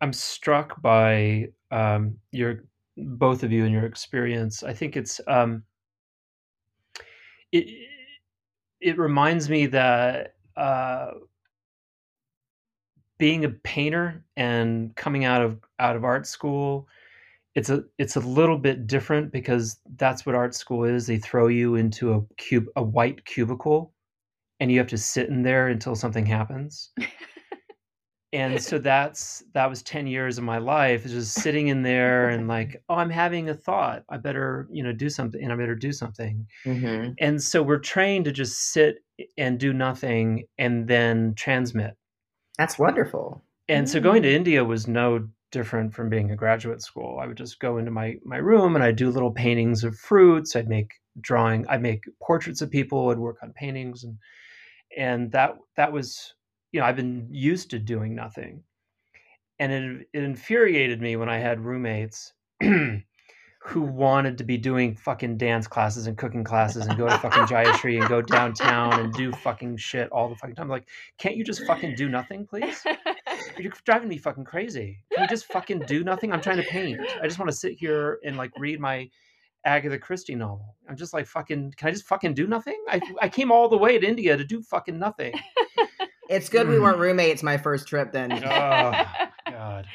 I'm 0.00 0.12
struck 0.12 0.80
by 0.82 1.48
um, 1.70 2.16
your 2.32 2.64
both 2.96 3.42
of 3.42 3.52
you 3.52 3.64
and 3.64 3.72
your 3.72 3.84
experience. 3.84 4.62
I 4.62 4.72
think 4.72 4.96
it's 4.96 5.20
um, 5.26 5.62
it 7.52 7.66
it 8.80 8.98
reminds 8.98 9.48
me 9.48 9.66
that 9.66 10.34
uh, 10.56 11.12
being 13.18 13.44
a 13.44 13.50
painter 13.50 14.24
and 14.36 14.94
coming 14.96 15.24
out 15.24 15.42
of 15.42 15.58
out 15.78 15.96
of 15.96 16.04
art 16.04 16.26
school 16.26 16.88
it's 17.56 17.70
a 17.70 17.82
it's 17.98 18.16
a 18.16 18.20
little 18.20 18.58
bit 18.58 18.86
different 18.86 19.32
because 19.32 19.80
that's 19.96 20.26
what 20.26 20.34
art 20.34 20.54
school 20.54 20.84
is. 20.84 21.06
They 21.06 21.16
throw 21.18 21.48
you 21.48 21.74
into 21.74 22.12
a 22.12 22.22
cube 22.36 22.66
a 22.76 22.82
white 22.82 23.24
cubicle 23.24 23.94
and 24.60 24.70
you 24.70 24.78
have 24.78 24.88
to 24.88 24.98
sit 24.98 25.30
in 25.30 25.42
there 25.42 25.68
until 25.68 25.96
something 25.96 26.26
happens 26.26 26.90
and 28.32 28.62
so 28.62 28.78
that's 28.92 29.42
that 29.54 29.68
was 29.68 29.82
10 29.82 30.06
years 30.06 30.38
of 30.38 30.44
my 30.44 30.58
life 30.58 31.04
just 31.04 31.34
sitting 31.34 31.68
in 31.68 31.82
there 31.82 32.28
and 32.30 32.48
like 32.56 32.82
oh 32.88 32.96
i'm 32.96 33.10
having 33.10 33.48
a 33.48 33.54
thought 33.54 34.04
i 34.08 34.16
better 34.16 34.68
you 34.70 34.82
know 34.82 34.92
do 34.92 35.08
something 35.08 35.42
and 35.42 35.52
i 35.52 35.56
better 35.56 35.74
do 35.74 35.92
something 35.92 36.46
mm-hmm. 36.64 37.12
and 37.18 37.42
so 37.42 37.62
we're 37.62 37.78
trained 37.78 38.24
to 38.24 38.32
just 38.32 38.72
sit 38.72 38.96
and 39.38 39.58
do 39.58 39.72
nothing 39.72 40.44
and 40.58 40.86
then 40.88 41.34
transmit 41.34 41.96
that's 42.58 42.78
wonderful 42.78 43.42
and 43.68 43.86
mm-hmm. 43.86 43.92
so 43.92 44.00
going 44.00 44.22
to 44.22 44.28
mm. 44.28 44.34
india 44.34 44.64
was 44.64 44.86
no 44.86 45.26
different 45.52 45.94
from 45.94 46.08
being 46.08 46.30
a 46.32 46.36
graduate 46.36 46.82
school 46.82 47.18
i 47.20 47.26
would 47.26 47.36
just 47.36 47.60
go 47.60 47.78
into 47.78 47.90
my 47.90 48.16
my 48.24 48.36
room 48.36 48.74
and 48.74 48.84
i'd 48.84 48.96
do 48.96 49.10
little 49.10 49.30
paintings 49.30 49.84
of 49.84 49.96
fruits 49.96 50.56
i'd 50.56 50.68
make 50.68 50.90
drawing 51.20 51.66
i'd 51.68 51.80
make 51.80 52.04
portraits 52.20 52.60
of 52.60 52.70
people 52.70 53.08
i'd 53.08 53.18
work 53.18 53.38
on 53.42 53.52
paintings 53.52 54.04
and 54.04 54.18
and 54.96 55.30
that 55.32 55.56
that 55.76 55.92
was 55.92 56.34
you 56.76 56.82
know, 56.82 56.86
I've 56.88 56.96
been 56.96 57.26
used 57.30 57.70
to 57.70 57.78
doing 57.78 58.14
nothing. 58.14 58.62
And 59.58 59.72
it, 59.72 60.08
it 60.12 60.22
infuriated 60.22 61.00
me 61.00 61.16
when 61.16 61.30
I 61.30 61.38
had 61.38 61.64
roommates 61.64 62.34
who 62.60 63.80
wanted 63.80 64.36
to 64.36 64.44
be 64.44 64.58
doing 64.58 64.94
fucking 64.94 65.38
dance 65.38 65.66
classes 65.66 66.06
and 66.06 66.18
cooking 66.18 66.44
classes 66.44 66.84
and 66.84 66.98
go 66.98 67.08
to 67.08 67.16
fucking 67.16 67.44
Jayashree 67.44 67.98
and 67.98 68.06
go 68.10 68.20
downtown 68.20 69.00
and 69.00 69.10
do 69.14 69.32
fucking 69.32 69.78
shit 69.78 70.12
all 70.12 70.28
the 70.28 70.36
fucking 70.36 70.54
time. 70.54 70.68
Like, 70.68 70.86
can't 71.16 71.34
you 71.34 71.44
just 71.44 71.64
fucking 71.64 71.94
do 71.94 72.10
nothing, 72.10 72.46
please? 72.46 72.84
You're 73.58 73.72
driving 73.86 74.08
me 74.08 74.18
fucking 74.18 74.44
crazy. 74.44 74.98
Can 75.14 75.22
you 75.22 75.28
just 75.28 75.46
fucking 75.46 75.78
do 75.86 76.04
nothing? 76.04 76.30
I'm 76.30 76.42
trying 76.42 76.58
to 76.58 76.62
paint. 76.64 77.00
I 77.22 77.26
just 77.26 77.38
want 77.38 77.50
to 77.50 77.56
sit 77.56 77.72
here 77.72 78.18
and 78.22 78.36
like 78.36 78.50
read 78.58 78.80
my 78.80 79.08
Agatha 79.64 79.98
Christie 79.98 80.34
novel. 80.34 80.76
I'm 80.90 80.96
just 80.96 81.14
like 81.14 81.26
fucking. 81.26 81.72
Can 81.78 81.88
I 81.88 81.90
just 81.92 82.04
fucking 82.04 82.34
do 82.34 82.46
nothing? 82.46 82.78
I 82.86 83.00
I 83.22 83.30
came 83.30 83.50
all 83.50 83.70
the 83.70 83.78
way 83.78 83.98
to 83.98 84.06
India 84.06 84.36
to 84.36 84.44
do 84.44 84.60
fucking 84.60 84.98
nothing. 84.98 85.32
It's 86.28 86.48
good 86.48 86.68
we 86.68 86.78
weren't 86.78 86.98
mm. 86.98 87.02
roommates 87.02 87.42
my 87.42 87.56
first 87.56 87.86
trip 87.86 88.12
then. 88.12 88.32
oh 88.32 88.38
God. 89.50 89.86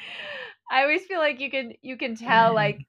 I 0.71 0.83
always 0.83 1.05
feel 1.05 1.19
like 1.19 1.39
you 1.39 1.51
can 1.51 1.73
you 1.81 1.97
can 1.97 2.15
tell 2.15 2.53
like 2.53 2.79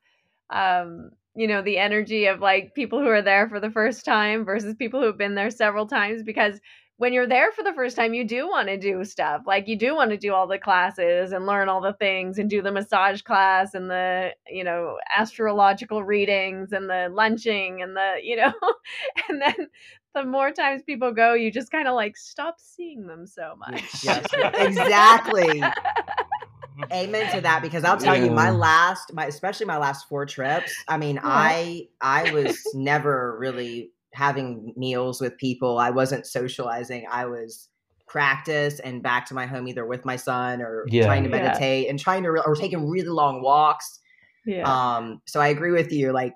um 0.51 1.11
you 1.35 1.47
know 1.47 1.63
the 1.63 1.79
energy 1.79 2.27
of 2.27 2.41
like 2.41 2.75
people 2.75 3.01
who 3.01 3.09
are 3.09 3.23
there 3.23 3.49
for 3.49 3.59
the 3.59 3.71
first 3.71 4.05
time 4.05 4.45
versus 4.45 4.75
people 4.75 5.01
who've 5.01 5.19
been 5.19 5.35
there 5.35 5.51
several 5.51 5.87
times 5.87 6.23
because 6.23 6.61
when 6.99 7.13
you're 7.13 7.27
there 7.27 7.51
for 7.53 7.65
the 7.65 7.73
first 7.73 7.97
time 7.97 8.15
you 8.15 8.23
do 8.23 8.49
want 8.49 8.69
to 8.69 8.77
do 8.77 9.03
stuff 9.05 9.43
like 9.47 9.67
you 9.67 9.77
do 9.77 9.95
want 9.95 10.11
to 10.11 10.17
do 10.17 10.33
all 10.33 10.47
the 10.47 10.59
classes 10.59 11.33
and 11.33 11.47
learn 11.47 11.69
all 11.69 11.81
the 11.81 11.95
things 11.95 12.39
and 12.39 12.51
do 12.51 12.63
the 12.63 12.71
massage 12.71 13.23
class 13.23 13.75
and 13.75 13.91
the 13.91 14.31
you 14.47 14.63
know 14.63 14.99
astrological 15.17 16.05
readings 16.05 16.71
and 16.73 16.89
the 16.89 17.09
lunching 17.11 17.83
and 17.83 17.97
the 17.97 18.17
you 18.23 18.37
know 18.37 18.53
and 19.29 19.41
then 19.41 19.69
the 20.15 20.25
more 20.25 20.51
times 20.51 20.83
people 20.83 21.13
go, 21.13 21.35
you 21.35 21.51
just 21.51 21.71
kind 21.71 21.89
of 21.89 21.95
like 21.95 22.17
stop 22.17 22.57
seeing 22.59 23.07
them 23.07 23.27
so 23.27 23.55
much. 23.57 23.83
Yes, 24.05 24.27
exactly. 24.55 25.63
Amen 26.93 27.33
to 27.35 27.41
that 27.43 27.63
because 27.63 27.85
I'll 27.85 27.99
tell 27.99 28.17
yeah. 28.17 28.25
you 28.25 28.31
my 28.31 28.51
last 28.51 29.13
my 29.13 29.27
especially 29.27 29.67
my 29.67 29.77
last 29.77 30.09
four 30.09 30.27
trips, 30.27 30.75
I 30.89 30.97
mean, 30.97 31.17
yeah. 31.17 31.23
I 31.25 31.89
I 32.01 32.33
was 32.33 32.61
never 32.75 33.37
really 33.39 33.91
having 34.15 34.73
meals 34.77 35.21
with 35.21 35.37
people. 35.39 35.79
I 35.79 35.91
wasn't 35.91 36.27
socializing. 36.27 37.07
I 37.11 37.27
was 37.27 37.69
practice 38.09 38.79
and 38.81 39.03
back 39.03 39.27
to 39.27 39.35
my 39.35 39.47
home 39.47 39.67
either 39.69 39.87
with 39.87 40.05
my 40.05 40.17
son 40.17 40.61
or 40.61 40.85
yeah. 40.89 41.07
trying 41.07 41.23
to 41.23 41.31
meditate 41.31 41.89
and 41.89 41.99
trying 41.99 42.23
to 42.23 42.31
re- 42.31 42.43
or 42.45 42.55
taking 42.55 42.89
really 42.89 43.09
long 43.09 43.43
walks. 43.43 44.01
Yeah. 44.45 44.65
Um 44.65 45.23
so 45.27 45.41
I 45.41 45.49
agree 45.49 45.73
with 45.73 45.93
you 45.93 46.13
like 46.13 46.35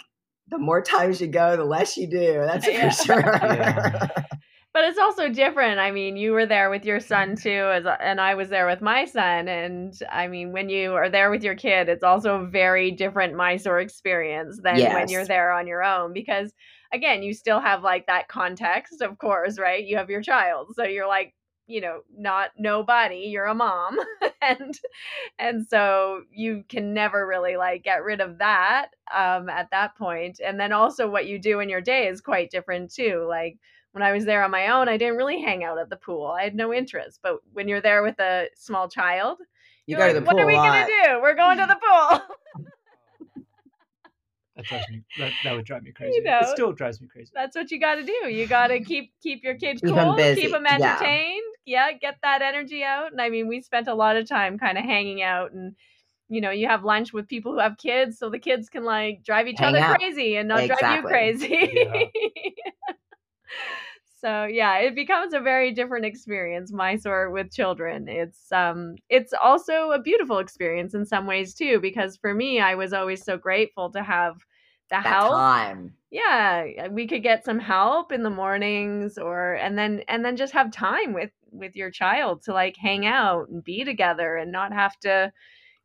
the 0.49 0.59
more 0.59 0.83
times 0.83 1.21
you 1.21 1.27
go, 1.27 1.57
the 1.57 1.65
less 1.65 1.97
you 1.97 2.09
do. 2.09 2.45
That's 2.47 2.67
yeah. 2.67 2.91
for 2.91 3.05
sure. 3.05 3.23
Yeah. 3.43 4.09
but 4.73 4.85
it's 4.85 4.99
also 4.99 5.29
different. 5.31 5.79
I 5.79 5.91
mean, 5.91 6.17
you 6.17 6.33
were 6.33 6.47
there 6.47 6.69
with 6.69 6.85
your 6.85 7.01
son 7.01 7.35
too, 7.35 7.71
as 7.73 7.85
and 8.01 8.21
I 8.21 8.35
was 8.35 8.51
there 8.51 8.67
with 8.67 8.83
my 8.83 9.07
son. 9.07 9.49
And 9.49 9.95
I 10.11 10.29
mean, 10.29 10.53
when 10.53 10.69
you 10.69 10.93
are 10.95 11.09
there 11.09 11.31
with 11.31 11.43
your 11.43 11.55
kid, 11.55 11.89
it's 11.89 12.05
also 12.05 12.43
a 12.43 12.47
very 12.47 12.91
different 12.91 13.35
Mysore 13.35 13.81
experience 13.81 14.61
than 14.63 14.77
yes. 14.77 14.95
when 14.95 15.09
you're 15.09 15.25
there 15.25 15.53
on 15.53 15.67
your 15.67 15.83
own 15.83 16.13
because 16.13 16.53
again, 16.93 17.23
you 17.23 17.33
still 17.35 17.61
have 17.61 17.83
like 17.83 18.07
that 18.07 18.29
context, 18.29 19.01
of 19.01 19.19
course, 19.19 19.59
right? 19.59 19.85
You 19.85 19.97
have 19.97 20.11
your 20.11 20.23
child. 20.23 20.69
So 20.77 20.85
you're 20.85 21.09
like 21.09 21.35
you 21.67 21.81
know 21.81 22.01
not 22.17 22.51
nobody 22.59 23.27
you're 23.27 23.47
a 23.47 23.55
mom. 23.55 23.99
And 24.43 24.79
and 25.41 25.67
so 25.67 26.23
you 26.31 26.63
can 26.69 26.95
never 26.95 27.27
really 27.27 27.57
like 27.57 27.83
get 27.83 28.05
rid 28.05 28.21
of 28.21 28.39
that 28.39 28.91
um 29.13 29.49
at 29.49 29.71
that 29.73 29.97
point. 29.97 30.39
And 30.45 30.61
then 30.61 30.73
also 30.73 31.11
what 31.11 31.27
you 31.27 31.41
do 31.41 31.59
in 31.59 31.69
your 31.69 31.81
day 31.81 32.07
is 32.07 32.21
quite 32.21 32.51
different 32.51 32.93
too. 32.93 33.27
Like 33.29 33.59
when 33.91 34.05
i 34.05 34.13
was 34.13 34.25
there 34.25 34.45
on 34.45 34.53
my 34.53 34.69
own 34.69 34.89
i 34.89 34.97
didn't 34.97 35.17
really 35.17 35.41
hang 35.41 35.65
out 35.65 35.79
at 35.79 35.91
the 35.91 35.97
pool. 35.97 36.27
I 36.27 36.45
had 36.45 36.55
no 36.55 36.73
interest. 36.73 37.19
But 37.23 37.39
when 37.55 37.67
you're 37.67 37.81
there 37.81 38.05
with 38.05 38.21
a 38.21 38.49
small 38.55 38.89
child 38.89 39.39
you 39.87 39.97
go 39.97 40.03
like, 40.03 40.15
to 40.15 40.21
the 40.21 40.27
pool 40.27 40.35
what 40.35 40.43
are 40.43 40.47
we 40.47 40.55
gonna 40.55 40.87
do? 40.87 41.21
We're 41.21 41.35
going 41.35 41.59
to 41.59 41.67
the 41.67 41.79
pool. 41.83 42.37
That 44.57 44.65
drives 44.65 44.89
me 44.91 45.03
that, 45.19 45.33
that 45.45 45.53
would 45.53 45.67
drive 45.67 45.83
me 45.83 45.93
crazy. 45.97 46.15
You 46.17 46.25
know, 46.25 46.39
it 46.41 46.49
still 46.49 46.73
drives 46.73 47.01
me 47.01 47.09
crazy. 47.09 47.31
That's 47.35 47.55
what 47.55 47.71
you 47.71 47.79
got 47.79 47.97
to 47.97 48.05
do. 48.05 48.31
You 48.31 48.47
got 48.47 48.69
to 48.69 48.81
keep 48.81 49.13
keep 49.23 49.45
your 49.45 49.55
kid 49.55 49.83
cool 49.85 50.17
keep 50.17 50.51
them 50.51 50.67
entertained 50.67 51.43
yeah, 51.67 51.93
get 51.93 52.17
that 52.23 52.43
energy 52.43 52.83
out. 52.83 53.13
And 53.13 53.21
I 53.21 53.29
mean, 53.29 53.49
we 53.49 53.61
spent 53.61 53.89
a 53.89 53.95
lot 53.95 54.17
of 54.17 54.29
time 54.29 54.59
kind 54.59 54.79
of 54.79 54.85
hanging 54.85 55.23
out 55.23 55.53
and 55.53 55.75
you 56.29 56.41
know, 56.41 56.51
you 56.51 56.67
have 56.67 56.85
lunch 56.85 57.13
with 57.13 57.29
people 57.29 57.53
who 57.53 57.61
have 57.61 57.79
kids 57.79 58.19
so 58.19 58.29
the 58.29 58.39
kids 58.39 58.69
can 58.69 58.85
like 58.85 59.23
drive 59.23 59.47
each 59.47 59.59
Hang 59.59 59.75
other 59.75 59.85
out. 59.85 59.99
crazy 59.99 60.37
and 60.37 60.49
not 60.49 60.61
exactly. 60.61 60.89
drive 60.89 61.03
you 61.03 61.09
crazy. 61.09 61.87
Yeah. 61.87 62.95
so 64.21 64.45
yeah, 64.45 64.79
it 64.79 64.95
becomes 64.95 65.35
a 65.35 65.41
very 65.41 65.73
different 65.73 66.05
experience, 66.05 66.73
Mysore 66.73 67.31
with 67.31 67.53
children. 67.53 68.09
It's 68.09 68.51
um 68.51 68.97
it's 69.09 69.33
also 69.41 69.93
a 69.93 70.01
beautiful 70.01 70.39
experience 70.39 70.95
in 70.95 71.05
some 71.05 71.27
ways 71.27 71.55
too, 71.55 71.79
because 71.81 72.17
for 72.17 72.35
me, 72.35 72.61
I 72.61 72.75
was 72.75 72.93
always 72.93 73.25
so 73.25 73.37
grateful 73.39 73.91
to 73.93 74.03
have 74.03 74.35
the 74.91 74.97
that 74.97 75.07
help. 75.07 75.33
Time. 75.33 75.95
Yeah, 76.11 76.89
we 76.89 77.07
could 77.07 77.23
get 77.23 77.45
some 77.45 77.59
help 77.59 78.11
in 78.11 78.23
the 78.23 78.31
mornings 78.31 79.19
or 79.19 79.55
and 79.55 79.79
then 79.79 80.03
and 80.09 80.25
then 80.25 80.37
just 80.37 80.55
have 80.55 80.73
time 80.73 81.13
with 81.13 81.31
with 81.59 81.77
your 81.77 81.91
child 81.91 82.43
to 82.43 82.53
like 82.53 82.77
hang 82.77 83.07
out 83.07 83.49
and 83.49 83.65
be 83.65 83.85
together 83.85 84.37
and 84.37 84.53
not 84.53 84.73
have 84.73 84.99
to 85.01 85.33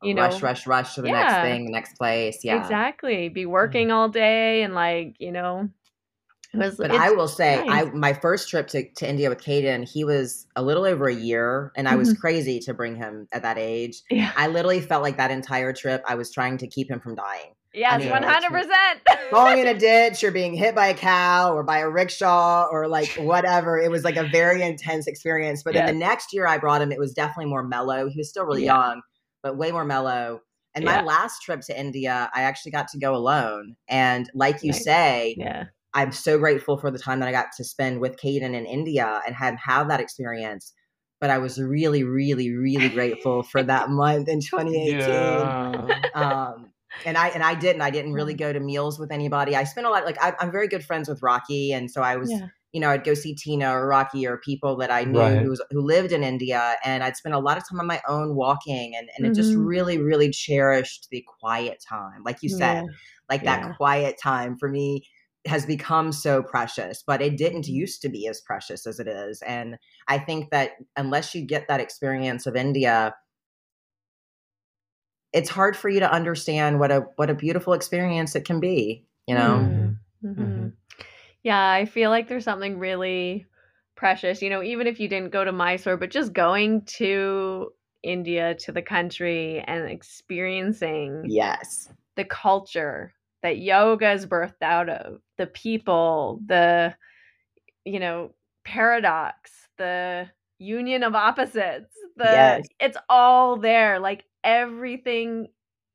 you 0.03 0.13
know 0.13 0.23
rush 0.23 0.41
rush 0.41 0.67
rush 0.67 0.95
to 0.95 1.01
the 1.01 1.09
yeah, 1.09 1.13
next 1.13 1.47
thing 1.47 1.65
the 1.65 1.71
next 1.71 1.97
place 1.97 2.39
yeah 2.43 2.59
exactly 2.59 3.29
be 3.29 3.45
mm. 3.45 3.49
working 3.49 3.91
all 3.91 4.09
day 4.09 4.63
and 4.63 4.73
like 4.73 5.15
you 5.19 5.31
know 5.31 5.69
was, 6.53 6.75
but 6.75 6.91
I 6.91 7.11
will 7.11 7.27
say, 7.27 7.63
nice. 7.65 7.87
I 7.87 7.91
my 7.91 8.13
first 8.13 8.49
trip 8.49 8.67
to, 8.69 8.89
to 8.95 9.09
India 9.09 9.29
with 9.29 9.39
Caden, 9.39 9.89
he 9.89 10.03
was 10.03 10.47
a 10.55 10.61
little 10.61 10.83
over 10.83 11.07
a 11.07 11.13
year, 11.13 11.71
and 11.75 11.87
I 11.87 11.95
was 11.95 12.09
mm-hmm. 12.09 12.19
crazy 12.19 12.59
to 12.59 12.73
bring 12.73 12.95
him 12.95 13.27
at 13.31 13.41
that 13.43 13.57
age. 13.57 14.01
Yeah. 14.09 14.31
I 14.35 14.47
literally 14.47 14.81
felt 14.81 15.01
like 15.01 15.17
that 15.17 15.31
entire 15.31 15.71
trip, 15.71 16.03
I 16.07 16.15
was 16.15 16.31
trying 16.31 16.57
to 16.57 16.67
keep 16.67 16.89
him 16.89 16.99
from 16.99 17.15
dying. 17.15 17.53
Yes, 17.73 18.05
one 18.09 18.23
hundred 18.23 18.51
percent. 18.51 19.01
Falling 19.31 19.59
in 19.59 19.67
a 19.67 19.77
ditch 19.77 20.23
or 20.23 20.31
being 20.31 20.53
hit 20.53 20.75
by 20.75 20.87
a 20.87 20.93
cow 20.93 21.53
or 21.53 21.63
by 21.63 21.79
a 21.79 21.89
rickshaw 21.89 22.67
or 22.69 22.87
like 22.87 23.09
whatever. 23.13 23.79
It 23.79 23.89
was 23.89 24.03
like 24.03 24.17
a 24.17 24.27
very 24.27 24.61
intense 24.61 25.07
experience. 25.07 25.63
But 25.63 25.73
yes. 25.73 25.87
then 25.87 25.95
the 25.95 25.99
next 25.99 26.33
year 26.33 26.45
I 26.45 26.57
brought 26.57 26.81
him, 26.81 26.91
it 26.91 26.99
was 26.99 27.13
definitely 27.13 27.49
more 27.49 27.63
mellow. 27.63 28.09
He 28.09 28.17
was 28.17 28.29
still 28.29 28.45
really 28.45 28.65
yeah. 28.65 28.75
young, 28.75 29.01
but 29.41 29.57
way 29.57 29.71
more 29.71 29.85
mellow. 29.85 30.41
And 30.75 30.83
yeah. 30.83 30.97
my 30.97 31.03
last 31.03 31.41
trip 31.41 31.61
to 31.61 31.79
India, 31.79 32.29
I 32.33 32.43
actually 32.43 32.71
got 32.71 32.89
to 32.89 32.99
go 32.99 33.15
alone. 33.15 33.75
And 33.87 34.29
like 34.33 34.63
you 34.63 34.71
nice. 34.71 34.83
say, 34.83 35.35
yeah. 35.37 35.65
I'm 35.93 36.11
so 36.11 36.37
grateful 36.37 36.77
for 36.77 36.91
the 36.91 36.99
time 36.99 37.19
that 37.19 37.27
I 37.29 37.33
got 37.33 37.47
to 37.57 37.63
spend 37.63 37.99
with 37.99 38.17
Caden 38.17 38.53
in 38.53 38.65
India 38.65 39.21
and 39.25 39.35
have 39.35 39.55
have 39.63 39.89
that 39.89 39.99
experience. 39.99 40.73
But 41.19 41.29
I 41.29 41.37
was 41.37 41.61
really, 41.61 42.03
really, 42.03 42.51
really 42.51 42.89
grateful 42.89 43.43
for 43.43 43.61
that 43.63 43.89
month 43.91 44.27
in 44.27 44.41
2018. 44.41 44.99
Yeah. 44.99 45.87
Um, 46.15 46.70
and 47.05 47.17
I 47.17 47.29
and 47.29 47.43
I 47.43 47.55
didn't. 47.55 47.81
I 47.81 47.89
didn't 47.89 48.13
really 48.13 48.33
go 48.33 48.51
to 48.51 48.59
meals 48.59 48.99
with 48.99 49.11
anybody. 49.11 49.55
I 49.55 49.63
spent 49.63 49.87
a 49.87 49.89
lot. 49.89 50.05
Like 50.05 50.21
I, 50.21 50.33
am 50.39 50.51
very 50.51 50.67
good 50.67 50.83
friends 50.83 51.09
with 51.09 51.21
Rocky, 51.21 51.71
and 51.71 51.89
so 51.89 52.01
I 52.01 52.17
was, 52.17 52.31
yeah. 52.31 52.47
you 52.73 52.79
know, 52.79 52.89
I'd 52.89 53.03
go 53.03 53.13
see 53.13 53.35
Tina 53.35 53.71
or 53.71 53.87
Rocky 53.87 54.27
or 54.27 54.37
people 54.37 54.75
that 54.77 54.91
I 54.91 55.03
knew 55.03 55.19
right. 55.19 55.41
who 55.41 55.49
was, 55.49 55.61
who 55.71 55.81
lived 55.81 56.11
in 56.11 56.23
India, 56.23 56.75
and 56.83 57.03
I'd 57.03 57.17
spend 57.17 57.35
a 57.35 57.39
lot 57.39 57.57
of 57.57 57.67
time 57.67 57.79
on 57.79 57.87
my 57.87 58.01
own 58.07 58.35
walking, 58.35 58.95
and 58.95 59.09
and 59.17 59.25
mm-hmm. 59.25 59.31
it 59.31 59.35
just 59.35 59.51
mm-hmm. 59.51 59.65
really 59.65 59.97
really 59.97 60.29
cherished 60.31 61.07
the 61.11 61.25
quiet 61.39 61.83
time, 61.87 62.23
like 62.25 62.37
you 62.41 62.49
said, 62.49 62.83
yeah. 62.83 62.95
like 63.29 63.43
that 63.43 63.75
quiet 63.77 64.17
time 64.21 64.57
for 64.57 64.69
me 64.69 65.05
has 65.47 65.65
become 65.65 66.11
so 66.11 66.43
precious, 66.43 67.03
but 67.05 67.19
it 67.19 67.35
didn't 67.35 67.63
mm-hmm. 67.63 67.73
used 67.73 68.01
to 68.03 68.09
be 68.09 68.27
as 68.27 68.41
precious 68.41 68.85
as 68.85 68.99
it 68.99 69.07
is, 69.07 69.41
and 69.43 69.77
I 70.07 70.19
think 70.19 70.51
that 70.51 70.71
unless 70.97 71.33
you 71.33 71.45
get 71.45 71.67
that 71.67 71.79
experience 71.79 72.45
of 72.45 72.55
India 72.55 73.15
it's 75.33 75.49
hard 75.49 75.75
for 75.75 75.89
you 75.89 75.99
to 75.99 76.11
understand 76.11 76.79
what 76.79 76.91
a 76.91 77.01
what 77.15 77.29
a 77.29 77.33
beautiful 77.33 77.73
experience 77.73 78.35
it 78.35 78.45
can 78.45 78.59
be 78.59 79.05
you 79.27 79.35
know 79.35 79.57
mm-hmm. 79.59 80.27
Mm-hmm. 80.27 80.41
mm-hmm. 80.41 80.67
yeah 81.43 81.71
i 81.71 81.85
feel 81.85 82.09
like 82.09 82.27
there's 82.27 82.43
something 82.43 82.77
really 82.77 83.45
precious 83.95 84.41
you 84.41 84.49
know 84.49 84.63
even 84.63 84.87
if 84.87 84.99
you 84.99 85.07
didn't 85.07 85.31
go 85.31 85.43
to 85.43 85.51
mysore 85.51 85.97
but 85.97 86.11
just 86.11 86.33
going 86.33 86.81
to 86.85 87.69
india 88.03 88.55
to 88.55 88.71
the 88.71 88.81
country 88.81 89.63
and 89.67 89.89
experiencing 89.89 91.23
yes 91.27 91.89
the 92.15 92.25
culture 92.25 93.13
that 93.43 93.59
yoga 93.59 94.11
is 94.11 94.25
birthed 94.25 94.61
out 94.61 94.89
of 94.89 95.21
the 95.37 95.47
people 95.47 96.39
the 96.47 96.93
you 97.85 97.99
know 97.99 98.33
paradox 98.63 99.51
the 99.77 100.27
union 100.59 101.03
of 101.03 101.15
opposites 101.15 101.95
the 102.21 102.31
yes. 102.31 102.67
it's 102.79 102.97
all 103.09 103.57
there 103.57 103.99
like 103.99 104.25
everything 104.43 105.47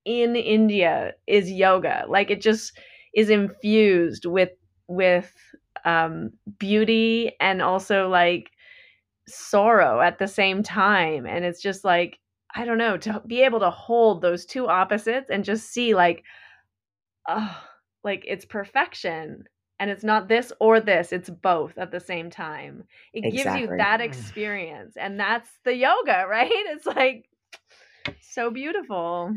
in 0.05 0.37
India 0.37 1.13
is 1.27 1.51
yoga. 1.51 2.05
Like 2.09 2.31
it 2.31 2.41
just 2.41 2.73
is 3.15 3.29
infused 3.29 4.25
with 4.25 4.51
with 4.89 5.33
um, 5.85 6.31
beauty 6.59 7.33
and 7.41 7.61
also 7.61 8.09
like 8.09 8.51
sorrow 9.29 10.01
at 10.01 10.19
the 10.19 10.29
same 10.29 10.63
time. 10.63 11.27
And 11.27 11.45
it's 11.45 11.61
just 11.61 11.85
like 11.85 12.19
I 12.55 12.65
don't 12.65 12.79
know 12.79 12.97
to 12.99 13.23
be 13.27 13.43
able 13.43 13.61
to 13.61 13.71
hold 13.71 14.23
those 14.23 14.47
two 14.47 14.69
opposites 14.69 15.29
and 15.31 15.45
just 15.45 15.71
see 15.71 15.95
like, 15.95 16.23
oh, 17.29 17.57
like 18.05 18.25
it's 18.27 18.45
perfection. 18.45 19.45
And 19.79 19.91
it's 19.91 20.05
not 20.05 20.29
this 20.29 20.53
or 20.59 20.81
this, 20.81 21.13
it's 21.13 21.29
both 21.29 21.77
at 21.77 21.91
the 21.91 22.01
same 22.01 22.31
time. 22.31 22.85
It 23.13 23.27
exactly. 23.27 23.61
gives 23.61 23.71
you 23.71 23.77
that 23.77 24.01
experience. 24.01 24.97
And 24.97 25.21
that's 25.21 25.51
the 25.65 25.75
yoga, 25.75 26.25
right? 26.31 26.51
It's 26.51 26.87
like 26.87 27.29
so 28.21 28.51
beautiful. 28.51 29.35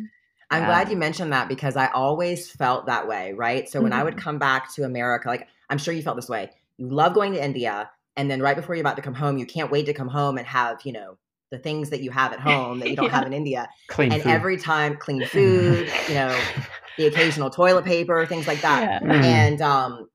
I'm 0.52 0.64
yeah. 0.64 0.68
glad 0.68 0.90
you 0.90 0.98
mentioned 0.98 1.34
that 1.34 1.48
because 1.48 1.76
I 1.76 1.88
always 1.88 2.50
felt 2.50 2.88
that 2.88 3.08
way, 3.08 3.34
right? 3.34 3.70
So 3.70 3.82
when 3.82 3.92
mm-hmm. 3.92 4.00
I 4.00 4.04
would 4.04 4.16
mm-hmm. 4.16 4.24
come 4.24 4.40
back 4.40 4.74
to 4.76 4.84
America, 4.84 5.28
like 5.28 5.48
I'm 5.70 5.78
sure 5.78 5.94
you 5.94 6.02
felt 6.02 6.16
this 6.16 6.30
way. 6.30 6.50
You 6.78 6.90
love 6.90 7.14
going 7.14 7.34
to 7.34 7.44
India, 7.44 7.90
and 8.16 8.32
then 8.32 8.42
right 8.42 8.56
before 8.56 8.76
you're 8.76 8.82
about 8.82 8.96
to 8.96 9.02
come 9.02 9.14
home, 9.14 9.38
you 9.38 9.46
can't 9.46 9.70
wait 9.70 9.86
to 9.86 9.94
come 9.94 10.08
home 10.08 10.38
and 10.38 10.48
have, 10.48 10.80
you 10.86 10.94
know, 10.94 11.18
the 11.52 11.58
things 11.58 11.90
that 11.90 12.02
you 12.02 12.12
have 12.12 12.34
at 12.34 12.40
home 12.40 12.80
that 12.80 12.90
you 12.90 12.96
don't 12.96 13.06
yeah. 13.10 13.12
have 13.12 13.26
in 13.26 13.34
India. 13.34 13.68
Clean 13.88 14.12
and 14.12 14.22
food. 14.22 14.30
every 14.30 14.58
time 14.58 14.98
clean 14.98 15.26
food, 15.26 15.90
you 16.08 16.14
know, 16.16 16.40
the 16.98 17.08
occasional 17.08 17.50
toilet 17.50 17.86
paper, 17.86 18.26
things 18.26 18.48
like 18.48 18.62
that. 18.62 18.82
Yeah. 18.82 19.00
Mm. 19.08 19.24
And 19.24 19.62
um, 19.62 20.10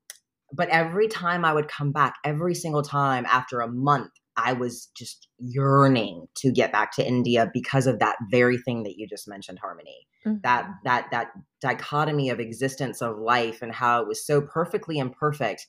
but 0.53 0.69
every 0.69 1.07
time 1.07 1.43
I 1.43 1.53
would 1.53 1.67
come 1.67 1.91
back, 1.91 2.15
every 2.23 2.55
single 2.55 2.83
time 2.83 3.25
after 3.25 3.61
a 3.61 3.71
month, 3.71 4.11
I 4.37 4.53
was 4.53 4.89
just 4.97 5.27
yearning 5.39 6.27
to 6.37 6.51
get 6.51 6.71
back 6.71 6.91
to 6.93 7.07
India 7.07 7.49
because 7.53 7.87
of 7.87 7.99
that 7.99 8.17
very 8.29 8.57
thing 8.57 8.83
that 8.83 8.97
you 8.97 9.07
just 9.07 9.27
mentioned, 9.27 9.59
Harmony. 9.59 10.07
Mm-hmm. 10.25 10.39
That 10.43 10.69
that 10.83 11.07
that 11.11 11.27
dichotomy 11.61 12.29
of 12.29 12.39
existence 12.39 13.01
of 13.01 13.17
life 13.17 13.61
and 13.61 13.71
how 13.71 14.01
it 14.01 14.07
was 14.07 14.25
so 14.25 14.41
perfectly 14.41 14.97
imperfect, 14.97 15.67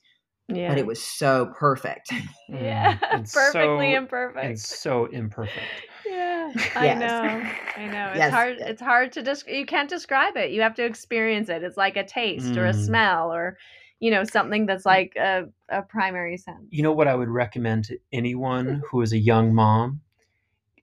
yeah. 0.49 0.69
but 0.69 0.79
it 0.79 0.87
was 0.87 1.03
so 1.03 1.53
perfect. 1.59 2.13
Yeah, 2.49 2.97
mm, 2.99 3.33
perfectly 3.33 3.93
so, 3.93 3.97
imperfect. 3.99 4.45
And 4.45 4.59
so 4.59 5.07
imperfect. 5.07 5.67
Yeah, 6.09 6.53
I 6.77 6.95
know. 6.95 7.43
I 7.77 7.87
know. 7.87 8.09
It's 8.11 8.19
yes. 8.19 8.33
hard. 8.33 8.57
It's 8.61 8.81
hard 8.81 9.13
to 9.13 9.23
just. 9.23 9.47
Des- 9.47 9.59
you 9.59 9.67
can't 9.67 9.91
describe 9.91 10.37
it. 10.37 10.53
You 10.53 10.63
have 10.63 10.75
to 10.77 10.85
experience 10.85 11.49
it. 11.49 11.65
It's 11.65 11.77
like 11.77 11.97
a 11.97 12.05
taste 12.05 12.53
mm. 12.53 12.57
or 12.57 12.67
a 12.67 12.73
mm. 12.73 12.85
smell 12.85 13.33
or 13.33 13.59
you 14.01 14.11
know 14.11 14.25
something 14.25 14.67
that's 14.67 14.85
mm. 14.85 14.87
like 14.87 15.13
a, 15.17 15.45
a 15.69 15.83
primary 15.83 16.37
sense. 16.37 16.67
You 16.71 16.83
know 16.83 16.93
what 16.93 17.09
i 17.09 17.15
would 17.15 17.29
recommend 17.29 17.85
to 17.87 17.99
anyone 18.13 18.83
who 18.91 19.03
is 19.03 19.13
a 19.13 19.19
young 19.19 19.55
mom 19.55 20.01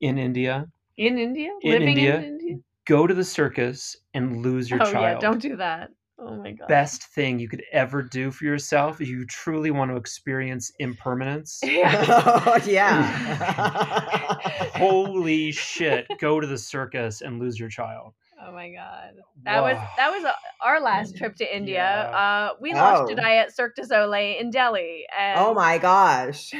in 0.01 0.17
india? 0.17 0.67
In 0.97 1.17
india? 1.17 1.49
In 1.61 1.71
Living 1.71 1.87
india, 1.89 2.17
in 2.17 2.23
india 2.23 2.55
go 2.85 3.07
to 3.07 3.13
the 3.13 3.23
circus 3.23 3.95
and 4.13 4.41
lose 4.41 4.69
your 4.69 4.81
oh, 4.83 4.91
child. 4.91 5.03
yeah 5.03 5.19
don't 5.19 5.41
do 5.41 5.55
that. 5.57 5.89
Oh 6.19 6.35
my 6.37 6.51
god 6.51 6.67
best 6.67 7.03
thing 7.03 7.39
you 7.39 7.49
could 7.49 7.63
ever 7.71 8.01
do 8.01 8.31
for 8.31 8.45
yourself 8.45 9.01
if 9.01 9.07
you 9.07 9.25
truly 9.25 9.71
want 9.71 9.91
to 9.91 9.97
experience 9.97 10.71
impermanence. 10.79 11.59
Yeah, 11.65 12.63
yeah. 12.65 14.37
holy 14.75 15.51
shit 15.51 16.07
go 16.19 16.39
to 16.39 16.47
the 16.47 16.57
circus 16.57 17.21
and 17.21 17.39
lose 17.39 17.59
your 17.59 17.69
child 17.69 18.13
Oh 18.45 18.51
my 18.51 18.71
god, 18.71 19.13
that 19.43 19.61
was 19.61 19.77
that 19.97 20.11
was 20.11 20.25
uh, 20.25 20.31
our 20.61 20.81
last 20.81 21.17
trip 21.17 21.35
to 21.37 21.55
India. 21.55 21.75
Yeah. 22.11 22.17
Uh, 22.17 22.53
we 22.59 22.73
launched 22.73 23.09
oh. 23.09 23.13
a 23.13 23.15
diet 23.15 23.55
Cirque 23.55 23.75
du 23.75 23.85
Soleil 23.85 24.39
in 24.39 24.49
Delhi. 24.49 25.05
And 25.17 25.39
oh 25.39 25.53
my 25.53 25.77
gosh, 25.77 26.51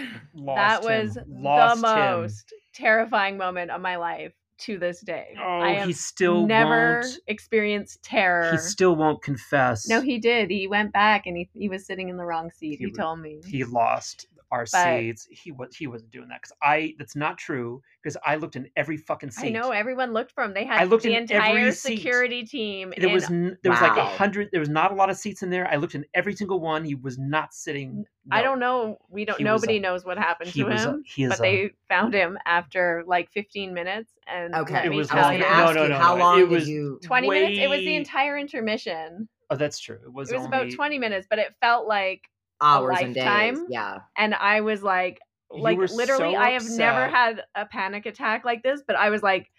that 0.46 0.84
was 0.84 1.16
the 1.16 1.78
most 1.78 2.52
him. 2.52 2.60
terrifying 2.74 3.38
moment 3.38 3.72
of 3.72 3.82
my 3.82 3.98
life 3.98 4.34
to 4.60 4.78
this 4.78 5.02
day. 5.02 5.36
Oh, 5.40 5.60
I 5.60 5.86
he 5.86 5.94
still 5.94 6.48
never 6.48 7.02
won't, 7.02 7.20
experienced 7.28 8.04
terror. 8.04 8.52
He 8.52 8.58
still 8.58 8.96
won't 8.96 9.22
confess. 9.22 9.88
No, 9.88 10.02
he 10.02 10.20
did. 10.20 10.50
He 10.50 10.68
went 10.68 10.94
back 10.94 11.26
and 11.26 11.36
he 11.36 11.50
he 11.54 11.70
was 11.70 11.86
sitting 11.86 12.10
in 12.10 12.18
the 12.18 12.26
wrong 12.26 12.52
seat. 12.52 12.80
He, 12.80 12.86
he 12.86 12.92
told 12.92 13.20
me 13.20 13.42
he 13.46 13.64
lost 13.64 14.28
our 14.54 14.66
but, 14.72 15.00
seats. 15.00 15.28
He 15.32 15.52
was 15.52 15.76
he 15.76 15.88
wasn't 15.88 16.12
doing 16.12 16.28
that 16.30 16.42
because 16.42 16.56
I 16.62 16.94
that's 17.00 17.16
not 17.16 17.38
true 17.40 17.82
because 18.02 18.16
I 18.24 18.36
looked 18.36 18.56
in 18.56 18.70
every 18.76 18.98
fucking 18.98 19.32
seat. 19.32 19.48
I 19.48 19.50
know 19.50 19.72
everyone 19.72 20.14
looked 20.14 20.32
for 20.32 20.44
him. 20.44 20.54
They 20.54 20.64
had 20.64 20.80
I 20.80 20.84
looked 20.84 21.04
the 21.04 21.16
entire 21.16 21.72
security 21.72 22.44
team. 22.44 22.94
There 22.96 23.10
was 23.10 23.28
there 23.28 23.58
wow. 23.66 23.72
was 23.72 23.82
like 23.82 23.98
a 23.98 24.06
hundred. 24.06 24.50
There 24.52 24.60
was 24.60 24.70
not 24.70 24.92
a 24.92 24.96
lot 24.96 25.10
of 25.10 25.18
seats 25.18 25.42
in 25.42 25.50
there. 25.50 25.68
I 25.70 25.78
looked 25.78 25.96
in 25.96 26.06
every 26.14 26.36
single 26.36 26.60
one. 26.60 26.86
He 26.86 26.94
was 26.94 27.18
not 27.18 27.54
sitting. 27.54 28.06
No. 28.26 28.38
I 28.38 28.44
don't 28.44 28.60
know. 28.60 29.00
We 29.10 29.26
don't. 29.26 29.40
He 29.40 29.44
uh, 29.44 29.54
nobody 29.54 29.78
a, 29.78 29.82
knows 29.82 30.06
what 30.06 30.20
happened 30.20 30.54
to 30.54 30.68
uh, 30.68 30.78
him. 30.78 31.04
A, 31.18 31.28
but 31.30 31.40
a, 31.40 31.42
they 31.42 31.72
found 31.90 32.14
him 32.14 32.38
after 32.46 33.04
like 33.08 33.32
15 33.32 33.74
minutes. 33.74 34.14
And 34.28 34.54
okay, 34.54 34.86
it 34.86 34.94
was 34.94 35.12
long, 35.12 35.40
no, 35.40 35.74
no, 35.74 35.88
no, 35.88 35.98
How 35.98 36.16
long 36.16 36.40
it 36.40 36.48
was 36.48 36.70
you? 36.70 37.00
20 37.04 37.28
way... 37.28 37.42
minutes. 37.42 37.60
It 37.60 37.68
was 37.68 37.80
the 37.80 37.96
entire 37.96 38.38
intermission. 38.38 39.28
Oh, 39.50 39.56
that's 39.56 39.80
true. 39.80 40.00
It 40.04 40.14
was. 40.14 40.32
It 40.32 40.36
was 40.36 40.46
only... 40.46 40.58
about 40.58 40.72
20 40.72 41.00
minutes, 41.00 41.28
but 41.30 41.40
it 41.40 41.54
felt 41.60 41.88
like 41.88 42.30
hours 42.64 42.98
and 43.02 43.14
days. 43.14 43.60
Yeah. 43.70 44.00
And 44.18 44.34
I 44.34 44.62
was 44.62 44.82
like, 44.82 45.20
like 45.52 45.78
literally, 45.78 46.34
so 46.34 46.36
I 46.36 46.52
have 46.52 46.68
never 46.70 47.08
had 47.08 47.44
a 47.56 47.66
panic 47.66 48.06
attack 48.06 48.44
like 48.46 48.64
this, 48.64 48.82
but 48.86 48.96
I 48.96 49.10
was 49.10 49.22
like, 49.22 49.50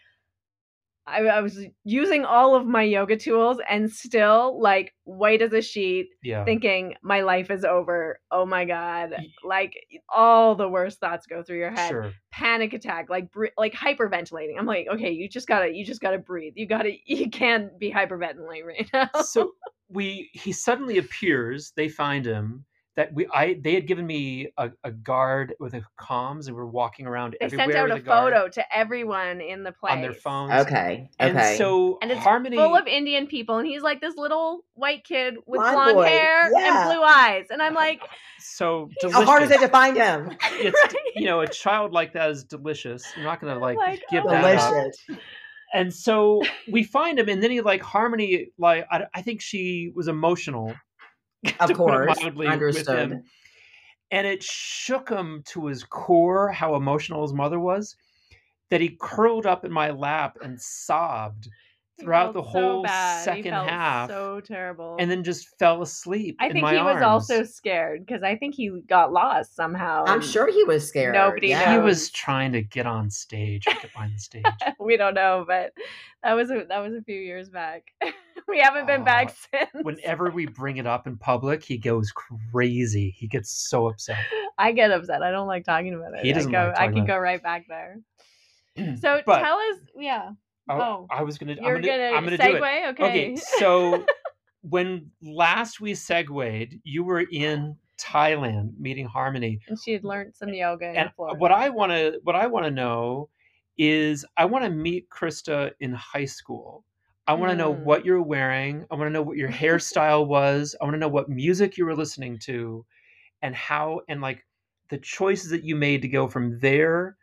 I, 1.06 1.20
I, 1.20 1.40
was 1.42 1.58
using 1.84 2.24
all 2.24 2.54
of 2.54 2.66
my 2.66 2.82
yoga 2.82 3.16
tools 3.16 3.58
and 3.68 3.90
still 3.90 4.58
like 4.60 4.94
white 5.04 5.42
as 5.42 5.52
a 5.52 5.60
sheet, 5.60 6.08
yeah. 6.22 6.44
thinking 6.44 6.94
my 7.02 7.20
life 7.20 7.50
is 7.50 7.62
over. 7.62 8.20
Oh 8.30 8.46
my 8.46 8.64
god! 8.64 9.14
Like 9.44 9.74
all 10.08 10.54
the 10.54 10.68
worst 10.68 11.00
thoughts 11.00 11.26
go 11.26 11.42
through 11.42 11.58
your 11.58 11.72
head. 11.72 11.90
Sure. 11.90 12.12
Panic 12.32 12.72
attack, 12.72 13.10
like 13.10 13.28
like 13.58 13.74
hyperventilating. 13.74 14.58
I'm 14.58 14.66
like, 14.66 14.86
okay, 14.90 15.10
you 15.10 15.28
just 15.28 15.46
gotta, 15.46 15.68
you 15.74 15.84
just 15.84 16.00
gotta 16.00 16.18
breathe. 16.18 16.54
You 16.56 16.66
gotta, 16.66 16.92
you 17.06 17.28
can't 17.28 17.78
be 17.78 17.92
hyperventilating 17.92 18.64
right 18.64 18.88
now. 18.92 19.22
so 19.22 19.52
we, 19.90 20.30
he 20.32 20.52
suddenly 20.52 20.96
appears. 20.96 21.74
They 21.76 21.88
find 21.88 22.24
him 22.24 22.64
that 22.96 23.12
we 23.12 23.26
I 23.32 23.54
they 23.54 23.74
had 23.74 23.86
given 23.86 24.06
me 24.06 24.52
a, 24.56 24.70
a 24.84 24.92
guard 24.92 25.54
with 25.58 25.74
a 25.74 25.82
comms 25.98 26.46
and 26.46 26.54
we're 26.54 26.64
walking 26.64 27.06
around 27.06 27.36
they 27.38 27.46
everywhere. 27.46 27.66
sent 27.66 27.92
out 27.92 27.98
a 27.98 28.00
photo 28.00 28.48
to 28.48 28.76
everyone 28.76 29.40
in 29.40 29.64
the 29.64 29.72
place 29.72 29.94
on 29.94 30.00
their 30.00 30.14
phones. 30.14 30.52
Okay, 30.52 30.62
okay. 30.66 31.08
And 31.18 31.58
so 31.58 31.98
and 32.02 32.10
it's 32.10 32.20
Harmony 32.20 32.56
full 32.56 32.76
of 32.76 32.86
Indian 32.86 33.26
people, 33.26 33.58
and 33.58 33.66
he's 33.66 33.82
like 33.82 34.00
this 34.00 34.16
little 34.16 34.64
white 34.74 35.04
kid 35.04 35.36
with 35.46 35.60
blonde, 35.60 35.94
blonde 35.94 36.08
hair 36.08 36.50
yeah. 36.52 36.82
and 36.82 36.92
blue 36.92 37.02
eyes, 37.02 37.46
and 37.50 37.60
I'm 37.60 37.74
like, 37.74 38.00
so 38.38 38.88
delicious. 39.00 39.18
how 39.18 39.24
hard 39.24 39.42
is 39.42 39.50
it 39.50 39.60
to 39.60 39.68
find 39.68 39.96
him? 39.96 40.30
It's 40.56 40.94
right? 40.94 41.02
you 41.16 41.26
know 41.26 41.40
a 41.40 41.48
child 41.48 41.92
like 41.92 42.12
that 42.12 42.30
is 42.30 42.44
delicious. 42.44 43.04
You're 43.16 43.24
not 43.24 43.40
gonna 43.40 43.58
like, 43.58 43.76
like 43.76 44.02
give 44.10 44.24
oh 44.24 44.30
that 44.30 44.42
delicious. 44.42 44.98
up. 45.10 45.18
And 45.72 45.92
so 45.92 46.42
we 46.70 46.84
find 46.84 47.18
him, 47.18 47.28
and 47.28 47.42
then 47.42 47.50
he 47.50 47.60
like 47.60 47.82
Harmony, 47.82 48.50
like 48.56 48.86
I, 48.88 49.06
I 49.12 49.22
think 49.22 49.40
she 49.40 49.90
was 49.92 50.06
emotional 50.06 50.72
of 51.60 51.72
course, 51.74 52.18
understood. 52.22 53.22
And 54.10 54.26
it 54.26 54.42
shook 54.42 55.08
him 55.08 55.42
to 55.46 55.66
his 55.66 55.82
core 55.82 56.48
how 56.48 56.76
emotional 56.76 57.22
his 57.22 57.32
mother 57.32 57.58
was 57.58 57.96
that 58.70 58.80
he 58.80 58.96
curled 59.00 59.46
up 59.46 59.64
in 59.64 59.72
my 59.72 59.90
lap 59.90 60.38
and 60.42 60.60
sobbed 60.60 61.48
throughout 62.00 62.34
the 62.34 62.42
whole 62.42 62.84
so 62.84 63.22
second 63.22 63.52
half. 63.52 64.10
So 64.10 64.40
terrible. 64.40 64.96
And 64.98 65.10
then 65.10 65.22
just 65.22 65.58
fell 65.58 65.82
asleep. 65.82 66.36
I 66.40 66.50
think 66.50 66.66
he 66.68 66.76
arms. 66.76 66.96
was 66.96 67.02
also 67.02 67.44
scared 67.44 68.04
because 68.06 68.22
I 68.22 68.36
think 68.36 68.54
he 68.54 68.70
got 68.88 69.12
lost 69.12 69.54
somehow. 69.54 70.04
I'm 70.06 70.22
sure 70.22 70.50
he 70.50 70.64
was 70.64 70.86
scared. 70.86 71.14
Nobody 71.14 71.48
yeah. 71.48 71.72
He 71.72 71.78
was 71.78 72.10
trying 72.10 72.52
to 72.52 72.62
get 72.62 72.86
on 72.86 73.10
stage, 73.10 73.64
get 73.64 73.82
behind 73.82 74.14
the 74.14 74.18
stage. 74.18 74.44
we 74.80 74.96
don't 74.96 75.14
know, 75.14 75.44
but 75.46 75.72
that 76.22 76.34
was 76.34 76.50
a, 76.50 76.64
that 76.68 76.78
was 76.78 76.94
a 76.94 77.02
few 77.02 77.18
years 77.18 77.48
back. 77.48 77.84
we 78.48 78.60
haven't 78.60 78.86
been 78.86 79.04
back 79.04 79.34
since. 79.52 79.70
whenever 79.82 80.30
we 80.30 80.46
bring 80.46 80.78
it 80.78 80.86
up 80.86 81.06
in 81.06 81.16
public, 81.16 81.62
he 81.62 81.78
goes 81.78 82.12
crazy. 82.12 83.14
He 83.16 83.26
gets 83.26 83.68
so 83.68 83.88
upset. 83.88 84.18
I 84.58 84.72
get 84.72 84.90
upset. 84.90 85.22
I 85.22 85.30
don't 85.30 85.48
like 85.48 85.64
talking 85.64 85.94
about 85.94 86.14
it. 86.14 86.24
He 86.24 86.32
doesn't 86.32 86.54
I 86.54 86.66
go, 86.66 86.68
like 86.68 86.78
I 86.78 86.92
can 86.92 87.06
go 87.06 87.16
right 87.16 87.42
back 87.42 87.66
there. 87.68 87.98
So 89.00 89.22
but, 89.24 89.38
tell 89.38 89.56
us, 89.56 89.78
yeah. 89.96 90.30
Oh, 90.68 90.80
oh, 90.80 91.06
I 91.10 91.22
was 91.22 91.38
gonna. 91.38 91.56
You're 91.60 91.76
I'm 91.76 91.82
gonna, 91.82 91.96
gonna, 91.96 92.16
I'm 92.16 92.24
gonna 92.24 92.38
segue? 92.38 92.58
do 92.58 92.64
it. 92.64 92.88
Okay. 92.90 93.04
Okay. 93.04 93.36
So 93.36 94.04
when 94.62 95.10
last 95.22 95.80
we 95.80 95.94
segued, 95.94 96.78
you 96.84 97.04
were 97.04 97.24
in 97.30 97.76
Thailand 97.98 98.78
meeting 98.78 99.06
Harmony, 99.06 99.60
and 99.68 99.78
she 99.78 99.92
had 99.92 100.04
learned 100.04 100.34
some 100.34 100.50
yoga. 100.50 100.86
And 100.86 101.10
what 101.16 101.52
I 101.52 101.68
want 101.68 101.92
to, 101.92 102.20
what 102.22 102.34
I 102.36 102.46
want 102.46 102.64
to 102.64 102.70
know 102.70 103.28
is, 103.76 104.24
I 104.36 104.46
want 104.46 104.64
to 104.64 104.70
meet 104.70 105.08
Krista 105.10 105.72
in 105.80 105.92
high 105.92 106.24
school. 106.24 106.84
I 107.26 107.34
want 107.34 107.50
to 107.50 107.54
mm. 107.54 107.58
know 107.58 107.70
what 107.72 108.04
you're 108.04 108.22
wearing. 108.22 108.84
I 108.90 108.94
want 108.96 109.06
to 109.06 109.12
know 109.12 109.22
what 109.22 109.36
your 109.36 109.48
hairstyle 109.50 110.26
was. 110.26 110.74
I 110.80 110.84
want 110.84 110.94
to 110.94 110.98
know 110.98 111.08
what 111.08 111.28
music 111.28 111.76
you 111.76 111.84
were 111.84 111.96
listening 111.96 112.38
to 112.44 112.84
and 113.42 113.54
how 113.54 114.00
and 114.08 114.20
like 114.20 114.44
the 114.88 114.98
choices 114.98 115.50
that 115.50 115.64
you 115.64 115.76
made 115.76 116.02
to 116.02 116.08
go 116.08 116.28
from 116.28 116.58
there 116.60 117.16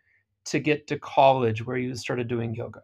to 0.45 0.59
get 0.59 0.87
to 0.87 0.99
college 0.99 1.65
where 1.65 1.77
you 1.77 1.95
started 1.95 2.27
doing 2.27 2.55
yoga. 2.55 2.81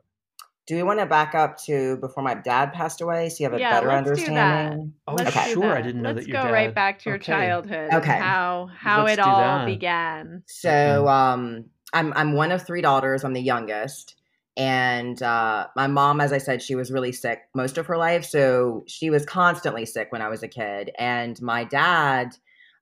Do 0.67 0.75
we 0.75 0.83
want 0.83 0.99
to 0.99 1.05
back 1.05 1.33
up 1.33 1.57
to 1.63 1.97
before 1.97 2.23
my 2.23 2.33
dad 2.33 2.73
passed 2.73 2.99
away 2.99 3.29
so 3.29 3.37
you 3.39 3.45
have 3.45 3.53
a 3.53 3.59
yeah, 3.59 3.71
better 3.71 3.87
let's 3.87 4.07
understanding? 4.07 4.35
Do 4.35 4.93
that. 5.05 5.11
Oh, 5.11 5.15
let's 5.15 5.35
okay. 5.35 5.53
sure. 5.53 5.77
I 5.77 5.81
didn't 5.81 6.01
know 6.01 6.09
that. 6.09 6.15
let's 6.15 6.27
that 6.27 6.31
your 6.31 6.41
go 6.41 6.47
dad... 6.47 6.53
right 6.53 6.75
back 6.75 6.99
to 6.99 7.09
your 7.09 7.15
okay. 7.15 7.25
childhood. 7.25 7.93
Okay. 7.93 8.17
How 8.17 8.69
how 8.77 9.05
let's 9.05 9.13
it 9.13 9.19
all 9.19 9.39
that. 9.39 9.65
began. 9.65 10.43
So 10.45 11.07
um 11.07 11.65
I'm 11.93 12.11
I'm 12.13 12.33
one 12.33 12.51
of 12.51 12.65
three 12.65 12.81
daughters. 12.81 13.23
I'm 13.23 13.33
the 13.33 13.41
youngest. 13.41 14.15
And 14.57 15.21
uh, 15.21 15.67
my 15.75 15.85
mom, 15.85 16.19
as 16.19 16.33
I 16.33 16.39
said, 16.39 16.63
she 16.63 16.73
was 16.73 16.91
really 16.91 17.11
sick 17.11 17.41
most 17.53 17.77
of 17.77 17.85
her 17.85 17.95
life. 17.95 18.25
So 18.25 18.83
she 18.87 19.11
was 19.11 19.23
constantly 19.23 19.85
sick 19.85 20.11
when 20.11 20.23
I 20.23 20.29
was 20.29 20.41
a 20.41 20.47
kid. 20.47 20.89
And 20.97 21.39
my 21.43 21.63
dad 21.63 22.35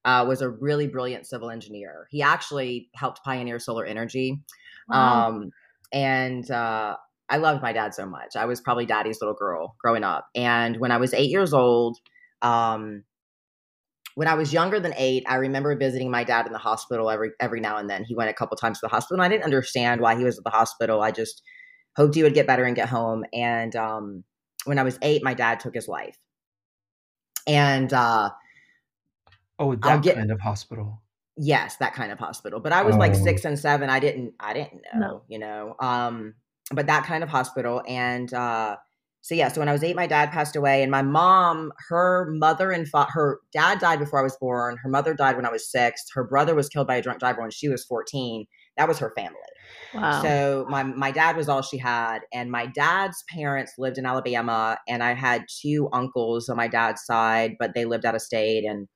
uh, 0.06 0.24
was 0.26 0.40
a 0.40 0.48
really 0.48 0.86
brilliant 0.86 1.26
civil 1.26 1.50
engineer. 1.50 2.08
He 2.10 2.22
actually 2.22 2.88
helped 2.94 3.22
pioneer 3.22 3.58
solar 3.58 3.84
energy. 3.84 4.40
Wow. 4.88 5.28
Um, 5.28 5.50
and 5.92 6.50
uh, 6.50 6.96
I 7.28 7.38
loved 7.38 7.62
my 7.62 7.72
dad 7.72 7.94
so 7.94 8.06
much. 8.06 8.36
I 8.36 8.44
was 8.44 8.60
probably 8.60 8.86
daddy's 8.86 9.20
little 9.20 9.34
girl 9.34 9.74
growing 9.82 10.04
up. 10.04 10.28
And 10.34 10.76
when 10.78 10.92
I 10.92 10.98
was 10.98 11.12
eight 11.12 11.30
years 11.30 11.52
old, 11.52 11.98
um, 12.42 13.04
when 14.14 14.28
I 14.28 14.34
was 14.34 14.52
younger 14.52 14.80
than 14.80 14.94
eight, 14.96 15.24
I 15.28 15.36
remember 15.36 15.76
visiting 15.76 16.10
my 16.10 16.24
dad 16.24 16.46
in 16.46 16.52
the 16.52 16.58
hospital 16.58 17.10
every 17.10 17.32
every 17.38 17.60
now 17.60 17.76
and 17.76 17.90
then. 17.90 18.02
He 18.04 18.14
went 18.14 18.30
a 18.30 18.34
couple 18.34 18.56
times 18.56 18.80
to 18.80 18.86
the 18.86 18.90
hospital, 18.90 19.22
and 19.22 19.26
I 19.26 19.28
didn't 19.28 19.44
understand 19.44 20.00
why 20.00 20.16
he 20.16 20.24
was 20.24 20.38
at 20.38 20.44
the 20.44 20.50
hospital. 20.50 21.02
I 21.02 21.10
just 21.10 21.42
hoped 21.96 22.14
he 22.14 22.22
would 22.22 22.34
get 22.34 22.46
better 22.46 22.64
and 22.64 22.74
get 22.74 22.88
home. 22.88 23.24
And 23.34 23.76
um, 23.76 24.24
when 24.64 24.78
I 24.78 24.84
was 24.84 24.98
eight, 25.02 25.22
my 25.22 25.34
dad 25.34 25.60
took 25.60 25.74
his 25.74 25.86
life. 25.86 26.16
And 27.46 27.92
uh, 27.92 28.30
oh, 29.58 29.74
that 29.74 30.02
get, 30.02 30.16
kind 30.16 30.30
of 30.30 30.40
hospital. 30.40 31.02
Yes, 31.36 31.76
that 31.76 31.92
kind 31.94 32.10
of 32.10 32.18
hospital. 32.18 32.60
But 32.60 32.72
I 32.72 32.82
was 32.82 32.94
oh. 32.94 32.98
like 32.98 33.14
six 33.14 33.44
and 33.44 33.58
seven. 33.58 33.90
I 33.90 34.00
didn't. 34.00 34.32
I 34.40 34.54
didn't 34.54 34.82
know. 34.94 35.00
No. 35.00 35.22
You 35.28 35.38
know. 35.40 35.76
Um, 35.78 36.34
but 36.72 36.86
that 36.86 37.04
kind 37.04 37.22
of 37.22 37.28
hospital, 37.28 37.82
and 37.86 38.32
uh, 38.32 38.76
so 39.22 39.34
yeah, 39.34 39.48
so 39.48 39.60
when 39.60 39.68
I 39.68 39.72
was 39.72 39.82
eight, 39.82 39.96
my 39.96 40.06
dad 40.06 40.30
passed 40.30 40.56
away, 40.56 40.82
and 40.82 40.90
my 40.90 41.02
mom, 41.02 41.72
her 41.88 42.30
mother 42.30 42.70
and 42.70 42.88
fa- 42.88 43.08
her 43.10 43.40
dad 43.52 43.78
died 43.80 43.98
before 43.98 44.20
I 44.20 44.22
was 44.22 44.36
born. 44.36 44.76
Her 44.82 44.88
mother 44.88 45.14
died 45.14 45.36
when 45.36 45.46
I 45.46 45.50
was 45.50 45.70
six. 45.70 46.04
Her 46.14 46.24
brother 46.24 46.54
was 46.54 46.68
killed 46.68 46.86
by 46.86 46.96
a 46.96 47.02
drunk 47.02 47.18
driver 47.18 47.40
when 47.40 47.50
she 47.50 47.68
was 47.68 47.84
fourteen. 47.84 48.46
That 48.76 48.88
was 48.88 48.98
her 48.98 49.12
family. 49.16 49.38
Wow. 49.94 50.22
So 50.22 50.66
my 50.68 50.82
my 50.82 51.10
dad 51.10 51.36
was 51.36 51.48
all 51.48 51.62
she 51.62 51.78
had, 51.78 52.20
and 52.32 52.50
my 52.50 52.66
dad's 52.66 53.24
parents 53.28 53.72
lived 53.78 53.98
in 53.98 54.06
Alabama, 54.06 54.78
and 54.86 55.02
I 55.02 55.14
had 55.14 55.46
two 55.60 55.88
uncles 55.92 56.48
on 56.48 56.56
my 56.56 56.68
dad's 56.68 57.04
side, 57.04 57.56
but 57.58 57.74
they 57.74 57.84
lived 57.84 58.04
out 58.04 58.14
of 58.14 58.22
state, 58.22 58.64
and 58.64 58.86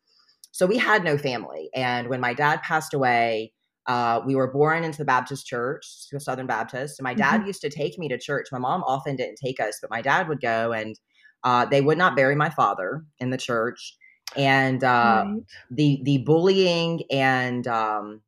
so 0.53 0.67
we 0.67 0.79
had 0.79 1.03
no 1.05 1.17
family. 1.17 1.71
And 1.75 2.09
when 2.09 2.21
my 2.21 2.35
dad 2.35 2.61
passed 2.63 2.95
away, 2.95 3.53
uh, 3.87 4.21
we 4.25 4.35
were 4.35 4.53
born 4.53 4.85
into 4.85 4.99
the 4.99 5.05
Baptist 5.05 5.47
church, 5.47 5.85
Southern 6.19 6.47
Baptist. 6.47 6.99
And 6.99 7.05
my 7.05 7.15
dad 7.15 7.39
mm-hmm. 7.39 7.47
used 7.49 7.63
to 7.63 7.71
take 7.71 7.99
me 7.99 8.09
to 8.09 8.19
church. 8.19 8.49
My 8.53 8.59
mom 8.59 8.83
often 8.85 9.17
didn't 9.17 9.37
take 9.37 9.61
us, 9.61 9.79
but 9.81 9.91
my 9.91 10.03
dad 10.03 10.29
would 10.29 10.41
go 10.41 10.73
and 10.73 10.99
uh, 11.45 11.65
they 11.67 11.81
would 11.81 11.99
not 11.99 12.17
bury 12.17 12.35
my 12.37 12.51
father 12.51 13.05
in 13.19 13.31
the 13.31 13.39
church. 13.39 13.97
And 14.37 14.85
uh, 14.85 15.25
right. 15.27 15.41
the 15.71 16.01
the 16.05 16.19
bullying 16.19 17.03
and 17.11 17.67
um, 17.67 18.21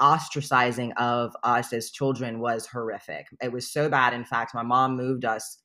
ostracizing 0.00 0.92
of 0.96 1.36
us 1.44 1.72
as 1.72 1.90
children 1.90 2.40
was 2.40 2.66
horrific. 2.66 3.26
It 3.40 3.52
was 3.52 3.72
so 3.72 3.88
bad. 3.88 4.12
In 4.12 4.24
fact, 4.24 4.54
my 4.54 4.64
mom 4.64 4.96
moved 4.96 5.24
us 5.24 5.58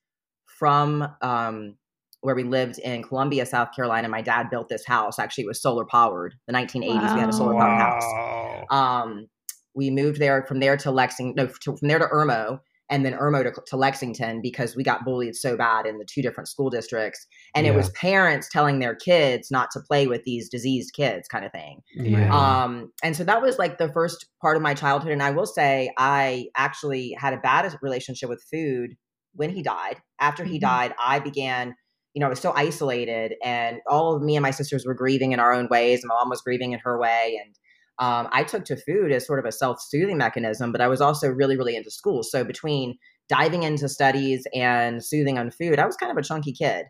from 0.46 1.08
um, 1.22 1.78
where 2.22 2.36
we 2.36 2.44
lived 2.44 2.80
in 2.80 3.04
Columbia, 3.04 3.46
South 3.46 3.70
Carolina. 3.76 4.08
My 4.08 4.22
dad 4.22 4.50
built 4.50 4.70
this 4.70 4.86
house. 4.86 5.20
Actually, 5.20 5.46
it 5.46 5.48
was 5.48 5.62
solar 5.62 5.86
powered. 5.86 6.36
The 6.48 6.54
1980s, 6.54 7.02
wow. 7.02 7.14
we 7.14 7.20
had 7.20 7.30
a 7.30 7.34
solar 7.34 7.54
powered 7.54 7.80
wow. 7.80 8.66
house. 8.70 9.04
Um, 9.04 9.28
we 9.74 9.90
moved 9.90 10.20
there 10.20 10.44
from 10.44 10.60
there 10.60 10.78
to 10.78 10.92
Lexington, 10.92 11.36
no, 11.36 11.52
to, 11.62 11.78
from 11.78 11.88
there 11.88 12.00
to 12.00 12.06
Irmo, 12.06 12.60
and 12.90 13.06
then 13.06 13.14
Irmo 13.14 13.44
to, 13.44 13.62
to, 13.68 13.78
Lexington 13.78 14.42
because 14.42 14.76
we 14.76 14.84
got 14.84 15.06
bullied 15.06 15.36
so 15.36 15.56
bad 15.56 15.86
in 15.86 15.98
the 15.98 16.06
two 16.06 16.22
different 16.22 16.50
school 16.50 16.70
districts. 16.70 17.26
And 17.56 17.66
yeah. 17.66 17.72
it 17.72 17.76
was 17.76 17.90
parents 17.92 18.50
telling 18.50 18.80
their 18.80 18.96
kids 18.96 19.50
not 19.50 19.72
to 19.72 19.80
play 19.80 20.08
with 20.08 20.24
these 20.26 20.50
diseased 20.50 20.94
kids, 20.94 21.28
kind 21.28 21.46
of 21.46 21.52
thing. 21.54 21.82
Yeah. 21.96 22.36
Um, 22.36 22.92
and 23.02 23.16
so 23.16 23.24
that 23.24 23.42
was 23.42 23.58
like 23.58 23.78
the 23.78 23.92
first 23.92 24.28
part 24.42 24.58
of 24.58 24.62
my 24.62 24.74
childhood. 24.74 25.14
And 25.14 25.24
I 25.24 25.32
will 25.32 25.46
say, 25.46 25.92
I 25.98 26.48
actually 26.56 27.16
had 27.18 27.34
a 27.34 27.38
bad 27.38 27.74
relationship 27.82 28.30
with 28.30 28.44
food 28.52 28.98
when 29.34 29.50
he 29.50 29.64
died. 29.64 30.02
After 30.20 30.44
he 30.44 30.58
mm-hmm. 30.58 30.68
died, 30.68 30.94
I 31.00 31.20
began 31.20 31.76
you 32.14 32.20
know, 32.20 32.28
I 32.28 32.30
was 32.30 32.40
so 32.40 32.54
isolated, 32.56 33.36
and 33.44 33.78
all 33.88 34.16
of 34.16 34.22
me 34.22 34.36
and 34.36 34.44
my 34.44 34.52
sisters 34.52 34.86
were 34.86 34.94
grieving 34.94 35.32
in 35.32 35.40
our 35.40 35.54
own 35.54 35.68
ways. 35.70 36.02
My 36.04 36.16
mom 36.16 36.30
was 36.30 36.42
grieving 36.42 36.74
in 36.74 36.80
her 36.80 37.00
way, 37.00 37.40
and 37.44 37.56
um, 38.00 38.28
I 38.32 38.44
took 38.44 38.66
to 38.66 38.76
food 38.76 39.12
as 39.12 39.26
sort 39.26 39.40
of 39.40 39.46
a 39.46 39.52
self-soothing 39.52 40.18
mechanism. 40.18 40.72
But 40.72 40.82
I 40.82 40.88
was 40.88 41.02
also 41.02 41.30
really, 41.30 41.56
really 41.56 41.76
into 41.76 41.92
school. 41.92 42.24
So 42.24 42.44
between 42.44 42.98
diving 43.30 43.64
into 43.64 43.88
studies 43.88 44.46
and 44.54 45.04
soothing 45.04 45.38
on 45.38 45.52
food, 45.52 45.80
I 45.80 45.86
was 45.86 45.96
kind 45.96 46.12
of 46.12 46.18
a 46.18 46.24
chunky 46.24 46.52
kid. 46.52 46.86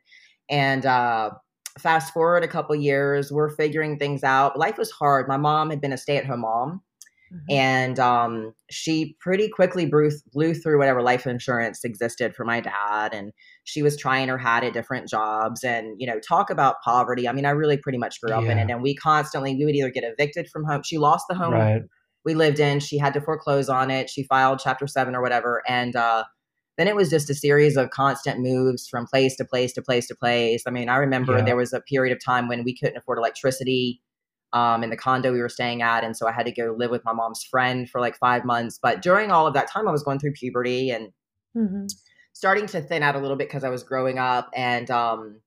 And 0.50 0.86
uh, 0.86 1.32
fast 1.78 2.14
forward 2.14 2.44
a 2.44 2.48
couple 2.48 2.76
years, 2.76 3.32
we're 3.32 3.56
figuring 3.56 3.98
things 3.98 4.24
out. 4.24 4.58
Life 4.58 4.78
was 4.78 4.92
hard. 4.92 5.28
My 5.28 5.38
mom 5.38 5.70
had 5.70 5.82
been 5.82 5.94
a 5.94 5.98
stay-at-home 5.98 6.42
mom. 6.42 6.82
Mm-hmm. 7.34 7.52
And 7.52 8.00
um, 8.00 8.54
she 8.70 9.16
pretty 9.22 9.48
quickly 9.48 9.86
blew, 9.86 10.12
blew 10.34 10.54
through 10.54 10.78
whatever 10.78 11.02
life 11.02 11.26
insurance 11.26 11.86
existed 11.86 12.36
for 12.36 12.44
my 12.44 12.60
dad. 12.60 13.14
And 13.14 13.32
she 13.64 13.82
was 13.82 13.96
trying 13.96 14.28
her 14.28 14.38
hat 14.38 14.66
at 14.66 14.74
different 14.74 15.08
jobs 15.08 15.64
and, 15.64 15.96
you 15.98 16.06
know, 16.08 16.20
talk 16.20 16.50
about 16.50 16.82
poverty. 16.84 17.30
I 17.30 17.32
mean, 17.32 17.46
I 17.46 17.52
really 17.52 17.78
pretty 17.78 17.98
much 17.98 18.20
grew 18.20 18.34
up 18.34 18.44
yeah. 18.44 18.52
in 18.52 18.58
it. 18.58 18.70
And 18.70 18.82
we 18.82 18.96
constantly, 18.96 19.56
we 19.56 19.64
would 19.64 19.76
either 19.76 19.92
get 19.92 20.04
evicted 20.04 20.50
from 20.50 20.66
home. 20.66 20.82
She 20.84 20.98
lost 20.98 21.26
the 21.30 21.36
home 21.36 21.54
right. 21.54 21.82
we 22.26 22.34
lived 22.34 22.60
in. 22.60 22.82
She 22.82 22.98
had 22.98 23.14
to 23.14 23.22
foreclose 23.22 23.70
on 23.70 23.90
it. 23.90 24.10
She 24.10 24.24
filed 24.24 24.60
chapter 24.62 24.86
seven 24.86 25.16
or 25.16 25.22
whatever. 25.22 25.64
And, 25.68 25.96
uh, 25.96 26.26
then 26.78 26.88
it 26.88 26.96
was 26.96 27.10
just 27.10 27.30
a 27.30 27.36
series 27.36 27.78
of 27.78 27.92
constant 27.92 28.40
moves 28.40 28.88
from 28.88 29.06
place 29.06 29.36
to 29.36 29.46
place 29.46 29.74
to 29.74 29.82
place 29.82 30.08
to 30.08 30.16
place. 30.16 30.64
I 30.66 30.72
mean, 30.72 30.90
I 30.90 30.96
remember 30.96 31.38
yeah. 31.38 31.44
there 31.44 31.56
was 31.56 31.74
a 31.74 31.82
period 31.82 32.16
of 32.16 32.24
time 32.24 32.48
when 32.48 32.64
we 32.64 32.76
couldn't 32.76 32.98
afford 32.98 33.20
electricity 33.20 34.02
um, 34.54 34.84
in 34.84 34.90
the 34.90 34.98
condo 34.98 35.32
we 35.32 35.42
were 35.42 35.50
staying 35.50 35.82
at. 35.82 36.04
And 36.04 36.16
so 36.16 36.28
I 36.28 36.32
had 36.32 36.46
to 36.46 36.52
go 36.52 36.76
live 36.78 36.92
with 36.92 37.06
my 37.06 37.14
mom's 37.14 37.44
friend 37.44 37.90
for 37.90 38.02
like 38.02 38.18
five 38.18 38.46
months. 38.46 38.80
But 38.82 39.02
during 39.02 39.32
all 39.32 39.48
of 39.48 39.54
that 39.54 39.70
time, 39.70 39.88
I 39.88 39.92
was 39.92 40.04
going 40.04 40.20
through 40.20 40.34
puberty 40.34 40.90
and 40.90 41.10
mm-hmm 41.56 41.86
starting 42.34 42.66
to 42.66 42.82
thin 42.82 43.04
out 43.04 43.16
a 43.16 43.20
little 43.20 43.38
bit 43.38 43.48
because 43.48 43.64
I 43.64 43.70
was 43.70 43.84
growing 43.84 44.18
up. 44.18 44.50
And 44.56 44.90
um, 44.90 45.42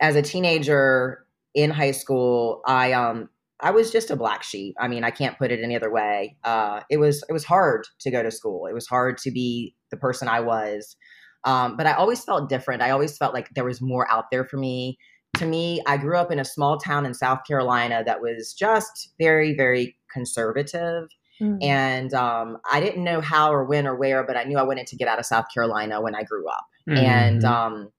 as 0.00 0.16
a 0.16 0.22
teenager 0.22 1.26
in 1.54 1.70
high 1.70 1.92
school, 1.92 2.62
I 2.66 2.92
um, 2.92 3.28
I 3.60 3.70
was 3.70 3.90
just 3.90 4.10
a 4.10 4.16
black 4.16 4.42
sheep. 4.42 4.74
I 4.78 4.88
mean, 4.88 5.04
I 5.04 5.10
can't 5.10 5.38
put 5.38 5.52
it 5.52 5.62
any 5.62 5.76
other 5.76 5.92
way. 5.92 6.36
Uh, 6.44 6.80
it 6.90 6.98
was 6.98 7.24
it 7.28 7.32
was 7.32 7.44
hard 7.44 7.86
to 8.00 8.10
go 8.10 8.22
to 8.22 8.30
school. 8.30 8.66
It 8.66 8.74
was 8.74 8.86
hard 8.86 9.18
to 9.18 9.30
be 9.30 9.74
the 9.90 9.96
person 9.96 10.28
I 10.28 10.40
was. 10.40 10.96
Um, 11.44 11.76
but 11.76 11.86
I 11.86 11.92
always 11.92 12.24
felt 12.24 12.48
different. 12.48 12.82
I 12.82 12.90
always 12.90 13.18
felt 13.18 13.34
like 13.34 13.50
there 13.54 13.64
was 13.64 13.82
more 13.82 14.10
out 14.10 14.30
there 14.30 14.44
for 14.44 14.56
me. 14.56 14.98
To 15.34 15.46
me, 15.46 15.82
I 15.86 15.96
grew 15.96 16.16
up 16.16 16.30
in 16.30 16.38
a 16.38 16.44
small 16.44 16.78
town 16.78 17.06
in 17.06 17.14
South 17.14 17.40
Carolina 17.46 18.02
that 18.04 18.20
was 18.20 18.52
just 18.52 19.12
very, 19.18 19.54
very 19.54 19.96
conservative. 20.12 21.08
Mm. 21.40 21.62
And 21.62 22.14
um, 22.14 22.58
I 22.70 22.80
didn't 22.80 23.02
know 23.02 23.20
how 23.20 23.52
or 23.52 23.64
when 23.64 23.86
or 23.86 23.96
where, 23.96 24.24
but 24.24 24.36
I 24.36 24.44
knew 24.44 24.58
I 24.58 24.62
wanted 24.62 24.86
to 24.88 24.96
get 24.96 25.08
out 25.08 25.18
of 25.18 25.26
South 25.26 25.46
Carolina 25.52 26.00
when 26.00 26.14
I 26.14 26.22
grew 26.22 26.48
up. 26.48 26.66
Mm-hmm. 26.88 27.04
And 27.04 27.44
um, 27.44 27.92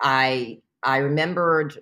I 0.00 0.58
I 0.82 0.98
remembered 0.98 1.78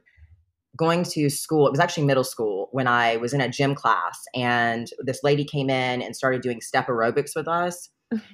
going 0.76 1.04
to 1.04 1.30
school. 1.30 1.66
It 1.66 1.70
was 1.70 1.80
actually 1.80 2.04
middle 2.04 2.24
school 2.24 2.68
when 2.72 2.86
I 2.86 3.16
was 3.16 3.32
in 3.32 3.40
a 3.40 3.48
gym 3.48 3.74
class, 3.74 4.20
and 4.34 4.90
this 4.98 5.20
lady 5.22 5.44
came 5.44 5.70
in 5.70 6.02
and 6.02 6.14
started 6.14 6.42
doing 6.42 6.60
step 6.60 6.88
aerobics 6.88 7.34
with 7.34 7.48
us. 7.48 7.88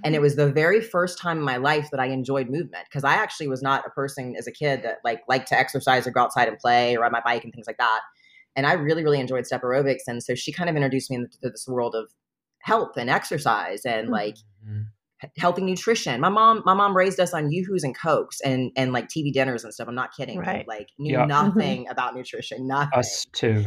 And 0.05 0.15
it 0.15 0.19
mm-hmm. 0.19 0.23
was 0.23 0.37
the 0.37 0.51
very 0.51 0.81
first 0.81 1.19
time 1.19 1.39
in 1.39 1.45
my 1.45 1.57
life 1.57 1.89
that 1.91 2.01
I 2.01 2.07
enjoyed 2.07 2.49
movement 2.49 2.85
because 2.89 3.05
I 3.05 3.15
actually 3.15 3.49
was 3.49 3.63
not 3.63 3.87
a 3.87 3.91
person 3.91 4.35
as 4.39 4.47
a 4.47 4.53
kid 4.53 4.83
that 4.83 4.99
like 5.05 5.23
liked 5.29 5.49
to 5.49 5.59
exercise 5.59 6.07
or 6.07 6.11
go 6.11 6.21
outside 6.23 6.49
and 6.49 6.59
play 6.59 6.97
or 6.97 7.01
ride 7.01 7.13
my 7.13 7.23
bike 7.25 7.45
and 7.45 7.53
things 7.53 7.67
like 7.67 7.79
that 7.79 8.01
and 8.57 8.67
I 8.67 8.75
really, 8.75 9.05
really 9.05 9.21
enjoyed 9.21 9.47
step 9.47 9.63
aerobics. 9.63 10.03
And 10.07 10.23
so 10.23 10.35
she 10.35 10.53
kind 10.53 10.69
of 10.69 10.77
introduced 10.77 11.11
me 11.11 11.17
into 11.17 11.39
this 11.43 11.67
world 11.69 11.95
of 11.95 12.11
health 12.61 12.97
and 12.97 13.09
exercise 13.09 13.85
and 13.85 14.07
mm-hmm. 14.07 14.13
Like 15.23 15.33
healthy 15.37 15.63
nutrition. 15.63 16.21
My 16.21 16.29
mom, 16.29 16.63
my 16.65 16.75
mom 16.75 16.97
raised 16.97 17.21
us 17.21 17.35
on 17.35 17.51
yoo-hoos 17.51 17.85
and 17.85 17.97
cokes 17.97 18.41
and 18.41 18.71
and 18.77 18.93
like 18.93 19.09
TV 19.09 19.33
dinners 19.33 19.65
and 19.65 19.73
stuff. 19.73 19.89
I'm 19.89 19.95
not 19.95 20.15
kidding. 20.17 20.39
Right. 20.39 20.67
Like 20.67 20.89
knew 20.99 21.13
yeah. 21.13 21.27
nothing 21.27 21.89
about 21.89 22.15
nutrition. 22.15 22.67
Nothing. 22.67 22.99
Us 22.99 23.27
too. 23.33 23.65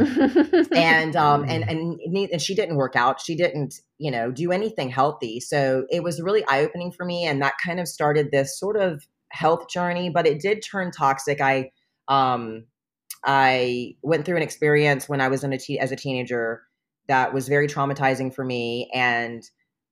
and 0.76 1.16
um 1.16 1.44
and 1.48 1.64
and 1.70 2.00
and 2.16 2.42
she 2.42 2.56
didn't 2.56 2.76
work 2.76 2.96
out. 2.96 3.22
She 3.22 3.36
didn't 3.36 3.76
you 3.98 4.12
know 4.12 4.32
do 4.32 4.52
anything 4.52 4.90
healthy. 4.90 5.40
So 5.40 5.86
it 5.90 6.04
was 6.04 6.22
really 6.22 6.44
eye 6.48 6.62
opening 6.62 6.92
for 6.92 7.06
me, 7.06 7.26
and 7.26 7.42
that 7.42 7.54
kind 7.64 7.80
of 7.80 7.88
started 7.88 8.32
this 8.32 8.60
sort 8.60 8.78
of 8.78 9.06
health 9.30 9.70
journey. 9.70 10.10
But 10.10 10.28
it 10.28 10.42
did 10.42 10.64
turn 10.64 10.92
toxic. 10.92 11.40
I 11.40 11.72
um 12.08 12.66
I 13.24 13.96
went 14.02 14.26
through 14.26 14.38
an 14.38 14.44
experience 14.44 15.08
when 15.08 15.22
I 15.22 15.28
was 15.28 15.44
in 15.44 15.54
a 15.54 15.58
te- 15.58 15.80
as 15.80 15.92
a 15.92 15.96
teenager 15.96 16.64
that 17.08 17.34
was 17.34 17.48
very 17.48 17.68
traumatizing 17.68 18.34
for 18.34 18.44
me, 18.44 18.90
and 18.94 19.44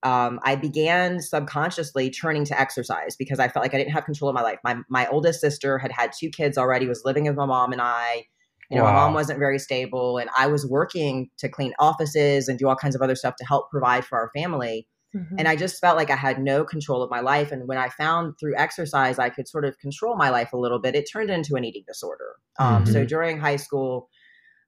um, 0.04 0.40
I 0.44 0.56
began 0.56 1.20
subconsciously 1.20 2.10
turning 2.10 2.46
to 2.46 2.60
exercise 2.60 3.16
because 3.16 3.40
I 3.40 3.48
felt 3.48 3.64
like 3.64 3.74
I 3.74 3.78
didn't 3.78 3.94
have 3.94 4.06
control 4.06 4.30
of 4.30 4.36
my 4.36 4.42
life. 4.42 4.60
My 4.64 4.78
my 4.90 5.08
oldest 5.08 5.42
sister 5.42 5.78
had 5.78 5.92
had 5.92 6.12
two 6.18 6.30
kids 6.30 6.58
already, 6.58 6.88
was 6.88 7.04
living 7.06 7.26
with 7.26 7.36
my 7.36 7.46
mom 7.46 7.72
and 7.72 7.82
I. 7.82 8.26
You 8.70 8.78
know, 8.78 8.84
wow. 8.84 8.94
my 8.94 9.00
mom 9.00 9.14
wasn't 9.14 9.38
very 9.38 9.60
stable, 9.60 10.18
and 10.18 10.30
I 10.38 10.48
was 10.48 10.66
working 10.66 11.30
to 11.40 11.50
clean 11.50 11.74
offices 11.78 12.48
and 12.48 12.58
do 12.58 12.70
all 12.70 12.76
kinds 12.76 12.96
of 12.96 13.02
other 13.02 13.16
stuff 13.16 13.36
to 13.38 13.46
help 13.46 13.70
provide 13.70 14.06
for 14.06 14.18
our 14.18 14.32
family. 14.34 14.88
Mm-hmm. 15.16 15.36
And 15.40 15.48
I 15.48 15.58
just 15.58 15.82
felt 15.82 15.98
like 15.98 16.10
I 16.10 16.16
had 16.16 16.40
no 16.40 16.64
control 16.64 17.04
of 17.04 17.12
my 17.12 17.20
life. 17.20 17.52
And 17.52 17.68
when 17.68 17.78
I 17.78 17.90
found 17.90 18.36
through 18.40 18.56
exercise 18.56 19.20
I 19.20 19.30
could 19.30 19.46
sort 19.46 19.66
of 19.66 19.78
control 19.80 20.16
my 20.16 20.30
life 20.30 20.54
a 20.54 20.58
little 20.58 20.80
bit, 20.80 20.96
it 20.96 21.10
turned 21.12 21.30
into 21.30 21.56
an 21.56 21.66
eating 21.66 21.84
disorder. 21.86 22.36
Um, 22.60 22.84
mm-hmm. 22.84 22.94
So 22.94 23.06
during 23.06 23.38
high 23.38 23.58
school, 23.58 24.08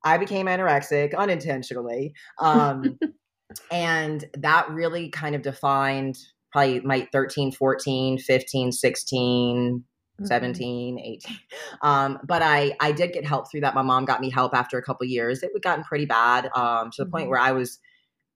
I 0.03 0.17
became 0.17 0.47
anorexic 0.47 1.15
unintentionally. 1.15 2.13
Um, 2.39 2.99
and 3.71 4.25
that 4.37 4.69
really 4.69 5.09
kind 5.09 5.35
of 5.35 5.41
defined 5.41 6.17
probably 6.51 6.79
my 6.81 7.07
13 7.11 7.51
14 7.51 8.19
15 8.19 8.71
16 8.71 9.83
mm-hmm. 9.83 10.25
17 10.25 10.99
18 10.99 11.37
um, 11.81 12.19
but 12.23 12.41
i 12.41 12.75
i 12.79 12.91
did 12.91 13.11
get 13.11 13.25
help 13.25 13.49
through 13.49 13.61
that 13.61 13.75
my 13.75 13.81
mom 13.81 14.05
got 14.05 14.21
me 14.21 14.29
help 14.29 14.53
after 14.53 14.77
a 14.77 14.83
couple 14.83 15.05
years 15.05 15.43
it 15.43 15.51
had 15.53 15.61
gotten 15.61 15.83
pretty 15.83 16.05
bad 16.05 16.49
um, 16.55 16.89
to 16.91 17.03
the 17.03 17.09
point 17.09 17.23
mm-hmm. 17.23 17.31
where 17.31 17.39
i 17.39 17.51
was 17.51 17.79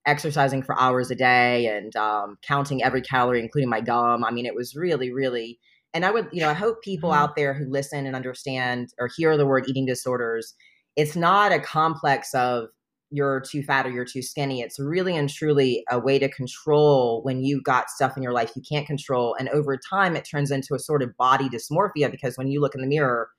exercising 0.06 0.62
for 0.62 0.78
hours 0.80 1.10
a 1.10 1.14
day 1.14 1.66
and 1.66 1.94
um, 1.96 2.38
counting 2.42 2.82
every 2.82 3.02
calorie 3.02 3.40
including 3.40 3.68
my 3.68 3.80
gum 3.80 4.24
i 4.24 4.30
mean 4.30 4.46
it 4.46 4.54
was 4.54 4.74
really 4.74 5.12
really 5.12 5.58
and 5.94 6.04
i 6.04 6.10
would 6.10 6.28
you 6.32 6.40
know 6.40 6.48
i 6.48 6.54
hope 6.54 6.82
people 6.82 7.10
mm-hmm. 7.10 7.22
out 7.22 7.36
there 7.36 7.54
who 7.54 7.70
listen 7.70 8.06
and 8.06 8.16
understand 8.16 8.88
or 8.98 9.08
hear 9.16 9.36
the 9.36 9.46
word 9.46 9.64
eating 9.68 9.86
disorders 9.86 10.54
it's 10.96 11.14
not 11.14 11.52
a 11.52 11.60
complex 11.60 12.34
of 12.34 12.68
you're 13.10 13.40
too 13.40 13.62
fat 13.62 13.86
or 13.86 13.90
you're 13.90 14.04
too 14.04 14.22
skinny. 14.22 14.60
It's 14.60 14.78
really 14.78 15.16
and 15.16 15.30
truly 15.30 15.84
a 15.90 15.98
way 15.98 16.18
to 16.18 16.28
control 16.28 17.22
when 17.22 17.42
you 17.42 17.62
got 17.62 17.90
stuff 17.90 18.16
in 18.16 18.22
your 18.22 18.32
life 18.32 18.52
you 18.54 18.62
can't 18.68 18.86
control. 18.86 19.34
And 19.38 19.48
over 19.48 19.78
time, 19.78 20.14
it 20.14 20.26
turns 20.30 20.50
into 20.50 20.74
a 20.74 20.78
sort 20.78 21.02
of 21.02 21.16
body 21.16 21.48
dysmorphia 21.48 22.10
because 22.10 22.36
when 22.36 22.48
you 22.48 22.60
look 22.60 22.74
in 22.74 22.80
the 22.80 22.86
mirror, 22.86 23.30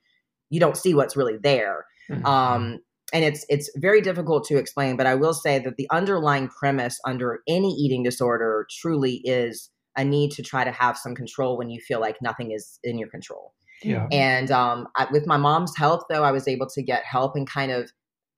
you 0.50 0.60
don't 0.60 0.78
see 0.78 0.94
what's 0.94 1.16
really 1.16 1.38
there. 1.38 1.86
Mm-hmm. 2.10 2.26
Um, 2.26 2.80
and 3.14 3.24
it's 3.26 3.46
it's 3.50 3.70
very 3.76 4.02
difficult 4.02 4.46
to 4.46 4.58
explain, 4.58 4.96
but 4.96 5.08
I 5.08 5.16
will 5.16 5.34
say 5.34 5.60
that 5.60 5.78
the 5.78 5.88
underlying 5.92 6.48
premise 6.48 7.00
under 7.06 7.42
any 7.48 7.72
eating 7.72 8.04
disorder 8.04 8.68
truly 8.80 9.22
is 9.24 9.70
a 9.98 10.04
need 10.04 10.32
to 10.32 10.44
try 10.44 10.64
to 10.64 10.72
have 10.72 10.98
some 10.98 11.16
control 11.16 11.58
when 11.58 11.70
you 11.70 11.80
feel 11.82 12.00
like 12.00 12.18
nothing 12.22 12.52
is 12.52 12.80
in 12.84 12.98
your 12.98 13.10
control. 13.10 13.54
Yeah. 13.82 14.08
And 14.12 14.52
um, 14.52 14.88
I, 14.96 15.08
with 15.12 15.26
my 15.26 15.38
mom's 15.38 15.76
help, 15.76 16.04
though, 16.10 16.24
I 16.24 16.32
was 16.32 16.48
able 16.48 16.68
to 16.68 16.84
get 16.84 17.04
help 17.04 17.36
and 17.36 17.50
kind 17.50 17.72
of 17.72 17.92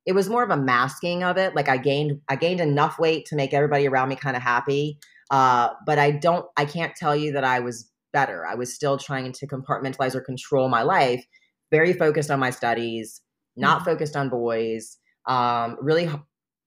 it 0.06 0.14
was 0.14 0.30
more 0.30 0.44
of 0.44 0.50
a 0.50 0.58
masking 0.58 1.24
of 1.24 1.38
it. 1.38 1.56
Like 1.56 1.70
I 1.70 1.78
gained 1.78 2.20
I 2.30 2.36
gained 2.36 2.60
enough 2.60 2.98
weight 3.00 3.26
to 3.28 3.36
make 3.36 3.54
everybody 3.54 3.88
around 3.88 4.10
me 4.10 4.16
kind 4.16 4.36
of 4.36 4.42
happy. 4.42 4.98
Uh, 5.30 5.70
but 5.86 6.00
I 6.00 6.12
don't 6.12 6.46
I 6.58 6.66
can't 6.66 6.96
tell 6.96 7.16
you 7.16 7.32
that 7.34 7.44
I 7.44 7.60
was 7.60 7.90
better. 8.14 8.46
I 8.46 8.56
was 8.56 8.74
still 8.74 8.98
trying 8.98 9.32
to 9.32 9.48
compartmentalize 9.48 10.16
or 10.16 10.22
control 10.22 10.70
my 10.70 10.82
life, 10.82 11.24
very 11.72 11.94
focused 11.94 12.32
on 12.32 12.40
my 12.40 12.50
studies, 12.50 13.22
not 13.56 13.78
mm-hmm. 13.78 13.86
focused 13.86 14.16
on 14.16 14.30
boys. 14.30 14.98
Um, 15.28 15.78
really 15.80 16.10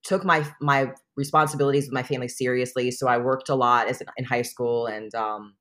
took 0.03 0.23
my 0.23 0.47
my 0.61 0.91
responsibilities 1.17 1.85
with 1.85 1.93
my 1.93 2.03
family 2.03 2.27
seriously. 2.27 2.91
So 2.91 3.07
I 3.07 3.17
worked 3.17 3.49
a 3.49 3.55
lot 3.55 3.87
as 3.87 4.01
in 4.17 4.25
high 4.25 4.43
school 4.43 4.85
and 4.85 5.13
um, 5.15 5.55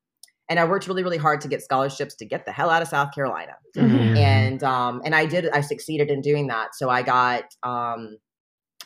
and 0.48 0.60
I 0.60 0.64
worked 0.64 0.86
really, 0.86 1.02
really 1.02 1.16
hard 1.16 1.40
to 1.42 1.48
get 1.48 1.62
scholarships 1.62 2.14
to 2.16 2.26
get 2.26 2.44
the 2.44 2.52
hell 2.52 2.68
out 2.70 2.82
of 2.82 2.88
South 2.88 3.14
Carolina. 3.14 3.52
Mm-hmm. 3.76 4.16
And 4.16 4.62
um, 4.62 5.00
and 5.04 5.14
I 5.14 5.26
did. 5.26 5.48
I 5.50 5.60
succeeded 5.60 6.10
in 6.10 6.20
doing 6.20 6.48
that. 6.48 6.74
So 6.74 6.90
I 6.90 7.02
got 7.02 7.44
um, 7.62 8.18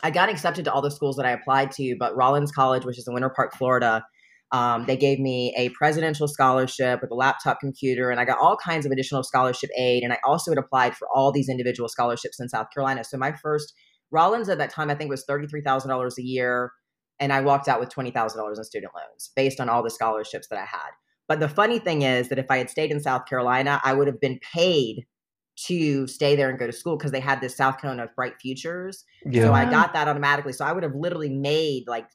I 0.01 0.11
got 0.11 0.29
accepted 0.29 0.65
to 0.65 0.73
all 0.73 0.81
the 0.81 0.91
schools 0.91 1.17
that 1.17 1.25
I 1.25 1.31
applied 1.31 1.71
to. 1.73 1.95
But 1.99 2.15
Rollins 2.15 2.51
College, 2.51 2.85
which 2.85 2.97
is 2.97 3.07
in 3.07 3.13
Winter 3.13 3.29
Park, 3.29 3.53
Florida, 3.55 4.05
um, 4.51 4.85
they 4.85 4.95
gave 4.95 5.19
me 5.19 5.53
a 5.57 5.69
presidential 5.69 6.27
scholarship 6.27 7.01
with 7.01 7.11
a 7.11 7.15
laptop 7.15 7.59
computer, 7.59 8.09
and 8.09 8.19
I 8.19 8.25
got 8.25 8.39
all 8.39 8.55
kinds 8.55 8.85
of 8.85 8.91
additional 8.91 9.23
scholarship 9.23 9.69
aid. 9.77 10.03
And 10.03 10.13
I 10.13 10.17
also 10.25 10.51
had 10.51 10.57
applied 10.57 10.95
for 10.95 11.07
all 11.13 11.31
these 11.31 11.49
individual 11.49 11.89
scholarships 11.89 12.39
in 12.39 12.47
South 12.47 12.67
Carolina. 12.73 13.03
So 13.03 13.17
my 13.17 13.33
first 13.33 13.73
Rollins 14.11 14.49
at 14.49 14.57
that 14.59 14.71
time, 14.71 14.89
I 14.89 14.95
think, 14.95 15.09
was 15.09 15.25
thirty 15.25 15.45
three 15.47 15.61
thousand 15.61 15.89
dollars 15.89 16.17
a 16.17 16.23
year, 16.23 16.71
and 17.19 17.33
I 17.33 17.41
walked 17.41 17.67
out 17.67 17.81
with 17.81 17.89
twenty 17.89 18.11
thousand 18.11 18.39
dollars 18.39 18.57
in 18.57 18.63
student 18.63 18.93
loans 18.95 19.31
based 19.35 19.59
on 19.59 19.67
all 19.67 19.83
the 19.83 19.89
scholarships 19.89 20.47
that 20.47 20.57
I 20.57 20.65
had. 20.65 20.91
But 21.29 21.39
the 21.39 21.47
funny 21.47 21.77
thing 21.77 22.01
is 22.01 22.27
that 22.29 22.39
if 22.39 22.47
I 22.49 22.57
had 22.57 22.71
stayed 22.71 22.91
in 22.91 22.99
South 22.99 23.27
Carolina, 23.27 23.79
I 23.85 23.93
would 23.93 24.07
have 24.07 24.19
been 24.19 24.39
paid 24.39 25.05
to 25.67 26.07
stay 26.07 26.35
there 26.35 26.49
and 26.49 26.57
go 26.57 26.65
to 26.65 26.73
school 26.73 26.97
because 26.97 27.11
they 27.11 27.19
had 27.19 27.39
this 27.39 27.55
South 27.55 27.79
Carolina 27.79 28.09
Bright 28.15 28.33
Futures. 28.41 29.05
Yeah. 29.25 29.43
So 29.43 29.53
I 29.53 29.69
got 29.69 29.93
that 29.93 30.07
automatically. 30.07 30.53
So 30.53 30.65
I 30.65 30.71
would 30.71 30.81
have 30.81 30.95
literally 30.95 31.29
made 31.29 31.87
like 31.87 32.07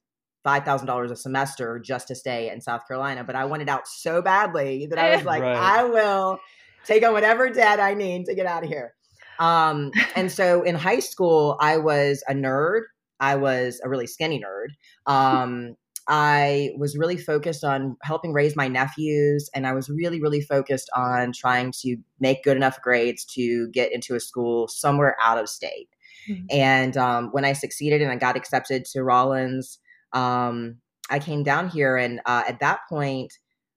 five 0.42 0.64
thousand 0.64 0.88
dollars 0.88 1.12
a 1.12 1.16
semester 1.16 1.78
just 1.78 2.08
to 2.08 2.16
stay 2.16 2.50
in 2.50 2.60
South 2.60 2.82
Carolina. 2.88 3.22
But 3.22 3.36
I 3.36 3.44
wanted 3.44 3.68
out 3.68 3.86
so 3.86 4.20
badly 4.20 4.86
that 4.86 4.98
I 4.98 5.14
was 5.14 5.24
like, 5.24 5.42
right. 5.42 5.56
I 5.56 5.84
will 5.84 6.40
take 6.84 7.04
on 7.04 7.12
whatever 7.12 7.48
debt 7.48 7.78
I 7.78 7.94
need 7.94 8.26
to 8.26 8.34
get 8.34 8.46
out 8.46 8.64
of 8.64 8.68
here. 8.68 8.94
Um, 9.38 9.92
and 10.16 10.30
so 10.30 10.62
in 10.62 10.74
high 10.74 10.98
school, 10.98 11.56
I 11.60 11.76
was 11.76 12.24
a 12.28 12.34
nerd. 12.34 12.82
I 13.20 13.36
was 13.36 13.80
a 13.84 13.88
really 13.88 14.08
skinny 14.08 14.42
nerd. 14.42 15.12
Um, 15.12 15.76
I 16.06 16.70
was 16.76 16.96
really 16.96 17.16
focused 17.16 17.64
on 17.64 17.96
helping 18.02 18.32
raise 18.32 18.56
my 18.56 18.68
nephews, 18.68 19.48
and 19.54 19.66
I 19.66 19.72
was 19.72 19.88
really, 19.88 20.20
really 20.20 20.42
focused 20.42 20.90
on 20.94 21.32
trying 21.32 21.72
to 21.80 21.96
make 22.20 22.44
good 22.44 22.56
enough 22.56 22.80
grades 22.82 23.24
to 23.34 23.68
get 23.70 23.92
into 23.92 24.14
a 24.14 24.20
school 24.20 24.68
somewhere 24.68 25.16
out 25.20 25.38
of 25.38 25.48
state. 25.48 25.88
Mm-hmm. 26.28 26.44
And 26.50 26.96
um, 26.96 27.28
when 27.32 27.44
I 27.44 27.54
succeeded 27.54 28.02
and 28.02 28.10
I 28.10 28.16
got 28.16 28.36
accepted 28.36 28.84
to 28.86 29.02
Rollins, 29.02 29.78
um, 30.12 30.76
I 31.10 31.18
came 31.18 31.42
down 31.42 31.68
here, 31.68 31.96
and 31.96 32.20
uh, 32.26 32.44
at 32.46 32.60
that 32.60 32.80
point, 32.88 33.32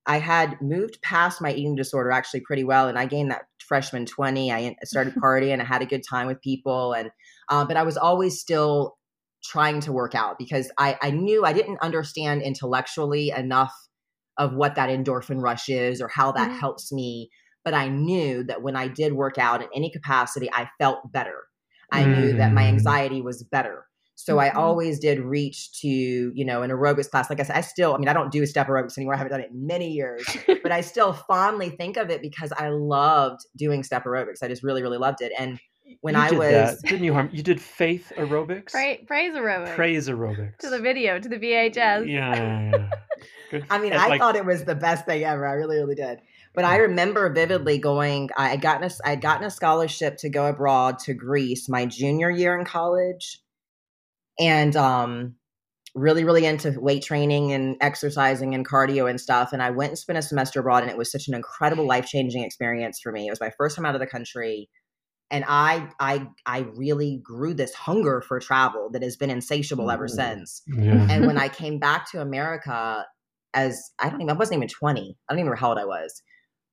I 0.05 0.19
had 0.19 0.61
moved 0.61 1.01
past 1.01 1.41
my 1.41 1.51
eating 1.51 1.75
disorder 1.75 2.11
actually 2.11 2.41
pretty 2.41 2.63
well, 2.65 2.89
and 2.89 2.99
I 2.99 3.05
gained 3.05 3.31
that 3.31 3.43
freshman 3.59 4.05
twenty. 4.05 4.51
I 4.51 4.75
started 4.83 5.15
partying, 5.23 5.53
and 5.53 5.61
I 5.61 5.65
had 5.65 5.81
a 5.81 5.85
good 5.85 6.03
time 6.07 6.27
with 6.27 6.41
people, 6.41 6.91
and 6.93 7.09
uh, 7.47 7.63
but 7.65 7.77
I 7.77 7.83
was 7.83 7.95
always 7.95 8.39
still 8.39 8.96
trying 9.47 9.79
to 9.81 9.91
work 9.91 10.15
out 10.15 10.37
because 10.37 10.71
I, 10.77 10.97
I 11.01 11.11
knew 11.11 11.45
I 11.45 11.53
didn't 11.53 11.79
understand 11.81 12.41
intellectually 12.41 13.31
enough 13.35 13.73
of 14.37 14.53
what 14.53 14.75
that 14.75 14.89
endorphin 14.89 15.41
rush 15.41 15.69
is 15.69 16.01
or 16.01 16.07
how 16.07 16.31
that 16.33 16.49
mm-hmm. 16.49 16.59
helps 16.59 16.91
me. 16.91 17.29
But 17.65 17.73
I 17.73 17.89
knew 17.89 18.43
that 18.43 18.61
when 18.61 18.75
I 18.75 18.87
did 18.87 19.13
work 19.13 19.37
out 19.37 19.61
in 19.61 19.67
any 19.75 19.89
capacity, 19.91 20.49
I 20.53 20.69
felt 20.79 21.11
better. 21.11 21.43
I 21.91 22.03
mm-hmm. 22.03 22.21
knew 22.21 22.33
that 22.33 22.53
my 22.53 22.63
mm. 22.63 22.67
anxiety 22.67 23.21
was 23.21 23.43
better. 23.43 23.85
So 24.15 24.37
mm-hmm. 24.37 24.57
I 24.57 24.59
always 24.59 24.99
did 24.99 25.19
reach 25.19 25.71
to, 25.81 25.87
you 25.87 26.45
know, 26.45 26.63
an 26.63 26.71
aerobics 26.71 27.09
class. 27.09 27.29
Like 27.29 27.39
I 27.39 27.43
said, 27.43 27.55
I 27.55 27.61
still, 27.61 27.93
I 27.93 27.97
mean, 27.97 28.07
I 28.07 28.13
don't 28.13 28.31
do 28.31 28.45
step 28.45 28.67
aerobics 28.67 28.97
anymore. 28.97 29.13
I 29.13 29.17
haven't 29.17 29.31
done 29.31 29.41
it 29.41 29.51
in 29.51 29.67
many 29.67 29.91
years, 29.91 30.25
but 30.63 30.71
I 30.71 30.81
still 30.81 31.13
fondly 31.13 31.69
think 31.69 31.97
of 31.97 32.09
it 32.09 32.21
because 32.21 32.51
I 32.57 32.69
loved 32.69 33.41
doing 33.55 33.83
step 33.83 34.05
aerobics. 34.05 34.43
I 34.43 34.47
just 34.47 34.63
really, 34.63 34.81
really 34.81 34.97
loved 34.97 35.21
it. 35.21 35.31
And 35.37 35.59
when 36.01 36.15
you 36.15 36.19
I 36.19 36.31
was 36.31 36.51
that, 36.51 36.81
didn't 36.83 37.03
you 37.03 37.13
harm 37.13 37.29
you 37.31 37.43
did 37.43 37.61
faith 37.61 38.11
aerobics? 38.17 38.71
Pra- 38.71 38.97
praise 39.05 39.33
aerobics. 39.33 39.75
Praise 39.75 40.07
aerobics. 40.07 40.57
To 40.59 40.69
the 40.69 40.79
video 40.79 41.19
to 41.19 41.29
the 41.29 41.37
VHS 41.37 41.75
yeah, 41.75 42.35
yeah, 42.35 42.89
yeah. 43.51 43.59
I 43.69 43.79
mean 43.79 43.93
I 43.93 44.07
like, 44.07 44.19
thought 44.19 44.35
it 44.35 44.45
was 44.45 44.65
the 44.65 44.75
best 44.75 45.05
thing 45.05 45.23
ever 45.23 45.45
I 45.45 45.53
really 45.53 45.77
really 45.77 45.95
did. 45.95 46.19
But 46.53 46.65
I 46.65 46.77
remember 46.77 47.31
vividly 47.31 47.77
going 47.77 48.29
I 48.37 48.49
had 48.49 48.61
gotten 48.61 48.83
a, 48.83 48.91
I 49.05 49.11
had 49.11 49.21
gotten 49.21 49.45
a 49.45 49.51
scholarship 49.51 50.17
to 50.17 50.29
go 50.29 50.47
abroad 50.47 50.99
to 50.99 51.13
Greece 51.13 51.69
my 51.69 51.85
junior 51.85 52.29
year 52.29 52.57
in 52.57 52.65
college. 52.65 53.41
And 54.39 54.75
um 54.75 55.35
really 55.95 56.23
really 56.23 56.45
into 56.45 56.79
weight 56.79 57.03
training 57.03 57.53
and 57.53 57.75
exercising 57.81 58.53
and 58.53 58.67
cardio 58.67 59.09
and 59.09 59.19
stuff. 59.19 59.53
And 59.53 59.63
I 59.63 59.71
went 59.71 59.91
and 59.91 59.97
spent 59.97 60.19
a 60.19 60.21
semester 60.21 60.59
abroad 60.59 60.83
and 60.83 60.91
it 60.91 60.97
was 60.97 61.11
such 61.11 61.27
an 61.27 61.33
incredible 61.33 61.87
life-changing 61.87 62.43
experience 62.43 62.99
for 62.99 63.11
me. 63.11 63.27
It 63.27 63.31
was 63.31 63.41
my 63.41 63.51
first 63.57 63.75
time 63.75 63.85
out 63.85 63.95
of 63.95 64.01
the 64.01 64.07
country 64.07 64.69
and 65.31 65.43
i 65.47 65.87
i 65.99 66.27
i 66.45 66.59
really 66.75 67.19
grew 67.23 67.53
this 67.53 67.73
hunger 67.73 68.21
for 68.21 68.39
travel 68.39 68.89
that 68.91 69.03
has 69.03 69.15
been 69.15 69.29
insatiable 69.29 69.91
ever 69.91 70.07
since 70.07 70.61
yeah. 70.67 71.07
and 71.09 71.25
when 71.25 71.37
i 71.37 71.47
came 71.61 71.79
back 71.79 72.09
to 72.09 72.21
america 72.21 73.05
as 73.53 73.91
i 73.99 74.09
don't 74.09 74.21
even 74.21 74.29
i 74.29 74.33
wasn't 74.33 74.55
even 74.57 74.67
20 74.67 75.01
i 75.01 75.03
don't 75.33 75.39
even 75.39 75.49
remember 75.49 75.55
how 75.55 75.69
old 75.69 75.77
i 75.77 75.85
was 75.85 76.21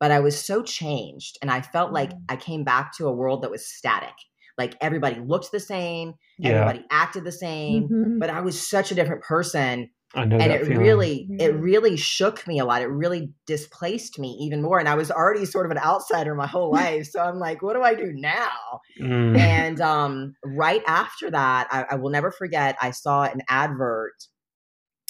but 0.01 0.11
i 0.11 0.21
was 0.21 0.39
so 0.39 0.63
changed 0.63 1.39
and 1.43 1.51
i 1.51 1.61
felt 1.61 1.93
like 1.93 2.11
mm. 2.11 2.21
i 2.29 2.37
came 2.37 2.65
back 2.65 2.93
to 2.97 3.07
a 3.07 3.13
world 3.13 3.43
that 3.43 3.51
was 3.51 3.67
static 3.67 4.15
like 4.57 4.77
everybody 4.81 5.21
looked 5.21 5.51
the 5.53 5.61
same 5.61 6.15
yeah. 6.39 6.51
everybody 6.51 6.85
acted 6.91 7.25
the 7.25 7.33
same 7.33 7.85
mm-hmm. 7.85 8.19
but 8.19 8.31
i 8.31 8.41
was 8.41 8.69
such 8.69 8.91
a 8.91 8.95
different 8.95 9.23
person 9.23 9.91
and 10.15 10.33
it 10.33 10.67
feeling. 10.67 10.79
really 10.79 11.29
it 11.39 11.53
mm-hmm. 11.53 11.61
really 11.61 11.97
shook 11.97 12.47
me 12.47 12.59
a 12.59 12.65
lot 12.65 12.83
it 12.83 12.87
really 12.87 13.33
displaced 13.47 14.19
me 14.19 14.29
even 14.41 14.63
more 14.63 14.79
and 14.79 14.89
i 14.89 14.95
was 14.95 15.11
already 15.11 15.45
sort 15.45 15.67
of 15.67 15.73
an 15.73 15.79
outsider 15.79 16.35
my 16.35 16.47
whole 16.47 16.71
life 16.73 17.07
so 17.07 17.21
i'm 17.21 17.39
like 17.39 17.63
what 17.63 17.75
do 17.75 17.83
i 17.83 17.95
do 17.95 18.13
now 18.15 18.81
mm. 19.01 19.37
and 19.39 19.81
um, 19.81 20.35
right 20.45 20.83
after 20.87 21.31
that 21.31 21.67
I, 21.71 21.85
I, 21.93 21.95
will 21.97 22.11
never 22.11 22.31
forget 22.31 22.77
i 22.81 22.91
saw 22.91 23.25
an 23.25 23.41
advert 23.49 24.15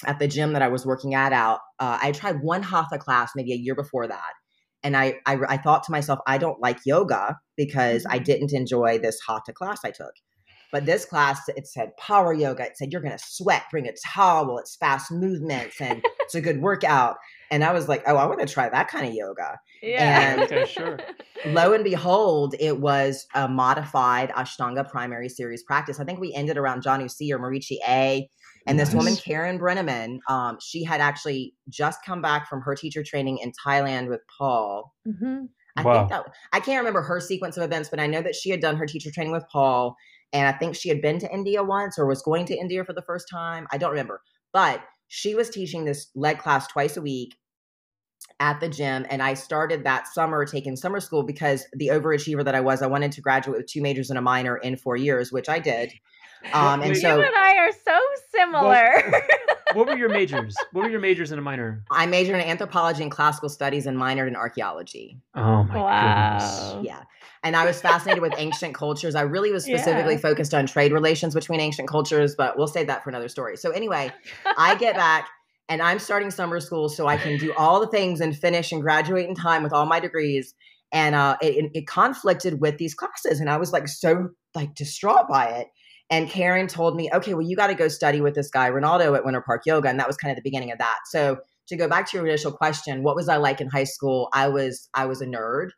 at 0.05 0.19
the 0.19 0.27
gym 0.27 0.53
that 0.53 0.61
i 0.61 0.67
was 0.67 0.85
working 0.85 1.13
at 1.13 1.33
out 1.33 1.59
uh, 1.79 1.99
i 2.01 2.11
tried 2.11 2.41
one 2.41 2.63
hatha 2.63 2.97
class 2.97 3.31
maybe 3.35 3.53
a 3.53 3.57
year 3.57 3.75
before 3.75 4.07
that 4.07 4.33
and 4.83 4.97
I, 4.97 5.15
I 5.25 5.37
i 5.47 5.57
thought 5.57 5.83
to 5.83 5.91
myself 5.91 6.19
i 6.27 6.37
don't 6.37 6.61
like 6.61 6.79
yoga 6.85 7.37
because 7.55 8.05
i 8.05 8.15
mm-hmm. 8.15 8.23
didn't 8.23 8.53
enjoy 8.53 8.99
this 8.99 9.19
hatha 9.27 9.53
class 9.53 9.79
i 9.85 9.91
took 9.91 10.13
But 10.75 10.85
this 10.85 11.05
class, 11.05 11.39
it 11.47 11.69
said 11.69 11.95
power 11.95 12.33
yoga. 12.33 12.65
It 12.65 12.77
said 12.77 12.91
you're 12.91 12.99
going 12.99 13.17
to 13.17 13.23
sweat, 13.25 13.63
bring 13.71 13.87
a 13.87 13.93
towel. 14.05 14.59
It's 14.59 14.75
fast 14.75 15.09
movements 15.09 15.79
and 15.79 16.03
it's 16.19 16.35
a 16.35 16.41
good 16.41 16.61
workout. 16.61 17.15
And 17.49 17.63
I 17.63 17.71
was 17.71 17.87
like, 17.87 18.03
oh, 18.05 18.17
I 18.17 18.25
want 18.25 18.41
to 18.41 18.45
try 18.45 18.67
that 18.67 18.89
kind 18.89 19.07
of 19.07 19.13
yoga. 19.13 19.57
Yeah. 19.81 20.33
And 20.33 20.41
okay, 20.41 20.65
sure. 20.65 20.99
lo 21.45 21.71
and 21.71 21.85
behold, 21.85 22.55
it 22.59 22.81
was 22.81 23.25
a 23.33 23.47
modified 23.47 24.31
Ashtanga 24.31 24.89
primary 24.89 25.29
series 25.29 25.63
practice. 25.63 26.01
I 26.01 26.03
think 26.03 26.19
we 26.19 26.33
ended 26.33 26.57
around 26.57 26.83
Janu 26.83 27.09
C 27.09 27.31
or 27.31 27.39
Marichi 27.39 27.77
A. 27.87 28.29
And 28.67 28.77
this 28.77 28.93
woman, 28.93 29.15
Karen 29.15 29.57
Brenneman, 29.57 30.17
um, 30.27 30.57
she 30.59 30.83
had 30.83 30.99
actually 30.99 31.53
just 31.69 32.03
come 32.03 32.21
back 32.21 32.49
from 32.49 32.59
her 32.63 32.75
teacher 32.75 33.01
training 33.01 33.37
in 33.37 33.53
Thailand 33.65 34.09
with 34.09 34.19
Paul. 34.37 34.91
Mm-hmm. 35.07 35.45
I 35.77 35.83
wow. 35.83 35.99
think 35.99 36.09
that 36.09 36.33
I 36.53 36.59
can't 36.59 36.79
remember 36.79 37.01
her 37.01 37.19
sequence 37.19 37.57
of 37.57 37.63
events, 37.63 37.89
but 37.89 37.99
I 37.99 38.07
know 38.07 38.21
that 38.21 38.35
she 38.35 38.49
had 38.49 38.61
done 38.61 38.77
her 38.77 38.85
teacher 38.85 39.11
training 39.11 39.33
with 39.33 39.45
Paul, 39.51 39.95
and 40.33 40.47
I 40.47 40.57
think 40.57 40.75
she 40.75 40.89
had 40.89 41.01
been 41.01 41.19
to 41.19 41.33
India 41.33 41.63
once 41.63 41.97
or 41.97 42.05
was 42.05 42.21
going 42.21 42.45
to 42.47 42.55
India 42.57 42.83
for 42.83 42.93
the 42.93 43.01
first 43.01 43.27
time. 43.29 43.67
I 43.71 43.77
don't 43.77 43.91
remember, 43.91 44.21
but 44.53 44.81
she 45.07 45.35
was 45.35 45.49
teaching 45.49 45.85
this 45.85 46.07
leg 46.15 46.39
class 46.39 46.67
twice 46.67 46.97
a 46.97 47.01
week 47.01 47.35
at 48.39 48.59
the 48.59 48.67
gym 48.67 49.05
and 49.09 49.21
i 49.21 49.33
started 49.33 49.83
that 49.83 50.07
summer 50.07 50.45
taking 50.45 50.75
summer 50.75 50.99
school 50.99 51.21
because 51.21 51.65
the 51.73 51.89
overachiever 51.89 52.43
that 52.43 52.55
i 52.55 52.59
was 52.59 52.81
i 52.81 52.87
wanted 52.87 53.11
to 53.11 53.21
graduate 53.21 53.57
with 53.57 53.67
two 53.67 53.81
majors 53.81 54.09
and 54.09 54.17
a 54.17 54.21
minor 54.21 54.57
in 54.57 54.75
four 54.75 54.97
years 54.97 55.31
which 55.31 55.47
i 55.47 55.59
did 55.59 55.93
um, 56.53 56.81
and 56.81 56.95
so 56.97 57.17
you 57.17 57.23
and 57.23 57.35
I 57.35 57.55
are 57.57 57.71
so 57.71 57.99
similar. 58.35 58.91
What, 59.09 59.23
what, 59.75 59.87
were 59.87 59.97
your 59.97 60.09
majors? 60.09 60.55
What 60.71 60.83
were 60.83 60.89
your 60.89 60.99
majors 60.99 61.31
and 61.31 61.39
a 61.39 61.41
minor? 61.41 61.83
I 61.91 62.05
majored 62.05 62.35
in 62.35 62.41
anthropology 62.41 63.03
and 63.03 63.11
classical 63.11 63.49
studies 63.49 63.85
and 63.85 63.97
minored 63.97 64.27
in 64.27 64.35
archaeology. 64.35 65.19
Oh 65.35 65.63
my 65.63 65.77
wow. 65.77 66.37
goodness. 66.37 66.87
Yeah. 66.87 67.03
And 67.43 67.55
I 67.55 67.65
was 67.65 67.79
fascinated 67.79 68.21
with 68.21 68.33
ancient 68.37 68.73
cultures. 68.73 69.13
I 69.13 69.21
really 69.21 69.51
was 69.51 69.65
specifically 69.65 70.13
yeah. 70.13 70.19
focused 70.19 70.53
on 70.53 70.65
trade 70.65 70.91
relations 70.91 71.35
between 71.35 71.59
ancient 71.59 71.87
cultures, 71.87 72.35
but 72.35 72.57
we'll 72.57 72.67
save 72.67 72.87
that 72.87 73.03
for 73.03 73.09
another 73.09 73.29
story. 73.29 73.55
So 73.57 73.69
anyway, 73.69 74.11
I 74.57 74.75
get 74.75 74.95
back 74.95 75.29
and 75.69 75.81
I'm 75.81 75.99
starting 75.99 76.31
summer 76.31 76.59
school 76.59 76.89
so 76.89 77.07
I 77.07 77.17
can 77.17 77.37
do 77.37 77.53
all 77.57 77.79
the 77.79 77.87
things 77.87 78.21
and 78.21 78.35
finish 78.35 78.71
and 78.71 78.81
graduate 78.81 79.27
in 79.27 79.35
time 79.35 79.63
with 79.63 79.73
all 79.73 79.85
my 79.85 79.99
degrees. 79.99 80.53
And 80.91 81.15
uh, 81.15 81.37
it, 81.41 81.71
it 81.73 81.87
conflicted 81.87 82.61
with 82.61 82.77
these 82.77 82.93
classes, 82.93 83.39
and 83.39 83.49
I 83.49 83.57
was 83.57 83.73
like 83.73 83.87
so 83.87 84.29
like 84.53 84.75
distraught 84.75 85.27
by 85.27 85.47
it. 85.47 85.67
And 86.09 86.29
Karen 86.29 86.67
told 86.67 86.95
me, 86.95 87.09
okay, 87.13 87.33
well, 87.33 87.45
you 87.45 87.55
got 87.55 87.67
to 87.67 87.73
go 87.73 87.87
study 87.87 88.21
with 88.21 88.35
this 88.35 88.49
guy, 88.49 88.69
Ronaldo 88.69 89.15
at 89.15 89.25
Winter 89.25 89.41
Park 89.41 89.63
Yoga. 89.65 89.89
And 89.89 89.99
that 89.99 90.07
was 90.07 90.17
kind 90.17 90.31
of 90.31 90.35
the 90.35 90.43
beginning 90.43 90.71
of 90.71 90.77
that. 90.77 90.99
So 91.05 91.37
to 91.67 91.75
go 91.75 91.87
back 91.87 92.09
to 92.11 92.17
your 92.17 92.27
initial 92.27 92.51
question, 92.51 93.01
what 93.01 93.15
was 93.15 93.27
I 93.27 93.37
like 93.37 93.59
in 93.59 93.67
high 93.67 93.85
school? 93.85 94.29
I 94.33 94.49
was 94.49 94.87
I 94.93 95.05
was 95.05 95.21
a 95.21 95.25
nerd. 95.25 95.69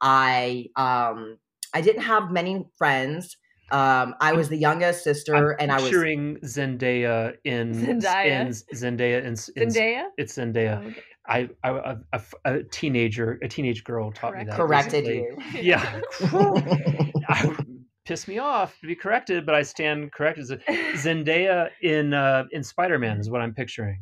I 0.00 0.66
um 0.76 1.38
I 1.72 1.80
didn't 1.80 2.02
have 2.02 2.30
many 2.30 2.64
friends. 2.76 3.36
Um, 3.72 4.16
I 4.20 4.32
was 4.32 4.48
the 4.48 4.56
youngest 4.56 5.04
sister, 5.04 5.36
I'm 5.36 5.56
and 5.60 5.70
I 5.70 5.76
was 5.76 5.84
picturing 5.84 6.38
Zendaya 6.38 7.36
in 7.44 7.72
Zendaya 7.72 8.40
in 8.40 8.48
Zendaya 8.48 9.20
in, 9.20 9.26
in 9.26 9.68
Zendaya. 9.68 10.04
It's 10.18 10.36
Zendaya. 10.36 10.82
Oh, 10.82 10.88
okay. 10.88 11.02
I, 11.26 11.48
I 11.62 11.96
a, 12.12 12.22
a, 12.44 12.62
teenager, 12.64 13.38
a 13.42 13.46
teenage 13.46 13.84
girl 13.84 14.10
taught 14.10 14.32
Correct. 14.32 14.46
me 14.46 14.50
that. 14.50 14.56
Corrected 14.56 15.06
you. 15.06 15.38
Yeah. 15.54 16.00
I, 17.28 17.56
piss 18.10 18.26
me 18.26 18.38
off 18.38 18.76
to 18.80 18.88
be 18.88 18.96
corrected, 18.96 19.46
but 19.46 19.54
I 19.54 19.62
stand 19.62 20.12
corrected. 20.12 20.46
Zendaya 20.94 21.70
in 21.80 22.12
uh, 22.12 22.44
in 22.50 22.64
Spider 22.64 22.98
Man 22.98 23.20
is 23.20 23.30
what 23.30 23.40
I'm 23.40 23.54
picturing. 23.54 24.00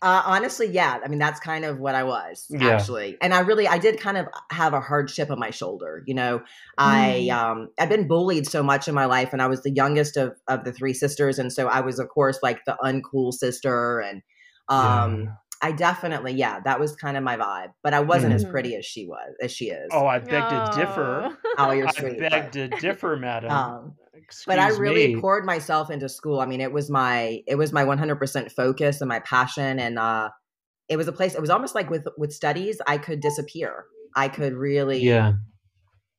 Uh, 0.00 0.22
honestly, 0.24 0.68
yeah. 0.68 1.00
I 1.04 1.08
mean, 1.08 1.18
that's 1.18 1.40
kind 1.40 1.64
of 1.64 1.80
what 1.80 1.96
I 1.96 2.04
was 2.04 2.46
yeah. 2.50 2.68
actually, 2.68 3.16
and 3.20 3.34
I 3.34 3.40
really, 3.40 3.66
I 3.66 3.78
did 3.78 3.98
kind 3.98 4.16
of 4.16 4.26
have 4.52 4.72
a 4.72 4.80
hardship 4.80 5.28
on 5.28 5.40
my 5.40 5.50
shoulder. 5.50 6.04
You 6.06 6.14
know, 6.14 6.38
mm. 6.38 6.44
I 6.78 7.28
um, 7.30 7.68
I've 7.80 7.88
been 7.88 8.06
bullied 8.06 8.46
so 8.46 8.62
much 8.62 8.86
in 8.86 8.94
my 8.94 9.06
life, 9.06 9.32
and 9.32 9.42
I 9.42 9.48
was 9.48 9.64
the 9.64 9.72
youngest 9.72 10.16
of 10.16 10.36
of 10.46 10.62
the 10.62 10.72
three 10.72 10.94
sisters, 10.94 11.40
and 11.40 11.52
so 11.52 11.66
I 11.66 11.80
was, 11.80 11.98
of 11.98 12.08
course, 12.08 12.38
like 12.44 12.64
the 12.64 12.76
uncool 12.80 13.32
sister, 13.32 13.98
and 13.98 14.22
um, 14.68 15.24
yeah. 15.24 15.30
I 15.60 15.72
definitely, 15.72 16.32
yeah, 16.32 16.60
that 16.64 16.78
was 16.78 16.94
kind 16.96 17.16
of 17.16 17.22
my 17.22 17.36
vibe. 17.36 17.68
But 17.82 17.94
I 17.94 18.00
wasn't 18.00 18.32
mm. 18.32 18.36
as 18.36 18.44
pretty 18.44 18.74
as 18.76 18.84
she 18.84 19.06
was, 19.06 19.34
as 19.42 19.52
she 19.52 19.66
is. 19.66 19.88
Oh, 19.92 20.06
I 20.06 20.18
beg 20.18 20.48
to 20.48 20.72
differ. 20.76 21.36
Oh, 21.58 21.70
you're 21.72 21.88
sweet. 21.90 22.22
I 22.22 22.28
beg 22.28 22.52
to 22.52 22.68
differ, 22.68 23.16
madam. 23.16 23.50
Um, 23.50 23.94
but 24.46 24.58
I 24.58 24.68
really 24.70 25.14
me. 25.14 25.20
poured 25.20 25.44
myself 25.44 25.90
into 25.90 26.08
school. 26.08 26.40
I 26.40 26.46
mean, 26.46 26.60
it 26.60 26.72
was 26.72 26.90
my 26.90 27.42
it 27.46 27.56
was 27.56 27.72
my 27.72 27.84
100% 27.84 28.52
focus 28.52 29.00
and 29.00 29.08
my 29.08 29.20
passion, 29.20 29.78
and 29.78 29.98
uh, 29.98 30.30
it 30.88 30.96
was 30.96 31.08
a 31.08 31.12
place. 31.12 31.34
It 31.34 31.40
was 31.40 31.50
almost 31.50 31.74
like 31.74 31.90
with 31.90 32.06
with 32.16 32.32
studies, 32.32 32.80
I 32.86 32.98
could 32.98 33.20
disappear. 33.20 33.86
I 34.16 34.28
could 34.28 34.54
really, 34.54 35.00
yeah 35.00 35.34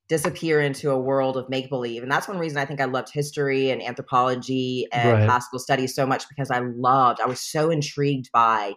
disappear 0.09 0.59
into 0.59 0.89
a 0.89 0.99
world 0.99 1.37
of 1.37 1.47
make 1.49 1.69
believe. 1.69 2.01
And 2.01 2.11
that's 2.11 2.27
one 2.27 2.39
reason 2.39 2.57
I 2.57 2.65
think 2.65 2.81
I 2.81 2.85
loved 2.85 3.09
history 3.13 3.69
and 3.69 3.81
anthropology 3.81 4.87
and 4.91 5.11
right. 5.11 5.25
classical 5.25 5.59
studies 5.59 5.93
so 5.93 6.05
much 6.05 6.27
because 6.27 6.49
I 6.49 6.59
loved, 6.59 7.21
I 7.21 7.27
was 7.27 7.39
so 7.39 7.69
intrigued 7.69 8.31
by 8.33 8.73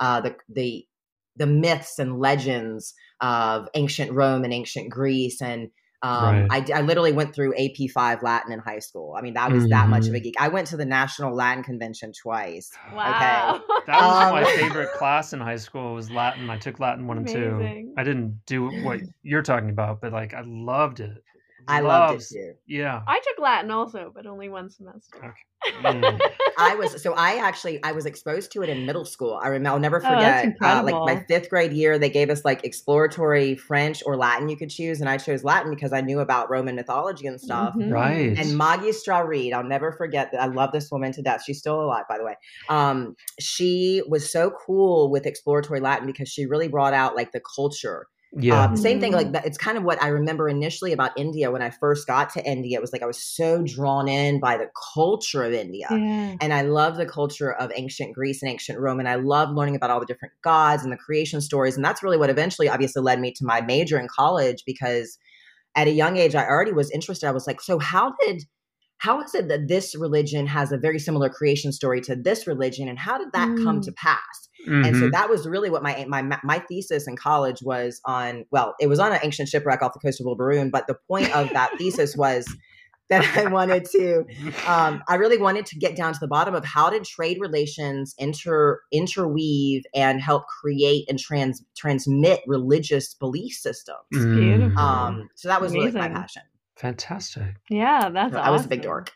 uh, 0.00 0.20
the 0.20 0.36
the 0.48 0.86
the 1.36 1.46
myths 1.46 1.98
and 1.98 2.18
legends 2.18 2.94
of 3.20 3.68
ancient 3.74 4.12
Rome 4.12 4.44
and 4.44 4.52
ancient 4.52 4.90
Greece 4.90 5.40
and 5.40 5.70
um, 6.00 6.46
right. 6.48 6.70
I, 6.70 6.78
I 6.78 6.80
literally 6.82 7.10
went 7.10 7.34
through 7.34 7.54
AP 7.56 7.90
five 7.92 8.22
Latin 8.22 8.52
in 8.52 8.60
high 8.60 8.78
school. 8.78 9.16
I 9.18 9.20
mean, 9.20 9.34
that 9.34 9.50
was 9.50 9.64
mm-hmm. 9.64 9.70
that 9.70 9.88
much 9.88 10.06
of 10.06 10.14
a 10.14 10.18
mm-hmm. 10.18 10.24
geek. 10.24 10.34
I 10.38 10.46
went 10.46 10.68
to 10.68 10.76
the 10.76 10.84
National 10.84 11.34
Latin 11.34 11.64
Convention 11.64 12.12
twice. 12.12 12.70
Wow, 12.94 13.56
okay? 13.56 13.64
that 13.86 14.00
was 14.00 14.22
um, 14.22 14.32
my 14.32 14.44
favorite 14.56 14.92
class 14.92 15.32
in 15.32 15.40
high 15.40 15.56
school. 15.56 15.94
Was 15.94 16.08
Latin. 16.10 16.50
I 16.50 16.56
took 16.56 16.78
Latin 16.78 17.08
one 17.08 17.18
Amazing. 17.18 17.42
and 17.42 17.60
two. 17.60 17.94
I 17.96 18.04
didn't 18.04 18.40
do 18.46 18.70
what 18.84 19.00
you're 19.22 19.42
talking 19.42 19.70
about, 19.70 20.00
but 20.00 20.12
like 20.12 20.34
I 20.34 20.42
loved 20.46 21.00
it. 21.00 21.24
I 21.68 21.80
loved 21.80 22.22
it 22.22 22.26
too. 22.32 22.54
Yeah. 22.66 23.02
I 23.06 23.20
took 23.20 23.42
Latin 23.42 23.70
also, 23.70 24.10
but 24.14 24.26
only 24.26 24.48
one 24.48 24.70
semester. 24.70 25.18
Okay. 25.18 25.32
Mm. 25.82 26.20
I 26.58 26.74
was 26.76 27.02
so 27.02 27.14
I 27.14 27.36
actually 27.36 27.82
I 27.82 27.92
was 27.92 28.06
exposed 28.06 28.52
to 28.52 28.62
it 28.62 28.68
in 28.68 28.86
middle 28.86 29.04
school. 29.04 29.38
I 29.42 29.48
remember 29.48 29.70
I'll 29.70 29.80
never 29.80 29.98
oh, 29.98 30.08
forget 30.08 30.56
oh, 30.62 30.66
uh, 30.66 30.82
like 30.82 30.94
my 30.94 31.24
fifth 31.28 31.50
grade 31.50 31.72
year 31.72 31.98
they 31.98 32.10
gave 32.10 32.30
us 32.30 32.44
like 32.44 32.64
exploratory 32.64 33.54
French 33.56 34.02
or 34.06 34.16
Latin 34.16 34.48
you 34.48 34.56
could 34.56 34.70
choose 34.70 35.00
and 35.00 35.08
I 35.08 35.18
chose 35.18 35.44
Latin 35.44 35.70
because 35.70 35.92
I 35.92 36.00
knew 36.00 36.20
about 36.20 36.50
Roman 36.50 36.76
mythology 36.76 37.26
and 37.26 37.40
stuff. 37.40 37.74
Mm-hmm. 37.74 37.90
Right. 37.90 38.38
And 38.38 38.58
Magistra 38.58 39.26
Reed, 39.26 39.52
I'll 39.52 39.64
never 39.64 39.92
forget 39.92 40.30
that 40.32 40.40
I 40.40 40.46
love 40.46 40.72
this 40.72 40.90
woman 40.90 41.12
to 41.12 41.22
death. 41.22 41.42
She's 41.44 41.58
still 41.58 41.80
alive 41.82 42.04
by 42.08 42.18
the 42.18 42.24
way. 42.24 42.36
Um 42.68 43.16
she 43.38 44.02
was 44.08 44.30
so 44.30 44.52
cool 44.64 45.10
with 45.10 45.26
exploratory 45.26 45.80
Latin 45.80 46.06
because 46.06 46.28
she 46.28 46.46
really 46.46 46.68
brought 46.68 46.94
out 46.94 47.16
like 47.16 47.32
the 47.32 47.42
culture 47.54 48.06
yeah. 48.32 48.64
Um, 48.64 48.76
same 48.76 49.00
thing. 49.00 49.12
Like 49.12 49.32
that. 49.32 49.46
It's 49.46 49.56
kind 49.56 49.78
of 49.78 49.84
what 49.84 50.02
I 50.02 50.08
remember 50.08 50.48
initially 50.48 50.92
about 50.92 51.12
India 51.16 51.50
when 51.50 51.62
I 51.62 51.70
first 51.70 52.06
got 52.06 52.30
to 52.34 52.44
India. 52.44 52.76
It 52.76 52.80
was 52.80 52.92
like 52.92 53.02
I 53.02 53.06
was 53.06 53.22
so 53.22 53.62
drawn 53.62 54.06
in 54.06 54.38
by 54.38 54.58
the 54.58 54.68
culture 54.94 55.42
of 55.42 55.52
India, 55.52 55.86
yeah. 55.90 56.36
and 56.40 56.52
I 56.52 56.62
love 56.62 56.96
the 56.96 57.06
culture 57.06 57.52
of 57.52 57.72
ancient 57.74 58.14
Greece 58.14 58.42
and 58.42 58.50
ancient 58.50 58.78
Rome, 58.78 58.98
and 58.98 59.08
I 59.08 59.14
love 59.14 59.50
learning 59.54 59.76
about 59.76 59.90
all 59.90 60.00
the 60.00 60.06
different 60.06 60.34
gods 60.42 60.82
and 60.82 60.92
the 60.92 60.96
creation 60.96 61.40
stories. 61.40 61.76
And 61.76 61.84
that's 61.84 62.02
really 62.02 62.18
what 62.18 62.28
eventually, 62.28 62.68
obviously, 62.68 63.02
led 63.02 63.18
me 63.18 63.32
to 63.32 63.44
my 63.44 63.62
major 63.62 63.98
in 63.98 64.08
college 64.14 64.62
because 64.66 65.18
at 65.74 65.86
a 65.86 65.92
young 65.92 66.16
age 66.16 66.34
I 66.34 66.46
already 66.46 66.72
was 66.72 66.90
interested. 66.90 67.28
I 67.28 67.32
was 67.32 67.46
like, 67.46 67.60
so 67.60 67.78
how 67.78 68.14
did 68.20 68.42
how 68.98 69.20
is 69.22 69.34
it 69.34 69.48
that 69.48 69.68
this 69.68 69.94
religion 69.94 70.46
has 70.46 70.72
a 70.72 70.76
very 70.76 70.98
similar 70.98 71.28
creation 71.28 71.72
story 71.72 72.00
to 72.02 72.16
this 72.16 72.46
religion, 72.46 72.88
and 72.88 72.98
how 72.98 73.16
did 73.16 73.32
that 73.32 73.48
mm. 73.48 73.64
come 73.64 73.80
to 73.80 73.92
pass? 73.92 74.48
Mm-hmm. 74.66 74.84
And 74.84 74.96
so 74.96 75.02
mm-hmm. 75.02 75.10
that 75.10 75.30
was 75.30 75.46
really 75.46 75.70
what 75.70 75.82
my 75.82 76.04
my 76.08 76.22
my 76.42 76.58
thesis 76.58 77.06
in 77.06 77.16
college 77.16 77.62
was 77.62 78.00
on. 78.04 78.44
Well, 78.50 78.74
it 78.80 78.88
was 78.88 78.98
on 78.98 79.12
an 79.12 79.20
ancient 79.22 79.48
shipwreck 79.48 79.82
off 79.82 79.92
the 79.92 80.00
coast 80.00 80.20
of 80.20 80.26
Old 80.26 80.38
but 80.72 80.86
the 80.86 80.96
point 81.06 81.34
of 81.34 81.48
that 81.50 81.70
thesis 81.78 82.16
was 82.16 82.46
that 83.08 83.24
I 83.38 83.50
wanted 83.50 83.86
to. 83.92 84.24
Um, 84.66 85.02
I 85.08 85.14
really 85.14 85.38
wanted 85.38 85.64
to 85.66 85.78
get 85.78 85.96
down 85.96 86.12
to 86.12 86.18
the 86.20 86.28
bottom 86.28 86.54
of 86.54 86.64
how 86.64 86.90
did 86.90 87.04
trade 87.04 87.38
relations 87.40 88.14
inter 88.18 88.80
interweave 88.92 89.84
and 89.94 90.20
help 90.20 90.46
create 90.46 91.08
and 91.08 91.18
trans 91.18 91.64
transmit 91.76 92.40
religious 92.46 93.14
belief 93.14 93.54
systems. 93.54 93.96
Mm-hmm. 94.12 94.76
Um, 94.76 95.30
so 95.36 95.48
that 95.48 95.60
was 95.60 95.72
Amazing. 95.72 95.94
really 95.94 96.08
my 96.10 96.20
passion. 96.20 96.42
Fantastic. 96.78 97.56
Yeah, 97.68 98.08
that's. 98.08 98.32
So 98.32 98.38
awesome. 98.38 98.48
I 98.48 98.50
was 98.50 98.64
a 98.64 98.68
big 98.68 98.82
dork. 98.82 99.10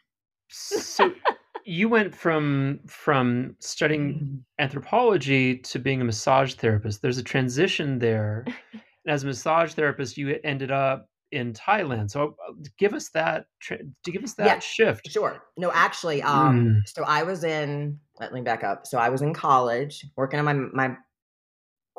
So 0.48 1.12
you 1.64 1.88
went 1.88 2.14
from 2.14 2.80
from 2.86 3.56
studying 3.60 4.44
anthropology 4.58 5.58
to 5.58 5.78
being 5.78 6.00
a 6.00 6.04
massage 6.04 6.54
therapist. 6.54 7.02
There's 7.02 7.18
a 7.18 7.22
transition 7.22 8.00
there. 8.00 8.44
and 8.72 8.82
as 9.06 9.22
a 9.22 9.26
massage 9.26 9.74
therapist, 9.74 10.16
you 10.16 10.38
ended 10.42 10.72
up 10.72 11.08
in 11.30 11.52
Thailand. 11.52 12.10
So 12.10 12.36
uh, 12.48 12.52
give 12.78 12.94
us 12.94 13.10
that 13.10 13.46
to 13.68 13.78
give 14.04 14.24
us 14.24 14.34
that 14.34 14.46
yeah, 14.46 14.58
shift. 14.58 15.08
Sure. 15.08 15.40
No, 15.56 15.70
actually, 15.72 16.20
um, 16.22 16.64
mm. 16.64 16.88
so 16.88 17.04
I 17.04 17.22
was 17.22 17.44
in. 17.44 17.98
Let 18.18 18.32
me 18.32 18.40
back 18.40 18.64
up. 18.64 18.86
So 18.88 18.98
I 18.98 19.08
was 19.08 19.22
in 19.22 19.34
college 19.34 20.04
working 20.16 20.40
on 20.40 20.44
my 20.44 20.54
my 20.54 20.96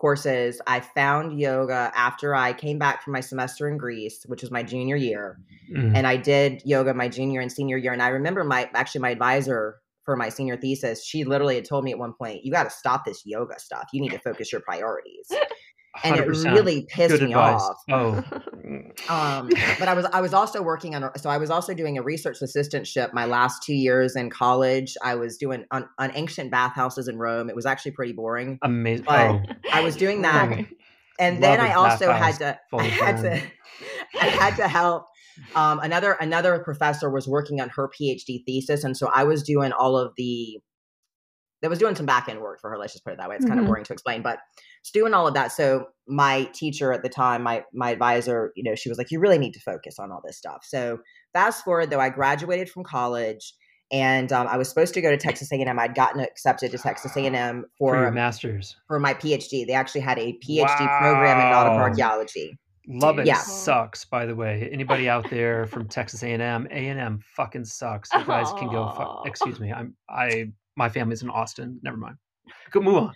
courses. 0.04 0.60
I 0.68 0.82
found 0.82 1.40
yoga 1.40 1.90
after 1.96 2.36
I 2.36 2.52
came 2.52 2.78
back 2.78 3.02
from 3.02 3.14
my 3.14 3.22
semester 3.22 3.70
in 3.70 3.78
Greece, 3.78 4.26
which 4.26 4.42
was 4.42 4.52
my 4.52 4.62
junior 4.62 4.98
year. 4.98 5.40
Mm. 5.74 5.96
And 5.96 6.06
I 6.06 6.18
did 6.18 6.62
yoga 6.66 6.94
my 6.94 7.08
junior 7.08 7.40
and 7.40 7.50
senior 7.50 7.78
year. 7.78 7.94
And 7.94 8.02
I 8.02 8.10
remember 8.10 8.44
my 8.44 8.70
actually 8.74 9.00
my 9.00 9.12
advisor 9.12 9.80
for 10.04 10.18
my 10.18 10.28
senior 10.28 10.58
thesis, 10.58 11.06
she 11.06 11.24
literally 11.24 11.56
had 11.56 11.64
told 11.64 11.86
me 11.86 11.92
at 11.92 11.98
one 11.98 12.12
point, 12.12 12.44
you 12.44 12.52
got 12.52 12.66
to 12.66 12.70
stop 12.70 13.06
this 13.06 13.22
yoga 13.26 13.58
stuff. 13.58 13.88
You 13.94 14.02
need 14.02 14.12
to 14.12 14.20
focus 14.20 14.52
your 14.52 14.60
priorities. 14.60 15.32
and 16.04 16.16
it 16.16 16.28
really 16.28 16.86
pissed 16.90 17.10
Good 17.10 17.22
me 17.22 17.34
advice. 17.34 17.62
off. 17.62 17.78
Oh, 17.92 18.24
Um, 19.10 19.50
but 19.78 19.88
I 19.88 19.94
was 19.94 20.06
I 20.06 20.22
was 20.22 20.34
also 20.34 20.62
working 20.62 20.96
on 20.96 21.10
so 21.18 21.30
I 21.30 21.38
was 21.38 21.50
also 21.50 21.74
doing 21.74 21.98
a 21.98 22.02
research 22.02 22.38
assistantship 22.42 23.14
my 23.14 23.26
last 23.26 23.62
two 23.64 23.74
years 23.74 24.16
in 24.16 24.30
college. 24.30 24.96
I 25.04 25.16
was 25.16 25.38
doing 25.38 25.66
on, 25.72 25.88
on 26.00 26.12
ancient 26.16 26.50
bathhouses 26.52 27.08
in 27.08 27.18
Rome. 27.18 27.50
It 27.50 27.56
was 27.56 27.66
actually 27.66 27.92
pretty 27.92 28.14
boring. 28.14 28.60
amazing. 28.62 29.06
But 29.06 29.30
Oh, 29.30 29.42
I 29.72 29.82
was 29.82 29.96
doing 29.98 30.22
that, 30.22 30.66
and 31.20 31.36
Love 31.40 31.42
then 31.42 31.60
I 31.60 31.74
also 31.74 32.12
had 32.12 32.36
to 32.38 32.58
I 32.74 32.84
had 32.84 33.18
to 33.22 33.42
I 34.22 34.26
had 34.28 34.56
to 34.58 34.68
help. 34.68 35.08
Um, 35.56 35.80
another 35.80 36.14
another 36.14 36.60
professor 36.60 37.10
was 37.10 37.28
working 37.28 37.60
on 37.60 37.70
her 37.70 37.90
PhD 37.90 38.44
thesis, 38.46 38.84
and 38.84 38.96
so 38.96 39.10
I 39.14 39.24
was 39.26 39.44
doing 39.44 39.72
all 39.74 39.98
of 39.98 40.14
the. 40.16 40.60
That 41.64 41.70
was 41.72 41.80
doing 41.80 41.96
some 41.96 42.06
back 42.06 42.30
end 42.30 42.40
work 42.42 42.62
for 42.62 42.70
her. 42.70 42.78
Let's 42.78 42.94
just 42.94 43.04
put 43.04 43.14
it 43.14 43.18
that 43.20 43.28
way. 43.28 43.36
It's 43.38 43.46
kind 43.46 43.58
Mhm. 43.60 43.64
of 43.64 43.68
boring 43.68 43.84
to 43.86 43.94
explain, 43.94 44.22
but 44.22 44.38
it's 44.82 44.92
doing 44.92 45.16
all 45.16 45.28
of 45.28 45.34
that. 45.34 45.52
So 45.52 45.88
my 46.08 46.44
teacher 46.54 46.94
at 46.94 47.02
the 47.02 47.10
time, 47.10 47.42
my 47.42 47.64
my 47.74 47.90
advisor, 47.90 48.52
you 48.56 48.64
know, 48.64 48.76
she 48.76 48.90
was 48.90 48.98
like, 49.00 49.10
"You 49.10 49.20
really 49.20 49.40
need 49.40 49.54
to 49.54 49.60
focus 49.62 49.98
on 49.98 50.12
all 50.12 50.22
this 50.24 50.38
stuff." 50.38 50.64
So 50.64 51.00
fast 51.34 51.64
forward, 51.64 51.90
though, 51.90 52.00
I 52.00 52.10
graduated 52.10 52.70
from 52.70 52.84
college, 52.84 53.54
and 53.92 54.32
um, 54.32 54.48
I 54.48 54.58
was 54.58 54.70
supposed 54.70 54.94
to 54.96 55.02
go 55.02 55.10
to 55.10 55.18
Texas 55.18 55.52
A 55.52 55.56
and 55.56 55.70
M. 55.70 55.80
I'd 55.80 55.96
gotten 55.96 56.20
accepted 56.22 56.70
to 56.72 56.78
Texas 56.78 57.16
A 57.18 57.22
and 57.26 57.36
M 57.36 57.66
for 57.80 57.96
for 57.96 58.12
masters. 58.12 58.76
for 58.88 59.00
my 59.00 59.14
PhD. 59.14 59.66
They 59.66 59.74
actually 59.74 60.02
had 60.02 60.20
a 60.20 60.38
PhD 60.46 61.00
program 61.00 61.40
in 61.40 61.50
nautical 61.52 61.80
archaeology. 61.80 62.60
Lubbock 62.86 63.26
Yeah. 63.26 63.36
sucks, 63.38 64.04
by 64.04 64.26
the 64.26 64.36
way. 64.36 64.68
Anybody 64.70 65.08
out 65.08 65.30
there 65.30 65.66
from 65.68 65.88
Texas 65.88 66.22
A&M? 66.22 66.68
A&M 66.70 67.22
fucking 67.38 67.64
sucks. 67.64 68.10
You 68.14 68.26
guys 68.26 68.52
can 68.60 68.68
go. 68.70 68.90
Fu- 68.90 69.30
excuse 69.30 69.58
me. 69.58 69.72
I'm. 69.72 69.96
I. 70.10 70.52
My 70.76 70.90
family's 70.90 71.22
in 71.22 71.30
Austin. 71.30 71.80
Never 71.84 71.98
mind. 71.98 72.16
Go 72.72 72.82
move 72.82 72.96
on. 72.96 73.14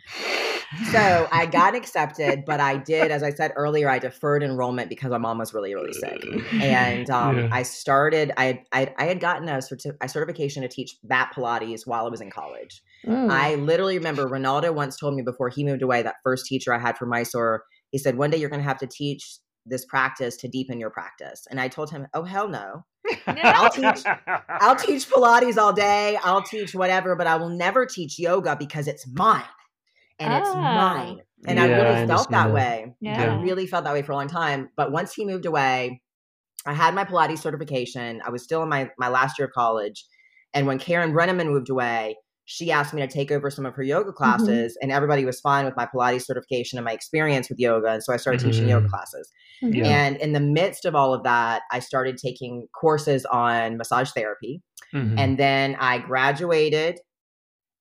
So 0.92 1.28
I 1.32 1.46
got 1.52 1.76
accepted, 1.76 2.44
but 2.46 2.60
I 2.60 2.78
did, 2.78 3.10
as 3.10 3.24
I 3.24 3.32
said 3.32 3.54
earlier, 3.56 3.90
I 3.90 4.00
deferred 4.00 4.44
enrollment 4.44 4.90
because 4.90 5.12
my 5.12 5.18
mom 5.18 5.38
was 5.38 5.54
really, 5.54 5.74
really 5.74 5.94
sick. 5.94 6.24
And 6.62 7.10
um, 7.10 7.38
Yeah. 7.38 7.50
I 7.52 7.64
started. 7.64 8.32
I, 8.38 8.64
I 8.74 8.94
I 8.98 9.06
had 9.06 9.20
gotten 9.20 9.48
a, 9.50 9.58
certi- 9.58 9.96
a 10.02 10.10
certification 10.10 10.62
to 10.64 10.68
teach 10.68 10.98
mat 11.04 11.32
Pilates 11.36 11.82
while 11.86 12.06
I 12.06 12.10
was 12.10 12.22
in 12.22 12.30
college. 12.30 12.82
Mm. 13.06 13.32
I 13.32 13.56
literally 13.56 13.98
remember 13.98 14.28
Ronaldo 14.28 14.74
once 14.74 14.98
told 14.98 15.16
me 15.16 15.22
before 15.24 15.50
he 15.50 15.64
moved 15.64 15.82
away. 15.82 16.02
That 16.04 16.16
first 16.24 16.46
teacher 16.46 16.74
I 16.74 16.80
had 16.80 16.98
for 16.98 17.06
Mysore, 17.06 17.64
he 17.92 17.98
said, 17.98 18.18
"One 18.18 18.30
day 18.30 18.38
you're 18.38 18.50
going 18.50 18.62
to 18.62 18.68
have 18.68 18.80
to 18.80 18.88
teach 18.88 19.38
this 19.66 19.86
practice 19.86 20.38
to 20.38 20.48
deepen 20.48 20.80
your 20.80 20.90
practice." 20.90 21.46
And 21.50 21.60
I 21.62 21.70
told 21.70 21.92
him, 21.92 22.08
"Oh 22.14 22.24
hell 22.24 22.50
no! 22.50 22.86
I'll 23.28 23.70
teach- 23.70 24.04
I'll 24.50 24.76
teach 24.76 25.10
Pilates 25.10 25.58
all 25.58 25.74
day. 25.74 26.18
I'll 26.24 26.42
teach 26.44 26.74
whatever, 26.76 27.16
but 27.16 27.28
I 27.28 27.36
will 27.38 27.50
never 27.50 27.86
teach 27.86 28.20
yoga 28.20 28.56
because 28.58 28.88
it's 28.88 29.08
mine 29.08 29.44
and 30.20 30.34
it's 30.34 30.50
Ah. 30.50 30.94
mine. 30.96 31.22
And 31.46 31.60
I 31.60 31.68
really 31.68 31.96
I 32.04 32.08
felt 32.08 32.30
that 32.32 32.48
that. 32.48 32.54
way. 32.54 32.96
Yeah. 33.00 33.22
I 33.36 33.42
really 33.42 33.68
felt 33.68 33.84
that 33.84 33.94
way 33.94 34.02
for 34.02 34.12
a 34.12 34.16
long 34.16 34.28
time. 34.28 34.70
But 34.76 34.92
once 34.92 35.14
he 35.14 35.24
moved 35.26 35.46
away, 35.46 36.02
I 36.66 36.74
had 36.74 36.96
my 36.96 37.06
Pilates 37.06 37.40
certification. 37.40 38.22
I 38.26 38.32
was 38.32 38.44
still 38.44 38.64
in 38.64 38.70
my, 38.70 38.90
my 38.98 39.08
last 39.10 39.38
year 39.38 39.48
of 39.48 39.54
college. 39.54 40.06
And 40.54 40.66
when 40.66 40.80
Karen 40.80 41.14
Brenneman 41.14 41.46
moved 41.46 41.70
away, 41.70 42.18
she 42.50 42.72
asked 42.72 42.94
me 42.94 43.02
to 43.02 43.08
take 43.08 43.30
over 43.30 43.50
some 43.50 43.66
of 43.66 43.76
her 43.76 43.84
yoga 43.84 44.14
classes, 44.14 44.78
and 44.82 44.90
everybody 44.90 45.26
was 45.26 45.42
fine 45.42 45.66
with 45.66 45.76
my 45.76 45.86
Pilates 45.86 46.26
certification 46.26 46.78
and 46.78 46.86
my 46.86 46.94
experience 46.94 47.50
with 47.50 47.60
yoga. 47.60 47.90
And 47.90 48.02
so 48.02 48.14
I 48.14 48.18
started 48.18 48.40
teaching 48.40 48.70
yoga 48.70 48.88
Mhm. 48.88 48.90
classes. 48.90 49.30
Mhm. 49.62 49.76
Yeah. 49.76 49.86
And 49.86 50.16
in 50.16 50.32
the 50.32 50.40
midst 50.40 50.86
of 50.86 50.96
all 50.96 51.14
of 51.14 51.24
that, 51.24 51.64
I 51.72 51.80
started 51.80 52.18
taking 52.18 52.70
courses 52.74 53.26
on 53.26 53.76
massage 53.76 54.12
therapy. 54.12 54.62
Mhm. 54.94 55.20
And 55.20 55.38
then 55.38 55.76
I 55.78 55.98
graduated 56.00 57.02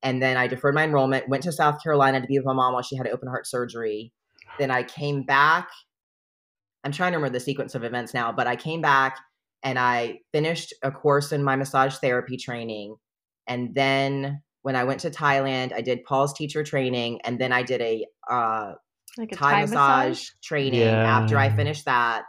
and 0.03 0.21
then 0.21 0.37
I 0.37 0.49
deferred 0.49 0.75
my 0.75 0.83
enrollment, 0.83 1.29
went 1.29 1.45
to 1.45 1.53
South 1.53 1.81
Carolina 1.81 2.21
to 2.21 2.27
be 2.27 2.37
with 2.37 2.45
my 2.45 2.53
mom 2.53 2.73
while 2.73 2.83
she 2.83 2.97
had 2.97 3.07
open 3.07 3.29
heart 3.29 3.47
surgery. 3.47 4.13
Then 4.59 4.73
I 4.73 4.83
came 4.83 5.23
back. 5.23 5.69
I'm 6.83 6.91
trying 6.91 7.13
to 7.13 7.19
remember 7.19 7.39
the 7.39 7.45
sequence 7.45 7.77
of 7.77 7.85
events 7.85 8.13
now, 8.13 8.33
but 8.33 8.49
I 8.49 8.57
came 8.57 8.81
back 8.81 9.17
and 9.63 9.79
I 9.79 10.23
finished 10.33 10.75
a 10.83 10.91
course 10.91 11.31
in 11.31 11.45
my 11.45 11.55
massage 11.55 11.97
therapy 11.99 12.37
training. 12.37 12.97
And 13.47 13.73
then 13.73 14.43
when 14.67 14.75
I 14.75 14.83
went 14.83 14.99
to 15.03 15.11
Thailand, 15.11 15.73
I 15.73 15.81
did 15.81 16.03
Paul's 16.03 16.33
teacher 16.33 16.65
training 16.65 17.21
and 17.23 17.39
then 17.39 17.53
I 17.53 17.63
did 17.63 17.81
a 17.81 18.05
uh, 18.29 18.73
like 19.17 19.31
a 19.31 19.37
Thai 19.37 19.61
massage, 19.61 20.31
training 20.43 20.83
after 20.83 21.39
I 21.39 21.51
finished 21.55 21.85
that. 21.85 22.25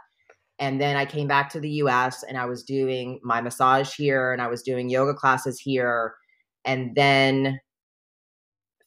And 0.60 0.80
then 0.80 0.94
I 0.94 1.04
came 1.04 1.26
back 1.26 1.50
to 1.50 1.60
the 1.60 1.68
US 1.82 2.22
and 2.22 2.38
I 2.38 2.46
was 2.46 2.62
doing 2.62 3.18
my 3.24 3.40
massage 3.40 3.92
here 3.92 4.32
and 4.32 4.40
I 4.40 4.46
was 4.46 4.62
doing 4.62 4.88
yoga 4.88 5.14
classes 5.14 5.58
here. 5.58 6.14
And 6.64 6.94
then 6.94 7.58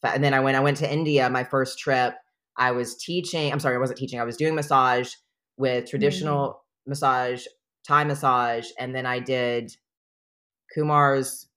and 0.02 0.24
then 0.24 0.32
I 0.32 0.40
went 0.40 0.56
I 0.56 0.60
went 0.60 0.78
to 0.78 0.90
India 0.90 1.28
my 1.28 1.44
first 1.44 1.78
trip. 1.78 2.14
I 2.56 2.70
was 2.70 2.96
teaching, 2.96 3.52
I'm 3.52 3.60
sorry, 3.60 3.76
I 3.76 3.80
wasn't 3.80 3.98
teaching. 3.98 4.18
I 4.18 4.24
was 4.24 4.38
doing 4.38 4.54
massage 4.54 5.12
with 5.58 5.90
traditional 5.90 6.64
massage, 6.86 7.44
Thai 7.86 8.04
massage, 8.04 8.68
and 8.78 8.94
then 8.94 9.04
I 9.04 9.18
did 9.18 9.76
Kumar's 10.74 11.48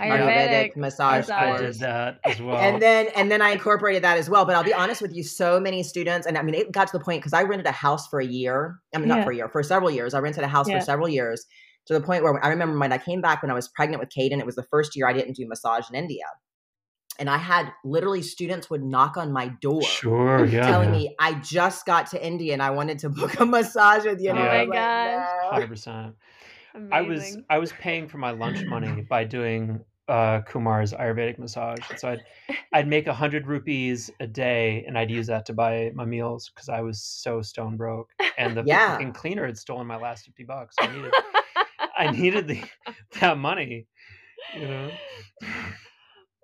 Ayurvedic. 0.00 0.72
Ayurvedic 0.72 0.76
massage 0.76 1.28
massage. 1.28 1.60
I 1.60 1.62
did 1.64 1.74
that 1.80 2.20
as 2.24 2.40
well. 2.42 2.56
and 2.56 2.80
then 2.80 3.08
and 3.16 3.30
then 3.30 3.42
I 3.42 3.50
incorporated 3.50 4.04
that 4.04 4.16
as 4.18 4.30
well. 4.30 4.44
But 4.44 4.54
I'll 4.54 4.64
be 4.64 4.72
honest 4.74 5.02
with 5.02 5.14
you, 5.14 5.22
so 5.24 5.58
many 5.58 5.82
students, 5.82 6.26
and 6.26 6.38
I 6.38 6.42
mean, 6.42 6.54
it 6.54 6.70
got 6.72 6.88
to 6.88 6.98
the 6.98 7.04
point 7.04 7.20
because 7.20 7.32
I 7.32 7.42
rented 7.42 7.66
a 7.66 7.72
house 7.72 8.06
for 8.08 8.20
a 8.20 8.26
year. 8.26 8.78
I 8.94 8.98
mean, 8.98 9.08
Yeah. 9.08 9.16
not 9.16 9.24
for 9.24 9.32
a 9.32 9.36
year, 9.36 9.48
for 9.48 9.62
several 9.62 9.90
years. 9.90 10.14
I 10.14 10.20
rented 10.20 10.44
a 10.44 10.48
house 10.48 10.68
Yeah. 10.68 10.78
for 10.78 10.84
several 10.84 11.08
years 11.08 11.46
to 11.86 11.94
the 11.94 12.00
point 12.00 12.22
where 12.22 12.44
I 12.44 12.48
remember 12.48 12.78
when 12.78 12.92
I 12.92 12.98
came 12.98 13.20
back 13.20 13.42
when 13.42 13.50
I 13.50 13.54
was 13.54 13.66
pregnant 13.68 14.00
with 14.00 14.10
Caden. 14.10 14.38
It 14.38 14.46
was 14.46 14.56
the 14.56 14.62
first 14.70 14.94
year 14.94 15.08
I 15.08 15.12
didn't 15.12 15.34
do 15.34 15.46
massage 15.48 15.88
in 15.90 15.96
India, 15.96 16.24
and 17.18 17.28
I 17.28 17.38
had 17.38 17.72
literally 17.84 18.22
students 18.22 18.70
would 18.70 18.84
knock 18.84 19.16
on 19.16 19.32
my 19.32 19.48
door. 19.60 19.82
sure, 19.82 20.44
yeah. 20.46 20.66
Telling 20.68 20.92
me 20.92 21.16
I 21.18 21.32
just 21.34 21.86
got 21.86 22.06
to 22.10 22.24
India 22.24 22.52
and 22.52 22.62
I 22.62 22.70
wanted 22.70 23.00
to 23.00 23.08
book 23.08 23.40
a 23.40 23.46
massage 23.46 24.04
with 24.04 24.20
you. 24.20 24.30
And 24.30 24.38
Oh 24.38 24.42
my 24.42 24.60
was 24.60 24.68
like, 24.68 24.78
gosh. 24.78 25.28
"No." 25.42 25.50
hundred 25.50 25.68
percent. 25.68 26.14
I 26.90 27.02
was 27.02 27.38
I 27.50 27.58
was 27.58 27.72
paying 27.74 28.08
for 28.08 28.18
my 28.18 28.30
lunch 28.30 28.66
money 28.66 29.02
by 29.08 29.24
doing 29.24 29.84
uh, 30.08 30.40
Kumar's 30.42 30.92
Ayurvedic 30.92 31.38
massage. 31.38 31.90
And 31.90 31.98
So 31.98 32.08
I'd 32.10 32.22
I'd 32.72 32.88
make 32.88 33.06
a 33.06 33.14
hundred 33.14 33.46
rupees 33.46 34.10
a 34.20 34.26
day, 34.26 34.84
and 34.86 34.98
I'd 34.98 35.10
use 35.10 35.26
that 35.28 35.46
to 35.46 35.52
buy 35.54 35.90
my 35.94 36.04
meals 36.04 36.50
because 36.54 36.68
I 36.68 36.80
was 36.82 37.02
so 37.02 37.42
stone 37.42 37.76
broke, 37.76 38.10
and 38.36 38.56
the 38.56 38.64
Yeah. 38.64 38.78
fucking 38.86 39.12
cleaner 39.14 39.46
had 39.46 39.58
stolen 39.58 39.86
my 39.86 39.96
last 39.96 40.24
fifty 40.26 40.44
bucks. 40.44 40.78
I 40.80 40.86
needed 40.88 41.14
I 41.96 42.08
needed 42.08 42.48
the 42.48 42.70
that 43.20 43.38
money, 43.38 43.86
you 44.52 44.68
know. 44.68 44.98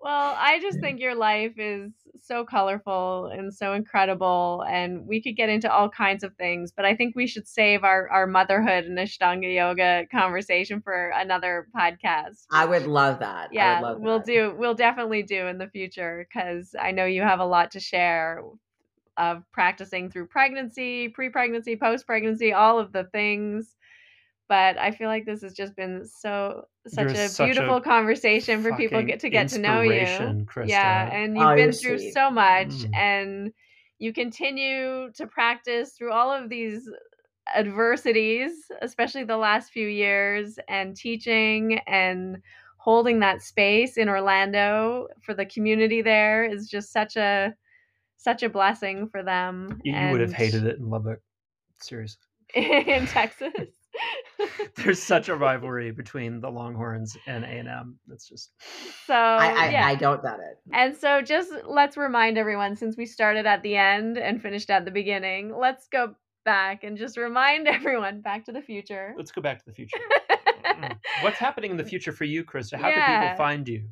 Well, 0.05 0.35
I 0.37 0.59
just 0.59 0.79
think 0.81 0.99
your 0.99 1.15
life 1.15 1.53
is 1.57 1.91
so 2.21 2.45
colorful 2.45 3.31
and 3.33 3.51
so 3.51 3.73
incredible, 3.73 4.63
and 4.69 5.07
we 5.07 5.19
could 5.19 5.35
get 5.35 5.49
into 5.49 5.71
all 5.71 5.89
kinds 5.89 6.23
of 6.23 6.35
things, 6.35 6.71
but 6.71 6.85
I 6.85 6.95
think 6.95 7.15
we 7.15 7.25
should 7.25 7.47
save 7.47 7.83
our, 7.83 8.07
our 8.11 8.27
motherhood 8.27 8.85
and 8.85 8.99
Ashtanga 8.99 9.51
yoga 9.51 10.05
conversation 10.11 10.79
for 10.79 11.11
another 11.15 11.69
podcast. 11.75 12.45
I 12.51 12.65
would 12.65 12.85
love 12.85 13.17
that. 13.17 13.49
I 13.49 13.53
yeah, 13.53 13.79
would 13.79 13.87
love 13.87 13.99
we'll 13.99 14.19
that. 14.19 14.27
do. 14.27 14.55
We'll 14.55 14.75
definitely 14.75 15.23
do 15.23 15.47
in 15.47 15.57
the 15.57 15.69
future 15.69 16.27
because 16.29 16.75
I 16.79 16.91
know 16.91 17.05
you 17.05 17.23
have 17.23 17.39
a 17.39 17.45
lot 17.45 17.71
to 17.71 17.79
share 17.79 18.43
of 19.17 19.41
practicing 19.53 20.11
through 20.11 20.27
pregnancy, 20.27 21.09
pre-pregnancy, 21.09 21.77
post-pregnancy, 21.77 22.53
all 22.53 22.77
of 22.77 22.91
the 22.91 23.05
things. 23.05 23.75
But 24.47 24.77
I 24.77 24.91
feel 24.91 25.07
like 25.07 25.25
this 25.25 25.41
has 25.41 25.53
just 25.53 25.75
been 25.75 26.05
so 26.05 26.65
such 26.87 27.13
You're 27.13 27.23
a 27.23 27.27
such 27.29 27.49
a 27.49 27.53
beautiful 27.53 27.81
conversation 27.81 28.61
for 28.61 28.73
people 28.75 29.01
get 29.03 29.19
to 29.21 29.29
get 29.29 29.47
to 29.49 29.59
know 29.59 29.81
you. 29.81 29.91
inspiration, 29.91 30.45
Krista. 30.45 30.67
Yeah, 30.69 31.11
and 31.11 31.35
you've 31.35 31.47
you're 31.47 31.55
been 31.55 31.71
through 31.71 31.97
sweet. 31.99 32.13
so 32.13 32.29
much 32.29 32.67
Mm. 32.69 32.95
and 32.95 33.53
you 33.97 34.13
continue 34.13 35.11
to 35.13 35.25
practice 35.25 35.93
through 35.93 36.11
all 36.11 36.31
of 36.31 36.49
these 36.49 36.87
adversities, 37.55 38.51
especially 38.81 39.23
the 39.23 39.37
last 39.37 39.71
few 39.71 39.87
years 39.87 40.59
and 40.67 40.95
teaching 40.95 41.79
and 41.87 42.37
holding 42.77 43.19
that 43.19 43.41
space 43.41 43.97
in 43.97 44.09
Orlando 44.09 45.07
for 45.21 45.33
the 45.33 45.45
community 45.45 46.01
there 46.01 46.43
is 46.45 46.69
just 46.69 46.91
such 46.91 47.15
a 47.15 47.53
such 48.17 48.43
a 48.43 48.49
blessing 48.49 49.07
for 49.09 49.23
them. 49.23 49.79
You, 49.83 49.95
you 49.95 50.11
would 50.11 50.21
have 50.21 50.33
hated 50.33 50.65
it 50.65 50.77
in 50.77 50.89
Lubbock. 50.89 51.19
Seriously. 51.81 52.21
in 52.55 53.05
Texas. 53.07 53.51
There's 54.77 55.01
such 55.01 55.29
a 55.29 55.35
rivalry 55.35 55.91
between 55.91 56.39
the 56.41 56.49
Longhorns 56.49 57.15
and 57.27 57.43
A 57.43 57.47
and 57.47 57.67
M. 57.67 57.99
That's 58.07 58.27
just 58.27 58.51
so 59.07 59.13
I, 59.13 59.47
I, 59.65 59.69
yeah. 59.69 59.85
I 59.87 59.95
don't 59.95 60.21
doubt 60.21 60.39
it. 60.39 60.59
And 60.73 60.95
so 60.95 61.21
just 61.21 61.51
let's 61.65 61.97
remind 61.97 62.37
everyone 62.37 62.75
since 62.75 62.97
we 62.97 63.05
started 63.05 63.45
at 63.45 63.63
the 63.63 63.75
end 63.75 64.17
and 64.17 64.41
finished 64.41 64.69
at 64.69 64.85
the 64.85 64.91
beginning, 64.91 65.55
let's 65.57 65.87
go 65.87 66.15
back 66.43 66.83
and 66.83 66.97
just 66.97 67.17
remind 67.17 67.67
everyone 67.67 68.21
back 68.21 68.45
to 68.45 68.51
the 68.51 68.61
future. 68.61 69.13
let's 69.17 69.31
go 69.31 69.41
back 69.41 69.59
to 69.59 69.65
the 69.65 69.73
future. 69.73 69.97
Mm. 70.65 70.97
What's 71.23 71.37
happening 71.39 71.71
in 71.71 71.77
the 71.77 71.83
future 71.85 72.11
for 72.11 72.25
you, 72.25 72.43
Krista? 72.43 72.75
How 72.77 72.89
can 72.89 72.99
Yeah. 72.99 73.21
people 73.29 73.37
find 73.37 73.67
you? 73.67 73.83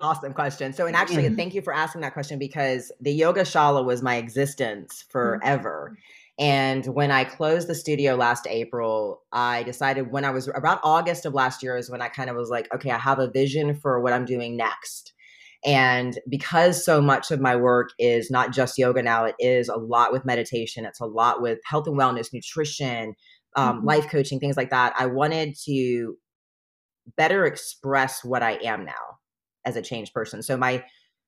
Awesome 0.00 0.32
question. 0.32 0.72
So, 0.72 0.86
and 0.86 0.96
actually, 0.96 1.24
Mhm. 1.28 1.36
thank 1.36 1.52
you 1.54 1.60
for 1.60 1.74
asking 1.74 2.00
that 2.02 2.14
question 2.14 2.38
because 2.38 2.90
the 3.00 3.12
Yoga 3.12 3.42
Shala 3.42 3.84
was 3.84 4.00
my 4.02 4.16
existence 4.16 5.04
forever. 5.10 5.98
And 6.40 6.86
when 6.86 7.10
I 7.10 7.24
closed 7.24 7.68
the 7.68 7.74
studio 7.74 8.16
last 8.16 8.46
April, 8.48 9.22
I 9.30 9.62
decided 9.64 10.10
when 10.10 10.24
I 10.24 10.30
was 10.30 10.48
about 10.48 10.80
August 10.82 11.26
of 11.26 11.34
last 11.34 11.62
year 11.62 11.76
is 11.76 11.90
when 11.90 12.00
I 12.00 12.08
kind 12.08 12.30
of 12.30 12.36
was 12.36 12.48
like, 12.48 12.66
okay, 12.74 12.90
I 12.90 12.98
have 12.98 13.18
a 13.18 13.30
vision 13.30 13.74
for 13.74 14.00
what 14.00 14.14
I'm 14.14 14.24
doing 14.24 14.56
next. 14.56 15.12
And 15.66 16.18
because 16.30 16.82
so 16.82 17.02
much 17.02 17.30
of 17.30 17.40
my 17.40 17.54
work 17.54 17.90
is 17.98 18.30
not 18.30 18.54
just 18.54 18.78
yoga 18.78 19.02
now, 19.02 19.26
it 19.26 19.34
is 19.38 19.68
a 19.68 19.76
lot 19.76 20.12
with 20.12 20.24
meditation, 20.24 20.86
it's 20.86 21.00
a 21.00 21.04
lot 21.04 21.42
with 21.42 21.58
health 21.66 21.86
and 21.86 21.98
wellness, 21.98 22.32
nutrition, 22.32 23.14
um, 23.56 23.76
mm-hmm. 23.76 23.86
life 23.86 24.08
coaching, 24.08 24.40
things 24.40 24.56
like 24.56 24.70
that. 24.70 24.94
I 24.98 25.04
wanted 25.04 25.54
to 25.66 26.16
better 27.18 27.44
express 27.44 28.24
what 28.24 28.42
I 28.42 28.52
am 28.64 28.86
now 28.86 29.18
as 29.66 29.76
a 29.76 29.82
changed 29.82 30.14
person. 30.14 30.42
So 30.42 30.56
my 30.56 30.82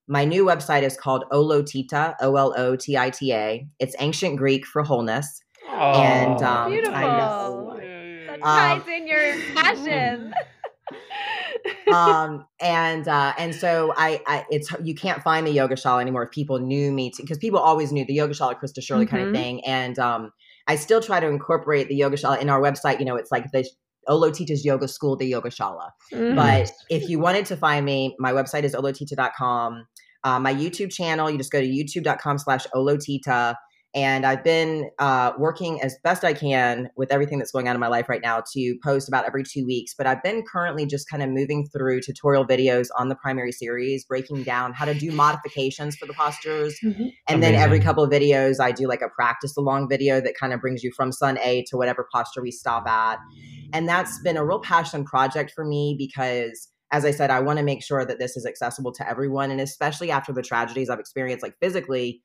my 0.08 0.24
new 0.24 0.44
website 0.44 0.82
is 0.82 0.96
called 0.96 1.24
Olotita, 1.32 2.14
O 2.20 2.36
L 2.36 2.54
O 2.56 2.76
T 2.76 2.96
I 2.96 3.10
T 3.10 3.32
A. 3.32 3.66
It's 3.78 3.94
ancient 3.98 4.36
Greek 4.36 4.66
for 4.66 4.82
wholeness. 4.82 5.42
Oh, 5.68 6.02
and 6.02 6.42
um, 6.42 6.70
beautiful. 6.70 6.96
I 6.96 7.02
know. 7.02 7.78
That 8.26 8.40
ties 8.42 8.82
um, 8.82 8.88
in 8.88 9.06
your 9.06 9.34
passion. 9.54 10.34
um 11.92 12.44
and 12.60 13.06
uh 13.06 13.32
and 13.38 13.54
so 13.54 13.92
I, 13.96 14.20
I 14.26 14.44
it's 14.50 14.72
you 14.82 14.94
can't 14.94 15.22
find 15.22 15.46
the 15.46 15.56
yogashala 15.56 16.00
anymore 16.00 16.24
if 16.24 16.30
people 16.30 16.58
knew 16.58 16.90
me 16.90 17.12
because 17.16 17.38
people 17.38 17.60
always 17.60 17.92
knew 17.92 18.04
the 18.04 18.16
yogashala 18.16 18.58
krista 18.58 18.82
shirley 18.82 19.06
mm-hmm. 19.06 19.16
kind 19.16 19.28
of 19.28 19.34
thing 19.34 19.64
and 19.64 19.98
um 19.98 20.32
i 20.66 20.74
still 20.74 21.00
try 21.00 21.20
to 21.20 21.28
incorporate 21.28 21.88
the 21.88 21.98
yogashala 22.00 22.40
in 22.40 22.50
our 22.50 22.60
website 22.60 22.98
you 22.98 23.04
know 23.04 23.16
it's 23.16 23.30
like 23.30 23.50
the 23.52 23.64
Olotita's 24.08 24.64
Yoga 24.64 24.88
School, 24.88 25.16
the 25.16 25.30
Yogashala. 25.30 25.90
Mm-hmm. 26.12 26.34
But 26.34 26.72
if 26.90 27.08
you 27.08 27.18
wanted 27.18 27.46
to 27.46 27.56
find 27.56 27.86
me, 27.86 28.16
my 28.18 28.32
website 28.32 28.64
is 28.64 28.74
olotita.com. 28.74 29.86
Uh, 30.24 30.38
my 30.38 30.54
YouTube 30.54 30.92
channel, 30.92 31.30
you 31.30 31.38
just 31.38 31.52
go 31.52 31.60
to 31.60 31.66
youtube.com 31.66 32.38
slash 32.38 32.66
olotita. 32.74 33.54
And 33.94 34.24
I've 34.24 34.42
been 34.42 34.88
uh, 34.98 35.32
working 35.36 35.82
as 35.82 35.98
best 36.02 36.24
I 36.24 36.32
can 36.32 36.88
with 36.96 37.12
everything 37.12 37.38
that's 37.38 37.50
going 37.50 37.68
on 37.68 37.74
in 37.74 37.80
my 37.80 37.88
life 37.88 38.08
right 38.08 38.22
now 38.22 38.42
to 38.54 38.74
post 38.82 39.06
about 39.06 39.26
every 39.26 39.44
two 39.44 39.66
weeks. 39.66 39.94
But 39.94 40.06
I've 40.06 40.22
been 40.22 40.44
currently 40.50 40.86
just 40.86 41.10
kind 41.10 41.22
of 41.22 41.28
moving 41.28 41.66
through 41.66 42.00
tutorial 42.00 42.46
videos 42.46 42.86
on 42.98 43.10
the 43.10 43.14
primary 43.14 43.52
series, 43.52 44.06
breaking 44.06 44.44
down 44.44 44.72
how 44.72 44.86
to 44.86 44.94
do 44.94 45.12
modifications 45.12 45.96
for 45.96 46.06
the 46.06 46.14
postures. 46.14 46.78
Mm-hmm. 46.82 47.02
And 47.02 47.12
Amazing. 47.28 47.40
then 47.40 47.54
every 47.56 47.80
couple 47.80 48.02
of 48.02 48.10
videos, 48.10 48.60
I 48.60 48.72
do 48.72 48.88
like 48.88 49.02
a 49.02 49.10
practice 49.10 49.58
along 49.58 49.90
video 49.90 50.22
that 50.22 50.34
kind 50.40 50.54
of 50.54 50.62
brings 50.62 50.82
you 50.82 50.90
from 50.96 51.12
sun 51.12 51.38
A 51.40 51.62
to 51.68 51.76
whatever 51.76 52.08
posture 52.10 52.40
we 52.40 52.50
stop 52.50 52.88
at. 52.88 53.18
And 53.74 53.86
that's 53.86 54.22
been 54.22 54.38
a 54.38 54.44
real 54.44 54.60
passion 54.60 55.04
project 55.04 55.52
for 55.54 55.66
me 55.66 55.96
because 55.98 56.71
as 56.92 57.06
I 57.06 57.10
said, 57.10 57.30
I 57.30 57.40
want 57.40 57.58
to 57.58 57.64
make 57.64 57.82
sure 57.82 58.04
that 58.04 58.18
this 58.18 58.36
is 58.36 58.44
accessible 58.44 58.92
to 58.92 59.08
everyone. 59.08 59.50
And 59.50 59.60
especially 59.60 60.10
after 60.10 60.32
the 60.32 60.42
tragedies 60.42 60.90
I've 60.90 61.00
experienced, 61.00 61.42
like 61.42 61.56
physically, 61.58 62.22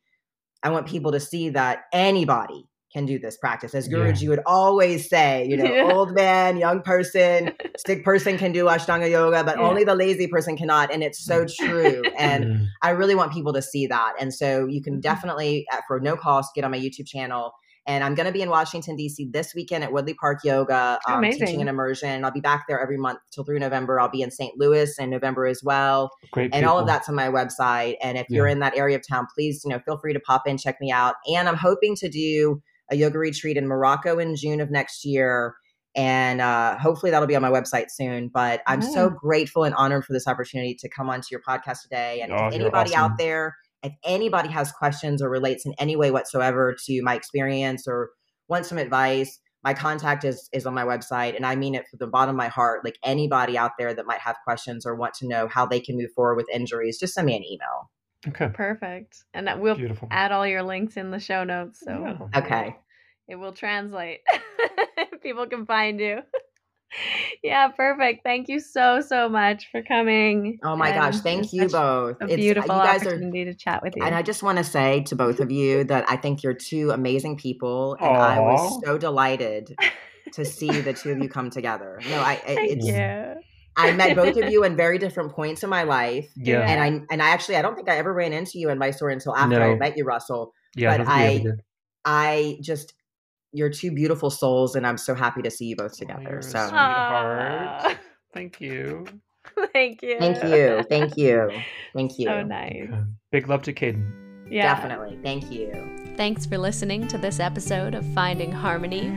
I 0.62 0.70
want 0.70 0.88
people 0.88 1.14
to 1.14 1.22
see 1.22 1.50
that 1.50 1.84
anybody 1.94 2.68
can 2.92 3.06
do 3.06 3.18
this 3.18 3.38
practice. 3.38 3.74
As 3.74 3.88
Guruji 3.88 4.24
yeah. 4.24 4.30
would 4.30 4.42
always 4.46 5.10
say, 5.10 5.46
you 5.48 5.56
know, 5.56 5.64
yeah. 5.66 5.92
old 5.94 6.14
man, 6.14 6.58
young 6.58 6.82
person, 6.82 7.54
sick 7.86 8.04
person 8.04 8.38
can 8.38 8.52
do 8.52 8.66
Ashtanga 8.66 9.10
yoga, 9.10 9.44
but 9.44 9.58
yeah. 9.58 9.64
only 9.64 9.86
the 9.86 9.96
lazy 9.96 10.28
person 10.28 10.58
cannot. 10.58 10.94
And 10.94 11.02
it's 11.02 11.24
so 11.24 11.46
true. 11.46 12.02
and 12.18 12.46
mm. 12.46 12.68
I 12.82 12.90
really 12.90 13.16
want 13.16 13.32
people 13.32 13.54
to 13.54 13.62
see 13.62 13.88
that. 13.88 14.14
And 14.20 14.34
so 14.34 14.66
you 14.66 14.82
can 14.82 14.96
mm-hmm. 14.96 15.02
definitely, 15.02 15.66
for 15.88 16.00
no 16.00 16.18
cost, 16.18 16.54
get 16.56 16.66
on 16.66 16.72
my 16.72 16.80
YouTube 16.80 17.08
channel 17.08 17.54
and 17.88 18.04
I'm 18.04 18.16
going 18.16 18.26
to 18.26 18.34
be 18.34 18.42
in 18.42 18.50
Washington, 18.50 18.98
D.C. 18.98 19.30
this 19.32 19.56
weekend 19.56 19.82
at 19.86 19.94
Woodley 19.94 20.14
Park 20.14 20.44
Yoga, 20.44 21.00
um, 21.08 21.24
teaching 21.24 21.62
an 21.62 21.70
immersion. 21.70 22.26
I'll 22.26 22.32
be 22.32 22.42
back 22.42 22.66
there 22.68 22.82
every 22.82 22.98
month 22.98 23.20
till 23.32 23.46
through 23.46 23.60
November. 23.60 23.98
I'll 23.98 24.10
be 24.10 24.22
in 24.22 24.30
St. 24.30 24.54
Louis 24.58 25.00
in 25.00 25.10
November 25.10 25.48
as 25.48 25.64
well. 25.64 26.12
Great. 26.32 26.54
And 26.54 26.66
all 26.66 26.78
of 26.78 26.86
that's 26.86 27.08
on 27.08 27.16
my 27.16 27.30
website. 27.30 27.96
And 28.04 28.18
if 28.18 28.28
yeah. 28.30 28.36
you're 28.36 28.48
in 28.48 28.60
that 28.60 28.76
area 28.76 28.98
of 28.98 29.08
town, 29.08 29.26
please, 29.34 29.62
you 29.64 29.72
know, 29.72 29.80
feel 29.80 29.98
free 29.98 30.12
to 30.12 30.20
pop 30.20 30.46
in, 30.46 30.58
check 30.58 30.82
me 30.82 30.92
out. 30.92 31.16
And 31.34 31.48
I'm 31.48 31.56
hoping 31.56 31.96
to 31.96 32.10
do 32.10 32.62
a 32.92 32.98
yoga 32.98 33.20
retreat 33.20 33.56
in 33.56 33.68
Morocco 33.68 34.20
in 34.20 34.36
June 34.36 34.60
of 34.60 34.70
next 34.70 35.06
year. 35.06 35.56
And 35.96 36.42
uh, 36.42 36.78
hopefully 36.78 37.10
that'll 37.10 37.28
be 37.28 37.38
on 37.38 37.42
my 37.42 37.50
website 37.50 37.90
soon. 37.90 38.28
But 38.28 38.62
I'm 38.68 38.82
so 38.82 39.10
grateful 39.10 39.64
and 39.64 39.74
honored 39.74 40.04
for 40.04 40.12
this 40.12 40.28
opportunity 40.28 40.76
to 40.76 40.90
come 40.90 41.10
onto 41.10 41.28
your 41.32 41.42
podcast 41.48 41.84
today. 41.84 42.20
And 42.22 42.34
oh, 42.34 42.50
anybody 42.50 42.92
awesome. 42.92 43.12
out 43.12 43.18
there 43.18 43.56
if 43.84 43.94
anybody 44.04 44.50
has 44.50 44.72
questions 44.72 45.22
or 45.22 45.30
relates 45.30 45.66
in 45.66 45.74
any 45.80 45.96
way 45.96 46.12
whatsoever 46.12 46.76
to 46.86 47.02
my 47.02 47.16
experience 47.16 47.88
or 47.88 48.10
wants 48.48 48.70
some 48.70 48.78
advice, 48.78 49.40
my 49.64 49.74
contact 49.74 50.24
is 50.24 50.50
is 50.54 50.66
on 50.66 50.74
my 50.74 50.84
website 50.84 51.36
and 51.36 51.46
I 51.46 51.56
mean 51.56 51.76
it 51.76 51.88
from 51.90 51.98
the 52.00 52.08
bottom 52.08 52.36
of 52.36 52.38
my 52.38 52.48
heart. 52.48 52.86
Like 52.86 52.98
anybody 53.04 53.58
out 53.58 53.72
there 53.78 53.94
that 53.94 54.06
might 54.06 54.20
have 54.20 54.36
questions 54.44 54.86
or 54.86 54.96
want 54.96 55.14
to 55.16 55.28
know 55.28 55.48
how 55.48 55.66
they 55.66 55.80
can 55.80 55.98
move 55.98 56.12
forward 56.16 56.36
with 56.36 56.48
injuries, 56.54 57.00
just 57.00 57.14
send 57.14 57.26
me 57.26 57.36
an 57.36 57.44
email. 57.44 57.90
Okay. 58.28 58.50
Perfect. 58.54 59.24
And 59.34 59.50
we'll 59.60 59.76
Beautiful. 59.76 60.08
add 60.12 60.32
all 60.32 60.48
your 60.48 60.64
links 60.64 60.98
in 60.98 61.12
the 61.12 61.20
show 61.20 61.44
notes. 61.44 61.82
So 61.84 61.92
yeah. 61.92 62.40
okay. 62.40 62.76
It 63.28 63.36
will 63.36 63.52
translate. 63.52 64.22
People 65.22 65.48
can 65.48 65.66
find 65.66 66.00
you 66.00 66.22
yeah, 67.44 67.68
perfect. 67.70 68.24
Thank 68.24 68.50
you 68.50 68.60
so 68.60 69.02
so 69.02 69.30
much 69.30 69.70
for 69.72 69.82
coming. 69.84 70.60
Oh 70.64 70.76
my 70.76 70.92
gosh, 70.92 71.20
thank 71.20 71.54
you 71.54 71.68
both. 71.68 72.18
A 72.22 72.26
it's, 72.26 72.36
beautiful 72.36 72.76
you 72.76 72.82
guys 72.82 73.02
opportunity 73.02 73.42
are, 73.42 73.46
to 73.46 73.54
chat 73.54 73.84
with 73.84 73.96
you. 73.96 74.04
And 74.04 74.16
I 74.16 74.22
just 74.22 74.44
want 74.44 74.58
to 74.58 74.64
say 74.64 75.02
to 75.04 75.16
both 75.16 75.40
of 75.40 75.52
you 75.52 75.84
that 75.86 76.06
I 76.10 76.18
think 76.18 76.44
you're 76.44 76.54
two 76.54 76.92
amazing 76.92 77.38
people, 77.38 77.98
and 78.00 78.18
I 78.18 78.40
was 78.40 78.82
so 78.84 78.98
delighted 78.98 79.76
to 80.34 80.46
see 80.46 80.82
the 80.82 80.94
two 80.94 81.12
of 81.12 81.20
you 81.20 81.30
come 81.30 81.50
together. 81.50 82.00
No, 82.10 82.22
I 82.22 82.36
thank 82.36 82.72
it's. 82.72 82.86
You. 82.86 83.36
I 83.80 83.92
met 83.92 84.16
both 84.16 84.36
of 84.38 84.50
you 84.50 84.64
in 84.64 84.76
very 84.76 84.98
different 84.98 85.34
points 85.34 85.64
in 85.64 85.70
my 85.70 85.84
life. 85.84 86.28
Yeah. 86.36 86.62
And 86.62 86.82
I 86.82 87.02
and 87.12 87.22
I 87.22 87.30
actually 87.30 87.58
I 87.58 87.62
don't 87.62 87.76
think 87.76 87.90
I 87.90 87.98
ever 87.98 88.12
ran 88.12 88.34
into 88.34 88.58
you 88.60 88.70
in 88.70 88.80
Mysore 88.80 89.10
until 89.10 89.36
after 89.36 89.60
no. 89.60 89.74
I 89.74 89.76
met 89.76 89.96
you, 89.96 90.04
Russell. 90.04 90.54
Yeah. 90.76 90.98
But 90.98 91.08
I 91.08 91.46
I 92.04 92.58
just 92.62 92.94
you're 93.58 93.70
two 93.70 93.92
beautiful 93.92 94.30
souls, 94.30 94.76
and 94.76 94.86
I'm 94.86 94.98
so 94.98 95.16
happy 95.16 95.42
to 95.42 95.50
see 95.50 95.66
you 95.66 95.76
both 95.76 95.94
oh, 95.96 95.98
together. 95.98 96.38
Oh, 96.38 96.42
so, 96.42 96.68
sweetheart. 96.68 97.98
Thank 98.34 98.62
you. 98.62 99.06
Thank 99.74 100.04
you. 100.04 100.20
Thank 100.20 100.44
you. 100.52 100.84
Thank 100.88 101.18
you. 101.18 101.50
Thank 101.94 102.20
you. 102.20 102.26
So 102.26 102.44
nice. 102.44 102.88
Okay. 102.90 103.04
Big 103.32 103.50
love 103.50 103.64
to 103.64 103.74
Caden. 103.74 104.08
Yeah. 104.50 104.76
Definitely. 104.76 105.18
Thank 105.24 105.52
you. 105.52 105.74
Thanks 106.16 106.46
for 106.46 106.58
listening 106.58 107.08
to 107.10 107.18
this 107.18 107.40
episode 107.40 107.96
of 107.96 108.06
Finding 108.14 108.52
Harmony. 108.52 109.10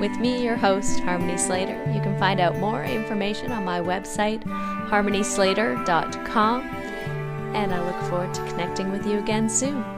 With 0.00 0.16
me, 0.18 0.44
your 0.44 0.56
host, 0.56 1.00
Harmony 1.00 1.36
Slater. 1.36 1.78
You 1.92 2.00
can 2.00 2.16
find 2.18 2.40
out 2.40 2.56
more 2.58 2.84
information 2.84 3.50
on 3.50 3.64
my 3.64 3.80
website, 3.80 4.44
harmonyslater.com. 4.44 6.62
And 7.54 7.74
I 7.74 7.84
look 7.84 8.00
forward 8.10 8.32
to 8.34 8.46
connecting 8.46 8.92
with 8.92 9.04
you 9.06 9.18
again 9.18 9.48
soon. 9.48 9.97